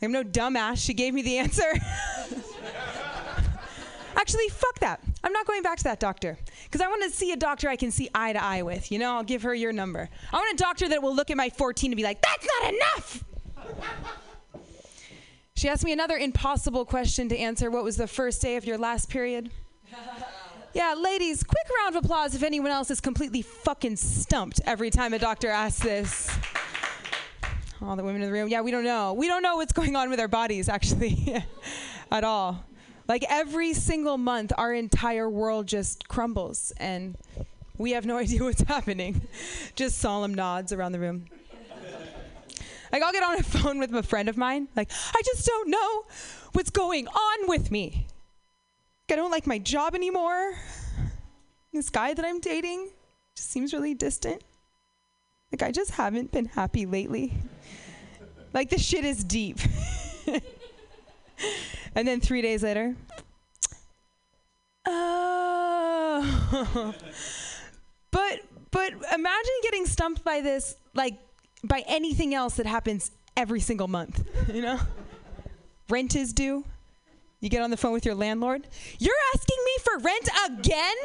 I'm 0.02 0.12
no 0.12 0.24
dumbass. 0.24 0.84
She 0.84 0.94
gave 0.94 1.14
me 1.14 1.22
the 1.22 1.38
answer. 1.38 1.72
Actually, 4.22 4.48
fuck 4.50 4.78
that. 4.78 5.00
I'm 5.24 5.32
not 5.32 5.48
going 5.48 5.64
back 5.64 5.78
to 5.78 5.84
that 5.84 5.98
doctor 5.98 6.38
because 6.62 6.80
I 6.80 6.86
want 6.86 7.02
to 7.02 7.10
see 7.10 7.32
a 7.32 7.36
doctor 7.36 7.68
I 7.68 7.74
can 7.74 7.90
see 7.90 8.08
eye 8.14 8.32
to 8.32 8.40
eye 8.40 8.62
with. 8.62 8.92
You 8.92 9.00
know, 9.00 9.16
I'll 9.16 9.24
give 9.24 9.42
her 9.42 9.52
your 9.52 9.72
number. 9.72 10.08
I 10.32 10.36
want 10.36 10.54
a 10.54 10.62
doctor 10.62 10.88
that 10.90 11.02
will 11.02 11.12
look 11.12 11.32
at 11.32 11.36
my 11.36 11.50
14 11.50 11.90
and 11.90 11.96
be 11.96 12.04
like, 12.04 12.22
that's 12.22 12.46
not 12.60 12.72
enough. 12.72 13.24
She 15.56 15.68
asked 15.68 15.84
me 15.84 15.90
another 15.90 16.16
impossible 16.16 16.84
question 16.84 17.28
to 17.30 17.36
answer. 17.36 17.68
What 17.68 17.82
was 17.82 17.96
the 17.96 18.06
first 18.06 18.40
day 18.40 18.54
of 18.54 18.64
your 18.64 18.78
last 18.78 19.08
period? 19.08 19.50
Yeah, 20.74 20.94
ladies, 20.94 21.44
quick 21.44 21.66
round 21.82 21.94
of 21.94 22.02
applause 22.02 22.34
if 22.34 22.42
anyone 22.42 22.70
else 22.70 22.90
is 22.90 22.98
completely 22.98 23.42
fucking 23.42 23.96
stumped 23.96 24.58
every 24.64 24.88
time 24.88 25.12
a 25.12 25.18
doctor 25.18 25.50
asks 25.50 25.82
this. 25.82 26.30
All 27.82 27.94
the 27.94 28.02
women 28.02 28.22
in 28.22 28.28
the 28.28 28.32
room. 28.32 28.48
Yeah, 28.48 28.62
we 28.62 28.70
don't 28.70 28.84
know. 28.84 29.12
We 29.12 29.28
don't 29.28 29.42
know 29.42 29.56
what's 29.56 29.74
going 29.74 29.96
on 29.96 30.08
with 30.08 30.18
our 30.18 30.28
bodies, 30.28 30.70
actually, 30.70 31.44
at 32.10 32.24
all. 32.24 32.64
Like 33.12 33.26
every 33.28 33.74
single 33.74 34.16
month, 34.16 34.54
our 34.56 34.72
entire 34.72 35.28
world 35.28 35.66
just 35.66 36.08
crumbles, 36.08 36.72
and 36.78 37.14
we 37.76 37.90
have 37.90 38.06
no 38.06 38.16
idea 38.24 38.42
what's 38.42 38.62
happening. 38.62 39.20
just 39.76 39.98
solemn 39.98 40.32
nods 40.32 40.72
around 40.72 40.92
the 40.92 40.98
room. 40.98 41.26
Like, 42.90 43.02
I'll 43.02 43.12
get 43.12 43.22
on 43.22 43.38
a 43.38 43.42
phone 43.58 43.78
with 43.78 43.94
a 43.94 44.02
friend 44.02 44.30
of 44.30 44.38
mine, 44.38 44.66
like, 44.76 44.90
I 45.14 45.20
just 45.26 45.44
don't 45.44 45.68
know 45.68 46.04
what's 46.54 46.70
going 46.70 47.06
on 47.06 47.48
with 47.48 47.70
me. 47.70 48.06
I 49.10 49.16
don't 49.16 49.30
like 49.30 49.46
my 49.46 49.58
job 49.58 49.94
anymore. 49.94 50.54
This 51.70 51.90
guy 51.90 52.14
that 52.14 52.24
I'm 52.24 52.40
dating 52.40 52.92
just 53.36 53.50
seems 53.50 53.74
really 53.74 53.92
distant. 53.92 54.42
Like, 55.52 55.62
I 55.62 55.70
just 55.70 55.90
haven't 55.90 56.32
been 56.32 56.46
happy 56.46 56.86
lately. 56.86 57.34
Like, 58.54 58.70
the 58.70 58.78
shit 58.78 59.04
is 59.04 59.22
deep. 59.22 59.58
and 61.94 62.06
then 62.06 62.20
three 62.20 62.42
days 62.42 62.62
later, 62.62 62.94
oh. 64.86 65.72
but, 68.10 68.40
but 68.70 68.92
imagine 69.12 69.52
getting 69.62 69.86
stumped 69.86 70.24
by 70.24 70.40
this, 70.40 70.76
like, 70.94 71.18
by 71.64 71.84
anything 71.86 72.34
else 72.34 72.56
that 72.56 72.66
happens 72.66 73.10
every 73.36 73.60
single 73.60 73.88
month, 73.88 74.26
you 74.52 74.62
know? 74.62 74.78
Rent 75.88 76.16
is 76.16 76.32
due. 76.32 76.64
You 77.40 77.48
get 77.48 77.62
on 77.62 77.70
the 77.70 77.76
phone 77.76 77.92
with 77.92 78.06
your 78.06 78.14
landlord. 78.14 78.66
You're 78.98 79.14
asking 79.34 79.56
me 79.64 79.72
for 79.82 79.98
rent 79.98 80.28
again? 80.46 80.96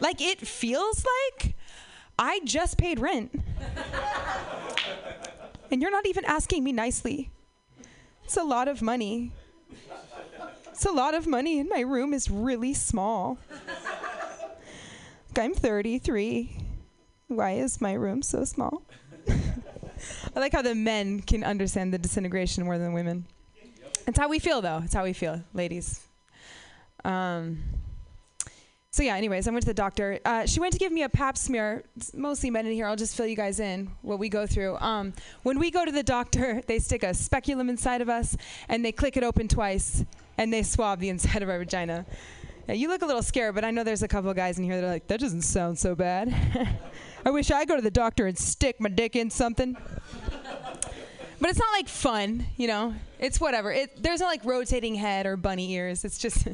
like 0.00 0.20
it 0.20 0.40
feels 0.40 1.04
like 1.32 1.54
I 2.18 2.40
just 2.44 2.78
paid 2.78 2.98
rent. 2.98 3.30
and 5.70 5.82
you're 5.82 5.90
not 5.90 6.06
even 6.06 6.24
asking 6.24 6.64
me 6.64 6.72
nicely. 6.72 7.30
It's 8.24 8.36
a 8.36 8.42
lot 8.42 8.68
of 8.68 8.82
money. 8.82 9.32
It's 10.70 10.86
a 10.86 10.90
lot 10.90 11.14
of 11.14 11.26
money, 11.26 11.60
and 11.60 11.68
my 11.68 11.80
room 11.80 12.12
is 12.12 12.30
really 12.30 12.74
small. 12.74 13.38
I'm 15.36 15.54
33. 15.54 16.56
Why 17.28 17.52
is 17.52 17.80
my 17.80 17.92
room 17.92 18.22
so 18.22 18.44
small? 18.44 18.82
I 19.28 20.40
like 20.40 20.52
how 20.52 20.62
the 20.62 20.74
men 20.74 21.20
can 21.20 21.44
understand 21.44 21.92
the 21.92 21.98
disintegration 21.98 22.64
more 22.64 22.78
than 22.78 22.92
women. 22.92 23.26
It's 24.06 24.18
how 24.18 24.28
we 24.28 24.38
feel, 24.38 24.60
though. 24.60 24.80
It's 24.84 24.94
how 24.94 25.04
we 25.04 25.12
feel, 25.12 25.42
ladies. 25.54 26.00
Um, 27.04 27.62
so 28.94 29.02
yeah. 29.02 29.16
Anyways, 29.16 29.48
I 29.48 29.50
went 29.50 29.62
to 29.62 29.66
the 29.66 29.74
doctor. 29.74 30.20
Uh, 30.24 30.46
she 30.46 30.60
went 30.60 30.72
to 30.72 30.78
give 30.78 30.92
me 30.92 31.02
a 31.02 31.08
Pap 31.08 31.36
smear. 31.36 31.82
It's 31.96 32.14
mostly 32.14 32.48
men 32.48 32.64
in 32.64 32.72
here. 32.72 32.86
I'll 32.86 32.94
just 32.94 33.16
fill 33.16 33.26
you 33.26 33.34
guys 33.34 33.58
in 33.58 33.90
what 34.02 34.20
we 34.20 34.28
go 34.28 34.46
through. 34.46 34.76
Um, 34.76 35.14
when 35.42 35.58
we 35.58 35.72
go 35.72 35.84
to 35.84 35.90
the 35.90 36.04
doctor, 36.04 36.62
they 36.68 36.78
stick 36.78 37.02
a 37.02 37.12
speculum 37.12 37.68
inside 37.68 38.02
of 38.02 38.08
us 38.08 38.36
and 38.68 38.84
they 38.84 38.92
click 38.92 39.16
it 39.16 39.24
open 39.24 39.48
twice 39.48 40.04
and 40.38 40.52
they 40.52 40.62
swab 40.62 41.00
the 41.00 41.08
inside 41.08 41.42
of 41.42 41.48
our 41.48 41.58
vagina. 41.58 42.06
You 42.68 42.86
look 42.86 43.02
a 43.02 43.06
little 43.06 43.24
scared, 43.24 43.56
but 43.56 43.64
I 43.64 43.72
know 43.72 43.82
there's 43.82 44.04
a 44.04 44.08
couple 44.08 44.30
of 44.30 44.36
guys 44.36 44.58
in 44.58 44.64
here 44.64 44.76
that 44.76 44.86
are 44.86 44.90
like, 44.90 45.08
that 45.08 45.18
doesn't 45.18 45.42
sound 45.42 45.76
so 45.76 45.96
bad. 45.96 46.32
I 47.26 47.30
wish 47.30 47.50
I 47.50 47.64
go 47.64 47.74
to 47.74 47.82
the 47.82 47.90
doctor 47.90 48.28
and 48.28 48.38
stick 48.38 48.80
my 48.80 48.90
dick 48.90 49.16
in 49.16 49.28
something. 49.28 49.76
But 51.40 51.50
it's 51.50 51.58
not 51.58 51.72
like 51.72 51.88
fun, 51.88 52.46
you 52.56 52.68
know. 52.68 52.94
It's 53.18 53.38
whatever. 53.38 53.70
It 53.70 54.02
there's 54.02 54.20
not 54.20 54.28
like 54.28 54.44
rotating 54.46 54.94
head 54.94 55.26
or 55.26 55.36
bunny 55.36 55.72
ears. 55.72 56.04
It's 56.04 56.16
just 56.16 56.48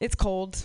it's 0.00 0.14
cold. 0.14 0.64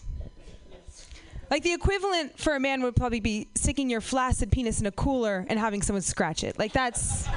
Like 1.50 1.64
the 1.64 1.74
equivalent 1.74 2.38
for 2.38 2.56
a 2.56 2.60
man 2.60 2.84
would 2.84 2.96
probably 2.96 3.20
be 3.20 3.48
sticking 3.56 3.90
your 3.90 4.02
flaccid 4.02 4.52
penis 4.52 4.82
in 4.82 4.86
a 4.86 4.92
cooler 4.92 5.46
and 5.50 5.58
having 5.58 5.82
someone 5.82 6.02
scratch 6.02 6.44
it. 6.44 6.60
Like 6.60 6.74
that's 6.74 7.28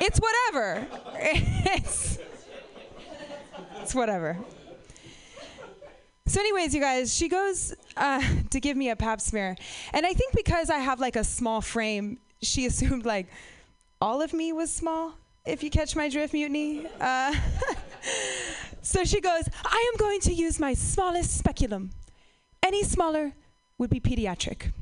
it's 0.00 0.18
whatever. 0.18 0.86
It's 1.64 2.18
it's 3.80 3.94
whatever. 3.94 4.38
So, 6.26 6.40
anyways, 6.40 6.74
you 6.74 6.80
guys, 6.80 7.14
she 7.14 7.28
goes 7.28 7.74
uh, 7.96 8.22
to 8.50 8.60
give 8.60 8.76
me 8.76 8.90
a 8.90 8.96
pap 8.96 9.20
smear, 9.20 9.56
and 9.92 10.06
I 10.06 10.12
think 10.12 10.34
because 10.34 10.70
I 10.70 10.78
have 10.78 11.00
like 11.00 11.16
a 11.16 11.24
small 11.24 11.60
frame, 11.60 12.18
she 12.40 12.66
assumed 12.70 13.04
like 13.04 13.26
all 14.00 14.22
of 14.22 14.32
me 14.32 14.52
was 14.52 14.72
small, 14.72 15.14
if 15.44 15.62
you 15.62 15.70
catch 15.70 15.94
my 15.94 16.08
drift, 16.08 16.32
mutiny. 16.32 16.86
Uh, 17.00 17.34
so 18.82 19.04
she 19.04 19.20
goes, 19.20 19.48
I 19.64 19.92
am 19.92 19.98
going 19.98 20.20
to 20.20 20.32
use 20.32 20.58
my 20.58 20.74
smallest 20.74 21.36
speculum. 21.36 21.90
Any 22.62 22.84
smaller 22.84 23.32
would 23.78 23.90
be 23.90 24.00
pediatric. 24.00 24.72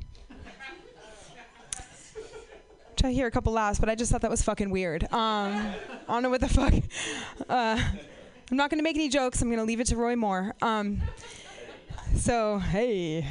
Which 2.90 3.04
I 3.04 3.12
hear 3.12 3.26
a 3.26 3.30
couple 3.30 3.54
laughs, 3.54 3.80
but 3.80 3.88
I 3.88 3.94
just 3.94 4.12
thought 4.12 4.20
that 4.20 4.30
was 4.30 4.42
fucking 4.42 4.68
weird. 4.70 5.04
Um, 5.04 5.10
I 5.14 5.74
don't 6.08 6.22
know 6.22 6.28
what 6.28 6.42
the 6.42 6.48
fuck. 6.48 6.74
Uh, 7.48 7.82
I'm 8.50 8.56
not 8.56 8.68
to 8.78 8.84
make 8.84 8.96
any 8.96 9.08
jokes. 9.08 9.40
I'm 9.40 9.48
to 9.58 9.64
leave 9.64 9.80
it 9.80 9.86
to 9.86 9.96
Roy 9.96 10.16
Moore. 10.16 10.54
Um, 10.60 11.00
so, 12.16 12.58
hey. 12.58 13.26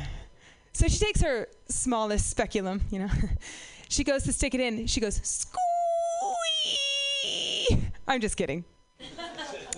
So 0.73 0.87
she 0.87 0.97
takes 0.97 1.21
her 1.21 1.47
smallest 1.67 2.29
speculum, 2.29 2.81
you 2.89 2.99
know. 2.99 3.09
she 3.89 4.03
goes 4.03 4.23
to 4.23 4.33
stick 4.33 4.55
it 4.55 4.61
in. 4.61 4.87
She 4.87 4.99
goes, 4.99 5.21
squeeze. 5.23 5.59
I'm 8.07 8.21
just 8.21 8.37
kidding. 8.37 8.65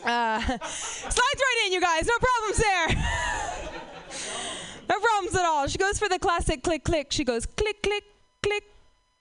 Uh, 0.06 0.40
slides 0.64 1.18
right 1.18 1.64
in, 1.66 1.74
you 1.74 1.82
guys. 1.82 2.06
No 2.06 2.14
problems 2.20 2.58
there. 2.58 3.48
no 4.90 5.00
problems 5.00 5.36
at 5.36 5.46
all. 5.46 5.68
She 5.68 5.78
goes 5.78 6.00
for 6.00 6.10
the 6.10 6.20
classic 6.20 6.64
click 6.64 6.84
click. 6.84 7.12
She 7.12 7.24
goes 7.24 7.46
click 7.46 7.82
click 7.82 8.04
click 8.44 8.64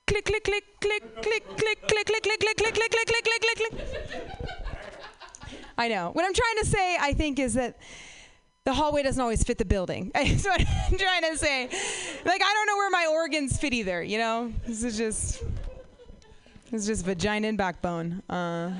click 0.07 0.25
click 0.25 0.45
click 0.45 0.65
click 0.81 1.03
click 1.23 1.45
click 1.57 1.85
click 1.87 1.87
click 1.87 2.23
click 2.23 2.41
click 2.41 2.57
click 2.57 2.75
click 2.75 2.91
click 2.91 3.25
click 3.25 3.41
click 3.41 3.57
click. 3.57 3.75
I 5.79 5.89
know. 5.89 6.11
What 6.13 6.25
I'm 6.25 6.35
trying 6.35 6.57
to 6.59 6.67
say, 6.67 6.97
I 7.01 7.15
think, 7.15 7.39
is 7.39 7.55
that 7.55 7.79
the 8.65 8.75
hallway 8.75 9.03
doesn't 9.03 9.21
always 9.21 9.43
fit 9.43 9.59
the 9.59 9.65
building. 9.65 10.11
That's 10.15 10.45
what 10.45 10.61
I'm 10.61 10.99
trying 10.99 11.23
to 11.23 11.39
say. 11.39 11.65
Like 11.65 12.43
I 12.43 12.53
don't 12.53 12.67
know 12.67 12.77
where 12.77 12.91
my 12.91 13.07
organs 13.11 13.59
fit 13.59 13.73
either. 13.73 14.03
You 14.03 14.19
know, 14.19 14.53
this 14.67 14.83
is 14.85 14.99
just. 14.99 15.43
this 16.71 16.83
is 16.83 16.87
just 16.87 17.05
vagina 17.05 17.49
and 17.49 17.59
backbone. 17.59 18.23
Uh, 18.29 18.75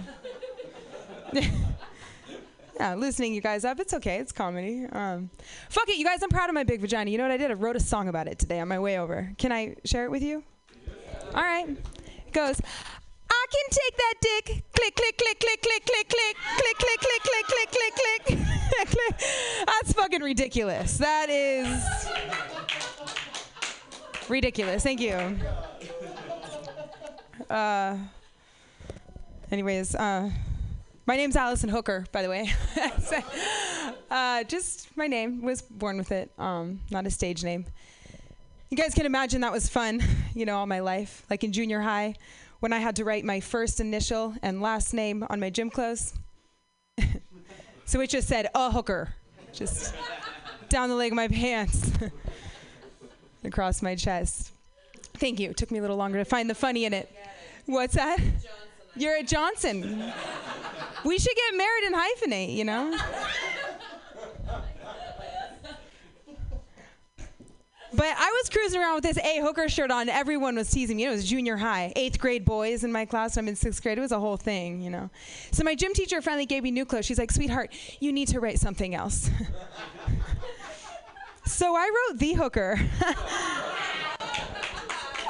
yeah, 2.81 2.95
loosening 2.95 3.35
you 3.35 3.43
guys 3.43 3.67
up. 3.67 3.79
It's 3.79 3.93
okay. 3.93 4.17
It's 4.17 4.33
comedy. 4.33 4.87
Um, 4.91 5.29
fuck 5.69 5.87
it, 5.91 5.99
you 5.99 6.05
guys. 6.05 6.23
I'm 6.23 6.31
proud 6.31 6.49
of 6.49 6.55
my 6.55 6.65
big 6.65 6.81
vagina. 6.81 7.11
You 7.11 7.19
know 7.19 7.25
what 7.25 7.31
I 7.31 7.37
did? 7.37 7.51
I 7.51 7.55
wrote 7.55 7.77
a 7.77 7.81
song 7.81 8.09
about 8.09 8.27
it 8.27 8.39
today 8.39 8.59
on 8.59 8.69
my 8.69 8.79
way 8.79 8.99
over. 8.99 9.31
Can 9.37 9.53
I 9.53 9.77
share 9.85 10.07
it 10.07 10.11
with 10.11 10.23
you? 10.23 10.43
All 11.35 11.43
right. 11.43 11.69
It 11.69 12.33
goes. 12.33 12.59
I 13.31 13.47
can 13.53 13.67
take 13.71 13.97
that 13.99 14.15
dick. 14.23 14.45
Click, 14.75 14.97
click, 14.97 15.19
click, 15.19 15.41
click, 15.41 15.61
click, 15.61 15.85
click, 15.85 16.09
click, 16.09 16.37
click, 16.57 16.79
click, 16.79 17.01
click, 17.01 17.23
click, 17.23 17.47
click, 17.47 17.71
click, 17.71 17.95
click, 18.71 18.89
click. 18.89 19.67
That's 19.67 19.93
fucking 19.93 20.23
ridiculous. 20.23 20.97
That 20.97 21.29
is 21.29 22.09
ridiculous. 24.27 24.83
Thank 24.83 25.01
you. 25.03 25.39
Uh, 27.51 27.99
anyways, 29.51 29.95
uh, 29.95 30.31
my 31.11 31.17
name's 31.17 31.35
Allison 31.35 31.69
Hooker, 31.69 32.07
by 32.13 32.23
the 32.23 32.29
way. 32.29 32.49
uh, 34.13 34.45
just 34.45 34.97
my 34.97 35.09
name. 35.09 35.43
Was 35.43 35.61
born 35.61 35.99
with 35.99 36.13
it. 36.13 36.31
Um, 36.39 36.83
not 36.89 37.05
a 37.05 37.11
stage 37.11 37.43
name. 37.43 37.65
You 38.69 38.77
guys 38.77 38.95
can 38.95 39.07
imagine 39.07 39.41
that 39.41 39.51
was 39.51 39.69
fun, 39.69 40.01
you 40.37 40.47
know, 40.47 40.57
all 40.57 40.67
my 40.67 40.79
life. 40.79 41.27
Like 41.29 41.43
in 41.43 41.51
junior 41.51 41.81
high, 41.81 42.15
when 42.61 42.73
I 42.73 42.79
had 42.79 42.95
to 42.95 43.05
write 43.05 43.25
my 43.25 43.41
first 43.41 43.81
initial 43.81 44.37
and 44.41 44.63
last 44.63 44.95
name 44.95 45.27
on 45.29 45.41
my 45.41 45.51
gym 45.51 45.69
clothes. 45.69 46.15
so 47.87 48.01
it 48.01 48.09
just 48.09 48.29
said, 48.29 48.47
a 48.55 48.71
hooker, 48.71 49.13
just 49.53 49.97
down 50.69 50.91
the 50.91 50.95
leg 50.95 51.11
of 51.11 51.17
my 51.17 51.27
pants. 51.27 51.91
across 53.43 53.83
my 53.83 53.97
chest. 53.97 54.53
Thank 55.15 55.41
you. 55.41 55.51
It 55.51 55.57
took 55.57 55.73
me 55.73 55.81
a 55.81 55.83
little 55.83 55.97
longer 55.97 56.19
to 56.19 56.25
find 56.25 56.49
the 56.49 56.55
funny 56.55 56.85
in 56.85 56.95
it. 56.95 57.13
What's 57.67 57.95
that? 57.95 58.21
You're 58.97 59.17
a 59.17 59.23
Johnson. 59.23 60.13
We 61.05 61.19
should 61.19 61.37
get 61.37 61.57
married 61.57 61.85
and 61.85 61.95
hyphenate, 61.95 62.55
you 62.55 62.65
know? 62.65 62.99
But 67.93 68.15
I 68.17 68.31
was 68.31 68.49
cruising 68.49 68.81
around 68.81 68.95
with 68.97 69.05
this 69.05 69.19
A 69.19 69.41
hooker 69.41 69.69
shirt 69.69 69.91
on. 69.91 70.09
Everyone 70.09 70.55
was 70.55 70.71
teasing 70.71 70.97
me. 70.97 71.07
It 71.07 71.11
was 71.11 71.29
junior 71.29 71.57
high, 71.57 71.93
eighth 71.97 72.21
grade 72.21 72.45
boys 72.45 72.85
in 72.85 72.93
my 72.93 73.05
class. 73.05 73.37
I'm 73.37 73.49
in 73.49 73.57
sixth 73.57 73.83
grade. 73.83 73.99
It 73.99 74.01
was 74.01 74.13
a 74.13 74.21
whole 74.21 74.37
thing, 74.37 74.81
you 74.81 74.91
know. 74.91 75.11
So 75.51 75.65
my 75.65 75.75
gym 75.75 75.93
teacher 75.93 76.23
finally 76.23 76.47
gave 76.47 76.63
me 76.63 76.71
new 76.71 76.85
clothes. 76.85 77.05
She's 77.05 77.19
like, 77.19 77.33
"Sweetheart, 77.33 77.73
you 77.99 78.13
need 78.13 78.29
to 78.29 78.39
write 78.39 78.61
something 78.61 78.95
else." 78.95 79.29
so 81.47 81.75
I 81.75 81.91
wrote 82.11 82.19
the 82.21 82.35
hooker. 82.35 82.79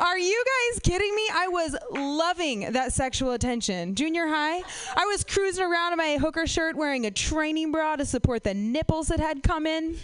Are 0.01 0.19
you 0.19 0.45
guys 0.73 0.81
kidding 0.81 1.15
me? 1.15 1.29
I 1.31 1.49
was 1.49 1.77
loving 1.91 2.73
that 2.73 2.95
sexual 2.95 3.33
attention. 3.33 3.95
Junior 3.95 4.27
high, 4.27 4.63
I 4.97 5.05
was 5.05 5.25
cruising 5.25 5.63
around 5.63 5.93
in 5.93 5.99
my 5.99 6.17
hooker 6.17 6.47
shirt 6.47 6.75
wearing 6.75 7.05
a 7.05 7.11
training 7.11 7.71
bra 7.71 7.97
to 7.97 8.07
support 8.07 8.43
the 8.43 8.55
nipples 8.55 9.09
that 9.09 9.21
had 9.21 9.43
come 9.43 9.67
in. 9.67 9.99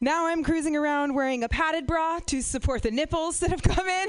Now 0.00 0.28
I'm 0.28 0.42
cruising 0.42 0.76
around 0.76 1.14
wearing 1.14 1.44
a 1.44 1.48
padded 1.48 1.86
bra 1.86 2.20
to 2.26 2.40
support 2.40 2.82
the 2.82 2.90
nipples 2.90 3.40
that 3.40 3.50
have 3.50 3.62
come 3.62 3.86
in. 3.86 4.08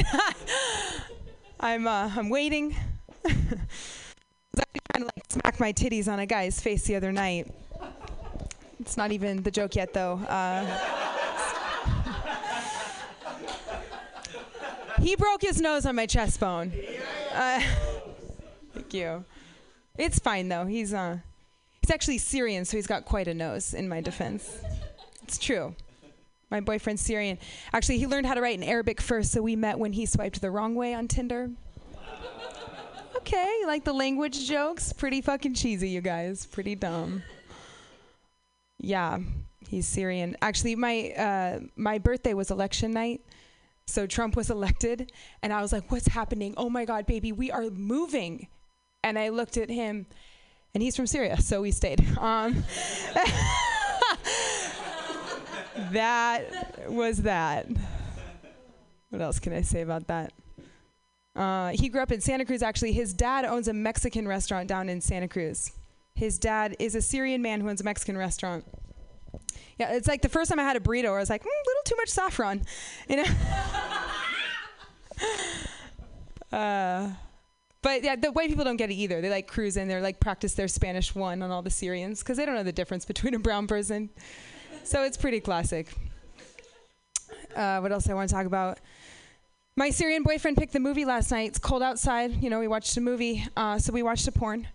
I'm 1.59 1.85
uh, 1.85 2.09
I'm 2.15 2.29
waiting. 2.29 2.77
I 3.25 3.33
was 3.33 4.59
actually 4.61 4.81
trying 4.93 5.03
to 5.03 5.11
like 5.15 5.23
smack 5.27 5.59
my 5.59 5.73
titties 5.73 6.07
on 6.07 6.19
a 6.19 6.25
guy's 6.25 6.61
face 6.61 6.85
the 6.85 6.95
other 6.95 7.11
night. 7.11 7.53
It's 8.79 8.95
not 8.95 9.11
even 9.11 9.43
the 9.43 9.51
joke 9.51 9.75
yet, 9.75 9.93
though. 9.93 10.13
Uh, 10.29 11.18
he 15.01 15.15
broke 15.15 15.41
his 15.41 15.61
nose 15.61 15.85
on 15.85 15.95
my 15.95 16.05
chest 16.05 16.39
bone. 16.39 16.71
Uh, 17.33 17.61
thank 18.73 18.93
you. 18.93 19.23
It's 19.97 20.19
fine 20.19 20.49
though. 20.49 20.65
He's 20.65 20.93
uh, 20.93 21.17
he's 21.81 21.91
actually 21.91 22.17
Syrian, 22.17 22.65
so 22.65 22.77
he's 22.77 22.87
got 22.87 23.05
quite 23.05 23.27
a 23.27 23.33
nose. 23.33 23.73
In 23.73 23.89
my 23.89 24.01
defense, 24.01 24.59
it's 25.23 25.37
true. 25.37 25.75
My 26.49 26.61
boyfriend's 26.61 27.01
Syrian. 27.01 27.37
Actually, 27.73 27.99
he 27.99 28.07
learned 28.07 28.25
how 28.25 28.33
to 28.33 28.41
write 28.41 28.57
in 28.57 28.63
Arabic 28.63 29.01
first, 29.01 29.31
so 29.31 29.41
we 29.41 29.55
met 29.55 29.77
when 29.77 29.93
he 29.93 30.05
swiped 30.05 30.41
the 30.41 30.49
wrong 30.49 30.73
way 30.73 30.93
on 30.93 31.07
Tinder. 31.07 31.49
Okay, 33.17 33.61
like 33.67 33.83
the 33.83 33.93
language 33.93 34.47
jokes? 34.47 34.93
Pretty 34.93 35.21
fucking 35.21 35.53
cheesy, 35.53 35.89
you 35.89 36.01
guys. 36.01 36.45
Pretty 36.45 36.73
dumb. 36.73 37.21
Yeah, 38.79 39.19
he's 39.67 39.87
Syrian. 39.87 40.37
Actually, 40.41 40.75
my 40.75 41.11
uh, 41.11 41.59
my 41.75 41.97
birthday 41.97 42.33
was 42.33 42.49
election 42.49 42.91
night. 42.91 43.21
So 43.89 44.07
Trump 44.07 44.35
was 44.35 44.49
elected, 44.49 45.11
and 45.41 45.51
I 45.51 45.61
was 45.61 45.71
like, 45.73 45.91
"What's 45.91 46.07
happening? 46.07 46.53
Oh 46.57 46.69
my 46.69 46.85
God, 46.85 47.05
baby, 47.05 47.31
we 47.31 47.51
are 47.51 47.69
moving!" 47.69 48.47
And 49.03 49.17
I 49.17 49.29
looked 49.29 49.57
at 49.57 49.69
him, 49.69 50.05
and 50.73 50.83
he's 50.83 50.95
from 50.95 51.07
Syria, 51.07 51.41
so 51.41 51.61
we 51.61 51.71
stayed. 51.71 52.05
Um, 52.17 52.63
that 55.91 56.85
was 56.87 57.23
that. 57.23 57.67
What 59.09 59.21
else 59.21 59.39
can 59.39 59.53
I 59.53 59.61
say 59.61 59.81
about 59.81 60.07
that? 60.07 60.33
Uh, 61.35 61.69
he 61.69 61.89
grew 61.89 62.01
up 62.01 62.11
in 62.11 62.21
Santa 62.21 62.45
Cruz. 62.45 62.61
Actually, 62.61 62.91
his 62.91 63.13
dad 63.13 63.45
owns 63.45 63.67
a 63.67 63.73
Mexican 63.73 64.27
restaurant 64.27 64.67
down 64.67 64.89
in 64.89 65.01
Santa 65.01 65.27
Cruz. 65.27 65.71
His 66.13 66.37
dad 66.37 66.75
is 66.79 66.95
a 66.95 67.01
Syrian 67.01 67.41
man 67.41 67.61
who 67.61 67.69
owns 67.69 67.81
a 67.81 67.85
Mexican 67.85 68.17
restaurant. 68.17 68.65
Yeah, 69.77 69.93
it's 69.93 70.07
like 70.07 70.21
the 70.21 70.29
first 70.29 70.49
time 70.49 70.59
I 70.59 70.63
had 70.63 70.75
a 70.75 70.79
burrito, 70.79 71.15
I 71.15 71.19
was 71.19 71.29
like, 71.29 71.41
mm, 71.41 71.45
a 71.45 71.67
little 71.67 71.83
too 71.85 71.95
much 71.95 72.09
saffron, 72.09 72.63
you 73.07 73.15
know. 73.17 73.25
uh, 76.57 77.09
but 77.81 78.03
yeah, 78.03 78.15
the 78.15 78.31
white 78.31 78.49
people 78.49 78.65
don't 78.65 78.75
get 78.75 78.89
it 78.91 78.95
either. 78.95 79.21
They 79.21 79.29
like 79.29 79.47
cruise 79.47 79.77
in, 79.77 79.87
they're 79.87 80.01
like 80.01 80.19
practice 80.19 80.53
their 80.53 80.67
Spanish 80.67 81.15
one 81.15 81.41
on 81.41 81.49
all 81.51 81.61
the 81.61 81.69
Syrians 81.69 82.19
because 82.19 82.37
they 82.37 82.45
don't 82.45 82.55
know 82.55 82.63
the 82.63 82.73
difference 82.73 83.05
between 83.05 83.33
a 83.35 83.39
brown 83.39 83.67
person. 83.67 84.09
So 84.83 85.03
it's 85.03 85.17
pretty 85.17 85.39
classic. 85.39 85.87
Uh, 87.55 87.79
what 87.79 87.91
else 87.91 88.09
I 88.09 88.13
want 88.13 88.29
to 88.29 88.35
talk 88.35 88.45
about? 88.45 88.79
My 89.75 89.91
Syrian 89.91 90.23
boyfriend 90.23 90.57
picked 90.57 90.73
the 90.73 90.79
movie 90.79 91.05
last 91.05 91.31
night. 91.31 91.49
It's 91.49 91.59
cold 91.59 91.81
outside. 91.81 92.43
You 92.43 92.49
know, 92.49 92.59
we 92.59 92.67
watched 92.67 92.97
a 92.97 93.01
movie, 93.01 93.45
uh, 93.55 93.79
so 93.79 93.93
we 93.93 94.03
watched 94.03 94.27
a 94.27 94.31
porn, 94.31 94.67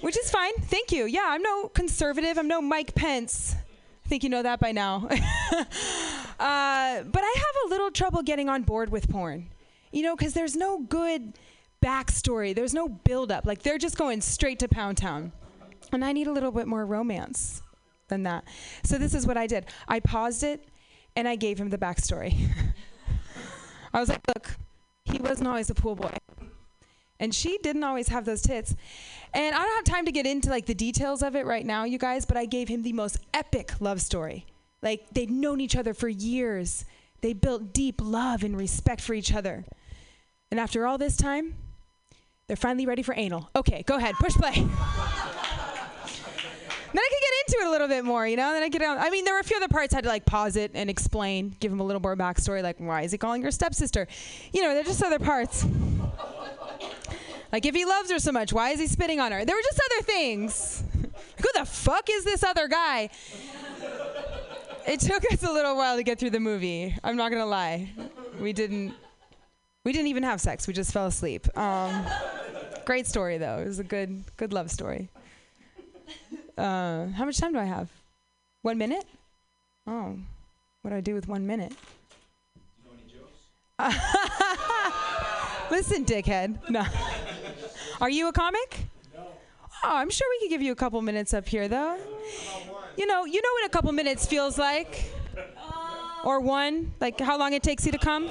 which 0.00 0.18
is 0.18 0.30
fine. 0.30 0.54
Thank 0.62 0.92
you. 0.92 1.06
Yeah, 1.06 1.26
I'm 1.26 1.42
no 1.42 1.68
conservative. 1.68 2.38
I'm 2.38 2.48
no 2.48 2.60
Mike 2.60 2.94
Pence. 2.94 3.56
I 4.04 4.08
think 4.08 4.22
you 4.22 4.28
know 4.28 4.42
that 4.42 4.60
by 4.60 4.72
now. 4.72 5.08
uh, 5.10 5.66
but 6.38 7.22
I 7.22 7.34
have 7.36 7.66
a 7.66 7.68
little 7.68 7.90
trouble 7.90 8.22
getting 8.22 8.48
on 8.48 8.62
board 8.62 8.90
with 8.90 9.08
porn. 9.08 9.48
You 9.92 10.02
know, 10.02 10.16
because 10.16 10.34
there's 10.34 10.56
no 10.56 10.80
good 10.80 11.34
backstory. 11.82 12.54
There's 12.54 12.74
no 12.74 12.88
build-up. 12.88 13.46
Like 13.46 13.62
they're 13.62 13.78
just 13.78 13.96
going 13.96 14.20
straight 14.20 14.58
to 14.60 14.68
Pound 14.68 14.98
Town, 14.98 15.32
and 15.92 16.04
I 16.04 16.12
need 16.12 16.26
a 16.26 16.32
little 16.32 16.50
bit 16.50 16.66
more 16.66 16.84
romance 16.84 17.62
than 18.08 18.24
that. 18.24 18.44
So 18.84 18.98
this 18.98 19.14
is 19.14 19.26
what 19.26 19.36
I 19.36 19.46
did. 19.46 19.66
I 19.88 20.00
paused 20.00 20.42
it, 20.42 20.68
and 21.16 21.26
I 21.26 21.36
gave 21.36 21.58
him 21.58 21.70
the 21.70 21.78
backstory. 21.78 22.48
I 23.92 23.98
was 24.00 24.08
like, 24.08 24.20
look, 24.28 24.56
he 25.04 25.18
wasn't 25.18 25.48
always 25.48 25.70
a 25.70 25.74
pool 25.74 25.96
boy. 25.96 26.12
And 27.20 27.32
she 27.34 27.58
didn't 27.58 27.84
always 27.84 28.08
have 28.08 28.24
those 28.24 28.42
tits. 28.42 28.74
And 29.32 29.54
I 29.54 29.62
don't 29.62 29.76
have 29.76 29.84
time 29.84 30.06
to 30.06 30.12
get 30.12 30.26
into 30.26 30.50
like 30.50 30.66
the 30.66 30.74
details 30.74 31.22
of 31.22 31.36
it 31.36 31.46
right 31.46 31.64
now, 31.64 31.84
you 31.84 31.98
guys, 31.98 32.24
but 32.24 32.36
I 32.36 32.46
gave 32.46 32.66
him 32.68 32.82
the 32.82 32.94
most 32.94 33.18
epic 33.32 33.74
love 33.78 34.00
story. 34.00 34.46
Like 34.82 35.06
they'd 35.12 35.30
known 35.30 35.60
each 35.60 35.76
other 35.76 35.94
for 35.94 36.08
years. 36.08 36.84
They 37.20 37.34
built 37.34 37.72
deep 37.72 38.00
love 38.02 38.42
and 38.42 38.56
respect 38.56 39.02
for 39.02 39.14
each 39.14 39.32
other. 39.32 39.64
And 40.50 40.58
after 40.58 40.86
all 40.86 40.98
this 40.98 41.16
time, 41.16 41.54
they're 42.48 42.56
finally 42.56 42.86
ready 42.86 43.02
for 43.02 43.14
anal. 43.16 43.50
Okay, 43.54 43.84
go 43.86 43.96
ahead, 43.96 44.16
push 44.16 44.34
play. 44.34 44.66
then 46.92 46.98
I 46.98 47.08
could 47.08 47.20
get 47.20 47.56
into 47.58 47.64
it 47.64 47.68
a 47.68 47.70
little 47.70 47.88
bit 47.88 48.04
more, 48.04 48.26
you 48.26 48.36
know. 48.36 48.52
Then 48.52 48.62
I 48.62 48.68
get 48.68 48.82
on. 48.82 48.98
I 48.98 49.10
mean, 49.10 49.24
there 49.24 49.34
were 49.34 49.40
a 49.40 49.44
few 49.44 49.56
other 49.56 49.68
parts 49.68 49.94
I 49.94 49.98
had 49.98 50.04
to 50.04 50.10
like 50.10 50.24
pause 50.24 50.56
it 50.56 50.72
and 50.74 50.90
explain, 50.90 51.54
give 51.60 51.70
him 51.70 51.80
a 51.80 51.84
little 51.84 52.02
more 52.02 52.16
backstory, 52.16 52.62
like 52.62 52.76
why 52.78 53.02
is 53.02 53.12
he 53.12 53.18
calling 53.18 53.42
her 53.42 53.50
stepsister? 53.50 54.06
You 54.52 54.62
know, 54.62 54.74
they're 54.74 54.84
just 54.84 55.02
other 55.02 55.18
parts. 55.18 55.64
like 57.52 57.64
if 57.64 57.74
he 57.74 57.84
loves 57.84 58.10
her 58.10 58.18
so 58.18 58.32
much, 58.32 58.52
why 58.52 58.70
is 58.70 58.80
he 58.80 58.86
spitting 58.86 59.20
on 59.20 59.32
her? 59.32 59.44
There 59.44 59.54
were 59.54 59.62
just 59.62 59.80
other 59.92 60.04
things. 60.04 60.82
Who 61.38 61.48
the 61.54 61.64
fuck 61.64 62.08
is 62.10 62.24
this 62.24 62.42
other 62.42 62.68
guy? 62.68 63.10
It 64.86 65.00
took 65.00 65.30
us 65.32 65.42
a 65.42 65.52
little 65.52 65.76
while 65.76 65.96
to 65.96 66.02
get 66.02 66.18
through 66.18 66.30
the 66.30 66.40
movie. 66.40 66.96
I'm 67.04 67.16
not 67.16 67.30
gonna 67.30 67.46
lie. 67.46 67.90
We 68.40 68.52
didn't. 68.52 68.94
We 69.84 69.92
didn't 69.92 70.08
even 70.08 70.24
have 70.24 70.40
sex. 70.40 70.66
We 70.66 70.74
just 70.74 70.92
fell 70.92 71.06
asleep. 71.06 71.46
Um, 71.56 72.04
great 72.84 73.06
story 73.06 73.38
though. 73.38 73.58
It 73.58 73.66
was 73.66 73.78
a 73.78 73.84
good, 73.84 74.24
good 74.36 74.52
love 74.52 74.70
story. 74.70 75.10
Uh, 76.60 77.06
how 77.16 77.24
much 77.24 77.38
time 77.38 77.54
do 77.54 77.58
I 77.58 77.64
have? 77.64 77.88
One 78.60 78.76
minute? 78.76 79.04
Oh, 79.86 80.18
what 80.82 80.90
do 80.90 80.96
I 80.96 81.00
do 81.00 81.14
with 81.14 81.26
one 81.26 81.46
minute? 81.46 81.72
Do 82.54 82.60
you 82.84 82.84
know 82.84 83.18
any 83.78 83.88
jokes? 83.88 84.10
Listen, 85.70 86.04
dickhead. 86.04 86.58
No. 86.70 86.84
Are 88.02 88.10
you 88.10 88.28
a 88.28 88.32
comic? 88.32 88.84
No. 89.14 89.26
Oh, 89.84 89.96
I'm 89.96 90.10
sure 90.10 90.26
we 90.30 90.40
could 90.40 90.50
give 90.50 90.60
you 90.60 90.72
a 90.72 90.76
couple 90.76 91.00
minutes 91.00 91.32
up 91.32 91.48
here, 91.48 91.66
though. 91.66 91.96
You 92.96 93.06
know, 93.06 93.24
you 93.24 93.40
know 93.40 93.52
what 93.52 93.64
a 93.66 93.70
couple 93.70 93.90
minutes 93.92 94.26
feels 94.26 94.58
like, 94.58 95.10
or 96.24 96.40
one, 96.40 96.92
like 97.00 97.18
how 97.20 97.38
long 97.38 97.54
it 97.54 97.62
takes 97.62 97.86
you 97.86 97.92
to 97.92 97.98
come. 97.98 98.28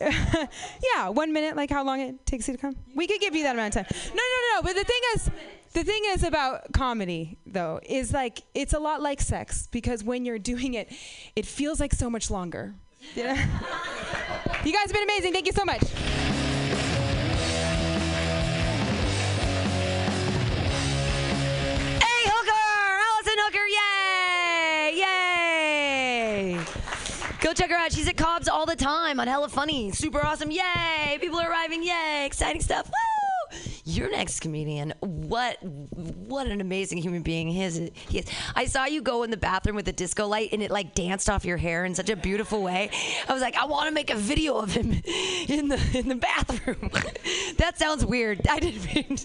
yeah, 0.94 1.08
one 1.08 1.32
minute, 1.32 1.56
like 1.56 1.70
how 1.70 1.84
long 1.84 2.00
it 2.00 2.26
takes 2.26 2.48
you 2.48 2.54
to 2.54 2.60
come. 2.60 2.76
We 2.94 3.06
could 3.06 3.20
give 3.20 3.34
you 3.34 3.42
that 3.44 3.54
amount 3.54 3.76
of 3.76 3.86
time. 3.86 3.98
No, 4.08 4.22
no, 4.22 4.56
no. 4.56 4.62
But 4.62 4.76
the 4.76 4.84
thing 4.84 5.00
is, 5.14 5.30
the 5.72 5.84
thing 5.84 6.02
is 6.06 6.22
about 6.22 6.72
comedy, 6.72 7.38
though, 7.46 7.80
is 7.84 8.12
like 8.12 8.42
it's 8.54 8.72
a 8.72 8.78
lot 8.78 9.02
like 9.02 9.20
sex 9.20 9.68
because 9.70 10.04
when 10.04 10.24
you're 10.24 10.38
doing 10.38 10.74
it, 10.74 10.92
it 11.36 11.46
feels 11.46 11.80
like 11.80 11.92
so 11.92 12.08
much 12.08 12.30
longer. 12.30 12.74
Know? 13.16 13.22
you 14.64 14.72
guys 14.72 14.86
have 14.86 14.92
been 14.92 15.04
amazing. 15.04 15.32
Thank 15.32 15.46
you 15.46 15.52
so 15.52 15.64
much. 15.64 15.82
Check 27.58 27.70
her 27.70 27.76
out. 27.76 27.92
She's 27.92 28.06
at 28.06 28.16
Cobb's 28.16 28.48
all 28.48 28.66
the 28.66 28.76
time 28.76 29.18
on 29.18 29.26
Hella 29.26 29.48
Funny. 29.48 29.90
Super 29.90 30.24
awesome. 30.24 30.50
Yay! 30.52 31.18
People 31.20 31.40
are 31.40 31.50
arriving. 31.50 31.82
Yay! 31.82 32.24
Exciting 32.24 32.62
stuff. 32.62 32.86
Woo! 32.86 33.58
Your 33.84 34.10
next 34.10 34.40
comedian. 34.40 34.94
What 35.00 35.60
what 35.62 36.46
an 36.46 36.60
amazing 36.60 36.98
human 36.98 37.22
being 37.22 37.48
he 37.48 37.62
is. 37.62 37.90
He 38.08 38.18
is. 38.18 38.26
I 38.54 38.66
saw 38.66 38.84
you 38.84 39.02
go 39.02 39.24
in 39.24 39.30
the 39.30 39.36
bathroom 39.36 39.74
with 39.74 39.88
a 39.88 39.92
disco 39.92 40.26
light 40.28 40.50
and 40.52 40.62
it 40.62 40.70
like 40.70 40.94
danced 40.94 41.28
off 41.28 41.44
your 41.44 41.56
hair 41.56 41.84
in 41.84 41.94
such 41.94 42.10
a 42.10 42.16
beautiful 42.16 42.62
way. 42.62 42.90
I 43.26 43.32
was 43.32 43.42
like, 43.42 43.56
I 43.56 43.64
want 43.64 43.88
to 43.88 43.94
make 43.94 44.10
a 44.10 44.16
video 44.16 44.58
of 44.58 44.72
him 44.72 44.92
in 45.48 45.68
the 45.68 45.80
in 45.94 46.08
the 46.08 46.16
bathroom. 46.16 46.90
that 47.56 47.78
sounds 47.78 48.04
weird. 48.04 48.46
I 48.46 48.60
didn't 48.60 48.94
mean 48.94 49.18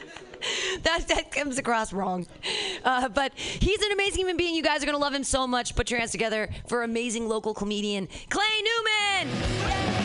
that 0.82 1.08
that 1.08 1.30
comes 1.30 1.58
across 1.58 1.92
wrong. 1.92 2.26
Uh, 2.84 3.08
but 3.08 3.32
he's 3.36 3.80
an 3.82 3.92
amazing 3.92 4.20
human 4.20 4.36
being. 4.36 4.54
You 4.54 4.62
guys 4.62 4.82
are 4.82 4.86
going 4.86 4.96
to 4.96 5.02
love 5.02 5.14
him 5.14 5.24
so 5.24 5.46
much. 5.46 5.74
Put 5.74 5.90
your 5.90 5.98
hands 5.98 6.12
together 6.12 6.48
for 6.68 6.82
amazing 6.82 7.28
local 7.28 7.54
comedian 7.54 8.08
Clay 8.28 8.44
Newman. 8.62 9.96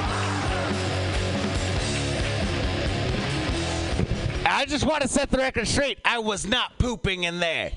I 4.43 4.65
just 4.65 4.85
want 4.85 5.01
to 5.03 5.07
set 5.07 5.29
the 5.29 5.37
record 5.37 5.67
straight. 5.67 5.99
I 6.03 6.19
was 6.19 6.45
not 6.45 6.77
pooping 6.77 7.23
in 7.23 7.39
there. 7.39 7.71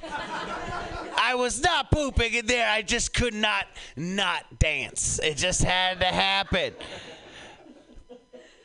I 1.16 1.34
was 1.34 1.62
not 1.62 1.90
pooping 1.90 2.34
in 2.34 2.46
there. 2.46 2.68
I 2.68 2.82
just 2.82 3.14
could 3.14 3.34
not 3.34 3.66
not 3.96 4.58
dance. 4.58 5.20
It 5.22 5.36
just 5.36 5.62
had 5.62 6.00
to 6.00 6.06
happen. 6.06 6.74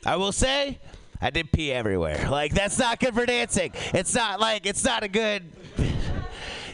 I 0.04 0.16
will 0.16 0.32
say, 0.32 0.78
I 1.20 1.30
did 1.30 1.52
pee 1.52 1.72
everywhere. 1.72 2.26
Like 2.30 2.54
that's 2.54 2.78
not 2.78 3.00
good 3.00 3.14
for 3.14 3.26
dancing. 3.26 3.72
It's 3.92 4.14
not 4.14 4.40
like 4.40 4.66
it's 4.66 4.84
not 4.84 5.02
a 5.02 5.08
good. 5.08 5.44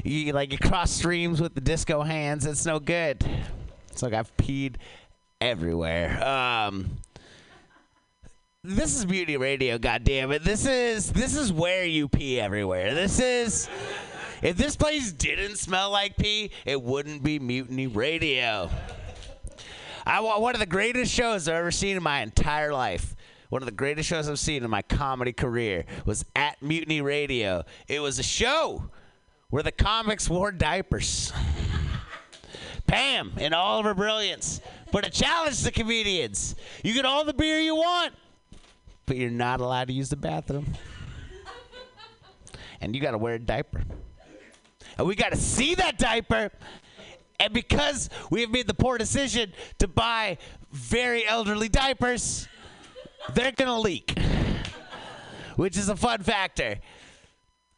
You 0.05 0.33
like 0.33 0.53
you 0.53 0.59
cross 0.59 0.93
streams 0.93 1.41
with 1.41 1.57
the 1.57 1.61
disco 1.61 2.03
hands. 2.03 2.47
It's 2.47 2.65
no 2.65 2.79
good. 2.79 3.29
It's 3.91 4.05
like 4.05 4.13
I've 4.13 4.37
peed 4.37 4.77
everywhere. 5.41 6.25
Um, 6.25 6.99
this 8.63 8.95
is 8.95 9.05
Mutiny 9.05 9.37
Radio, 9.37 9.79
goddamn 9.79 10.31
it! 10.31 10.45
This 10.45 10.65
is 10.65 11.11
this 11.11 11.35
is 11.35 11.53
where 11.53 11.85
you 11.85 12.07
pee 12.07 12.39
everywhere. 12.41 12.95
This 12.95 13.19
is 13.19 13.69
if 14.43 14.57
this 14.57 14.77
place 14.77 15.11
didn't 15.11 15.57
smell 15.57 15.91
like 15.91 16.17
pee, 16.17 16.53
it 16.65 16.81
wouldn't 16.81 17.25
be 17.25 17.41
Mutiny 17.41 17.89
Radio. 17.89 18.71
I 20.07 20.21
one 20.21 20.55
of 20.55 20.61
the 20.61 20.67
greatest 20.67 21.13
shows 21.13 21.49
I've 21.49 21.57
ever 21.57 21.73
seen 21.73 21.97
in 21.97 22.03
my 22.05 22.21
entire 22.21 22.73
life. 22.73 23.16
One 23.49 23.63
of 23.63 23.67
the 23.67 23.73
greatest 23.73 24.09
shows 24.09 24.29
I've 24.29 24.39
seen 24.39 24.65
in 24.65 24.71
my 24.71 24.83
comedy 24.83 25.33
career 25.33 25.85
was 26.05 26.25
at 26.35 26.61
Mutiny 26.63 27.01
Radio. 27.01 27.65
It 27.87 28.01
was 28.01 28.19
a 28.19 28.23
show 28.23 28.91
where 29.51 29.63
the 29.63 29.73
comics 29.73 30.29
wore 30.29 30.51
diapers. 30.51 31.33
Pam, 32.87 33.33
in 33.39 33.53
all 33.53 33.81
of 33.81 33.85
her 33.85 33.95
brilliance, 33.95 34.61
but 34.93 35.05
it 35.05 35.13
challenged 35.13 35.65
the 35.65 35.73
comedians. 35.73 36.55
You 36.85 36.95
get 36.95 37.05
all 37.05 37.25
the 37.25 37.35
beer 37.35 37.59
you 37.59 37.75
want, 37.75 38.15
but 39.07 39.17
you're 39.17 39.31
not 39.31 39.61
allowed 39.61 39.89
to 39.89 39.93
use 39.93 40.09
the 40.09 40.17
bathroom. 40.17 40.67
And 42.81 42.95
you 42.95 43.01
got 43.01 43.13
to 43.13 43.19
wear 43.19 43.35
a 43.35 43.39
diaper. 43.39 43.83
And 44.99 45.07
we 45.07 45.15
got 45.15 45.33
to 45.33 45.39
see 45.39 45.75
that 45.77 45.99
diaper. 45.99 46.51
And 47.41 47.53
because 47.53 48.09
we 48.31 48.41
have 48.41 48.51
made 48.51 48.67
the 48.67 48.75
poor 48.75 48.99
decision 48.99 49.53
to 49.79 49.89
buy 49.89 50.39
very 50.71 51.27
elderly 51.27 51.69
diapers, 51.69 52.49
they're 53.35 53.53
going 53.53 53.69
to 53.69 53.81
leak, 53.81 54.19
which 55.57 55.77
is 55.77 55.89
a 55.89 55.97
fun 55.97 56.23
factor. 56.23 56.77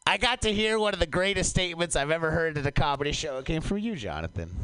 I 0.05 0.17
got 0.17 0.41
to 0.41 0.53
hear 0.53 0.79
one 0.79 0.93
of 0.93 0.99
the 0.99 1.07
greatest 1.07 1.51
statements 1.51 1.95
I've 1.95 2.11
ever 2.11 2.31
heard 2.31 2.57
at 2.57 2.65
a 2.65 2.71
comedy 2.71 3.11
show. 3.11 3.37
It 3.37 3.45
came 3.45 3.61
from 3.61 3.79
you, 3.79 3.95
Jonathan. 3.95 4.55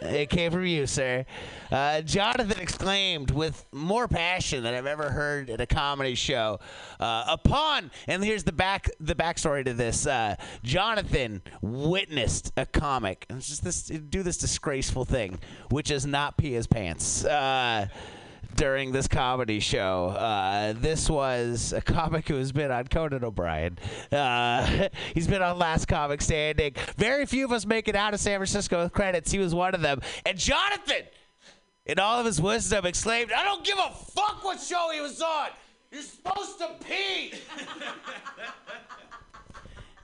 It 0.00 0.30
came 0.30 0.52
from 0.52 0.64
you, 0.64 0.86
sir. 0.86 1.24
Uh, 1.72 2.02
Jonathan 2.02 2.60
exclaimed 2.60 3.30
with 3.32 3.66
more 3.72 4.06
passion 4.06 4.62
than 4.62 4.74
I've 4.74 4.86
ever 4.86 5.10
heard 5.10 5.50
at 5.50 5.60
a 5.60 5.66
comedy 5.66 6.14
show. 6.14 6.60
Uh, 7.00 7.24
upon, 7.28 7.90
and 8.06 8.22
here's 8.22 8.44
the 8.44 8.52
back 8.52 8.88
the 9.00 9.14
backstory 9.14 9.64
to 9.64 9.74
this. 9.74 10.06
Uh, 10.06 10.36
Jonathan 10.62 11.42
witnessed 11.62 12.52
a 12.56 12.64
comic, 12.64 13.26
and 13.28 13.40
just 13.40 13.64
this 13.64 13.82
do 13.84 14.22
this 14.22 14.38
disgraceful 14.38 15.04
thing, 15.04 15.40
which 15.70 15.90
is 15.90 16.06
not 16.06 16.36
pee 16.36 16.52
his 16.52 16.68
pants. 16.68 17.24
During 18.58 18.90
this 18.90 19.06
comedy 19.06 19.60
show. 19.60 20.08
Uh, 20.08 20.74
this 20.76 21.08
was 21.08 21.72
a 21.72 21.80
comic 21.80 22.26
who 22.26 22.34
has 22.34 22.50
been 22.50 22.72
on 22.72 22.88
Conan 22.88 23.22
O'Brien. 23.22 23.78
Uh, 24.10 24.88
he's 25.14 25.28
been 25.28 25.42
on 25.42 25.60
Last 25.60 25.86
Comic 25.86 26.20
Standing. 26.20 26.74
Very 26.96 27.24
few 27.24 27.44
of 27.44 27.52
us 27.52 27.64
make 27.64 27.86
it 27.86 27.94
out 27.94 28.14
of 28.14 28.20
San 28.20 28.36
Francisco 28.38 28.82
with 28.82 28.92
credits. 28.92 29.30
He 29.30 29.38
was 29.38 29.54
one 29.54 29.76
of 29.76 29.80
them. 29.80 30.00
And 30.26 30.36
Jonathan, 30.36 31.04
in 31.86 32.00
all 32.00 32.18
of 32.18 32.26
his 32.26 32.42
wisdom, 32.42 32.84
exclaimed, 32.84 33.30
I 33.30 33.44
don't 33.44 33.64
give 33.64 33.78
a 33.78 33.94
fuck 33.94 34.42
what 34.42 34.60
show 34.60 34.90
he 34.92 35.00
was 35.00 35.22
on. 35.22 35.50
You're 35.92 36.02
supposed 36.02 36.58
to 36.58 36.70
pee. 36.84 37.34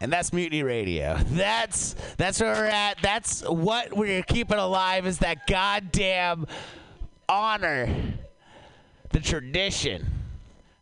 and 0.01 0.12
that's 0.12 0.32
Mutiny 0.32 0.62
Radio. 0.62 1.18
That's 1.26 1.97
that's 2.18 2.40
where 2.40 2.55
we're 2.55 2.66
at. 2.66 2.98
That's 3.02 3.43
what 3.43 3.97
we're 3.97 4.22
keeping 4.22 4.59
alive 4.59 5.09
is 5.09 5.18
that 5.18 5.48
goddamn 5.48 6.47
honor, 7.28 7.89
the 9.15 9.20
tradition 9.20 10.05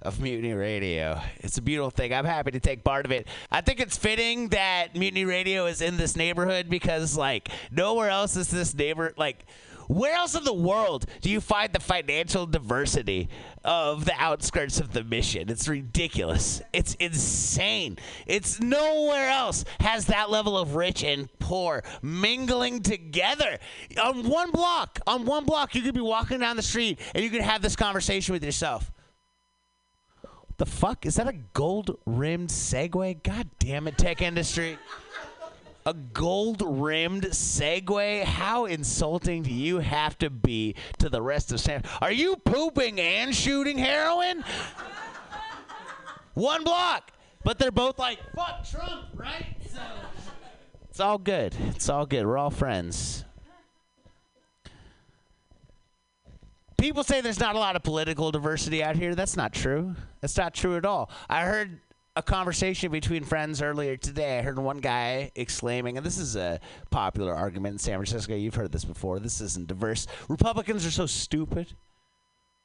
of 0.01 0.19
Mutiny 0.19 0.55
Radio. 0.55 1.21
It's 1.41 1.59
a 1.59 1.63
beautiful 1.63 1.91
thing. 1.91 2.15
I'm 2.15 2.25
happy 2.25 2.51
to 2.53 2.61
take 2.61 2.83
part 2.83 3.05
of 3.05 3.13
it. 3.13 3.29
I 3.51 3.61
think 3.61 3.79
it's 3.79 3.99
fitting 3.99 4.49
that 4.49 4.97
Mutiny 4.97 5.27
Radio 5.27 5.67
is 5.67 5.83
in 5.83 5.99
this 5.99 6.17
neighborhood 6.17 6.71
because 6.71 7.15
like 7.15 7.51
nowhere 7.71 8.09
else 8.09 8.35
is 8.37 8.49
this 8.49 8.75
neighbor 8.75 9.13
like 9.19 9.45
where 9.89 10.15
else 10.15 10.35
in 10.35 10.45
the 10.45 10.53
world 10.53 11.07
do 11.21 11.31
you 11.31 11.41
find 11.41 11.73
the 11.73 11.81
financial 11.81 12.47
diversity 12.47 13.29
of 13.65 14.05
the 14.05 14.15
outskirts 14.19 14.81
of 14.81 14.93
the 14.93 15.05
mission? 15.05 15.49
It's 15.49 15.69
ridiculous. 15.69 16.63
It's 16.73 16.95
insane. 16.95 17.99
It's 18.27 18.61
nowhere 18.61 19.29
else 19.29 19.65
has 19.81 20.07
that 20.07 20.31
level 20.31 20.57
of 20.57 20.75
rich 20.75 21.03
and 21.05 21.29
poor 21.39 21.83
mingling 22.03 22.83
together. 22.83 23.59
On 24.03 24.29
one 24.29 24.51
block, 24.51 25.01
on 25.07 25.25
one 25.25 25.45
block, 25.45 25.75
you 25.75 25.83
could 25.83 25.95
be 25.95 26.01
walking 26.01 26.41
down 26.41 26.57
the 26.57 26.63
street 26.63 26.99
and 27.15 27.23
you 27.25 27.31
could 27.31 27.43
have 27.43 27.63
this 27.63 27.77
conversation 27.77 28.33
with 28.33 28.45
yourself. 28.45 28.91
What 30.23 30.59
the 30.59 30.67
fuck? 30.67 31.07
Is 31.07 31.17
that 31.17 31.29
a 31.29 31.33
gold 31.55 31.99
rimmed 32.05 32.51
Segway? 32.51 33.23
God 33.23 33.49
damn 33.59 33.89
it, 33.89 33.97
tech 33.97 34.21
industry. 34.21 34.79
A 35.85 35.95
gold 35.95 36.63
rimmed 36.65 37.25
Segway? 37.25 38.23
How 38.23 38.67
insulting 38.67 39.43
do 39.43 39.53
you 39.53 39.79
have 39.79 40.17
to 40.19 40.31
be 40.31 40.77
to 40.99 41.09
the 41.09 41.21
rest 41.21 41.53
of 41.53 41.61
San? 41.61 41.83
Are 42.01 42.13
you 42.13 42.37
pooping 42.37 43.01
and 43.01 43.35
shooting 43.35 43.79
heroin? 43.79 44.45
One 46.35 46.65
block. 46.65 47.11
But 47.45 47.59
they're 47.59 47.73
both 47.73 47.99
like, 47.99 48.19
fuck 48.35 48.65
Trump, 48.69 49.07
right? 49.15 49.57
So 49.73 49.81
it's 50.89 51.01
all 51.01 51.19
good. 51.19 51.55
It's 51.71 51.89
all 51.89 52.07
good. 52.07 52.27
We're 52.27 52.39
all 52.39 52.51
friends. 52.51 53.25
People 56.79 57.05
say 57.05 57.21
there's 57.21 57.41
not 57.41 57.55
a 57.55 57.59
lot 57.59 57.77
of 57.77 57.83
political 57.83 58.31
diversity 58.31 58.83
out 58.83 58.97
here. 58.97 59.15
That's 59.15 59.37
not 59.37 59.53
true. 59.53 59.95
That's 60.21 60.37
not 60.37 60.53
true 60.53 60.77
at 60.77 60.85
all. 60.85 61.11
I 61.29 61.45
heard 61.45 61.81
a 62.15 62.23
conversation 62.23 62.93
between 62.93 63.25
friends 63.25 63.63
earlier 63.63 63.97
today. 63.97 64.39
I 64.39 64.43
heard 64.43 64.59
one 64.59 64.79
guy 64.79 65.31
exclaiming, 65.35 65.97
and 65.97 66.05
this 66.05 66.19
is 66.19 66.37
a 66.37 66.61
popular 66.91 67.35
argument 67.35 67.75
in 67.75 67.79
San 67.79 67.95
Francisco. 67.95 68.35
You've 68.35 68.55
heard 68.55 68.73
this 68.73 68.85
before. 68.85 69.19
This 69.19 69.41
isn't 69.41 69.69
diverse. 69.69 70.07
Republicans 70.29 70.85
are 70.85 70.91
so 70.91 71.07
stupid. 71.07 71.75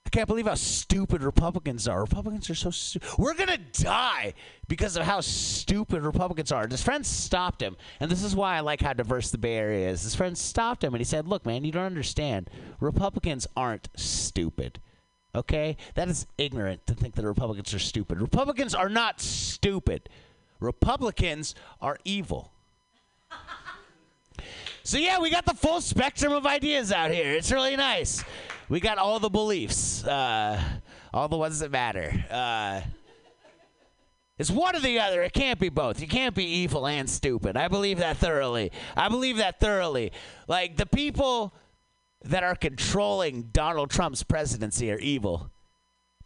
I 0.06 0.10
can't 0.10 0.28
believe 0.28 0.48
how 0.48 0.56
stupid 0.56 1.22
Republicans 1.22 1.88
are. 1.88 1.99
Republicans 1.99 2.49
are 2.49 2.56
so 2.56 2.72
stupid. 2.72 3.10
We're 3.18 3.34
going 3.34 3.49
to 3.49 3.84
die 3.84 4.34
because 4.68 4.95
of 4.95 5.03
how 5.03 5.19
stupid 5.19 6.02
Republicans 6.03 6.52
are. 6.52 6.64
And 6.64 6.72
his 6.72 6.84
friend 6.84 7.06
stopped 7.06 7.61
him. 7.61 7.76
And 7.99 8.10
this 8.10 8.24
is 8.24 8.34
why 8.36 8.56
I 8.56 8.61
like 8.61 8.82
how 8.82 8.94
diverse 8.94 9.32
the 9.32 9.38
Bay 9.38 9.56
Area 9.56 9.90
is. 9.90 10.03
His 10.03 10.15
friend 10.15 10.38
stopped 10.38 10.84
him 10.84 10.94
and 10.94 11.02
he 11.02 11.06
said, 11.06 11.28
Look, 11.28 11.45
man, 11.45 11.65
you 11.65 11.74
don't 11.74 11.84
understand. 11.84 12.49
Republicans 12.80 13.48
aren't 13.57 13.90
stupid. 13.98 14.80
Okay? 15.36 15.78
That 15.95 16.10
is 16.10 16.26
ignorant 16.38 16.86
to 16.88 16.94
think 16.94 17.16
that 17.16 17.26
Republicans 17.26 17.74
are 17.74 17.80
stupid. 17.80 18.22
Republicans 18.22 18.74
are 18.74 18.90
not 18.90 19.22
stupid. 19.22 20.10
Republicans 20.60 21.56
are 21.82 21.98
evil. 22.04 22.52
So 24.84 24.98
yeah, 24.98 25.20
we 25.20 25.30
got 25.30 25.45
the 25.45 25.54
full 25.54 25.82
spectrum 25.82 26.32
of 26.32 26.45
ideas 26.45 26.94
out 26.94 27.12
here. 27.12 27.34
It's 27.34 27.52
really 27.52 27.76
nice. 27.76 28.24
We 28.70 28.80
got 28.80 28.98
all 28.98 29.20
the 29.20 29.30
beliefs, 29.30 30.06
uh, 30.06 30.62
all 31.14 31.28
the 31.28 31.38
ones 31.38 31.60
that 31.60 31.72
matter. 31.72 32.14
Uh, 32.32 32.82
it's 34.38 34.49
one 34.49 34.76
or 34.76 34.80
the 34.80 34.99
other. 34.99 35.24
It 35.24 35.34
can't 35.34 35.60
be 35.60 35.70
both. 35.70 35.99
You 35.99 36.08
can't 36.08 36.36
be 36.36 36.45
evil 36.45 36.88
and 36.88 37.10
stupid. 37.10 37.58
I 37.58 37.68
believe 37.68 37.98
that 37.98 38.18
thoroughly. 38.18 38.72
I 38.95 39.10
believe 39.10 39.38
that 39.38 39.60
thoroughly. 39.60 40.14
Like 40.48 40.78
the 40.78 40.86
people 40.86 41.54
that 42.28 42.44
are 42.44 42.56
controlling 42.56 43.49
Donald 43.54 43.90
Trump's 43.90 44.24
presidency 44.24 44.91
are 44.91 44.99
evil. 44.99 45.52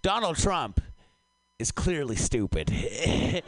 Donald 0.01 0.37
Trump 0.37 0.81
is 1.59 1.71
clearly 1.71 2.15
stupid. 2.15 2.71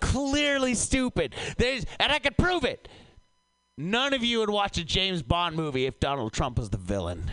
clearly 0.00 0.74
stupid. 0.74 1.34
There's, 1.58 1.84
and 2.00 2.10
I 2.10 2.18
can 2.18 2.34
prove 2.36 2.64
it. 2.64 2.88
None 3.76 4.12
of 4.14 4.24
you 4.24 4.40
would 4.40 4.50
watch 4.50 4.78
a 4.78 4.84
James 4.84 5.22
Bond 5.22 5.54
movie 5.54 5.86
if 5.86 6.00
Donald 6.00 6.32
Trump 6.32 6.58
was 6.58 6.70
the 6.70 6.78
villain. 6.78 7.30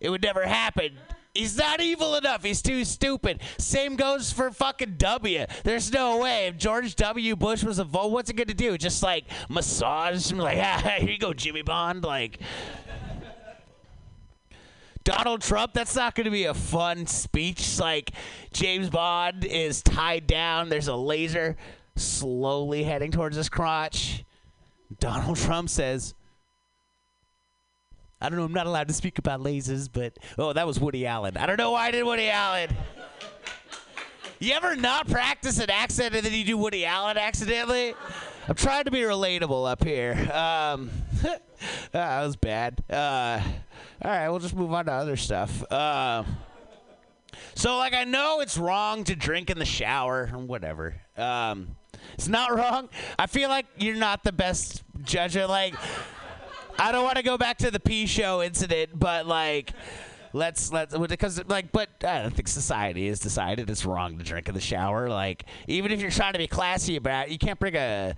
It 0.00 0.10
would 0.10 0.22
never 0.22 0.46
happen. 0.46 0.98
He's 1.32 1.56
not 1.56 1.80
evil 1.80 2.16
enough. 2.16 2.44
He's 2.44 2.60
too 2.60 2.84
stupid. 2.84 3.40
Same 3.56 3.96
goes 3.96 4.30
for 4.30 4.50
fucking 4.50 4.96
W. 4.98 5.46
There's 5.64 5.90
no 5.90 6.18
way. 6.18 6.48
If 6.48 6.58
George 6.58 6.94
W. 6.96 7.36
Bush 7.36 7.64
was 7.64 7.78
a 7.78 7.84
vote, 7.84 8.08
what's 8.08 8.28
it 8.28 8.34
going 8.34 8.48
to 8.48 8.54
do? 8.54 8.76
Just 8.76 9.02
like 9.02 9.24
massage 9.48 10.30
him? 10.30 10.38
Like, 10.38 10.58
ah, 10.60 10.96
here 10.98 11.08
you 11.08 11.18
go, 11.18 11.32
Jimmy 11.32 11.62
Bond. 11.62 12.04
Like, 12.04 12.40
Donald 15.04 15.42
Trump, 15.42 15.72
that's 15.72 15.96
not 15.96 16.14
going 16.14 16.24
to 16.26 16.30
be 16.30 16.44
a 16.44 16.54
fun 16.54 17.06
speech. 17.06 17.78
Like, 17.78 18.12
James 18.52 18.88
Bond 18.90 19.44
is 19.44 19.82
tied 19.82 20.26
down. 20.26 20.68
There's 20.68 20.88
a 20.88 20.96
laser 20.96 21.56
slowly 21.96 22.84
heading 22.84 23.10
towards 23.10 23.36
his 23.36 23.48
crotch. 23.48 24.24
Donald 25.00 25.36
Trump 25.36 25.68
says, 25.68 26.14
I 28.20 28.28
don't 28.28 28.38
know, 28.38 28.44
I'm 28.44 28.52
not 28.52 28.66
allowed 28.66 28.88
to 28.88 28.94
speak 28.94 29.18
about 29.18 29.40
lasers, 29.40 29.88
but 29.92 30.16
oh, 30.38 30.52
that 30.52 30.66
was 30.66 30.78
Woody 30.78 31.06
Allen. 31.06 31.36
I 31.36 31.46
don't 31.46 31.56
know 31.56 31.72
why 31.72 31.88
I 31.88 31.90
did 31.90 32.04
Woody 32.04 32.28
Allen. 32.28 32.70
You 34.38 34.52
ever 34.54 34.76
not 34.76 35.08
practice 35.08 35.58
an 35.58 35.70
accent 35.70 36.14
and 36.14 36.24
then 36.24 36.32
you 36.32 36.44
do 36.44 36.56
Woody 36.56 36.84
Allen 36.84 37.16
accidentally? 37.16 37.94
I'm 38.48 38.54
trying 38.54 38.84
to 38.84 38.90
be 38.90 39.00
relatable 39.00 39.70
up 39.70 39.84
here. 39.84 40.12
Um, 40.32 40.90
that 41.92 42.24
was 42.24 42.36
bad. 42.36 42.82
Uh, 42.90 43.40
all 44.04 44.10
right, 44.10 44.28
we'll 44.28 44.40
just 44.40 44.56
move 44.56 44.72
on 44.72 44.86
to 44.86 44.92
other 44.92 45.16
stuff. 45.16 45.62
Uh, 45.70 46.24
so, 47.54 47.76
like, 47.76 47.94
I 47.94 48.04
know 48.04 48.40
it's 48.40 48.58
wrong 48.58 49.04
to 49.04 49.14
drink 49.14 49.48
in 49.48 49.58
the 49.58 49.64
shower 49.64 50.28
or 50.32 50.38
whatever. 50.38 50.96
Um, 51.16 51.76
it's 52.14 52.28
not 52.28 52.52
wrong. 52.56 52.88
I 53.18 53.26
feel 53.26 53.48
like 53.48 53.66
you're 53.78 53.96
not 53.96 54.24
the 54.24 54.32
best 54.32 54.82
judge 55.04 55.36
of, 55.36 55.48
like, 55.48 55.74
I 56.78 56.90
don't 56.90 57.04
want 57.04 57.16
to 57.16 57.22
go 57.22 57.38
back 57.38 57.58
to 57.58 57.70
the 57.70 57.78
P 57.78 58.06
show 58.06 58.42
incident, 58.42 58.90
but, 58.98 59.26
like, 59.26 59.70
let's 60.32 60.72
let's 60.72 60.96
because 60.96 61.42
like 61.48 61.72
but 61.72 61.90
I 62.02 62.22
don't 62.22 62.34
think 62.34 62.48
society 62.48 63.08
has 63.08 63.20
decided 63.20 63.68
it's 63.68 63.84
wrong 63.84 64.16
to 64.16 64.24
drink 64.24 64.48
in 64.48 64.54
the 64.54 64.62
shower. 64.62 65.10
Like 65.10 65.44
even 65.68 65.92
if 65.92 66.00
you're 66.00 66.10
trying 66.10 66.32
to 66.32 66.38
be 66.38 66.46
classy 66.46 66.96
about 66.96 67.26
it, 67.26 67.32
you 67.32 67.38
can't 67.38 67.58
bring 67.58 67.76
a 67.76 68.14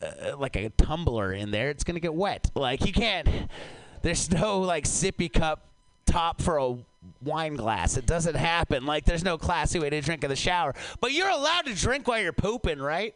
uh, 0.00 0.38
like 0.38 0.56
a 0.56 0.70
tumbler 0.70 1.34
in 1.34 1.50
there. 1.50 1.68
It's 1.68 1.84
gonna 1.84 2.00
get 2.00 2.14
wet. 2.14 2.50
Like 2.54 2.86
you 2.86 2.94
can't. 2.94 3.28
There's 4.02 4.30
no 4.30 4.60
like 4.60 4.84
sippy 4.84 5.32
cup 5.32 5.66
top 6.06 6.40
for 6.40 6.58
a 6.58 6.76
wine 7.22 7.54
glass. 7.54 7.96
It 7.96 8.06
doesn't 8.06 8.34
happen. 8.34 8.86
Like 8.86 9.04
there's 9.04 9.24
no 9.24 9.38
classy 9.38 9.78
way 9.78 9.90
to 9.90 10.00
drink 10.00 10.24
in 10.24 10.30
the 10.30 10.36
shower. 10.36 10.74
But 11.00 11.12
you're 11.12 11.28
allowed 11.28 11.66
to 11.66 11.74
drink 11.74 12.08
while 12.08 12.20
you're 12.20 12.32
pooping, 12.32 12.78
right? 12.78 13.14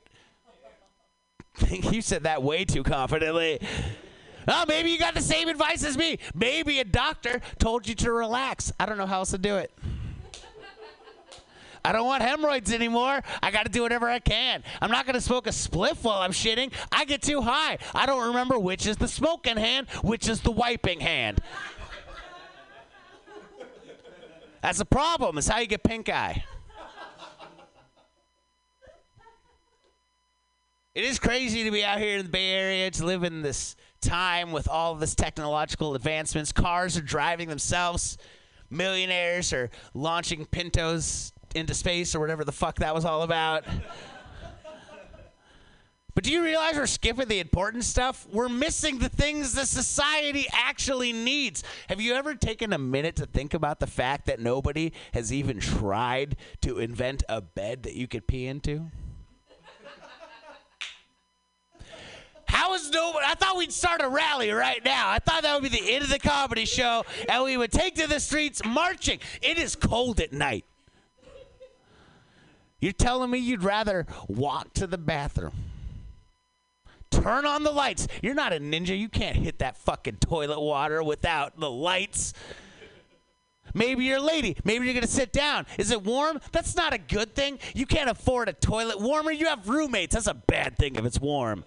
you 1.71 2.03
said 2.03 2.25
that 2.25 2.43
way 2.43 2.65
too 2.65 2.83
confidently. 2.83 3.61
Oh, 4.47 4.65
maybe 4.69 4.91
you 4.91 4.99
got 4.99 5.15
the 5.15 5.23
same 5.23 5.49
advice 5.49 5.85
as 5.85 5.97
me. 5.97 6.19
Maybe 6.35 6.81
a 6.81 6.85
doctor 6.85 7.41
told 7.59 7.89
you 7.89 7.95
to 7.97 8.13
relax. 8.13 8.73
I 8.79 8.87
don't 8.87 8.99
know 8.99 9.07
how 9.07 9.21
else 9.21 9.31
to 9.31 9.39
do 9.39 9.57
it. 9.57 9.73
I 11.85 11.93
don't 11.93 12.07
want 12.07 12.23
hemorrhoids 12.23 12.73
anymore. 12.73 13.21
I 13.43 13.51
got 13.51 13.67
to 13.67 13.71
do 13.71 13.83
whatever 13.83 14.09
I 14.09 14.19
can. 14.19 14.63
I'm 14.81 14.91
not 14.91 15.05
going 15.05 15.15
to 15.15 15.21
smoke 15.21 15.47
a 15.47 15.51
spliff 15.51 16.03
while 16.03 16.23
I'm 16.23 16.33
shitting. 16.33 16.73
I 16.91 17.05
get 17.05 17.21
too 17.21 17.43
high. 17.43 17.79
I 17.95 18.07
don't 18.07 18.29
remember 18.29 18.59
which 18.59 18.87
is 18.87 18.97
the 18.97 19.09
smoking 19.09 19.59
hand, 19.59 19.89
which 20.03 20.27
is 20.27 20.41
the 20.41 20.51
wiping 20.51 21.01
hand. 21.01 21.41
That's 24.63 24.81
a 24.81 24.87
problem. 24.87 25.37
It's 25.37 25.47
how 25.47 25.59
you 25.59 25.67
get 25.67 25.83
pink 25.83 26.09
eye. 26.09 26.43
It 30.95 31.05
is 31.05 31.19
crazy 31.19 31.65
to 31.65 31.71
be 31.71 31.85
out 31.85 31.99
here 31.99 32.17
in 32.17 32.25
the 32.25 32.31
Bay 32.31 32.53
Area 32.53 32.91
to 32.93 33.05
live 33.05 33.25
in 33.25 33.43
this 33.43 33.77
time 34.01 34.53
with 34.53 34.69
all 34.69 34.95
this 34.95 35.15
technological 35.15 35.95
advancements. 35.95 36.51
Cars 36.51 36.97
are 36.97 37.03
driving 37.03 37.49
themselves. 37.49 38.17
Millionaires 38.71 39.53
are 39.53 39.71
launching 39.93 40.47
Pintos 40.47 41.34
into 41.55 41.75
space 41.75 42.15
or 42.15 42.21
whatever 42.21 42.45
the 42.45 42.53
fuck 42.53 42.77
that 42.77 42.95
was 42.95 43.05
all 43.05 43.23
about. 43.23 43.65
But 46.15 46.23
do 46.23 46.31
you 46.31 46.45
realize 46.45 46.77
we're 46.77 46.87
skipping 46.87 47.27
the 47.27 47.41
important 47.41 47.83
stuff? 47.83 48.27
We're 48.31 48.49
missing 48.49 49.01
the 49.01 49.09
things 49.09 49.53
the 49.53 49.67
society 49.67 50.47
actually 50.53 51.13
needs. 51.13 51.65
Have 51.89 52.01
you 52.01 52.15
ever 52.15 52.37
taken 52.37 52.73
a 52.73 52.79
minute 52.79 53.17
to 53.17 53.27
think 53.27 53.53
about 53.53 53.81
the 53.81 53.89
fact 53.89 54.27
that 54.27 54.39
nobody 54.39 54.93
has 55.13 55.33
even 55.33 55.59
tried 55.59 56.37
to 56.61 56.79
invent 56.79 57.25
a 57.29 57.41
bed 57.41 57.83
that 57.83 57.95
you 57.95 58.07
could 58.07 58.29
pee 58.29 58.47
into? 58.47 58.87
How 62.47 62.75
is 62.75 62.89
nobody? 62.91 63.27
I 63.27 63.35
thought 63.35 63.57
we'd 63.57 63.73
start 63.73 64.01
a 64.01 64.09
rally 64.09 64.53
right 64.53 64.85
now. 64.85 65.11
I 65.11 65.19
thought 65.19 65.43
that 65.43 65.61
would 65.61 65.69
be 65.69 65.77
the 65.77 65.95
end 65.95 66.05
of 66.05 66.11
the 66.11 66.21
comedy 66.21 66.65
show, 66.65 67.05
and 67.29 67.43
we 67.43 67.57
would 67.57 67.73
take 67.73 67.97
to 67.97 68.07
the 68.07 68.21
streets 68.21 68.65
marching. 68.65 69.19
It 69.43 69.59
is 69.59 69.75
cold 69.75 70.21
at 70.21 70.33
night. 70.33 70.65
You're 72.81 72.93
telling 72.93 73.31
me 73.31 73.39
you'd 73.39 73.63
rather 73.63 74.07
walk 74.29 74.75
to 74.75 74.87
the 74.87 74.99
bathroom, 74.99 75.53
turn 77.11 77.47
on 77.47 77.63
the 77.63 77.71
lights. 77.71 78.09
You're 78.23 78.35
not 78.35 78.53
a 78.53 78.59
ninja. 78.61 78.99
You 78.99 79.09
can't 79.09 79.37
hit 79.37 79.59
that 79.61 79.77
fucking 79.77 80.17
toilet 80.17 80.61
water 80.61 81.03
without 81.03 81.59
the 81.59 81.71
lights. 81.71 82.35
Maybe 83.73 84.05
you're 84.05 84.19
a 84.19 84.21
lady. 84.21 84.57
Maybe 84.65 84.85
you're 84.85 84.95
going 84.95 85.07
to 85.07 85.11
sit 85.11 85.33
down. 85.33 85.67
Is 85.79 85.91
it 85.91 86.03
warm? 86.05 86.41
That's 86.53 86.77
not 86.77 86.93
a 86.93 86.99
good 86.99 87.35
thing. 87.35 87.59
You 87.75 87.87
can't 87.87 88.11
afford 88.11 88.49
a 88.49 88.53
toilet 88.53 89.01
warmer. 89.01 89.33
You 89.33 89.47
have 89.47 89.69
roommates. 89.69 90.15
That's 90.15 90.29
a 90.29 90.35
bad 90.35 90.77
thing 90.77 90.95
if 90.97 91.05
it's 91.05 91.19
warm. 91.21 91.65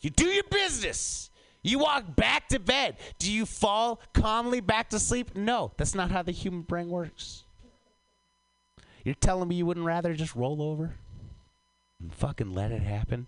You 0.00 0.10
do 0.10 0.26
your 0.26 0.44
business. 0.44 1.29
You 1.62 1.78
walk 1.78 2.16
back 2.16 2.48
to 2.48 2.58
bed. 2.58 2.96
Do 3.18 3.30
you 3.30 3.44
fall 3.44 4.00
calmly 4.14 4.60
back 4.60 4.90
to 4.90 4.98
sleep? 4.98 5.36
No, 5.36 5.72
that's 5.76 5.94
not 5.94 6.10
how 6.10 6.22
the 6.22 6.32
human 6.32 6.62
brain 6.62 6.88
works. 6.88 7.44
You're 9.04 9.14
telling 9.14 9.48
me 9.48 9.56
you 9.56 9.66
wouldn't 9.66 9.86
rather 9.86 10.14
just 10.14 10.34
roll 10.34 10.62
over 10.62 10.94
and 12.00 12.12
fucking 12.12 12.52
let 12.52 12.72
it 12.72 12.82
happen? 12.82 13.26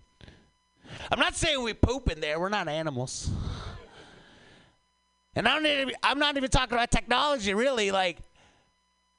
I'm 1.11 1.19
not 1.19 1.35
saying 1.35 1.61
we 1.63 1.73
poop 1.73 2.09
in 2.09 2.19
there. 2.21 2.39
We're 2.39 2.49
not 2.49 2.67
animals. 2.67 3.29
And 5.35 5.47
I'm 5.47 5.63
not 5.63 5.71
even, 5.71 5.95
I'm 6.03 6.19
not 6.19 6.37
even 6.37 6.49
talking 6.49 6.73
about 6.73 6.91
technology, 6.91 7.53
really. 7.53 7.91
Like, 7.91 8.19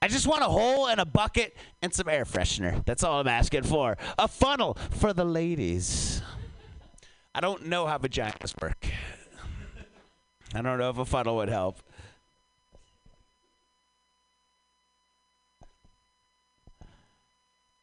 I 0.01 0.09
just 0.09 0.27
want 0.27 0.43
a 0.43 0.47
hole 0.47 0.87
and 0.87 1.01
a 1.01 1.05
bucket 1.05 1.57
and 1.83 1.93
some 1.93 2.09
air 2.09 2.25
freshener. 2.25 2.85
That's 2.85 3.03
all 3.03 3.21
I'm 3.21 3.29
asking 3.29 3.65
for. 3.65 3.97
A 4.19 4.29
funnel 4.29 4.77
for 4.91 5.13
the 5.13 5.25
ladies. 5.25 6.23
I 7.35 7.41
don't 7.41 7.67
know 7.67 7.87
how 7.87 7.99
vaginas 7.99 8.61
work. 8.61 8.87
I 10.55 10.63
don't 10.63 10.79
know 10.79 10.91
if 10.91 10.99
a 10.99 11.05
funnel 11.05 11.37
would 11.37 11.49
help. 11.49 11.81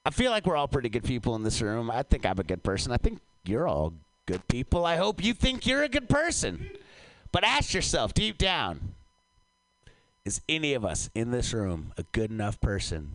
I 0.06 0.10
feel 0.10 0.32
like 0.32 0.45
we're 0.45 0.56
all 0.56 0.68
pretty 0.68 0.90
good 0.90 1.03
people 1.03 1.36
in 1.36 1.44
this 1.44 1.61
room. 1.61 1.91
I 1.91 2.03
think 2.03 2.26
I'm 2.26 2.40
a 2.40 2.44
good 2.44 2.64
person. 2.64 2.91
I 2.91 2.98
think 2.98 3.19
you're 3.44 3.68
all 3.68 3.94
good 4.26 4.48
people. 4.48 4.86
I 4.86 4.95
hope 4.95 5.23
you 5.23 5.34
think 5.34 5.68
you're 5.68 5.84
a 5.84 5.90
good 5.90 6.10
person. 6.10 6.69
But 7.32 7.44
ask 7.44 7.73
yourself 7.73 8.14
deep 8.14 8.38
down 8.38 8.95
is 10.23 10.41
any 10.48 10.73
of 10.73 10.86
us 10.86 11.10
in 11.15 11.32
this 11.32 11.53
room 11.53 11.94
a 11.98 12.03
good 12.11 12.30
enough 12.30 12.60
person 12.61 13.11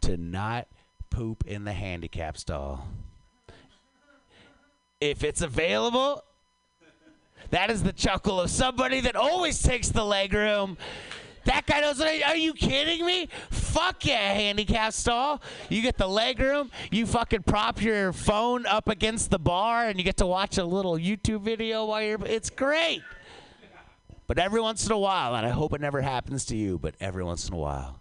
to 0.00 0.16
not 0.16 0.66
poop 1.10 1.44
in 1.46 1.64
the 1.64 1.72
handicap 1.72 2.36
stall? 2.36 2.88
If 5.00 5.24
it's 5.24 5.40
available, 5.40 6.22
that 7.50 7.70
is 7.70 7.82
the 7.82 7.92
chuckle 7.92 8.40
of 8.40 8.50
somebody 8.50 9.00
that 9.00 9.16
always 9.16 9.62
takes 9.62 9.88
the 9.88 10.04
leg 10.04 10.34
room. 10.34 10.76
That 11.46 11.64
guy 11.64 11.80
knows. 11.80 12.00
Are 12.00 12.36
you 12.36 12.52
kidding 12.52 13.06
me? 13.06 13.28
Fuck 13.50 14.04
yeah, 14.04 14.34
handicap 14.34 14.92
stall. 14.92 15.40
You 15.70 15.80
get 15.80 15.96
the 15.96 16.06
leg 16.06 16.38
room. 16.38 16.70
You 16.90 17.06
fucking 17.06 17.44
prop 17.44 17.80
your 17.80 18.12
phone 18.12 18.66
up 18.66 18.88
against 18.88 19.30
the 19.30 19.38
bar, 19.38 19.88
and 19.88 19.98
you 19.98 20.04
get 20.04 20.18
to 20.18 20.26
watch 20.26 20.58
a 20.58 20.64
little 20.64 20.98
YouTube 20.98 21.40
video 21.40 21.86
while 21.86 22.02
you're. 22.02 22.18
It's 22.26 22.50
great. 22.50 23.02
But 24.26 24.38
every 24.38 24.60
once 24.60 24.84
in 24.86 24.92
a 24.92 24.98
while, 24.98 25.34
and 25.34 25.46
I 25.46 25.50
hope 25.50 25.72
it 25.72 25.80
never 25.80 26.02
happens 26.02 26.44
to 26.46 26.56
you, 26.56 26.78
but 26.78 26.94
every 27.00 27.24
once 27.24 27.48
in 27.48 27.54
a 27.54 27.58
while, 27.58 28.00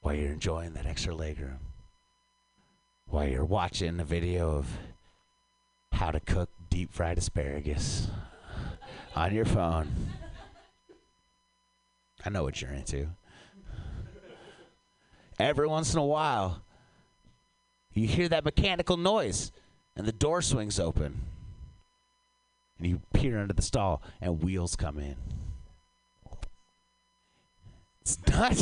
while 0.00 0.14
you're 0.14 0.32
enjoying 0.32 0.74
that 0.74 0.86
extra 0.86 1.14
leg 1.14 1.38
room, 1.38 1.71
while 3.12 3.28
you're 3.28 3.44
watching 3.44 4.00
a 4.00 4.04
video 4.04 4.56
of 4.56 4.66
how 5.92 6.10
to 6.10 6.18
cook 6.18 6.48
deep 6.70 6.90
fried 6.90 7.18
asparagus 7.18 8.08
on 9.14 9.34
your 9.34 9.44
phone. 9.44 9.86
I 12.24 12.30
know 12.30 12.42
what 12.42 12.62
you're 12.62 12.72
into. 12.72 13.08
Every 15.38 15.66
once 15.66 15.92
in 15.92 15.98
a 15.98 16.06
while, 16.06 16.62
you 17.92 18.06
hear 18.06 18.30
that 18.30 18.46
mechanical 18.46 18.96
noise 18.96 19.52
and 19.94 20.06
the 20.06 20.12
door 20.12 20.40
swings 20.40 20.80
open. 20.80 21.20
And 22.78 22.86
you 22.86 23.02
peer 23.12 23.38
under 23.38 23.52
the 23.52 23.60
stall 23.60 24.00
and 24.22 24.42
wheels 24.42 24.74
come 24.74 24.98
in. 24.98 25.16
It's 28.00 28.16
not. 28.30 28.56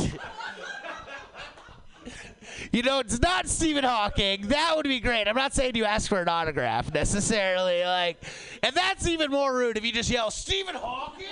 You 2.73 2.83
know, 2.83 3.01
it's 3.01 3.21
not 3.21 3.49
Stephen 3.49 3.85
Hawking. 3.85 4.49
That 4.49 4.75
would 4.77 4.85
be 4.85 5.01
great. 5.01 5.29
I'm 5.29 5.37
not 5.37 5.55
saying 5.55 5.77
you 5.77 5.85
ask 5.85 6.09
for 6.09 6.21
an 6.21 6.29
autograph 6.29 6.93
necessarily, 6.93 7.83
like, 7.85 8.23
and 8.63 8.75
that's 8.75 9.07
even 9.07 9.31
more 9.31 9.55
rude 9.55 9.77
if 9.77 9.85
you 9.85 9.93
just 9.93 10.11
yell 10.11 10.31
Stephen 10.31 10.75
Hawking. 10.75 11.27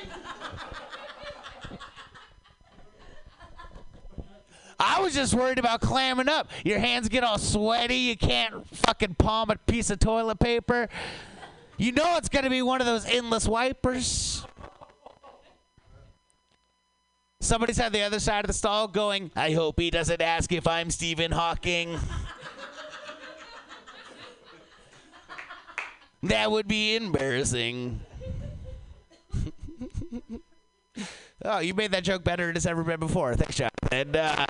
I 4.80 5.00
was 5.00 5.12
just 5.12 5.34
worried 5.34 5.58
about 5.58 5.80
clamming 5.80 6.28
up. 6.28 6.50
Your 6.64 6.78
hands 6.78 7.08
get 7.08 7.24
all 7.24 7.38
sweaty. 7.38 7.96
You 7.96 8.16
can't 8.16 8.64
fucking 8.68 9.16
palm 9.16 9.50
a 9.50 9.56
piece 9.56 9.90
of 9.90 9.98
toilet 9.98 10.38
paper. 10.38 10.88
You 11.78 11.92
know 11.92 12.16
it's 12.16 12.28
going 12.28 12.44
to 12.44 12.50
be 12.50 12.62
one 12.62 12.80
of 12.80 12.86
those 12.86 13.04
endless 13.04 13.48
wipers. 13.48 14.46
Somebody's 17.40 17.78
at 17.78 17.92
the 17.92 18.02
other 18.02 18.18
side 18.18 18.44
of 18.44 18.48
the 18.48 18.52
stall 18.52 18.88
going, 18.88 19.30
I 19.36 19.52
hope 19.52 19.78
he 19.78 19.90
doesn't 19.90 20.20
ask 20.20 20.52
if 20.52 20.66
I'm 20.66 20.90
Stephen 20.90 21.30
Hawking. 21.30 21.96
that 26.24 26.50
would 26.50 26.66
be 26.66 26.96
embarrassing. 26.96 28.00
oh, 31.44 31.60
you 31.60 31.74
made 31.74 31.92
that 31.92 32.02
joke 32.02 32.24
better 32.24 32.48
than 32.48 32.56
it's 32.56 32.66
ever 32.66 32.82
been 32.82 32.98
before. 32.98 33.36
Thanks, 33.36 33.54
John. 33.54 33.70
And 33.92 34.16
uh, 34.16 34.44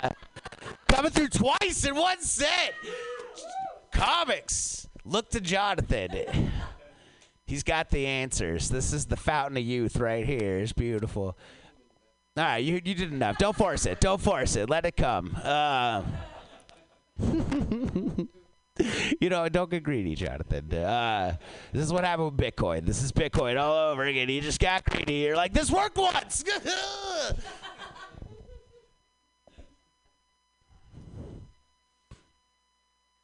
coming 0.89 1.11
through 1.11 1.29
twice 1.29 1.85
in 1.85 1.95
one 1.95 2.23
set. 2.23 2.73
Comics, 3.93 4.89
look 5.05 5.29
to 5.31 5.43
Jonathan. 5.43 6.53
He's 7.47 7.63
got 7.63 7.91
the 7.91 8.07
answers. 8.07 8.71
This 8.71 8.95
is 8.95 9.07
the 9.07 9.17
fountain 9.17 9.59
of 9.59 9.63
youth 9.63 9.97
right 9.97 10.25
here. 10.25 10.59
It's 10.59 10.73
beautiful. 10.73 11.37
All 12.39 12.45
right, 12.45 12.59
you 12.59 12.75
you 12.85 12.95
did 12.95 13.13
enough. 13.13 13.37
Don't 13.37 13.57
force 13.57 13.85
it. 13.85 13.99
Don't 13.99 14.21
force 14.21 14.55
it. 14.55 14.71
Let 14.71 14.87
it 14.87 14.97
come. 14.97 15.37
Uh, 15.43 16.05
you 19.21 19.29
know, 19.29 19.49
don't 19.49 19.69
get 19.69 19.83
greedy, 19.83 20.15
Jonathan. 20.15 20.73
Uh, 20.73 21.37
this 21.73 21.83
is 21.83 21.93
what 21.93 22.05
happened 22.05 22.37
with 22.37 22.37
Bitcoin. 22.37 22.87
This 22.87 23.03
is 23.03 23.11
Bitcoin 23.11 23.61
all 23.61 23.91
over 23.91 24.05
again. 24.05 24.29
You 24.29 24.41
just 24.41 24.61
got 24.61 24.85
greedy. 24.85 25.15
You're 25.15 25.35
like, 25.35 25.53
this 25.53 25.69
worked 25.69 25.99
once. 25.99 26.45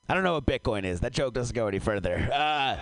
I 0.08 0.14
don't 0.14 0.24
know 0.24 0.34
what 0.34 0.44
Bitcoin 0.44 0.84
is. 0.84 0.98
That 1.00 1.12
joke 1.12 1.34
doesn't 1.34 1.54
go 1.54 1.68
any 1.68 1.78
further. 1.78 2.28
Uh, 2.32 2.78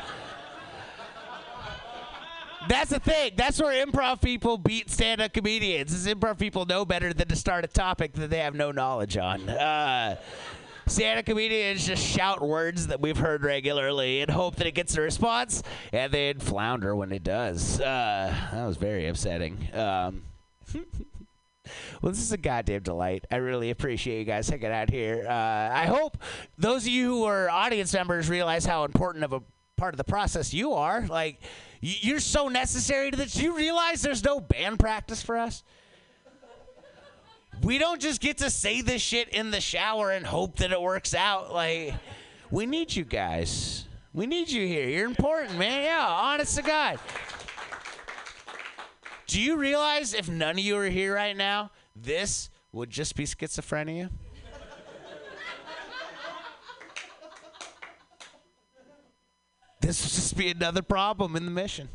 that's 2.69 2.91
the 2.91 3.01
thing. 3.01 3.33
That's 3.37 3.61
where 3.61 3.85
improv 3.85 4.21
people 4.21 4.59
beat 4.59 4.91
stand-up 4.91 5.33
comedians. 5.33 5.93
Is 5.93 6.07
improv 6.07 6.39
people 6.39 6.67
know 6.67 6.85
better 6.85 7.13
than 7.13 7.29
to 7.29 7.37
start 7.37 7.65
a 7.65 7.69
topic 7.69 8.13
that 8.15 8.31
they 8.31 8.39
have 8.39 8.55
no 8.55 8.73
knowledge 8.73 9.17
on. 9.17 9.49
Uh, 9.49 10.17
stand-up 10.87 11.27
comedians 11.27 11.87
just 11.87 12.05
shout 12.05 12.41
words 12.41 12.89
that 12.89 13.01
we've 13.01 13.17
heard 13.17 13.45
regularly 13.45 14.21
and 14.21 14.31
hope 14.31 14.57
that 14.57 14.67
it 14.67 14.73
gets 14.73 14.97
a 14.97 15.01
response, 15.01 15.63
and 15.93 16.13
then 16.13 16.39
flounder 16.39 16.95
when 16.95 17.13
it 17.13 17.23
does. 17.23 17.81
Uh, 17.81 18.35
that 18.53 18.67
was 18.67 18.77
very 18.77 19.07
upsetting. 19.07 19.69
Um, 19.75 20.23
well, 22.03 22.13
this 22.13 22.21
is 22.21 22.33
a 22.33 22.37
goddamn 22.37 22.83
delight. 22.83 23.25
I 23.31 23.37
really 23.37 23.71
appreciate 23.71 24.19
you 24.19 24.25
guys 24.25 24.49
hanging 24.49 24.67
out 24.73 24.91
here. 24.91 25.27
Uh, 25.29 25.71
I 25.73 25.87
hope 25.87 26.19
those 26.59 26.83
of 26.83 26.89
you 26.89 27.09
who 27.09 27.25
are 27.25 27.49
audience 27.49 27.93
members 27.93 28.29
realize 28.29 28.65
how 28.65 28.85
important 28.85 29.25
of 29.25 29.33
a 29.33 29.43
part 29.77 29.95
of 29.95 29.99
the 29.99 30.05
process 30.05 30.55
you 30.55 30.73
are. 30.75 31.07
Like, 31.07 31.41
you're 31.83 32.21
so 32.21 32.49
necessary 32.49 33.11
to 33.11 33.17
this. 33.17 33.35
Do 33.35 33.43
you 33.43 33.57
realize 33.57 34.03
there's 34.03 34.23
no 34.23 34.39
band 34.41 34.79
practice 34.79 35.21
for 35.21 35.37
us? 35.37 35.65
We 37.61 37.79
don't 37.79 38.01
just 38.01 38.21
get 38.21 38.39
to 38.39 38.51
say 38.51 38.83
this 38.83 39.03
shit 39.03 39.29
in 39.29 39.51
the 39.51 39.61
shower 39.61 40.13
and 40.13 40.25
hope 40.25 40.57
that 40.59 40.73
it 40.73 40.81
works 40.81 41.13
out. 41.13 41.53
Like, 41.53 41.95
we 42.51 42.67
need 42.67 42.95
you 42.95 43.05
guys. 43.05 43.87
We 44.13 44.27
need 44.27 44.49
you 44.49 44.67
here. 44.67 44.89
You're 44.89 45.07
important, 45.07 45.59
man. 45.59 45.83
Yeah, 45.83 46.07
honest 46.07 46.57
to 46.57 46.63
God. 46.63 46.99
Do 49.27 49.41
you 49.41 49.57
realize 49.57 50.15
if 50.15 50.29
none 50.29 50.59
of 50.59 50.59
you 50.61 50.77
are 50.77 50.89
here 50.89 51.15
right 51.15 51.37
now, 51.37 51.71
this 51.97 52.51
would 52.73 52.91
just 52.91 53.17
be 53.17 53.25
schizophrenia? 53.25 54.11
This 59.83 60.03
would 60.03 60.13
just 60.13 60.37
be 60.37 60.51
another 60.51 60.83
problem 60.83 61.37
in 61.37 61.45
the 61.45 61.51
mission. 61.51 61.89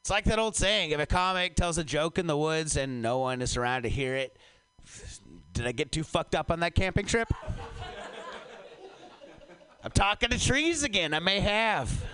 It's 0.00 0.10
like 0.10 0.24
that 0.24 0.38
old 0.38 0.56
saying 0.56 0.90
if 0.90 1.00
a 1.00 1.06
comic 1.06 1.54
tells 1.54 1.78
a 1.78 1.84
joke 1.84 2.18
in 2.18 2.26
the 2.26 2.36
woods 2.36 2.76
and 2.76 3.02
no 3.02 3.18
one 3.18 3.40
is 3.40 3.56
around 3.56 3.82
to 3.82 3.88
hear 3.88 4.14
it, 4.14 4.36
did 5.52 5.66
I 5.66 5.72
get 5.72 5.92
too 5.92 6.02
fucked 6.02 6.34
up 6.34 6.50
on 6.50 6.60
that 6.60 6.74
camping 6.74 7.06
trip? 7.06 7.32
I'm 9.84 9.92
talking 9.92 10.30
to 10.30 10.38
trees 10.38 10.82
again. 10.82 11.14
I 11.14 11.18
may 11.18 11.40
have. 11.40 12.04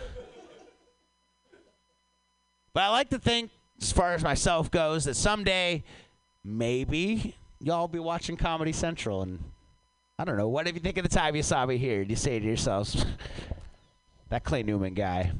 But 2.73 2.83
I 2.83 2.89
like 2.91 3.11
to 3.11 3.19
think, 3.19 3.51
as 3.81 3.91
far 3.91 4.13
as 4.13 4.23
myself 4.23 4.71
goes, 4.71 5.05
that 5.05 5.17
someday, 5.17 5.83
maybe 6.45 7.35
y'all 7.61 7.81
will 7.81 7.89
be 7.89 7.99
watching 7.99 8.37
Comedy 8.37 8.73
Central, 8.73 9.23
and 9.23 9.43
I 10.21 10.25
don't 10.25 10.37
know. 10.37 10.49
What 10.49 10.67
if 10.67 10.75
you 10.75 10.81
think 10.81 10.99
of 10.99 11.05
the 11.05 11.09
time 11.09 11.37
you 11.37 11.45
saw 11.45 11.65
me 11.65 11.79
here? 11.79 12.01
and 12.01 12.11
You 12.11 12.17
say 12.17 12.41
to 12.41 12.45
yourselves, 12.45 13.07
"That 14.31 14.43
Clay 14.43 14.65
Newman 14.65 14.95
guy." 14.95 15.31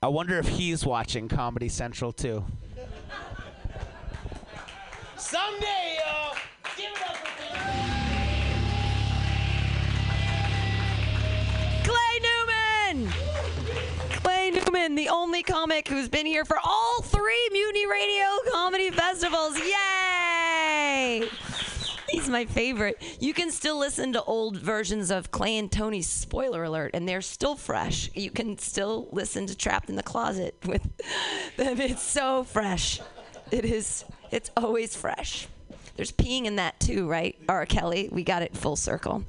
I 0.00 0.06
wonder 0.08 0.38
if 0.38 0.46
he's 0.46 0.86
watching 0.86 1.26
Comedy 1.26 1.68
Central 1.68 2.12
too. 2.12 2.44
Someday, 5.16 5.98
y'all. 5.98 6.36
Give 6.76 6.92
it 6.92 7.02
up 7.02 7.16
for 7.16 7.26
Clay 11.90 12.20
Newman! 12.22 13.12
Clay 14.22 14.50
Newman, 14.52 14.94
the 14.94 15.08
only 15.08 15.42
comic 15.42 15.88
who's 15.88 16.08
been 16.08 16.26
here 16.26 16.44
for 16.44 16.58
all 16.62 17.02
three 17.02 17.48
Mutiny 17.50 17.86
Radio 17.86 18.26
comedy 18.52 18.92
festivals. 18.92 19.58
Yay! 19.58 21.28
He's 22.08 22.28
my 22.28 22.44
favorite. 22.44 23.02
You 23.20 23.34
can 23.34 23.50
still 23.50 23.78
listen 23.78 24.12
to 24.12 24.22
old 24.22 24.56
versions 24.56 25.10
of 25.10 25.30
Clay 25.30 25.58
and 25.58 25.70
Tony's 25.70 26.08
spoiler 26.08 26.64
alert, 26.64 26.92
and 26.94 27.08
they're 27.08 27.20
still 27.20 27.56
fresh. 27.56 28.10
You 28.14 28.30
can 28.30 28.58
still 28.58 29.08
listen 29.12 29.46
to 29.46 29.56
Trapped 29.56 29.88
in 29.88 29.96
the 29.96 30.02
Closet 30.02 30.54
with 30.64 30.82
them. 31.56 31.80
It's 31.80 32.02
so 32.02 32.44
fresh. 32.44 33.00
It 33.50 33.64
is, 33.64 34.04
it's 34.30 34.50
always 34.56 34.96
fresh. 34.96 35.48
There's 35.96 36.12
peeing 36.12 36.44
in 36.44 36.56
that 36.56 36.78
too, 36.78 37.08
right? 37.08 37.36
R. 37.48 37.64
Kelly, 37.64 38.08
we 38.12 38.22
got 38.22 38.42
it 38.42 38.56
full 38.56 38.76
circle. 38.76 39.24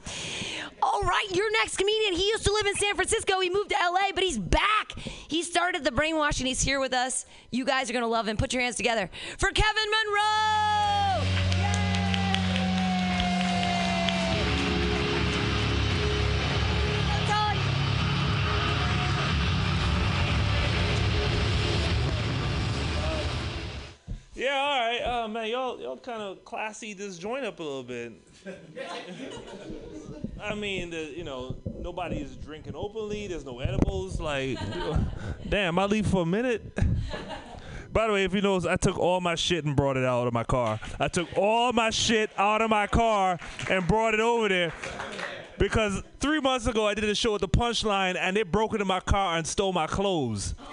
All 0.83 1.01
right, 1.01 1.27
your 1.31 1.51
next 1.53 1.77
comedian. 1.77 2.13
He 2.13 2.27
used 2.27 2.43
to 2.45 2.51
live 2.51 2.65
in 2.65 2.75
San 2.75 2.95
Francisco. 2.95 3.39
He 3.39 3.49
moved 3.49 3.69
to 3.69 3.75
LA, 3.75 4.11
but 4.13 4.23
he's 4.23 4.37
back. 4.37 4.91
He 4.97 5.43
started 5.43 5.83
the 5.83 5.91
brainwashing. 5.91 6.45
He's 6.45 6.61
here 6.61 6.79
with 6.79 6.93
us. 6.93 7.25
You 7.51 7.65
guys 7.65 7.89
are 7.89 7.93
gonna 7.93 8.07
love 8.07 8.27
him. 8.27 8.37
Put 8.37 8.53
your 8.53 8.61
hands 8.61 8.75
together 8.75 9.09
for 9.37 9.49
Kevin 9.51 9.85
Monroe. 9.89 11.46
Yeah, 24.37 24.53
all 24.53 24.79
right. 24.79 25.01
Uh, 25.01 25.27
man, 25.27 25.49
y'all, 25.49 25.81
y'all 25.81 25.97
kind 25.97 26.21
of 26.21 26.45
classy 26.45 26.93
this 26.93 27.17
joint 27.17 27.43
up 27.43 27.59
a 27.59 27.63
little 27.63 27.83
bit. 27.83 28.13
I 30.41 30.53
mean, 30.53 30.91
the, 30.91 31.11
you 31.17 31.23
know, 31.23 31.55
nobody's 31.79 32.35
drinking 32.35 32.73
openly. 32.75 33.25
There's 33.25 33.43
no 33.43 33.59
edibles. 33.59 34.19
Like, 34.19 34.59
damn, 35.49 35.79
I 35.79 35.85
leave 35.85 36.05
for 36.05 36.21
a 36.21 36.25
minute. 36.25 36.77
By 37.91 38.05
the 38.05 38.13
way, 38.13 38.25
if 38.25 38.35
you 38.35 38.41
notice, 38.41 38.67
I 38.67 38.75
took 38.75 38.99
all 38.99 39.21
my 39.21 39.33
shit 39.33 39.65
and 39.65 39.75
brought 39.75 39.97
it 39.97 40.05
out 40.05 40.27
of 40.27 40.33
my 40.33 40.43
car. 40.43 40.79
I 40.99 41.07
took 41.07 41.35
all 41.35 41.73
my 41.73 41.89
shit 41.89 42.29
out 42.37 42.61
of 42.61 42.69
my 42.69 42.85
car 42.85 43.39
and 43.71 43.87
brought 43.87 44.13
it 44.13 44.19
over 44.19 44.49
there. 44.49 44.71
Because 45.57 46.03
three 46.19 46.39
months 46.39 46.67
ago, 46.67 46.85
I 46.85 46.93
did 46.93 47.05
a 47.05 47.15
show 47.15 47.33
at 47.33 47.41
the 47.41 47.47
Punchline, 47.47 48.15
and 48.15 48.37
they 48.37 48.43
broke 48.43 48.73
into 48.73 48.85
my 48.85 48.99
car 48.99 49.37
and 49.37 49.47
stole 49.47 49.73
my 49.73 49.87
clothes. 49.87 50.53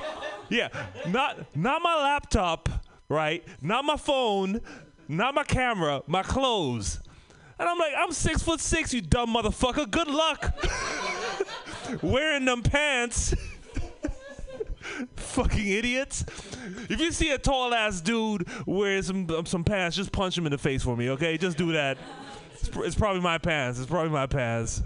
Yeah, 0.51 0.69
not 1.09 1.57
not 1.57 1.81
my 1.81 1.97
laptop, 1.97 2.69
right? 3.09 3.44
Not 3.60 3.85
my 3.85 3.97
phone, 3.97 4.60
not 5.09 5.35
my 5.35 5.44
camera, 5.44 6.02
my 6.06 6.22
clothes. 6.22 7.01
And 7.59 7.68
I'm 7.68 7.78
like, 7.78 7.93
I'm 7.97 8.12
six 8.12 8.43
foot 8.43 8.60
six, 8.60 8.93
you 8.93 9.01
dumb 9.01 9.35
motherfucker. 9.35 9.90
Good 9.90 10.09
luck 10.09 10.55
wearing 12.02 12.44
them 12.44 12.62
pants. 12.62 13.35
Fucking 15.16 15.66
idiots. 15.66 16.24
If 16.89 17.01
you 17.01 17.12
see 17.12 17.31
a 17.31 17.39
tall 17.39 17.72
ass 17.72 18.01
dude 18.01 18.47
wearing 18.66 19.02
some 19.02 19.31
um, 19.31 19.47
some 19.47 19.64
pants, 19.64 19.97
just 19.97 20.12
punch 20.12 20.36
him 20.36 20.47
in 20.47 20.52
the 20.52 20.59
face 20.59 20.82
for 20.82 20.97
me, 20.97 21.10
okay? 21.10 21.36
Just 21.39 21.56
do 21.56 21.72
that. 21.72 21.98
It's, 22.52 22.68
pr- 22.68 22.85
it's 22.85 22.94
probably 22.94 23.20
my 23.20 23.39
pants. 23.39 23.78
It's 23.78 23.89
probably 23.89 24.10
my 24.10 24.26
pants. 24.26 24.82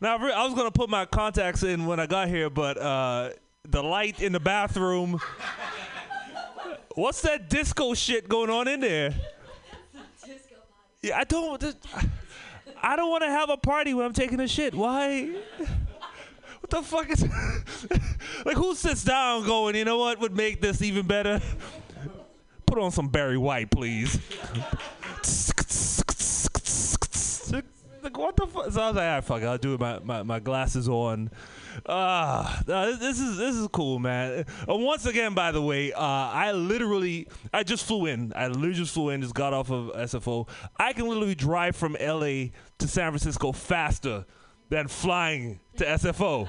Now, 0.00 0.16
I 0.16 0.44
was 0.44 0.54
gonna 0.54 0.70
put 0.70 0.88
my 0.88 1.04
contacts 1.06 1.62
in 1.62 1.86
when 1.86 1.98
I 1.98 2.06
got 2.06 2.28
here, 2.28 2.50
but 2.50 2.78
uh, 2.78 3.30
the 3.68 3.82
light 3.82 4.20
in 4.20 4.32
the 4.32 4.40
bathroom. 4.40 5.20
What's 6.98 7.22
that 7.22 7.48
disco 7.48 7.94
shit 7.94 8.28
going 8.28 8.50
on 8.50 8.66
in 8.66 8.80
there? 8.80 9.14
Yeah, 11.00 11.18
I 11.18 11.22
don't. 11.22 11.76
I 12.82 12.96
don't 12.96 13.08
want 13.08 13.22
to 13.22 13.30
have 13.30 13.50
a 13.50 13.56
party 13.56 13.94
when 13.94 14.04
I'm 14.04 14.12
taking 14.12 14.40
a 14.40 14.48
shit. 14.48 14.74
Why? 14.74 15.30
What 16.58 16.70
the 16.70 16.82
fuck 16.82 17.08
is? 17.08 17.22
like, 18.44 18.56
who 18.56 18.74
sits 18.74 19.04
down 19.04 19.46
going, 19.46 19.76
you 19.76 19.84
know 19.84 19.98
what 19.98 20.18
would 20.18 20.36
make 20.36 20.60
this 20.60 20.82
even 20.82 21.06
better? 21.06 21.40
Put 22.66 22.80
on 22.80 22.90
some 22.90 23.06
Barry 23.06 23.38
White, 23.38 23.70
please. 23.70 24.18
like, 28.02 28.18
what 28.18 28.36
the 28.36 28.46
fuck? 28.48 28.72
So 28.72 28.82
I 28.82 28.88
was 28.88 28.96
like, 28.96 29.04
all 29.04 29.14
right, 29.14 29.24
fuck 29.24 29.42
I'll 29.44 29.56
do 29.56 29.74
it. 29.74 29.80
My, 29.80 30.00
my, 30.00 30.22
my 30.24 30.40
glasses 30.40 30.88
on. 30.88 31.30
Uh, 31.86 32.62
this- 32.64 32.98
this 32.98 33.20
is 33.20 33.36
this 33.36 33.54
is 33.54 33.68
cool, 33.72 33.98
man. 33.98 34.44
Uh, 34.68 34.76
once 34.76 35.06
again, 35.06 35.34
by 35.34 35.52
the 35.52 35.62
way, 35.62 35.92
uh, 35.92 36.00
I 36.00 36.52
literally 36.52 37.28
I 37.52 37.62
just 37.62 37.84
flew 37.84 38.06
in. 38.06 38.32
I 38.36 38.48
literally 38.48 38.74
just 38.74 38.94
flew 38.94 39.10
in. 39.10 39.22
Just 39.22 39.34
got 39.34 39.52
off 39.52 39.70
of 39.70 39.90
SFO. 39.94 40.48
I 40.78 40.92
can 40.92 41.06
literally 41.08 41.34
drive 41.34 41.76
from 41.76 41.96
LA 42.00 42.50
to 42.78 42.86
San 42.88 43.10
Francisco 43.10 43.52
faster 43.52 44.24
than 44.68 44.88
flying 44.88 45.60
to 45.76 45.84
SFO. 45.84 46.48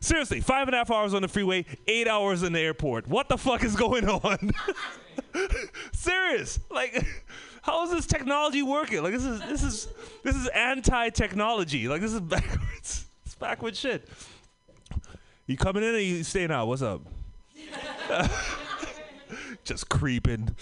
Seriously, 0.00 0.40
five 0.40 0.66
and 0.66 0.74
a 0.74 0.78
half 0.78 0.90
hours 0.90 1.12
on 1.12 1.20
the 1.22 1.28
freeway, 1.28 1.66
eight 1.86 2.08
hours 2.08 2.42
in 2.42 2.52
the 2.54 2.60
airport. 2.60 3.06
What 3.06 3.28
the 3.28 3.36
fuck 3.36 3.62
is 3.64 3.76
going 3.76 4.08
on? 4.08 4.50
Serious? 5.92 6.58
Like, 6.70 7.04
how 7.62 7.84
is 7.84 7.90
this 7.90 8.06
technology 8.06 8.62
working? 8.62 9.02
Like, 9.02 9.12
this 9.12 9.24
is 9.24 9.40
this 9.40 9.62
is 9.62 9.88
this 10.22 10.36
is 10.36 10.48
anti-technology. 10.48 11.88
Like, 11.88 12.00
this 12.00 12.12
is 12.14 12.20
backwards. 12.22 13.06
It's 13.26 13.34
backwards 13.34 13.78
shit. 13.78 14.08
You 15.50 15.56
coming 15.56 15.82
in 15.82 15.96
or 15.96 15.98
you 15.98 16.22
staying 16.22 16.52
out? 16.52 16.68
What's 16.68 16.80
up? 16.80 17.02
Just 19.64 19.88
creeping. 19.88 20.54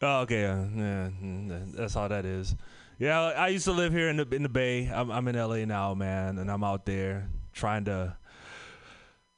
Oh, 0.00 0.20
okay, 0.20 0.42
yeah, 0.42 1.08
that's 1.74 1.96
all 1.96 2.08
that 2.08 2.24
is. 2.24 2.54
Yeah, 3.00 3.20
I 3.20 3.48
used 3.48 3.64
to 3.64 3.72
live 3.72 3.92
here 3.92 4.08
in 4.10 4.16
the 4.18 4.28
in 4.32 4.44
the 4.44 4.48
Bay. 4.48 4.86
I'm 4.86 5.10
I'm 5.10 5.26
in 5.26 5.34
LA 5.34 5.64
now, 5.64 5.92
man, 5.92 6.38
and 6.38 6.52
I'm 6.52 6.62
out 6.62 6.86
there 6.86 7.30
trying 7.52 7.86
to 7.86 8.16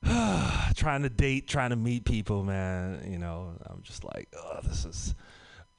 trying 0.74 1.02
to 1.05 1.09
date, 1.09 1.48
trying 1.48 1.70
to 1.70 1.76
meet 1.76 2.05
people, 2.05 2.44
man. 2.44 3.10
You 3.10 3.16
know, 3.16 3.55
I'm 3.64 3.81
just 3.81 4.05
like, 4.05 4.28
oh, 4.36 4.59
this 4.64 4.85
is. 4.85 5.14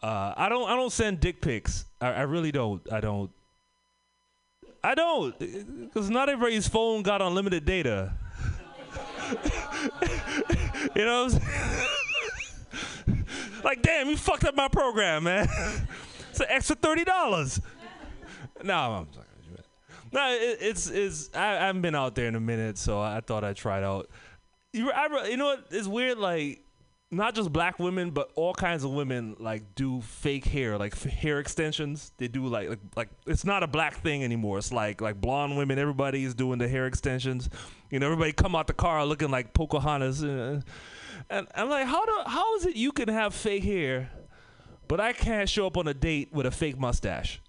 Uh, 0.01 0.33
I 0.35 0.49
don't 0.49 0.67
I 0.67 0.75
don't 0.75 0.91
send 0.91 1.19
dick 1.19 1.41
pics. 1.41 1.85
I, 2.01 2.07
I 2.07 2.21
really 2.21 2.51
don't. 2.51 2.91
I 2.91 3.01
don't. 3.01 3.29
I 4.85 4.93
don't, 4.93 5.37
because 5.39 6.11
not 6.11 6.29
everybody's 6.29 6.67
phone 6.67 7.01
got 7.01 7.19
unlimited 7.19 7.65
data. 7.65 8.13
you 10.95 11.03
know. 11.03 11.23
What 11.23 11.33
I'm 11.33 11.41
saying? 13.07 13.25
like, 13.63 13.81
damn, 13.81 14.09
you 14.09 14.15
fucked 14.15 14.43
up 14.43 14.53
my 14.53 14.67
program, 14.67 15.23
man. 15.23 15.47
it's 16.29 16.39
an 16.39 16.45
extra 16.49 16.75
thirty 16.75 17.03
dollars. 17.03 17.59
No, 18.63 18.75
I'm 18.75 19.11
sorry. 19.11 19.25
No, 20.11 20.31
it, 20.31 20.59
it's 20.61 20.87
it's. 20.91 21.31
I, 21.33 21.57
I 21.57 21.65
haven't 21.65 21.81
been 21.81 21.95
out 21.95 22.13
there 22.13 22.27
in 22.27 22.35
a 22.35 22.39
minute, 22.39 22.77
so 22.77 23.01
I 23.01 23.21
thought 23.21 23.43
I'd 23.43 23.55
try 23.55 23.79
it 23.79 23.83
out. 23.83 24.07
You, 24.71 24.91
I, 24.91 25.27
you 25.29 25.37
know 25.37 25.45
what? 25.45 25.65
It's 25.71 25.87
weird. 25.87 26.19
Like, 26.19 26.63
not 27.15 27.33
just 27.33 27.51
black 27.51 27.79
women, 27.79 28.11
but 28.11 28.29
all 28.35 28.53
kinds 28.53 28.83
of 28.83 28.91
women 28.91 29.35
like 29.39 29.73
do 29.75 30.01
fake 30.01 30.45
hair, 30.45 30.77
like 30.77 30.99
hair 31.01 31.39
extensions. 31.39 32.11
They 32.17 32.27
do 32.27 32.45
like, 32.47 32.69
like 32.69 32.79
like 32.95 33.09
it's 33.25 33.45
not 33.45 33.63
a 33.63 33.67
black 33.67 33.95
thing 33.95 34.23
anymore. 34.23 34.57
It's 34.57 34.71
like 34.71 35.01
like 35.01 35.21
blonde 35.21 35.57
women. 35.57 35.79
Everybody 35.79 36.23
is 36.23 36.33
doing 36.33 36.59
the 36.59 36.67
hair 36.67 36.87
extensions. 36.87 37.49
You 37.89 37.99
know, 37.99 38.07
everybody 38.07 38.33
come 38.33 38.55
out 38.55 38.67
the 38.67 38.73
car 38.73 39.05
looking 39.05 39.31
like 39.31 39.53
Pocahontas. 39.53 40.23
And 40.23 40.63
I'm 41.29 41.69
like, 41.69 41.87
how 41.87 42.05
do 42.05 42.13
how 42.27 42.55
is 42.57 42.65
it 42.65 42.75
you 42.75 42.91
can 42.91 43.07
have 43.07 43.33
fake 43.33 43.63
hair, 43.63 44.11
but 44.87 44.99
I 44.99 45.13
can't 45.13 45.47
show 45.47 45.67
up 45.67 45.77
on 45.77 45.87
a 45.87 45.93
date 45.93 46.33
with 46.33 46.45
a 46.45 46.51
fake 46.51 46.77
mustache? 46.77 47.41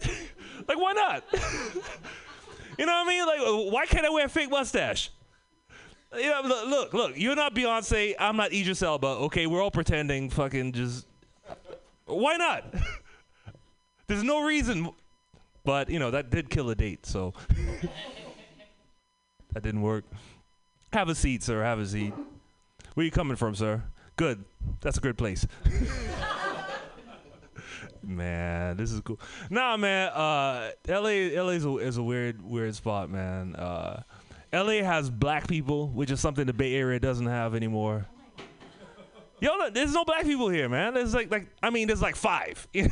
like, 0.68 0.78
why 0.78 0.92
not? 0.92 1.24
you 2.78 2.86
know 2.86 2.92
what 2.92 3.06
I 3.06 3.08
mean? 3.08 3.26
Like, 3.26 3.72
why 3.72 3.86
can't 3.86 4.06
I 4.06 4.10
wear 4.10 4.26
a 4.26 4.28
fake 4.28 4.50
mustache? 4.50 5.10
You 6.14 6.30
know, 6.30 6.40
look, 6.44 6.68
look, 6.68 6.94
look, 6.94 7.12
you're 7.16 7.36
not 7.36 7.54
Beyonce. 7.54 8.14
I'm 8.18 8.36
not 8.36 8.52
Idris 8.52 8.82
Elba. 8.82 9.06
Okay, 9.06 9.46
we're 9.46 9.62
all 9.62 9.70
pretending. 9.70 10.30
Fucking 10.30 10.72
just. 10.72 11.06
Why 12.06 12.36
not? 12.36 12.74
There's 14.06 14.22
no 14.22 14.44
reason. 14.44 14.90
But 15.64 15.90
you 15.90 15.98
know 15.98 16.10
that 16.10 16.30
did 16.30 16.48
kill 16.48 16.70
a 16.70 16.74
date, 16.74 17.04
so 17.04 17.34
that 19.52 19.62
didn't 19.62 19.82
work. 19.82 20.04
Have 20.94 21.10
a 21.10 21.14
seat, 21.14 21.42
sir. 21.42 21.62
Have 21.62 21.78
a 21.78 21.86
seat. 21.86 22.14
Where 22.94 23.04
you 23.04 23.10
coming 23.10 23.36
from, 23.36 23.54
sir? 23.54 23.82
Good. 24.16 24.44
That's 24.80 24.96
a 24.96 25.00
good 25.00 25.18
place. 25.18 25.46
man, 28.02 28.78
this 28.78 28.92
is 28.92 29.02
cool. 29.02 29.20
Nah, 29.50 29.76
man. 29.76 30.08
Uh, 30.08 30.70
LA, 30.88 31.42
LA 31.42 31.50
is 31.50 31.66
a, 31.66 31.76
is 31.76 31.96
a 31.98 32.02
weird, 32.02 32.42
weird 32.42 32.74
spot, 32.74 33.10
man. 33.10 33.54
Uh, 33.54 34.02
LA 34.52 34.82
has 34.82 35.10
black 35.10 35.46
people, 35.46 35.88
which 35.88 36.10
is 36.10 36.20
something 36.20 36.46
the 36.46 36.52
Bay 36.52 36.74
Area 36.74 36.98
doesn't 36.98 37.26
have 37.26 37.54
anymore. 37.54 38.06
Yo, 39.40 39.56
look, 39.56 39.72
there's 39.72 39.92
no 39.92 40.04
black 40.04 40.24
people 40.24 40.48
here, 40.48 40.68
man. 40.68 40.94
There's 40.94 41.14
like, 41.14 41.30
like 41.30 41.46
I 41.62 41.70
mean, 41.70 41.86
there's 41.86 42.02
like 42.02 42.16
five. 42.16 42.66
you 42.72 42.84
know 42.84 42.88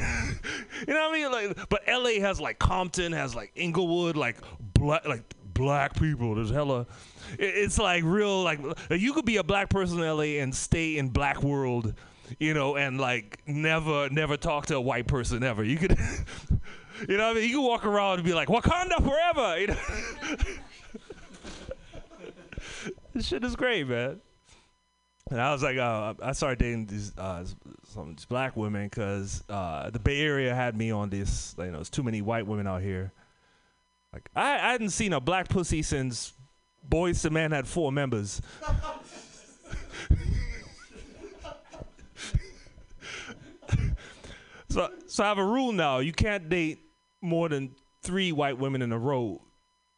what 0.87 0.97
I 0.97 1.13
mean? 1.13 1.33
Like, 1.33 1.69
but 1.69 1.83
LA 1.89 2.21
has 2.21 2.41
like 2.41 2.59
Compton, 2.59 3.13
has 3.13 3.35
like 3.35 3.51
Inglewood, 3.57 4.17
like 4.17 4.37
black, 4.75 5.07
like 5.09 5.25
black 5.55 5.99
people. 5.99 6.37
There's 6.37 6.51
hella. 6.51 6.87
It's 7.39 7.79
like 7.79 8.05
real, 8.05 8.45
like 8.45 8.61
you 8.91 9.13
could 9.13 9.25
be 9.25 9.39
a 9.39 9.43
black 9.43 9.71
person 9.71 9.99
in 9.99 10.07
LA 10.17 10.41
and 10.43 10.55
stay 10.55 10.99
in 10.99 11.09
black 11.09 11.43
world, 11.43 11.95
you 12.39 12.55
know, 12.55 12.77
and 12.77 13.01
like 13.01 13.41
never, 13.47 14.09
never 14.11 14.37
talk 14.37 14.67
to 14.67 14.77
a 14.77 14.81
white 14.81 15.09
person 15.09 15.43
ever. 15.43 15.65
You 15.65 15.79
could, 15.79 15.99
you 17.09 17.17
know, 17.17 17.27
what 17.27 17.37
I 17.37 17.41
mean, 17.41 17.49
you 17.49 17.57
could 17.57 17.67
walk 17.67 17.85
around 17.85 18.19
and 18.19 18.25
be 18.25 18.35
like 18.35 18.49
Wakanda 18.49 19.03
forever. 19.03 19.57
You 19.59 19.67
know. 19.67 20.47
This 23.17 23.27
shit 23.29 23.43
is 23.45 23.57
great, 23.57 23.89
man. 23.89 24.21
And 25.31 25.41
I 25.41 25.51
was 25.51 25.63
like, 25.63 25.79
uh, 25.79 26.13
I 26.23 26.33
started 26.33 26.59
dating 26.59 26.85
these 26.85 27.17
uh, 27.17 27.47
some 27.95 28.15
these 28.15 28.27
black 28.27 28.55
women 28.59 28.89
because 28.89 29.43
uh, 29.49 29.89
the 29.89 29.99
Bay 29.99 30.21
Area 30.21 30.55
had 30.55 30.77
me 30.77 30.91
on 30.91 31.09
this. 31.09 31.55
You 31.57 31.65
know, 31.65 31.77
there's 31.77 31.89
too 31.89 32.03
many 32.03 32.21
white 32.21 32.47
women 32.47 32.67
out 32.67 32.83
here. 32.83 33.11
Like 34.13 34.29
I, 34.37 34.57
I 34.57 34.73
hadn't 34.73 34.91
seen 34.91 35.15
a 35.15 35.21
black 35.21 35.49
pussy 35.49 35.81
since 35.81 36.35
Boyz 36.87 37.25
II 37.25 37.31
Men 37.31 37.53
had 37.53 37.67
four 37.67 37.91
members. 37.91 38.43
so, 44.69 44.91
so 45.07 45.25
I 45.25 45.29
have 45.29 45.39
a 45.39 45.47
rule 45.47 45.73
now: 45.73 46.01
you 46.01 46.13
can't 46.13 46.51
date 46.51 46.81
more 47.23 47.49
than 47.49 47.75
three 48.03 48.31
white 48.31 48.59
women 48.59 48.83
in 48.83 48.93
a 48.93 48.99
row, 48.99 49.41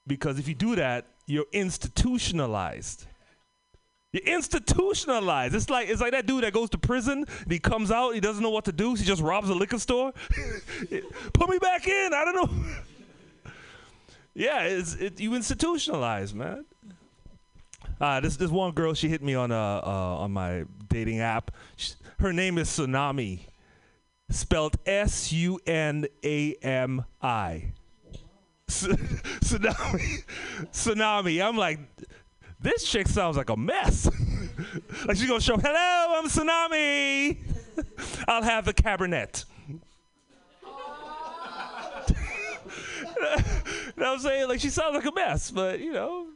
because 0.06 0.38
if 0.38 0.46
you 0.46 0.54
do 0.54 0.76
that, 0.76 1.08
you're 1.28 1.46
institutionalized. 1.52 3.06
You're 4.12 4.34
institutionalized. 4.34 5.54
It's 5.54 5.68
like 5.68 5.88
it's 5.88 6.00
like 6.00 6.12
that 6.12 6.26
dude 6.26 6.42
that 6.42 6.54
goes 6.54 6.70
to 6.70 6.78
prison. 6.78 7.26
And 7.42 7.52
he 7.52 7.58
comes 7.58 7.90
out. 7.90 8.14
He 8.14 8.20
doesn't 8.20 8.42
know 8.42 8.50
what 8.50 8.64
to 8.64 8.72
do. 8.72 8.96
So 8.96 9.02
he 9.02 9.06
just 9.06 9.20
robs 9.22 9.50
a 9.50 9.54
liquor 9.54 9.78
store. 9.78 10.12
Put 11.34 11.50
me 11.50 11.58
back 11.58 11.86
in. 11.86 12.14
I 12.14 12.24
don't 12.24 12.34
know. 12.34 12.64
yeah, 14.34 14.62
it's 14.62 14.94
it, 14.94 15.20
you 15.20 15.34
institutionalized, 15.34 16.34
man. 16.34 16.64
Uh, 18.00 18.20
this 18.20 18.36
this 18.36 18.50
one 18.50 18.72
girl. 18.72 18.94
She 18.94 19.10
hit 19.10 19.22
me 19.22 19.34
on 19.34 19.52
uh, 19.52 19.82
uh 19.84 20.16
on 20.18 20.32
my 20.32 20.64
dating 20.88 21.20
app. 21.20 21.50
Sh 21.76 21.92
her 22.20 22.32
name 22.32 22.56
is 22.58 22.68
Tsunami, 22.68 23.40
spelled 24.30 24.76
S 24.86 25.30
U 25.30 25.60
N 25.66 26.06
A 26.24 26.54
M 26.62 27.04
I. 27.20 27.72
Tsunami. 28.68 30.24
Tsunami. 30.72 31.44
I'm 31.44 31.56
like, 31.56 31.80
this 32.60 32.84
chick 32.84 33.08
sounds 33.08 33.36
like 33.36 33.50
a 33.50 33.56
mess. 33.56 34.06
like 35.06 35.16
she's 35.16 35.28
gonna 35.28 35.40
show, 35.40 35.56
hello, 35.56 36.18
I'm 36.18 36.26
Tsunami. 36.26 37.38
I'll 38.28 38.42
have 38.42 38.64
the 38.64 38.74
Cabernet. 38.74 39.44
you 39.68 39.80
know 43.26 43.40
what 43.96 44.06
I'm 44.06 44.18
saying? 44.18 44.48
Like 44.48 44.60
she 44.60 44.70
sounds 44.70 44.94
like 44.94 45.06
a 45.06 45.12
mess, 45.12 45.50
but 45.50 45.80
you 45.80 45.92
know, 45.92 46.26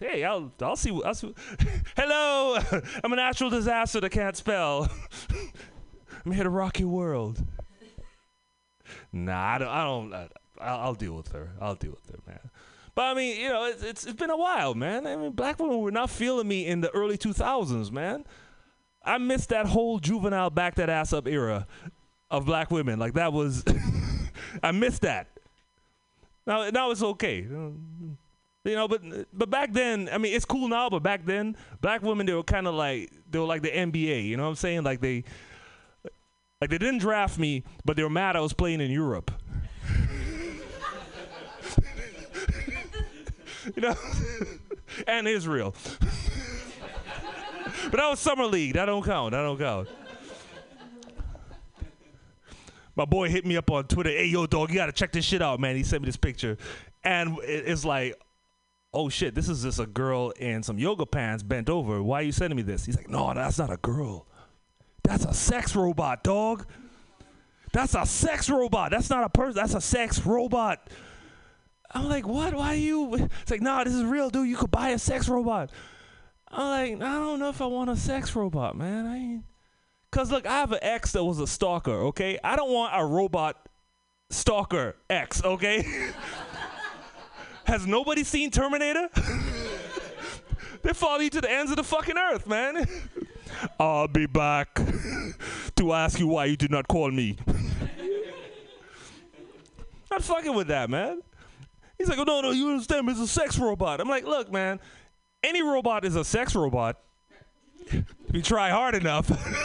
hey, 0.00 0.24
I'll 0.24 0.52
I'll 0.60 0.76
see. 0.76 1.00
I'll 1.04 1.14
see. 1.14 1.34
Hello, 1.96 2.58
I'm 3.02 3.12
a 3.12 3.16
natural 3.16 3.50
disaster 3.50 4.00
that 4.00 4.10
can't 4.10 4.36
spell. 4.36 4.90
I'm 6.24 6.32
here 6.32 6.44
to 6.44 6.50
rock 6.50 6.78
your 6.78 6.88
world. 6.88 7.44
Nah, 9.12 9.54
I 9.54 9.58
don't. 9.58 9.68
I 9.68 9.84
don't 9.84 10.14
I, 10.14 10.28
I'll, 10.60 10.80
I'll 10.80 10.94
deal 10.94 11.14
with 11.14 11.32
her. 11.32 11.50
I'll 11.60 11.74
deal 11.74 11.92
with 11.92 12.10
her, 12.10 12.18
man. 12.26 12.50
But 12.94 13.04
I 13.04 13.14
mean, 13.14 13.40
you 13.40 13.48
know, 13.48 13.64
it's, 13.66 13.82
it's 13.82 14.06
it's 14.06 14.16
been 14.16 14.30
a 14.30 14.36
while, 14.36 14.74
man. 14.74 15.06
I 15.06 15.16
mean, 15.16 15.32
black 15.32 15.58
women 15.58 15.80
were 15.80 15.90
not 15.90 16.10
feeling 16.10 16.48
me 16.48 16.66
in 16.66 16.80
the 16.80 16.90
early 16.90 17.16
2000s, 17.16 17.92
man. 17.92 18.24
I 19.04 19.18
missed 19.18 19.50
that 19.50 19.66
whole 19.66 19.98
juvenile 20.00 20.50
back 20.50 20.74
that 20.76 20.90
ass 20.90 21.12
up 21.12 21.28
era 21.28 21.66
of 22.30 22.44
black 22.44 22.70
women. 22.70 22.98
Like 22.98 23.14
that 23.14 23.32
was, 23.32 23.64
I 24.62 24.72
missed 24.72 25.02
that. 25.02 25.28
Now 26.46 26.68
now 26.70 26.90
it's 26.90 27.02
okay. 27.02 27.46
You 28.68 28.74
know, 28.74 28.88
but 28.88 29.00
but 29.32 29.48
back 29.48 29.72
then, 29.72 30.08
I 30.12 30.18
mean, 30.18 30.34
it's 30.34 30.44
cool 30.44 30.68
now, 30.68 30.90
but 30.90 31.02
back 31.02 31.24
then, 31.24 31.56
black 31.80 32.02
women 32.02 32.26
they 32.26 32.34
were 32.34 32.42
kind 32.42 32.66
of 32.66 32.74
like 32.74 33.12
they 33.30 33.38
were 33.38 33.46
like 33.46 33.62
the 33.62 33.70
NBA. 33.70 34.24
You 34.24 34.36
know 34.36 34.42
what 34.42 34.50
I'm 34.50 34.56
saying? 34.56 34.82
Like 34.82 35.00
they 35.00 35.24
like 36.60 36.70
they 36.70 36.78
didn't 36.78 36.98
draft 36.98 37.38
me, 37.38 37.62
but 37.84 37.96
they 37.96 38.02
were 38.02 38.10
mad 38.10 38.34
I 38.34 38.40
was 38.40 38.52
playing 38.52 38.80
in 38.80 38.90
Europe. 38.90 39.30
You 43.74 43.82
know, 43.82 43.94
and 45.06 45.28
Israel. 45.28 45.74
but 47.84 47.92
that 47.92 48.08
was 48.08 48.20
summer 48.20 48.46
league. 48.46 48.74
That 48.74 48.86
don't 48.86 49.04
count. 49.04 49.32
That 49.32 49.42
don't 49.42 49.58
count. 49.58 49.88
My 52.96 53.04
boy 53.04 53.28
hit 53.28 53.46
me 53.46 53.56
up 53.56 53.70
on 53.70 53.84
Twitter. 53.84 54.10
Hey, 54.10 54.26
yo, 54.26 54.46
dog, 54.46 54.70
you 54.70 54.76
gotta 54.76 54.92
check 54.92 55.12
this 55.12 55.24
shit 55.24 55.40
out, 55.40 55.60
man. 55.60 55.76
He 55.76 55.84
sent 55.84 56.02
me 56.02 56.06
this 56.06 56.16
picture. 56.16 56.56
and 57.04 57.38
it's 57.42 57.84
like, 57.84 58.20
oh 58.92 59.08
shit, 59.08 59.34
this 59.34 59.48
is 59.48 59.62
just 59.62 59.78
a 59.78 59.86
girl 59.86 60.30
in 60.30 60.62
some 60.62 60.78
yoga 60.78 61.06
pants 61.06 61.42
bent 61.42 61.70
over. 61.70 62.02
Why 62.02 62.20
are 62.20 62.22
you 62.24 62.32
sending 62.32 62.56
me 62.56 62.62
this? 62.62 62.84
He's 62.84 62.96
like, 62.96 63.08
no, 63.08 63.32
that's 63.34 63.58
not 63.58 63.72
a 63.72 63.76
girl. 63.76 64.26
That's 65.04 65.24
a 65.24 65.32
sex 65.32 65.76
robot, 65.76 66.24
dog. 66.24 66.66
That's 67.72 67.94
a 67.94 68.04
sex 68.04 68.50
robot. 68.50 68.90
That's 68.90 69.10
not 69.10 69.24
a 69.24 69.28
person. 69.28 69.54
That's 69.54 69.74
a 69.74 69.80
sex 69.80 70.24
robot. 70.24 70.90
I'm 71.90 72.08
like, 72.08 72.26
what? 72.26 72.54
Why 72.54 72.68
are 72.68 72.74
you? 72.74 73.14
It's 73.14 73.50
like, 73.50 73.62
nah, 73.62 73.84
this 73.84 73.94
is 73.94 74.04
real, 74.04 74.30
dude. 74.30 74.48
You 74.48 74.56
could 74.56 74.70
buy 74.70 74.90
a 74.90 74.98
sex 74.98 75.28
robot. 75.28 75.70
I'm 76.50 76.98
like, 76.98 77.08
I 77.08 77.14
don't 77.14 77.38
know 77.38 77.48
if 77.48 77.60
I 77.60 77.66
want 77.66 77.90
a 77.90 77.96
sex 77.96 78.34
robot, 78.34 78.76
man. 78.76 79.06
I 79.06 79.16
ain't. 79.16 79.44
Cause 80.10 80.30
look, 80.30 80.46
I 80.46 80.60
have 80.60 80.72
an 80.72 80.78
ex 80.80 81.12
that 81.12 81.22
was 81.22 81.38
a 81.38 81.46
stalker. 81.46 81.92
Okay, 82.06 82.38
I 82.42 82.56
don't 82.56 82.72
want 82.72 82.92
a 82.94 83.04
robot 83.04 83.68
stalker 84.30 84.96
ex. 85.10 85.44
Okay. 85.44 85.84
Has 87.66 87.86
nobody 87.86 88.24
seen 88.24 88.50
Terminator? 88.50 89.10
they 90.82 90.94
follow 90.94 91.20
you 91.20 91.28
to 91.28 91.42
the 91.42 91.50
ends 91.50 91.70
of 91.70 91.76
the 91.76 91.84
fucking 91.84 92.16
earth, 92.16 92.46
man. 92.46 92.86
I'll 93.80 94.08
be 94.08 94.24
back 94.24 94.80
to 95.76 95.92
ask 95.92 96.18
you 96.18 96.28
why 96.28 96.46
you 96.46 96.56
did 96.56 96.70
not 96.70 96.88
call 96.88 97.10
me. 97.10 97.36
Not 100.10 100.22
fucking 100.22 100.54
with 100.54 100.68
that, 100.68 100.88
man. 100.88 101.20
He's 101.98 102.08
like, 102.08 102.18
oh, 102.18 102.24
no, 102.24 102.40
no, 102.40 102.52
you 102.52 102.70
understand? 102.70 103.08
It's 103.10 103.20
a 103.20 103.26
sex 103.26 103.58
robot. 103.58 104.00
I'm 104.00 104.08
like, 104.08 104.24
look, 104.24 104.50
man, 104.52 104.78
any 105.42 105.62
robot 105.62 106.04
is 106.04 106.14
a 106.16 106.24
sex 106.24 106.54
robot 106.54 106.98
if 107.86 108.04
you 108.32 108.42
try 108.42 108.70
hard 108.70 108.94
enough. 108.94 109.30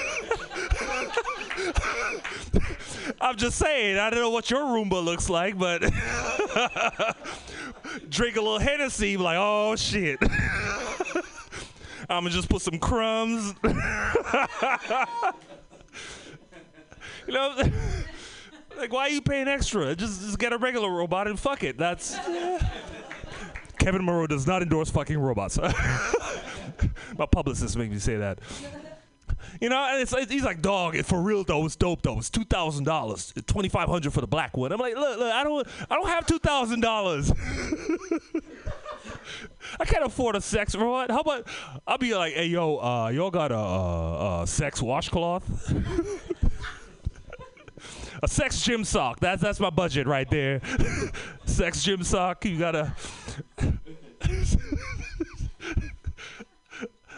I'm 3.22 3.38
just 3.38 3.58
saying, 3.58 3.98
I 3.98 4.10
don't 4.10 4.20
know 4.20 4.32
what 4.32 4.50
your 4.50 4.62
Roomba 4.62 5.04
looks 5.04 5.30
like, 5.30 5.58
but 5.58 5.82
drink 8.10 8.38
a 8.38 8.42
little 8.42 8.60
Hennessy, 8.60 9.18
like, 9.18 9.38
oh 9.40 9.76
shit. 9.76 10.20
I'm 12.10 12.24
gonna 12.24 12.32
just 12.32 12.50
put 12.50 12.62
some 12.62 12.80
crumbs. 12.80 13.54
you 13.64 13.74
know, 17.34 17.56
like 18.78 18.91
why 18.91 19.04
are 19.04 19.10
you 19.10 19.22
paying 19.22 19.48
extra? 19.48 19.95
Just 19.95 20.22
just 20.22 20.40
get 20.40 20.54
a 20.54 20.58
regular 20.58 20.90
robot 20.90 21.28
and 21.28 21.40
fuck 21.40 21.64
it. 21.64 21.78
That's 21.78 22.18
Kevin 23.80 24.04
Moreau 24.04 24.28
does 24.28 24.48
not 24.48 24.62
endorse 24.62 24.90
fucking 24.90 25.18
robots. 25.18 25.60
My 27.18 27.26
publicist 27.26 27.78
make 27.78 27.91
me 27.91 28.00
say 28.00 28.18
that. 28.18 28.40
You 29.62 29.70
know, 29.70 29.78
and 29.78 30.02
it's, 30.02 30.14
it's 30.14 30.32
he's 30.32 30.44
like, 30.44 30.62
dog, 30.62 30.98
for 31.04 31.22
real 31.22 31.44
though, 31.44 31.66
it's 31.66 31.76
dope 31.76 32.02
though. 32.02 32.18
It's 32.18 32.30
two 32.30 32.45
thousand 32.45 32.86
dollars, 32.86 33.34
twenty 33.45 33.70
five 33.70 33.90
hundred 33.90 34.14
for 34.14 34.22
the 34.22 34.28
black 34.28 34.56
one. 34.58 34.72
I'm 34.72 34.80
like, 34.80 34.95
look, 34.95 35.20
look, 35.20 35.34
I 35.34 35.44
don't, 35.44 35.68
I 35.90 35.95
don't 35.95 36.08
have 36.08 36.26
two 36.26 36.40
thousand 36.40 36.80
dollars. 36.82 37.32
I 39.80 39.86
can't 39.86 40.06
afford 40.06 40.36
a 40.36 40.41
sex 40.41 40.76
robot. 40.76 41.12
How 41.12 41.20
about 41.22 41.48
I'll 41.88 41.98
be 41.98 42.14
like, 42.16 42.34
hey 42.34 42.48
yo, 42.48 42.78
uh, 42.78 43.10
y'all 43.10 43.32
got 43.32 43.52
a, 43.52 43.56
a, 43.56 44.44
a 44.44 44.48
sex 44.48 44.82
washcloth? 44.82 45.44
A 48.24 48.28
sex 48.28 48.62
gym 48.62 48.84
sock. 48.86 49.20
That's 49.20 49.41
that's 49.41 49.60
my 49.60 49.70
budget 49.70 50.08
right 50.08 50.30
there. 50.30 50.62
sex 51.45 51.84
gym 51.84 52.04
sock. 52.04 52.45
You 52.45 52.58
gotta. 52.58 52.95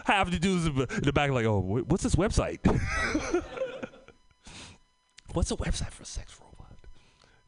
Half 0.04 0.30
the 0.30 0.38
dudes 0.38 0.66
in 0.66 0.74
the 1.02 1.12
back 1.12 1.30
like, 1.30 1.46
oh, 1.46 1.58
what's 1.60 2.04
this 2.04 2.14
website? 2.14 2.60
what's 5.32 5.50
a 5.50 5.56
website 5.56 5.90
for 5.90 6.04
a 6.04 6.06
sex 6.06 6.38
robot? 6.40 6.76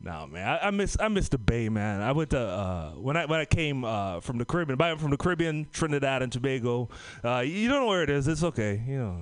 No, 0.00 0.26
man, 0.26 0.48
I, 0.48 0.66
I 0.66 0.70
miss 0.70 0.96
I 0.98 1.06
miss 1.08 1.28
the 1.28 1.38
Bay, 1.38 1.68
man. 1.68 2.00
I 2.00 2.10
went 2.12 2.30
to 2.30 2.40
uh, 2.40 2.90
when 2.92 3.16
I 3.16 3.26
when 3.26 3.38
I 3.40 3.44
came 3.44 3.84
uh, 3.84 4.20
from 4.20 4.38
the 4.38 4.44
Caribbean. 4.44 4.76
By 4.76 4.96
from 4.96 5.10
the 5.10 5.16
Caribbean, 5.16 5.68
Trinidad 5.72 6.22
and 6.22 6.32
Tobago. 6.32 6.88
Uh, 7.24 7.40
you 7.40 7.68
don't 7.68 7.82
know 7.82 7.88
where 7.88 8.02
it 8.02 8.10
is. 8.10 8.26
It's 8.26 8.42
okay. 8.42 8.82
You 8.86 8.98
know. 8.98 9.18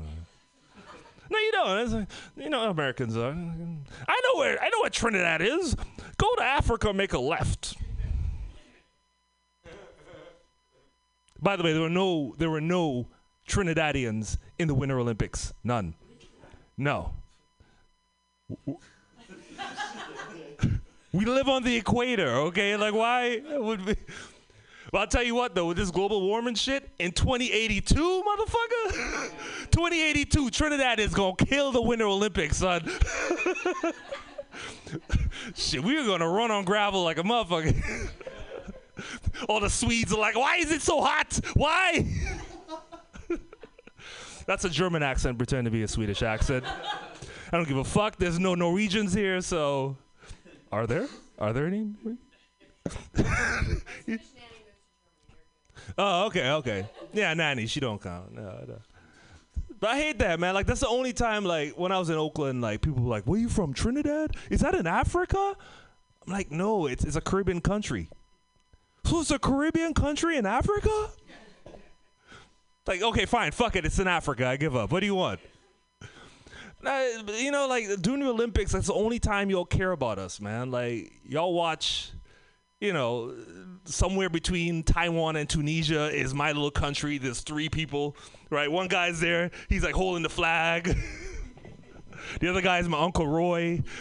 No, 1.31 1.39
you 1.39 1.53
don't. 1.53 1.79
It's, 1.79 2.13
you 2.37 2.51
know, 2.51 2.71
Americans 2.71 3.17
are. 3.17 3.31
I 3.31 3.33
know 3.35 4.39
where. 4.39 4.63
I 4.63 4.69
know 4.69 4.79
what 4.81 4.93
Trinidad 4.93 5.43
is. 5.43 5.77
Go 6.19 6.35
to 6.37 6.43
Africa, 6.43 6.93
make 6.93 7.13
a 7.13 7.19
left. 7.19 7.77
By 11.41 11.57
the 11.57 11.63
way, 11.63 11.73
there 11.73 11.83
were 11.83 11.91
no 11.91 12.35
there 12.39 12.51
were 12.51 12.61
no 12.61 13.09
Trinidadians 13.49 14.39
in 14.59 14.69
the 14.69 14.75
Winter 14.75 14.99
Olympics. 14.99 15.53
None. 15.63 15.95
No. 16.77 17.13
We 21.13 21.25
live 21.25 21.49
on 21.49 21.63
the 21.63 21.77
equator, 21.77 22.29
okay? 22.29 22.77
Like 22.77 22.93
why 22.93 23.41
would 23.47 23.87
we 23.87 23.97
But 24.93 24.99
I'll 24.99 25.07
tell 25.07 25.23
you 25.23 25.35
what 25.35 25.55
though, 25.55 25.67
with 25.67 25.77
this 25.77 25.91
global 25.91 26.23
warming 26.23 26.55
shit, 26.55 26.91
in 26.99 27.13
2082, 27.13 27.95
motherfucker, 27.95 29.31
2082, 29.71 30.51
Trinidad 30.51 31.01
is 31.01 31.15
gonna 31.15 31.37
kill 31.37 31.73
the 31.73 31.83
Winter 31.83 32.07
Olympics, 32.07 32.59
son. 32.59 32.85
shit, 35.55 35.83
we 35.83 35.99
are 35.99 36.07
gonna 36.07 36.29
run 36.29 36.51
on 36.51 36.65
gravel 36.65 37.05
like 37.05 37.19
a 37.19 37.23
motherfucker. 37.23 38.11
All 39.49 39.61
the 39.61 39.71
Swedes 39.71 40.13
are 40.13 40.19
like, 40.19 40.37
why 40.37 40.57
is 40.57 40.71
it 40.71 40.83
so 40.83 41.03
hot? 41.03 41.39
Why? 41.55 42.07
That's 44.47 44.65
a 44.65 44.71
German 44.71 45.03
accent, 45.03 45.39
pretend 45.39 45.65
to 45.65 45.71
be 45.71 45.83
a 45.83 45.89
Swedish 45.89 46.23
accent. 46.23 46.65
I 47.53 47.57
don't 47.57 47.67
give 47.67 47.77
a 47.77 47.85
fuck. 47.85 48.17
There's 48.17 48.39
no 48.39 48.55
Norwegians 48.55 49.13
here, 49.13 49.41
so. 49.41 49.97
Are 50.71 50.87
there? 50.87 51.09
Are 51.39 51.53
there 51.53 51.67
any? 51.67 51.95
Oh, 55.99 56.27
okay, 56.27 56.51
okay. 56.51 56.87
Yeah, 57.13 57.35
nanny, 57.35 57.67
she 57.67 57.81
don't 57.81 58.01
count. 58.01 58.35
No, 58.35 58.43
no. 58.67 58.79
But 59.79 59.91
I 59.91 59.99
hate 59.99 60.19
that, 60.21 60.41
man. 60.41 60.55
Like 60.55 60.67
that's 60.67 60.81
the 60.81 60.89
only 60.89 61.13
time, 61.13 61.45
like 61.45 61.79
when 61.79 61.93
I 61.93 61.99
was 61.99 62.09
in 62.09 62.17
Oakland, 62.17 62.63
like 62.63 62.81
people 62.81 63.03
were 63.03 63.11
like, 63.11 63.25
"Where 63.25 63.39
you 63.39 63.49
from? 63.49 63.75
Trinidad? 63.75 64.35
Is 64.51 64.61
that 64.61 64.75
in 64.75 64.87
Africa?" 64.87 65.55
I'm 66.27 66.33
like, 66.33 66.51
"No, 66.51 66.87
it's 66.87 67.05
it's 67.05 67.17
a 67.17 67.21
Caribbean 67.21 67.61
country." 67.61 68.09
So 69.05 69.21
it's 69.21 69.31
a 69.31 69.39
Caribbean 69.39 69.95
country 69.95 70.37
in 70.37 70.47
Africa? 70.47 71.11
Like, 72.87 73.03
okay, 73.03 73.25
fine, 73.25 73.53
fuck 73.53 73.77
it, 73.77 73.85
it's 73.85 73.99
in 73.99 74.09
Africa. 74.09 74.47
I 74.47 74.57
give 74.57 74.75
up. 74.75 74.91
What 74.91 75.01
do 75.01 75.07
you 75.07 75.15
want? 75.15 75.41
Nah, 76.83 77.01
you 77.39 77.51
know, 77.51 77.67
like 77.69 77.87
during 78.01 78.21
the 78.21 78.29
Olympics, 78.29 78.73
that's 78.73 78.89
the 78.89 78.95
only 78.95 79.19
time 79.19 79.49
y'all 79.49 79.65
care 79.65 79.93
about 79.93 80.19
us, 80.19 80.41
man. 80.41 80.71
Like 80.71 81.13
y'all 81.29 81.53
watch, 81.53 82.11
you 82.81 82.93
know, 82.93 83.35
somewhere 83.85 84.29
between 84.29 84.83
Taiwan 84.83 85.37
and 85.37 85.49
Tunisia 85.49 86.15
is 86.15 86.35
my 86.35 86.53
little 86.53 86.71
country. 86.71 87.19
There's 87.19 87.41
three 87.41 87.69
people, 87.69 88.17
right? 88.51 88.71
One 88.71 88.89
guy's 88.89 89.21
there. 89.21 89.51
He's 89.69 89.83
like 89.83 89.95
holding 89.95 90.23
the 90.23 90.29
flag. 90.29 90.95
the 92.41 92.49
other 92.49 92.61
guy's 92.61 92.89
my 92.89 93.01
uncle 93.01 93.27
Roy. 93.27 93.83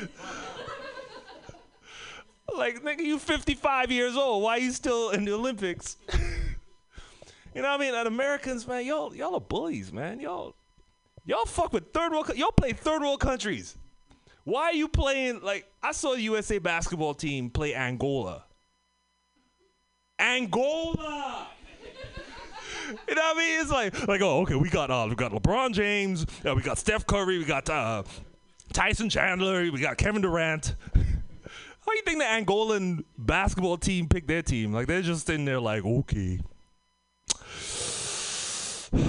like, 2.56 2.84
nigga, 2.84 3.02
you 3.02 3.18
55 3.18 3.92
years 3.92 4.16
old. 4.16 4.44
Why 4.44 4.58
you 4.58 4.72
still 4.72 5.12
in 5.12 5.24
the 5.24 5.34
Olympics? 5.34 5.98
you 6.12 7.62
know 7.62 7.70
what 7.70 7.76
I 7.76 7.78
mean? 7.78 7.96
And 7.96 8.08
Americans, 8.08 8.68
man, 8.68 8.86
y'all, 8.86 9.16
y'all 9.16 9.36
are 9.36 9.42
bullies, 9.42 9.94
man. 9.94 10.20
Y'all, 10.20 10.54
y'all 11.26 11.46
fuck 11.46 11.72
with 11.72 11.94
third 11.94 12.12
world. 12.12 12.30
Y'all 12.36 12.52
play 12.52 12.74
third 12.74 13.02
world 13.02 13.22
countries. 13.22 13.78
Why 14.44 14.66
are 14.66 14.74
you 14.74 14.90
playing? 14.90 15.42
Like, 15.42 15.66
I 15.82 15.92
saw 15.92 16.14
the 16.14 16.22
USA 16.22 16.60
basketball 16.60 17.14
team 17.14 17.50
play 17.50 17.74
Angola. 17.74 18.45
Angola. 20.20 21.48
You 23.08 23.16
know 23.16 23.22
what 23.22 23.36
I 23.36 23.40
mean? 23.40 23.60
It's 23.62 23.72
like, 23.72 24.08
like, 24.08 24.22
oh, 24.22 24.42
okay, 24.42 24.56
we 24.56 24.70
got, 24.70 24.92
uh, 24.92 25.08
we 25.10 25.16
got 25.16 25.32
LeBron 25.32 25.74
James, 25.74 26.26
uh, 26.46 26.54
we 26.54 26.62
got 26.62 26.78
Steph 26.78 27.06
Curry, 27.08 27.40
we 27.40 27.46
got 27.46 27.68
uh, 27.70 28.04
Tyson 28.74 29.10
Chandler, 29.10 29.72
we 29.72 29.80
got 29.80 29.98
Kevin 29.98 30.22
Durant. 30.22 30.76
How 30.94 31.92
do 31.92 31.98
you 31.98 32.04
think 32.04 32.20
the 32.20 32.26
Angolan 32.26 33.04
basketball 33.18 33.78
team 33.78 34.08
picked 34.08 34.28
their 34.28 34.42
team? 34.42 34.72
Like 34.72 34.88
they're 34.88 35.02
just 35.02 35.30
in 35.30 35.46
there, 35.46 35.60
like, 35.60 35.84
okay. 35.86 36.40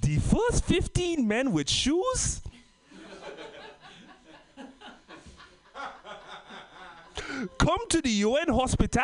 The 0.00 0.16
first 0.20 0.64
15 0.64 1.28
men 1.28 1.52
with 1.52 1.68
shoes? 1.68 2.40
Come 7.58 7.88
to 7.90 8.00
the 8.00 8.10
UN 8.10 8.48
hospital? 8.48 9.02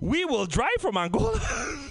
We 0.00 0.24
will 0.24 0.46
drive 0.46 0.80
from 0.80 0.96
Angola. 0.96 1.40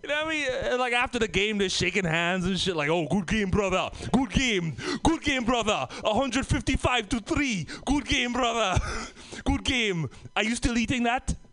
You 0.00 0.08
know 0.10 0.24
what 0.24 0.26
I 0.26 0.30
mean? 0.30 0.72
Uh, 0.72 0.78
Like 0.78 0.92
after 0.92 1.18
the 1.18 1.26
game, 1.28 1.58
they're 1.58 1.68
shaking 1.68 2.04
hands 2.04 2.46
and 2.46 2.58
shit. 2.58 2.76
Like, 2.76 2.88
oh, 2.88 3.06
good 3.10 3.26
game, 3.26 3.50
brother. 3.50 3.90
Good 4.12 4.30
game. 4.30 4.76
Good 5.02 5.22
game, 5.22 5.44
brother. 5.44 5.86
155 6.02 7.08
to 7.10 7.20
three. 7.20 7.66
Good 7.84 8.06
game, 8.06 8.32
brother. 8.32 8.78
Good 9.44 9.64
game. 9.64 10.08
Are 10.36 10.44
you 10.44 10.54
still 10.54 10.78
eating 10.78 11.02
that? 11.02 11.34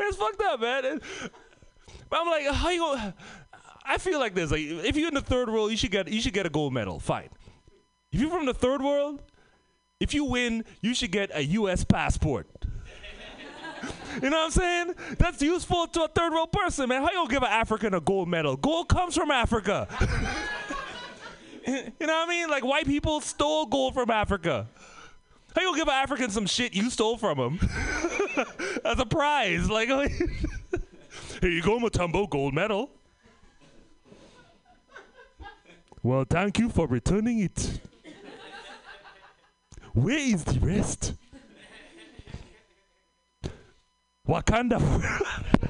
It's 0.00 0.16
fucked 0.16 0.42
up, 0.42 0.60
man. 0.60 1.00
I'm 2.12 2.26
like, 2.28 2.46
how 2.54 2.70
you 2.70 2.80
gonna? 2.80 3.14
I 3.84 3.98
feel 3.98 4.18
like 4.18 4.34
this. 4.34 4.50
Like, 4.50 4.62
if 4.62 4.96
you're 4.96 5.08
in 5.08 5.14
the 5.14 5.20
third 5.20 5.50
world, 5.50 5.70
you 5.70 5.76
should 5.76 5.90
get 5.90 6.08
you 6.08 6.20
should 6.20 6.32
get 6.32 6.46
a 6.46 6.50
gold 6.50 6.72
medal. 6.72 6.98
Fine. 6.98 7.28
If 8.12 8.20
you're 8.20 8.30
from 8.30 8.46
the 8.46 8.54
third 8.54 8.80
world, 8.80 9.20
if 10.00 10.14
you 10.14 10.24
win, 10.24 10.64
you 10.80 10.94
should 10.94 11.10
get 11.10 11.30
a 11.34 11.44
U.S. 11.44 11.84
passport. 11.84 12.46
you 14.22 14.30
know 14.30 14.36
what 14.38 14.44
I'm 14.44 14.50
saying? 14.50 14.94
That's 15.18 15.42
useful 15.42 15.86
to 15.88 16.04
a 16.04 16.08
third 16.08 16.32
world 16.32 16.52
person, 16.52 16.88
man. 16.88 17.02
How 17.02 17.10
you 17.10 17.16
gonna 17.16 17.30
give 17.30 17.42
an 17.42 17.50
African 17.50 17.94
a 17.94 18.00
gold 18.00 18.28
medal? 18.28 18.56
Gold 18.56 18.88
comes 18.88 19.14
from 19.14 19.30
Africa. 19.30 19.88
you 21.66 21.74
know 21.74 22.06
what 22.06 22.10
I 22.10 22.26
mean? 22.28 22.48
Like 22.48 22.64
white 22.64 22.86
people 22.86 23.20
stole 23.20 23.66
gold 23.66 23.94
from 23.94 24.10
Africa. 24.10 24.66
How 25.54 25.62
you 25.62 25.68
gonna 25.68 25.78
give 25.78 25.88
an 25.88 25.94
African 25.94 26.30
some 26.30 26.46
shit 26.46 26.74
you 26.74 26.90
stole 26.90 27.16
from 27.16 27.38
him 27.38 27.60
as 28.84 28.98
a 28.98 29.06
prize? 29.06 29.70
Like, 29.70 29.88
here 29.88 31.50
you 31.50 31.62
go, 31.62 31.78
Matumbo, 31.78 32.28
gold 32.28 32.54
medal. 32.54 32.90
Well, 36.04 36.26
thank 36.28 36.58
you 36.58 36.68
for 36.68 36.86
returning 36.86 37.38
it. 37.38 37.80
Where 39.94 40.18
is 40.18 40.44
the 40.44 40.60
rest? 40.60 41.14
Wakanda. 44.28 44.80